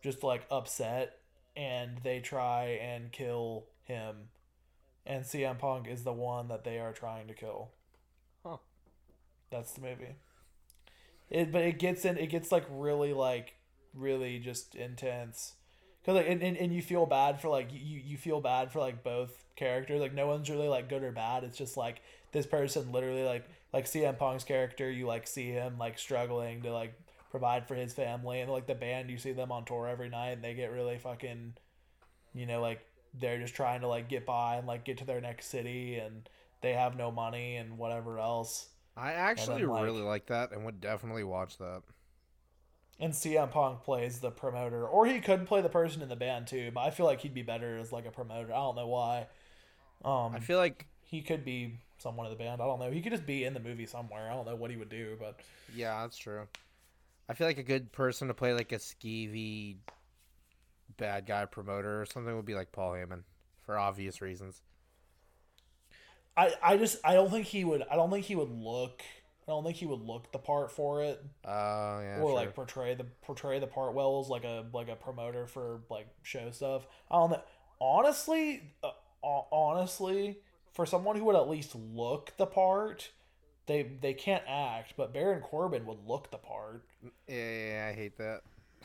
just 0.00 0.22
like 0.22 0.46
upset, 0.48 1.18
and 1.56 1.98
they 2.04 2.20
try 2.20 2.78
and 2.80 3.10
kill 3.10 3.64
him. 3.82 4.28
And 5.04 5.24
CM 5.24 5.58
Punk 5.58 5.88
is 5.88 6.04
the 6.04 6.12
one 6.12 6.46
that 6.48 6.62
they 6.62 6.78
are 6.78 6.92
trying 6.92 7.26
to 7.26 7.34
kill. 7.34 7.70
Huh. 8.44 8.58
That's 9.50 9.72
the 9.72 9.80
movie. 9.80 10.14
It, 11.32 11.50
but 11.50 11.62
it 11.62 11.78
gets 11.78 12.04
in. 12.04 12.18
It 12.18 12.28
gets 12.28 12.52
like 12.52 12.66
really, 12.70 13.12
like 13.12 13.54
really 13.94 14.38
just 14.38 14.74
intense. 14.74 15.54
Cause 16.04 16.16
like 16.16 16.28
and, 16.28 16.42
and, 16.42 16.56
and 16.56 16.74
you 16.74 16.82
feel 16.82 17.06
bad 17.06 17.40
for 17.40 17.48
like 17.48 17.68
you 17.72 17.98
you 17.98 18.16
feel 18.18 18.40
bad 18.40 18.72
for 18.72 18.80
like 18.80 19.02
both 19.02 19.44
characters. 19.56 20.00
Like 20.00 20.14
no 20.14 20.26
one's 20.26 20.50
really 20.50 20.68
like 20.68 20.88
good 20.88 21.02
or 21.02 21.12
bad. 21.12 21.42
It's 21.44 21.56
just 21.56 21.76
like 21.76 22.02
this 22.32 22.44
person 22.44 22.92
literally 22.92 23.24
like 23.24 23.48
like 23.72 23.86
CM 23.86 24.18
Punk's 24.18 24.44
character. 24.44 24.90
You 24.90 25.06
like 25.06 25.26
see 25.26 25.50
him 25.50 25.78
like 25.78 25.98
struggling 25.98 26.62
to 26.62 26.72
like 26.72 26.94
provide 27.30 27.66
for 27.66 27.74
his 27.74 27.94
family, 27.94 28.40
and 28.40 28.52
like 28.52 28.66
the 28.66 28.74
band, 28.74 29.10
you 29.10 29.16
see 29.16 29.32
them 29.32 29.50
on 29.50 29.64
tour 29.64 29.88
every 29.88 30.10
night, 30.10 30.32
and 30.32 30.44
they 30.44 30.52
get 30.54 30.70
really 30.70 30.98
fucking, 30.98 31.54
you 32.34 32.46
know, 32.46 32.60
like 32.60 32.80
they're 33.18 33.38
just 33.38 33.54
trying 33.54 33.80
to 33.80 33.88
like 33.88 34.08
get 34.08 34.26
by 34.26 34.56
and 34.56 34.66
like 34.66 34.84
get 34.84 34.98
to 34.98 35.06
their 35.06 35.20
next 35.20 35.46
city, 35.46 35.96
and 35.96 36.28
they 36.60 36.74
have 36.74 36.94
no 36.94 37.10
money 37.10 37.56
and 37.56 37.78
whatever 37.78 38.18
else. 38.18 38.68
I 38.96 39.12
actually 39.12 39.64
like- 39.64 39.84
really 39.84 40.02
like 40.02 40.26
that 40.26 40.52
and 40.52 40.64
would 40.64 40.80
definitely 40.80 41.24
watch 41.24 41.58
that. 41.58 41.82
And 43.00 43.12
CM 43.12 43.50
Punk 43.50 43.82
plays 43.82 44.20
the 44.20 44.30
promoter, 44.30 44.86
or 44.86 45.06
he 45.06 45.20
could 45.20 45.46
play 45.46 45.60
the 45.60 45.68
person 45.68 46.02
in 46.02 46.08
the 46.08 46.16
band 46.16 46.46
too. 46.46 46.70
But 46.72 46.82
I 46.82 46.90
feel 46.90 47.06
like 47.06 47.20
he'd 47.20 47.34
be 47.34 47.42
better 47.42 47.78
as 47.78 47.90
like 47.90 48.06
a 48.06 48.10
promoter. 48.10 48.52
I 48.52 48.56
don't 48.58 48.76
know 48.76 48.86
why. 48.86 49.26
Um, 50.04 50.34
I 50.34 50.40
feel 50.40 50.58
like 50.58 50.86
he 51.02 51.20
could 51.22 51.44
be 51.44 51.78
someone 51.98 52.26
in 52.26 52.32
the 52.32 52.38
band. 52.38 52.60
I 52.60 52.66
don't 52.66 52.78
know. 52.78 52.90
He 52.90 53.00
could 53.00 53.12
just 53.12 53.26
be 53.26 53.44
in 53.44 53.54
the 53.54 53.60
movie 53.60 53.86
somewhere. 53.86 54.30
I 54.30 54.34
don't 54.34 54.46
know 54.46 54.56
what 54.56 54.70
he 54.70 54.76
would 54.76 54.88
do, 54.88 55.16
but 55.18 55.40
yeah, 55.74 56.02
that's 56.02 56.16
true. 56.16 56.46
I 57.28 57.34
feel 57.34 57.46
like 57.46 57.58
a 57.58 57.62
good 57.64 57.92
person 57.92 58.28
to 58.28 58.34
play 58.34 58.52
like 58.52 58.72
a 58.72 58.76
skeevy 58.76 59.76
bad 60.96 61.26
guy 61.26 61.44
promoter 61.46 62.02
or 62.02 62.06
something 62.06 62.36
would 62.36 62.44
be 62.44 62.54
like 62.54 62.72
Paul 62.72 62.92
Heyman 62.92 63.22
for 63.64 63.78
obvious 63.78 64.20
reasons. 64.20 64.60
I 66.36 66.54
I 66.62 66.76
just 66.76 66.98
I 67.04 67.14
don't 67.14 67.30
think 67.30 67.46
he 67.46 67.64
would. 67.64 67.82
I 67.90 67.96
don't 67.96 68.10
think 68.10 68.24
he 68.26 68.36
would 68.36 68.50
look 68.50 69.02
I 69.46 69.50
don't 69.50 69.64
think 69.64 69.76
he 69.76 69.86
would 69.86 70.00
look 70.00 70.30
the 70.32 70.38
part 70.38 70.70
for 70.70 71.02
it 71.02 71.22
Oh 71.44 72.00
yeah. 72.00 72.18
or 72.20 72.28
sure. 72.28 72.34
like 72.34 72.54
portray 72.54 72.94
the 72.94 73.04
portray 73.22 73.58
the 73.58 73.66
part 73.66 73.92
well 73.94 74.20
as 74.20 74.28
like 74.28 74.44
a 74.44 74.64
like 74.72 74.88
a 74.88 74.96
promoter 74.96 75.46
for 75.46 75.80
like 75.90 76.06
show 76.22 76.50
stuff. 76.50 76.86
I 77.10 77.16
don't 77.16 77.30
know. 77.30 77.42
Honestly, 77.80 78.62
uh, 78.84 78.90
honestly, 79.24 80.38
for 80.72 80.86
someone 80.86 81.16
who 81.16 81.24
would 81.24 81.36
at 81.36 81.48
least 81.48 81.74
look 81.74 82.32
the 82.38 82.46
part, 82.46 83.10
they 83.66 83.82
they 84.00 84.14
can't 84.14 84.44
act, 84.48 84.94
but 84.96 85.12
Baron 85.12 85.42
Corbin 85.42 85.84
would 85.86 86.06
look 86.06 86.30
the 86.30 86.38
part. 86.38 86.84
Yeah, 87.02 87.34
yeah, 87.36 87.66
yeah, 87.66 87.88
I 87.90 87.92
hate 87.94 88.18
that. 88.18 88.42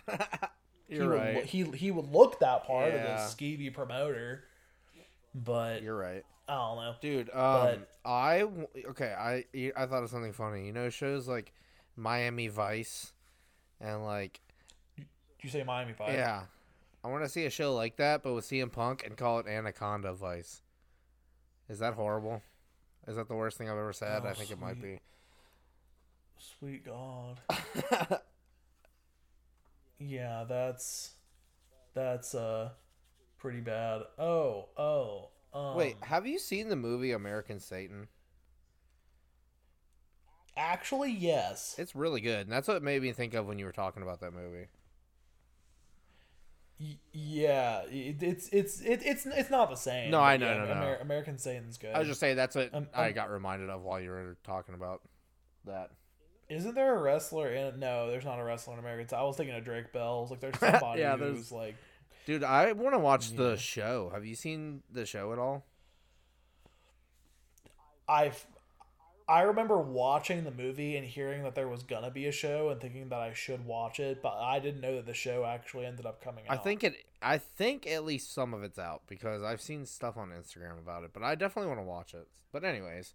You're 0.90 1.10
would, 1.10 1.20
right. 1.20 1.36
lo- 1.36 1.42
he 1.42 1.64
he 1.78 1.92
would 1.92 2.12
look 2.12 2.40
that 2.40 2.66
part 2.66 2.94
Yeah. 2.94 3.16
as 3.20 3.32
a 3.32 3.36
skeevy 3.36 3.72
promoter. 3.74 4.44
But 5.36 5.84
You're 5.84 5.98
right. 5.98 6.24
I 6.50 6.56
don't 6.56 6.76
know. 6.78 6.96
Dude, 7.02 7.30
um, 7.30 7.36
But- 7.36 7.90
I 8.06 8.48
okay. 8.92 9.14
I 9.14 9.46
I 9.76 9.86
thought 9.86 10.04
of 10.04 10.10
something 10.10 10.34
funny. 10.34 10.66
You 10.66 10.74
know, 10.74 10.90
shows 10.90 11.28
like 11.28 11.52
Miami 11.96 12.48
Vice, 12.48 13.12
and 13.82 14.04
like 14.06 14.40
Did 14.96 15.06
you 15.42 15.50
say 15.50 15.64
Miami 15.64 15.94
Vice? 15.94 16.14
yeah, 16.14 16.44
I 17.04 17.08
want 17.10 17.24
to 17.24 17.30
see 17.30 17.46
a 17.46 17.50
show 17.50 17.74
like 17.76 17.98
that, 17.98 18.24
but 18.24 18.34
with 18.34 18.46
CM 18.46 18.72
Punk 18.72 19.06
and 19.06 19.18
call 19.18 19.40
it 19.40 19.48
Anaconda 19.48 20.14
Vice. 20.14 20.62
Is 21.68 21.80
that 21.80 21.96
horrible? 21.96 22.42
Is 23.08 23.18
that 23.18 23.28
the 23.28 23.36
worst 23.36 23.58
thing 23.58 23.70
I've 23.70 23.78
ever 23.78 23.92
said? 23.94 24.22
Oh, 24.24 24.30
I 24.30 24.34
think 24.34 24.52
it 24.52 24.60
might 24.60 24.82
be. 24.82 25.00
Sweet 26.38 26.86
God. 26.86 27.40
Yeah, 30.00 30.46
that's 30.48 31.12
that's 31.94 32.36
uh 32.36 32.70
pretty 33.40 33.62
bad. 33.62 34.04
Oh, 34.20 34.70
oh. 34.78 35.30
Um, 35.54 35.76
Wait, 35.76 35.98
have 36.04 36.28
you 36.28 36.40
seen 36.40 36.68
the 36.70 36.76
movie 36.76 37.12
American 37.12 37.60
Satan? 37.62 38.10
actually, 40.58 41.12
yes. 41.12 41.76
It's 41.78 41.96
really 41.96 42.20
good, 42.22 42.42
and 42.42 42.52
that's 42.52 42.68
what 42.68 42.78
it 42.78 42.84
made 42.84 43.02
me 43.02 43.12
think 43.14 43.34
of 43.34 43.46
when 43.48 43.60
you 43.60 43.66
were 43.66 43.72
talking 43.72 44.04
about 44.04 44.20
that 44.22 44.34
movie. 44.34 44.68
Y- 46.80 47.00
yeah, 47.12 47.82
it, 47.90 48.22
it's 48.22 48.50
it's 48.50 48.82
it, 48.82 49.02
it's 49.04 49.26
it's 49.26 49.50
not 49.50 49.70
the 49.70 49.76
same. 49.76 50.12
No, 50.12 50.20
I 50.22 50.38
know, 50.38 50.46
yeah, 50.48 50.58
no, 50.58 50.66
no. 50.66 50.74
Amer- 50.74 50.98
American 50.98 51.38
Satan's 51.40 51.78
good. 51.78 51.96
I 51.96 52.00
was 52.00 52.08
just 52.08 52.20
saying 52.20 52.36
that's 52.36 52.56
what 52.56 52.70
Um, 52.74 52.88
I 52.94 53.08
um, 53.08 53.14
got 53.14 53.32
reminded 53.32 53.70
of 53.70 53.82
while 53.82 54.00
you 54.00 54.12
were 54.12 54.38
talking 54.44 54.76
about 54.76 55.02
that. 55.66 55.92
Isn't 56.50 56.76
there 56.76 56.96
a 56.96 57.02
wrestler 57.02 57.50
in? 57.52 57.66
It? 57.68 57.78
No, 57.78 58.10
there's 58.10 58.24
not 58.26 58.40
a 58.40 58.44
wrestler 58.44 58.74
in 58.74 58.80
American. 58.80 59.18
I 59.18 59.24
was 59.24 59.36
thinking 59.36 59.56
of 59.56 59.64
Drake 59.66 59.92
Bell's. 59.92 60.32
Like, 60.32 60.40
there's 60.40 60.58
somebody 60.60 61.02
Yeah, 61.02 61.18
who's 61.18 61.52
like, 61.52 61.76
Dude, 62.28 62.44
I 62.44 62.74
want 62.74 62.94
to 62.94 63.00
watch 63.00 63.30
Yeah. 63.32 63.38
the 63.38 63.58
show. 63.58 64.10
Have 64.10 64.26
you 64.26 64.36
seen 64.36 64.84
the 64.92 65.06
show 65.06 65.32
at 65.32 65.40
all? 65.40 65.64
I 68.06 68.34
I 69.30 69.44
remember 69.44 69.78
watching 69.78 70.44
the 70.44 70.52
movie 70.52 70.98
and 70.98 71.08
hearing 71.08 71.44
that 71.44 71.56
there 71.56 71.70
was 71.70 71.84
gonna 71.84 72.12
be 72.12 72.28
a 72.28 72.32
show 72.34 72.68
and 72.70 72.82
thinking 72.82 73.08
that 73.10 73.20
I 73.20 73.32
should 73.32 73.66
watch 73.66 74.02
it, 74.02 74.22
but 74.22 74.38
I 74.38 74.60
didn't 74.60 74.82
know 74.82 74.98
that 74.98 75.06
the 75.06 75.14
show 75.14 75.46
actually 75.46 75.86
ended 75.86 76.06
up 76.06 76.22
coming 76.22 76.46
out. 76.50 76.60
I 76.60 76.62
think 76.62 76.84
it. 76.84 77.06
I 77.22 77.38
think 77.38 77.88
at 77.88 78.04
least 78.04 78.34
some 78.34 78.54
of 78.54 78.62
it's 78.62 78.78
out 78.78 79.04
because 79.08 79.42
I've 79.42 79.62
seen 79.62 79.86
stuff 79.86 80.18
on 80.18 80.32
Instagram 80.32 80.78
about 80.80 81.06
it. 81.06 81.14
But 81.14 81.24
I 81.24 81.36
definitely 81.36 81.70
want 81.70 81.80
to 81.80 81.86
watch 81.86 82.14
it. 82.14 82.28
But 82.52 82.66
anyways, 82.66 83.14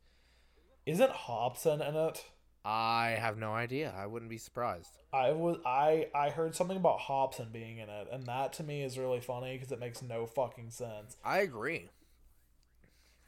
isn't 0.86 1.10
Hobson 1.10 1.82
in 1.82 1.96
it? 1.96 2.24
I 2.64 3.16
have 3.18 3.38
no 3.38 3.52
idea. 3.52 3.92
I 3.96 4.06
wouldn't 4.06 4.30
be 4.30 4.38
surprised. 4.38 4.98
I 5.12 5.32
was 5.32 5.58
I 5.66 6.08
I 6.14 6.30
heard 6.30 6.54
something 6.54 6.76
about 6.76 7.00
Hobson 7.00 7.48
being 7.52 7.78
in 7.78 7.88
it, 7.88 8.08
and 8.12 8.24
that 8.26 8.52
to 8.54 8.62
me 8.62 8.82
is 8.82 8.96
really 8.96 9.20
funny 9.20 9.56
because 9.56 9.72
it 9.72 9.80
makes 9.80 10.00
no 10.00 10.26
fucking 10.26 10.70
sense. 10.70 11.16
I 11.24 11.38
agree. 11.38 11.90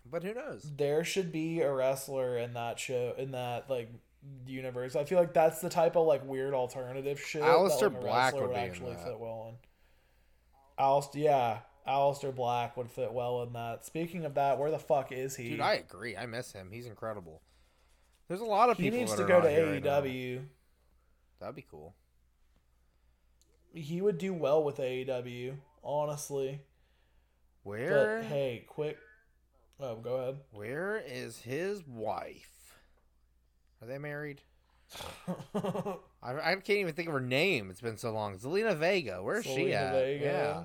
But 0.08 0.22
who 0.22 0.34
knows? 0.34 0.70
There 0.76 1.02
should 1.02 1.32
be 1.32 1.60
a 1.60 1.72
wrestler 1.72 2.36
in 2.38 2.54
that 2.54 2.78
show 2.78 3.14
in 3.18 3.32
that 3.32 3.68
like 3.68 3.90
universe. 4.46 4.94
I 4.96 5.04
feel 5.04 5.18
like 5.18 5.34
that's 5.34 5.60
the 5.60 5.68
type 5.68 5.96
of 5.96 6.06
like 6.06 6.24
weird 6.24 6.54
alternative 6.54 7.20
shit. 7.20 7.42
Aleister 7.42 7.80
that, 7.80 7.92
like, 7.92 8.00
Black 8.00 8.34
would 8.34 8.50
in 8.50 8.56
actually 8.56 8.94
fit 8.94 9.18
well 9.18 9.48
in. 9.48 10.84
Aleister, 10.84 11.14
yeah, 11.16 11.58
Aleister 11.88 12.34
Black 12.34 12.76
would 12.76 12.90
fit 12.90 13.12
well 13.12 13.42
in 13.42 13.52
that. 13.54 13.84
Speaking 13.84 14.24
of 14.24 14.34
that, 14.34 14.58
where 14.58 14.70
the 14.70 14.78
fuck 14.78 15.12
is 15.12 15.36
he? 15.36 15.50
Dude, 15.50 15.60
I 15.60 15.74
agree. 15.74 16.16
I 16.16 16.26
miss 16.26 16.52
him. 16.52 16.70
He's 16.70 16.86
incredible. 16.86 17.42
There's 18.34 18.42
a 18.42 18.50
lot 18.50 18.68
of 18.68 18.76
he 18.78 18.82
people 18.84 18.98
needs 18.98 19.12
that 19.12 19.18
to 19.18 19.22
are 19.22 19.28
go 19.28 19.40
to 19.42 19.46
not 19.46 19.52
here 19.52 19.72
right. 19.74 19.82
AEW. 19.84 20.44
That'd 21.38 21.54
be 21.54 21.64
cool. 21.70 21.94
he 23.72 24.00
would 24.00 24.18
do 24.18 24.34
well 24.34 24.64
with 24.64 24.78
AEW, 24.78 25.54
honestly. 25.84 26.60
Where? 27.62 28.18
But 28.22 28.26
hey, 28.26 28.64
quick. 28.66 28.98
Oh, 29.78 29.94
go 29.94 30.16
ahead. 30.16 30.36
Where 30.50 30.96
is 31.06 31.38
his 31.38 31.86
wife? 31.86 32.76
Are 33.80 33.86
they 33.86 33.98
married? 33.98 34.40
I, 35.54 35.94
I 36.24 36.54
can't 36.56 36.70
even 36.70 36.94
think 36.94 37.06
of 37.06 37.14
her 37.14 37.20
name. 37.20 37.70
It's 37.70 37.80
been 37.80 37.98
so 37.98 38.10
long. 38.10 38.36
Zelina 38.36 38.76
Vega. 38.76 39.22
Where's 39.22 39.44
she 39.44 39.72
at? 39.72 39.92
Vega. 39.92 40.24
Yeah. 40.24 40.64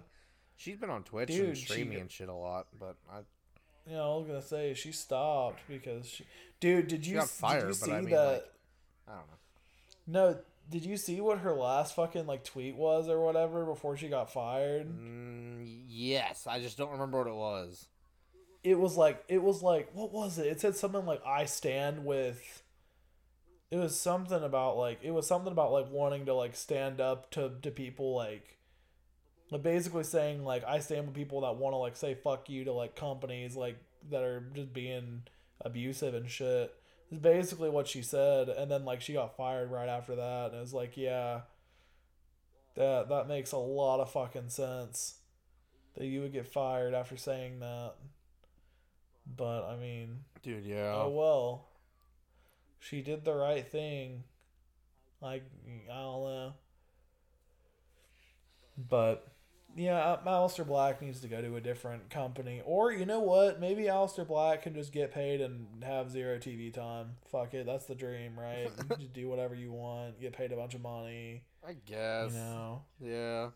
She's 0.55 0.77
been 0.77 0.89
on 0.89 1.03
Twitch 1.03 1.29
and 1.29 1.37
Dude, 1.49 1.57
she 1.57 1.65
streaming 1.65 1.97
go- 1.97 2.01
and 2.01 2.11
shit 2.11 2.29
a 2.29 2.33
lot, 2.33 2.65
but 2.79 2.95
I 3.11 3.19
Yeah, 3.89 4.01
I 4.01 4.07
was 4.15 4.27
gonna 4.27 4.41
say 4.41 4.73
she 4.73 4.91
stopped 4.91 5.61
because 5.67 6.07
she. 6.07 6.25
Dude, 6.59 6.87
did 6.87 7.05
you 7.07 7.21
fired, 7.21 7.61
did 7.61 7.63
you 7.63 7.67
but 7.69 7.75
see 7.75 7.91
I 7.91 8.01
mean, 8.01 8.09
that? 8.11 8.25
like- 8.25 8.51
I 9.07 9.11
don't 9.11 9.27
know. 9.27 10.31
No, 10.31 10.37
did 10.69 10.85
you 10.85 10.97
see 10.97 11.19
what 11.21 11.39
her 11.39 11.53
last 11.53 11.95
fucking 11.95 12.27
like 12.27 12.43
tweet 12.43 12.75
was 12.75 13.09
or 13.09 13.19
whatever 13.19 13.65
before 13.65 13.97
she 13.97 14.07
got 14.09 14.31
fired? 14.31 14.87
Mm, 14.87 15.83
yes, 15.87 16.45
I 16.45 16.59
just 16.59 16.77
don't 16.77 16.91
remember 16.91 17.17
what 17.19 17.27
it 17.27 17.33
was. 17.33 17.87
It 18.63 18.77
was 18.77 18.97
like 18.97 19.23
it 19.27 19.41
was 19.41 19.63
like 19.63 19.89
what 19.93 20.11
was 20.11 20.37
it? 20.37 20.45
It 20.47 20.61
said 20.61 20.75
something 20.75 21.05
like 21.05 21.25
I 21.25 21.45
stand 21.45 22.05
with. 22.05 22.63
It 23.71 23.77
was 23.77 23.99
something 23.99 24.43
about 24.43 24.77
like 24.77 24.99
it 25.01 25.11
was 25.11 25.25
something 25.25 25.51
about 25.51 25.71
like 25.71 25.89
wanting 25.89 26.25
to 26.27 26.33
like 26.33 26.55
stand 26.55 26.99
up 27.01 27.31
to 27.31 27.53
to 27.61 27.71
people 27.71 28.15
like. 28.15 28.57
Like 29.51 29.63
basically 29.63 30.03
saying 30.03 30.43
like 30.43 30.63
I 30.63 30.79
stand 30.79 31.07
with 31.07 31.15
people 31.15 31.41
that 31.41 31.55
want 31.55 31.73
to 31.73 31.77
like 31.77 31.95
say 31.95 32.13
fuck 32.13 32.49
you 32.49 32.65
to 32.65 32.73
like 32.73 32.95
companies 32.95 33.55
like 33.55 33.77
that 34.11 34.21
are 34.21 34.43
just 34.53 34.73
being 34.73 35.23
abusive 35.61 36.13
and 36.13 36.29
shit. 36.29 36.73
Is 37.11 37.17
basically 37.17 37.71
what 37.71 37.87
she 37.87 38.03
said, 38.03 38.49
and 38.49 38.69
then 38.69 38.85
like 38.85 39.01
she 39.01 39.13
got 39.13 39.35
fired 39.35 39.71
right 39.71 39.89
after 39.89 40.15
that, 40.15 40.47
and 40.47 40.57
it 40.57 40.61
was 40.61 40.73
like 40.73 40.95
yeah, 40.95 41.41
that 42.75 43.09
that 43.09 43.27
makes 43.27 43.51
a 43.51 43.57
lot 43.57 43.99
of 43.99 44.11
fucking 44.11 44.49
sense 44.49 45.15
that 45.97 46.05
you 46.05 46.21
would 46.21 46.33
get 46.33 46.47
fired 46.47 46.93
after 46.93 47.17
saying 47.17 47.59
that. 47.61 47.93
But 49.35 49.63
I 49.67 49.75
mean, 49.75 50.19
Dude, 50.43 50.65
yeah. 50.65 50.93
oh 50.95 51.09
well, 51.09 51.69
she 52.79 53.01
did 53.01 53.25
the 53.25 53.33
right 53.33 53.67
thing. 53.67 54.23
Like 55.19 55.43
I 55.91 55.95
don't 55.95 56.23
know, 56.23 56.53
but 58.77 59.28
yeah, 59.75 60.17
Al- 60.25 60.47
Aleister 60.47 60.65
Black 60.65 61.01
needs 61.01 61.19
to 61.21 61.27
go 61.27 61.41
to 61.41 61.55
a 61.55 61.61
different 61.61 62.09
company, 62.09 62.61
or 62.65 62.91
you 62.91 63.05
know 63.05 63.19
what? 63.19 63.59
Maybe 63.59 63.83
Aleister 63.83 64.27
Black 64.27 64.63
can 64.63 64.73
just 64.73 64.91
get 64.91 65.13
paid 65.13 65.41
and 65.41 65.83
have 65.83 66.09
zero 66.09 66.37
TV 66.37 66.73
time. 66.73 67.17
Fuck 67.31 67.53
it, 67.53 67.65
that's 67.65 67.85
the 67.85 67.95
dream, 67.95 68.39
right? 68.39 68.71
You 68.89 68.95
just 68.99 69.13
do 69.13 69.27
whatever 69.29 69.55
you 69.55 69.71
want, 69.71 70.19
get 70.19 70.33
paid 70.33 70.51
a 70.51 70.55
bunch 70.55 70.75
of 70.75 70.81
money. 70.81 71.43
I 71.67 71.75
guess. 71.85 72.33
You 72.33 72.39
know. 72.39 72.81
Yeah. 72.99 73.49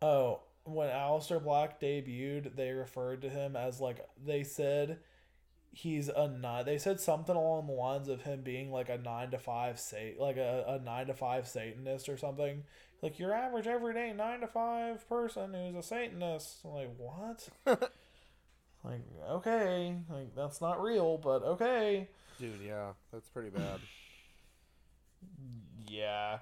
Oh, 0.00 0.40
when 0.64 0.88
Aleister 0.88 1.42
Black 1.42 1.80
debuted, 1.80 2.56
they 2.56 2.70
referred 2.70 3.22
to 3.22 3.28
him 3.28 3.56
as 3.56 3.80
like 3.80 4.06
they 4.24 4.44
said 4.44 4.98
he's 5.72 6.08
a 6.08 6.28
nine. 6.28 6.64
They 6.64 6.78
said 6.78 7.00
something 7.00 7.36
along 7.36 7.66
the 7.66 7.72
lines 7.72 8.08
of 8.08 8.22
him 8.22 8.42
being 8.42 8.70
like 8.70 8.88
a 8.88 8.98
nine 8.98 9.30
to 9.30 9.38
five 9.38 9.78
sat 9.78 10.18
like 10.18 10.36
a, 10.36 10.64
a 10.80 10.84
nine 10.84 11.06
to 11.06 11.14
five 11.14 11.46
Satanist 11.46 12.08
or 12.08 12.16
something. 12.16 12.64
Like 13.02 13.18
your 13.18 13.32
average 13.32 13.66
everyday 13.66 14.12
nine 14.12 14.40
to 14.40 14.46
five 14.48 15.08
person 15.08 15.54
who's 15.54 15.76
a 15.76 15.82
Satanist. 15.82 16.58
I'm 16.64 16.72
like 16.72 16.90
what? 16.96 17.48
like 18.84 19.02
okay, 19.30 19.96
like 20.10 20.34
that's 20.34 20.60
not 20.60 20.82
real, 20.82 21.16
but 21.18 21.42
okay. 21.42 22.08
Dude, 22.40 22.60
yeah. 22.66 22.92
That's 23.12 23.28
pretty 23.28 23.50
bad. 23.50 23.80
Yeah. 25.90 26.40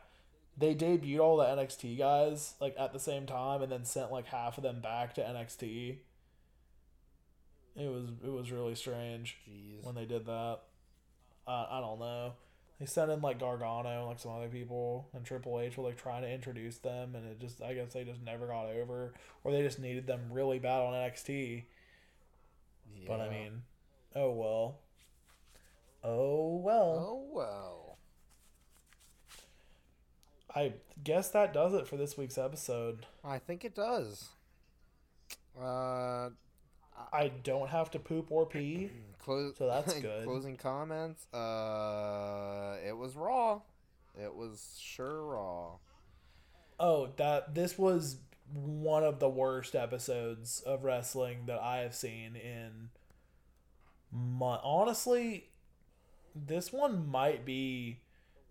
They 0.58 0.74
debuted 0.74 1.20
all 1.20 1.36
the 1.36 1.44
NXT 1.44 1.98
guys 1.98 2.54
like 2.60 2.74
at 2.76 2.92
the 2.92 2.98
same 2.98 3.26
time 3.26 3.62
and 3.62 3.70
then 3.70 3.84
sent 3.84 4.10
like 4.10 4.26
half 4.26 4.56
of 4.56 4.64
them 4.64 4.80
back 4.80 5.14
to 5.14 5.20
NXT. 5.20 5.98
It 7.76 7.88
was 7.88 8.08
it 8.24 8.30
was 8.30 8.50
really 8.50 8.74
strange 8.74 9.36
Jeez. 9.48 9.84
when 9.84 9.94
they 9.94 10.04
did 10.04 10.26
that. 10.26 10.58
Uh, 11.46 11.66
I 11.70 11.80
don't 11.80 12.00
know. 12.00 12.32
They 12.78 12.86
sent 12.86 13.10
in 13.10 13.22
like 13.22 13.40
Gargano 13.40 13.88
and 13.88 14.06
like 14.06 14.18
some 14.18 14.32
other 14.32 14.48
people 14.48 15.08
and 15.14 15.24
Triple 15.24 15.60
H 15.60 15.76
were 15.78 15.84
like 15.84 15.96
trying 15.96 16.22
to 16.22 16.30
introduce 16.30 16.76
them 16.78 17.14
and 17.14 17.26
it 17.26 17.40
just 17.40 17.62
I 17.62 17.72
guess 17.72 17.94
they 17.94 18.04
just 18.04 18.22
never 18.22 18.48
got 18.48 18.66
over 18.66 19.14
or 19.44 19.52
they 19.52 19.62
just 19.62 19.78
needed 19.78 20.06
them 20.06 20.20
really 20.30 20.58
bad 20.58 20.80
on 20.82 20.92
NXT. 20.92 21.64
Yeah. 22.94 23.04
But 23.08 23.20
I 23.20 23.30
mean, 23.30 23.62
oh 24.14 24.30
well. 24.32 24.78
Oh 26.04 26.56
well. 26.56 27.06
Oh, 27.08 27.28
well. 27.32 27.98
I 30.54 30.74
guess 31.02 31.30
that 31.30 31.52
does 31.52 31.74
it 31.74 31.86
for 31.86 31.96
this 31.96 32.16
week's 32.16 32.38
episode. 32.38 33.06
I 33.24 33.38
think 33.38 33.64
it 33.64 33.74
does. 33.74 34.30
Uh, 35.58 36.30
I 37.12 37.30
don't 37.42 37.68
have 37.68 37.90
to 37.92 37.98
poop 37.98 38.30
or 38.30 38.46
pee. 38.46 38.90
Close, 39.26 39.58
So 39.58 39.66
that's 39.66 39.92
good. 40.00 40.24
Closing 40.24 40.56
comments. 40.56 41.26
Uh, 41.34 42.76
it 42.86 42.96
was 42.96 43.16
raw. 43.16 43.60
It 44.16 44.32
was 44.34 44.78
sure 44.80 45.24
raw. 45.24 45.72
Oh, 46.78 47.08
that 47.16 47.54
this 47.54 47.76
was 47.76 48.18
one 48.52 49.02
of 49.02 49.18
the 49.18 49.28
worst 49.28 49.74
episodes 49.74 50.60
of 50.60 50.84
wrestling 50.84 51.46
that 51.46 51.60
I 51.60 51.78
have 51.78 51.94
seen 51.94 52.36
in 52.36 52.90
my 54.12 54.60
honestly 54.62 55.50
this 56.34 56.72
one 56.72 57.08
might 57.08 57.44
be 57.44 58.02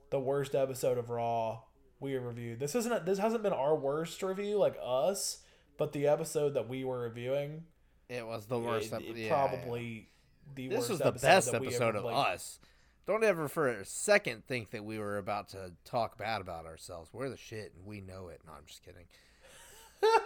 the 0.09 0.19
worst 0.19 0.53
episode 0.53 0.97
of 0.97 1.09
Raw 1.09 1.61
we 2.01 2.11
have 2.11 2.23
reviewed. 2.23 2.59
This 2.59 2.75
isn't 2.75 3.05
this 3.05 3.19
hasn't 3.19 3.43
been 3.43 3.53
our 3.53 3.75
worst 3.75 4.21
review 4.21 4.57
like 4.57 4.75
us, 4.83 5.39
but 5.77 5.93
the 5.93 6.07
episode 6.07 6.55
that 6.55 6.67
we 6.67 6.83
were 6.83 6.99
reviewing 6.99 7.63
It 8.09 8.27
was 8.27 8.47
the 8.47 8.59
worst. 8.59 8.91
it, 8.91 9.01
it 9.03 9.15
yeah, 9.15 9.29
probably 9.29 10.09
the. 10.53 10.67
This 10.67 10.89
was 10.89 10.99
the 10.99 11.11
best 11.11 11.53
episode 11.53 11.89
ever, 11.89 11.97
of 11.97 12.03
like- 12.05 12.33
us. 12.33 12.59
Don't 13.07 13.23
ever 13.23 13.47
for 13.47 13.67
a 13.67 13.85
second 13.85 14.47
think 14.47 14.71
that 14.71 14.83
we 14.83 14.97
were 14.97 15.19
about 15.19 15.49
to 15.49 15.73
talk 15.83 16.17
bad 16.17 16.41
about 16.41 16.65
ourselves. 16.65 17.11
We're 17.13 17.29
the 17.29 17.37
shit, 17.37 17.71
and 17.77 17.85
we 17.85 18.01
know 18.01 18.29
it. 18.29 18.41
No, 18.47 18.53
I'm 18.53 18.65
just 18.65 18.83
kidding. 18.83 19.05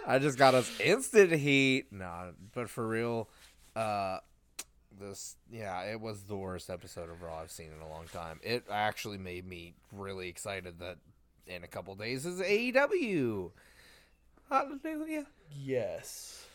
I 0.06 0.18
just 0.18 0.38
got 0.38 0.54
us 0.54 0.80
instant 0.84 1.32
heat. 1.32 1.92
Nah, 1.92 2.30
but 2.54 2.70
for 2.70 2.88
real, 2.88 3.28
uh, 3.76 4.18
this 4.98 5.36
yeah, 5.50 5.82
it 5.82 6.00
was 6.00 6.22
the 6.22 6.36
worst 6.36 6.70
episode 6.70 7.10
of 7.10 7.20
Raw 7.22 7.40
I've 7.40 7.50
seen 7.50 7.70
in 7.76 7.82
a 7.82 7.88
long 7.88 8.06
time. 8.12 8.40
It 8.42 8.64
actually 8.70 9.18
made 9.18 9.46
me 9.46 9.74
really 9.92 10.28
excited 10.28 10.78
that 10.78 10.96
in 11.46 11.64
a 11.64 11.68
couple 11.68 11.94
days 11.96 12.24
is 12.24 12.40
AEW. 12.40 13.50
Hallelujah. 14.48 15.26
Yes. 15.54 16.46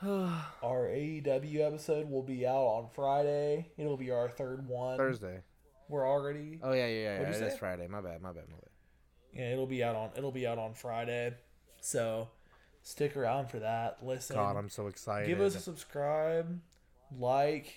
Our 0.02 0.88
AEW 0.88 1.60
episode 1.60 2.10
will 2.10 2.22
be 2.22 2.46
out 2.46 2.64
on 2.64 2.88
Friday. 2.94 3.70
It'll 3.76 3.98
be 3.98 4.10
our 4.10 4.30
third 4.30 4.66
one. 4.66 4.96
Thursday. 4.96 5.42
We're 5.90 6.08
already 6.08 6.58
Oh 6.62 6.72
yeah, 6.72 6.86
yeah, 6.86 7.20
yeah. 7.20 7.30
Yeah. 7.30 7.46
It? 7.46 7.58
Friday. 7.58 7.86
My 7.86 8.00
bad. 8.00 8.22
My 8.22 8.32
bad. 8.32 8.44
My 8.48 8.56
bad. 8.56 8.70
Yeah, 9.34 9.52
it'll 9.52 9.66
be 9.66 9.84
out 9.84 9.96
on 9.96 10.10
it'll 10.16 10.32
be 10.32 10.46
out 10.46 10.58
on 10.58 10.72
Friday. 10.72 11.34
So 11.82 12.28
stick 12.82 13.14
around 13.14 13.50
for 13.50 13.58
that. 13.58 13.98
Listen. 14.02 14.36
God, 14.36 14.56
I'm 14.56 14.70
so 14.70 14.86
excited. 14.86 15.28
give 15.28 15.40
us 15.40 15.54
a 15.54 15.60
subscribe, 15.60 16.60
like 17.18 17.74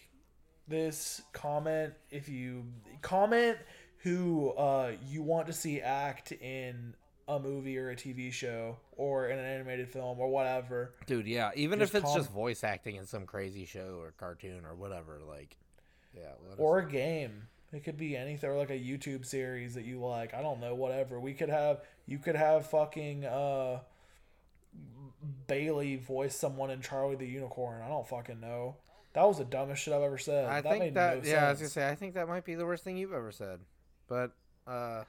this, 0.68 1.22
comment 1.34 1.94
if 2.10 2.30
you 2.30 2.64
comment 3.02 3.58
who 3.98 4.52
uh 4.52 4.94
you 5.06 5.24
want 5.24 5.48
to 5.48 5.54
see 5.54 5.82
act 5.82 6.32
in 6.32 6.94
a 7.28 7.40
movie 7.40 7.78
or 7.78 7.90
a 7.90 7.96
TV 7.96 8.32
show 8.32 8.78
or 8.92 9.28
in 9.28 9.40
an 9.40 9.46
animated 9.46 9.90
film 9.90 10.20
or 10.20 10.30
whatever. 10.30 10.94
Dude, 11.06 11.28
yeah. 11.28 11.52
Even 11.56 11.80
Just 11.80 11.94
if 11.94 12.04
it's 12.04 12.12
com- 12.12 12.18
just 12.18 12.32
voice 12.32 12.64
acting 12.64 12.96
in 12.96 13.06
some 13.06 13.26
crazy 13.26 13.66
show 13.66 13.98
or 14.00 14.14
cartoon 14.18 14.66
or 14.66 14.76
whatever, 14.76 15.20
like, 15.28 15.58
yeah. 16.16 16.32
Or 16.58 16.80
a 16.80 16.90
game. 16.90 17.48
It 17.72 17.84
could 17.84 17.98
be 17.98 18.16
anything 18.16 18.50
or 18.50 18.56
like 18.56 18.70
a 18.70 18.80
YouTube 18.80 19.26
series 19.26 19.74
that 19.74 19.84
you 19.84 20.00
like. 20.00 20.36
I 20.36 20.44
don't 20.44 20.60
know, 20.60 20.76
whatever. 20.76 21.20
We 21.20 21.34
could 21.34 21.50
have 21.50 21.82
you 22.06 22.20
could 22.20 22.36
have 22.36 22.68
fucking 22.70 23.26
uh 23.26 23.80
Bailey 25.48 25.96
voice 25.96 26.36
someone 26.36 26.70
in 26.70 26.82
Charlie 26.82 27.16
the 27.16 27.26
Unicorn. 27.26 27.82
I 27.82 27.88
don't 27.88 28.08
fucking 28.08 28.40
know. 28.40 28.76
That 29.14 29.28
was 29.28 29.40
the 29.40 29.46
dumbest 29.46 29.82
shit 29.82 29.94
I've 29.94 30.02
ever 30.04 30.20
said. 30.20 30.46
I 30.46 30.62
that 30.62 30.70
think 30.70 30.84
made 30.84 30.94
that 30.96 31.24
no 31.24 31.30
yeah, 31.30 31.48
I 31.48 31.50
was 31.50 31.60
gonna 31.60 31.70
say 31.70 31.90
I 31.90 31.96
think 31.96 32.14
that 32.14 32.28
might 32.28 32.46
be 32.46 32.54
the 32.54 32.66
worst 32.66 32.84
thing 32.84 32.96
you've 32.98 33.14
ever 33.14 33.32
said. 33.32 33.60
But 34.08 34.34
uh 34.68 35.04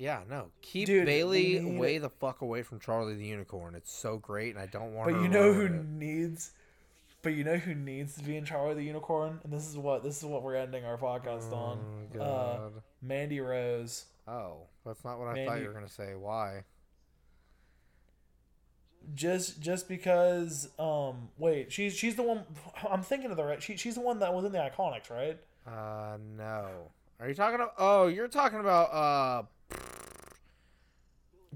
yeah, 0.00 0.22
no. 0.28 0.46
Keep 0.62 0.86
Dude, 0.86 1.06
Bailey 1.06 1.58
we 1.60 1.70
need- 1.70 1.78
way 1.78 1.98
the 1.98 2.08
fuck 2.08 2.40
away 2.40 2.62
from 2.62 2.80
Charlie 2.80 3.14
the 3.14 3.26
Unicorn. 3.26 3.74
It's 3.74 3.92
so 3.92 4.16
great 4.16 4.54
and 4.54 4.58
I 4.62 4.66
don't 4.66 4.94
want 4.94 5.10
to. 5.10 5.14
But 5.14 5.22
you 5.22 5.28
know 5.28 5.52
who 5.52 5.66
it. 5.66 5.84
needs 5.84 6.52
but 7.22 7.34
you 7.34 7.44
know 7.44 7.56
who 7.58 7.74
needs 7.74 8.14
to 8.16 8.24
be 8.24 8.36
in 8.38 8.46
Charlie 8.46 8.74
the 8.74 8.82
Unicorn? 8.82 9.40
And 9.44 9.52
this 9.52 9.66
is 9.68 9.76
what 9.76 10.02
this 10.02 10.16
is 10.16 10.24
what 10.24 10.42
we're 10.42 10.54
ending 10.56 10.84
our 10.86 10.96
podcast 10.96 11.52
on. 11.52 11.78
Oh, 12.18 12.20
Uh 12.22 12.68
Mandy 13.02 13.40
Rose. 13.40 14.06
oh, 14.26 14.62
that's 14.86 15.04
not 15.04 15.18
what 15.18 15.28
I 15.28 15.44
thought 15.44 15.60
you 15.60 15.66
were 15.66 15.74
gonna 15.74 15.88
say. 15.88 16.14
Why? 16.14 16.64
just 19.14 19.60
just 19.62 19.88
because 19.88 20.68
um 20.78 21.30
wait 21.38 21.72
she's 21.72 21.94
she's 21.96 22.16
the 22.16 22.22
one 22.22 22.42
i'm 22.90 23.02
thinking 23.02 23.30
of 23.30 23.36
the 23.38 23.42
right 23.42 23.62
she, 23.62 23.74
she's 23.76 23.94
the 23.94 24.00
one 24.00 24.18
that 24.18 24.32
was 24.32 24.44
in 24.44 24.52
the 24.52 24.58
iconics 24.58 25.10
right 25.10 25.38
Uh 25.66 26.16
no. 26.36 26.68
Are 27.18 27.28
you 27.28 27.34
talking 27.34 27.56
about 27.56 27.72
oh, 27.78 28.06
you're 28.06 28.28
talking 28.28 28.60
about 28.60 28.92
uh 28.92 29.42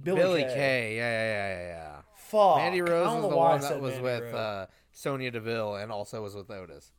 Billie, 0.02 0.20
Billie 0.20 0.42
kay. 0.42 0.54
Kay. 0.54 0.96
Yeah, 0.96 1.10
yeah, 1.10 1.26
yeah, 1.26 1.56
yeah, 1.58 1.66
yeah. 1.68 2.00
fuck 2.16 2.56
Mandy 2.56 2.80
Rose 2.82 3.06
was 3.22 3.30
the 3.30 3.36
one 3.36 3.60
that 3.60 3.80
was 3.80 3.94
Mandy 3.94 4.02
with 4.24 4.34
uh, 4.34 4.66
Sonya 4.92 5.30
Deville 5.30 5.76
and 5.76 5.92
also 5.92 6.22
was 6.22 6.34
with 6.34 6.50
Otis. 6.50 6.90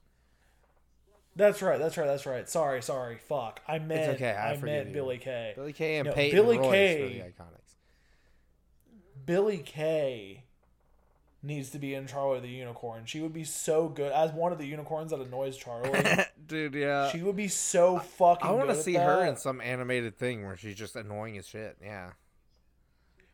that's 1.35 1.61
right 1.61 1.77
that's 1.77 1.97
right 1.97 2.07
that's 2.07 2.25
right 2.25 2.49
sorry 2.49 2.81
sorry 2.81 3.17
fuck 3.17 3.59
i 3.67 3.77
meant 3.77 4.15
okay, 4.15 4.31
I 4.31 4.53
i, 4.53 4.57
meant 4.57 4.87
you. 4.87 4.93
Billie 4.93 5.17
kay 5.17 5.51
Billie 5.55 5.73
Kay 5.73 5.97
and 5.97 6.07
No, 6.07 6.13
Peyton 6.13 6.39
Billie 6.41 6.57
Royce 6.57 6.71
Kay- 6.71 7.23
the 7.35 7.43
Iconics. 7.43 7.75
Billie 9.25 9.57
kay 9.57 10.44
needs 11.45 11.69
to 11.69 11.80
be 11.80 11.93
in 11.93 12.07
charlie 12.07 12.39
the 12.39 12.47
unicorn 12.47 13.03
she 13.05 13.22
would 13.22 13.34
be 13.34 13.43
so 13.43 13.88
good 13.88 14.11
as 14.11 14.31
one 14.31 14.51
of 14.51 14.57
the 14.57 14.65
unicorns 14.65 15.11
that 15.11 15.19
annoys 15.19 15.55
charlie 15.57 15.91
Dude, 16.47 16.76
yeah. 16.76 17.09
she 17.09 17.23
would 17.23 17.35
be 17.35 17.47
so 17.47 17.97
fucking 17.97 18.47
I 18.47 18.51
want 18.51 18.69
to 18.69 18.76
see 18.76 18.93
her 18.93 19.26
in 19.26 19.35
some 19.35 19.59
animated 19.61 20.17
thing 20.17 20.45
where 20.45 20.55
she's 20.55 20.76
just 20.76 20.95
annoying 20.95 21.38
as 21.39 21.47
shit. 21.47 21.76
Yeah. 21.81 22.11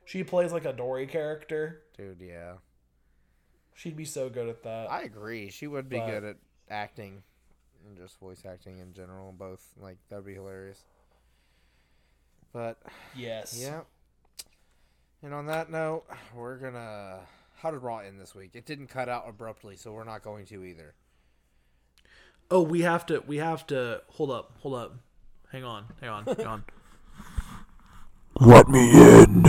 she 0.06 0.24
plays 0.24 0.54
like 0.54 0.64
a 0.66 0.72
dory 0.72 1.08
character 1.08 1.82
Dude, 1.98 2.22
yeah. 2.22 2.54
she'd 3.74 3.98
be 3.98 4.06
so 4.06 4.30
good 4.30 4.48
at 4.48 4.64
that 4.64 4.90
I 4.90 5.02
agree. 5.02 5.50
She 5.50 5.68
would 5.68 5.90
be 5.90 5.98
But- 6.00 6.08
good 6.08 6.24
at 6.24 6.38
acting 6.70 7.24
and 7.86 7.98
just 7.98 8.18
voice 8.20 8.44
acting 8.46 8.78
in 8.80 8.94
general. 8.94 9.34
Both. 9.38 9.66
Like, 9.82 9.98
that'd 10.10 10.26
be 10.26 10.36
hilarious. 10.36 10.84
But, 12.54 12.78
yes 13.16 13.58
yeah. 13.62 13.82
And 15.24 15.34
on 15.34 15.48
that 15.48 15.70
note, 15.70 16.06
we're 16.34 16.58
gonna. 16.58 17.20
How 17.62 17.70
did 17.70 17.84
Raw 17.84 18.00
end 18.00 18.20
this 18.20 18.34
week? 18.34 18.52
It 18.56 18.66
didn't 18.66 18.88
cut 18.88 19.08
out 19.08 19.26
abruptly, 19.30 19.76
so 19.76 19.94
we're 19.94 20.04
not 20.04 20.24
going 20.24 20.48
to 20.48 20.64
either. 20.64 20.96
Oh, 22.50 22.64
we 22.64 22.82
have 22.82 23.06
to. 23.06 23.24
We 23.28 23.38
have 23.38 23.68
to. 23.68 24.02
Hold 24.14 24.32
up. 24.32 24.58
Hold 24.62 24.74
up. 24.74 24.96
Hang 25.52 25.64
on. 25.64 25.86
Hang 26.02 26.10
on. 26.10 26.26
Hang 26.26 26.48
on. 26.48 26.64
Let 28.40 28.68
me 28.68 28.90
in. 28.92 29.46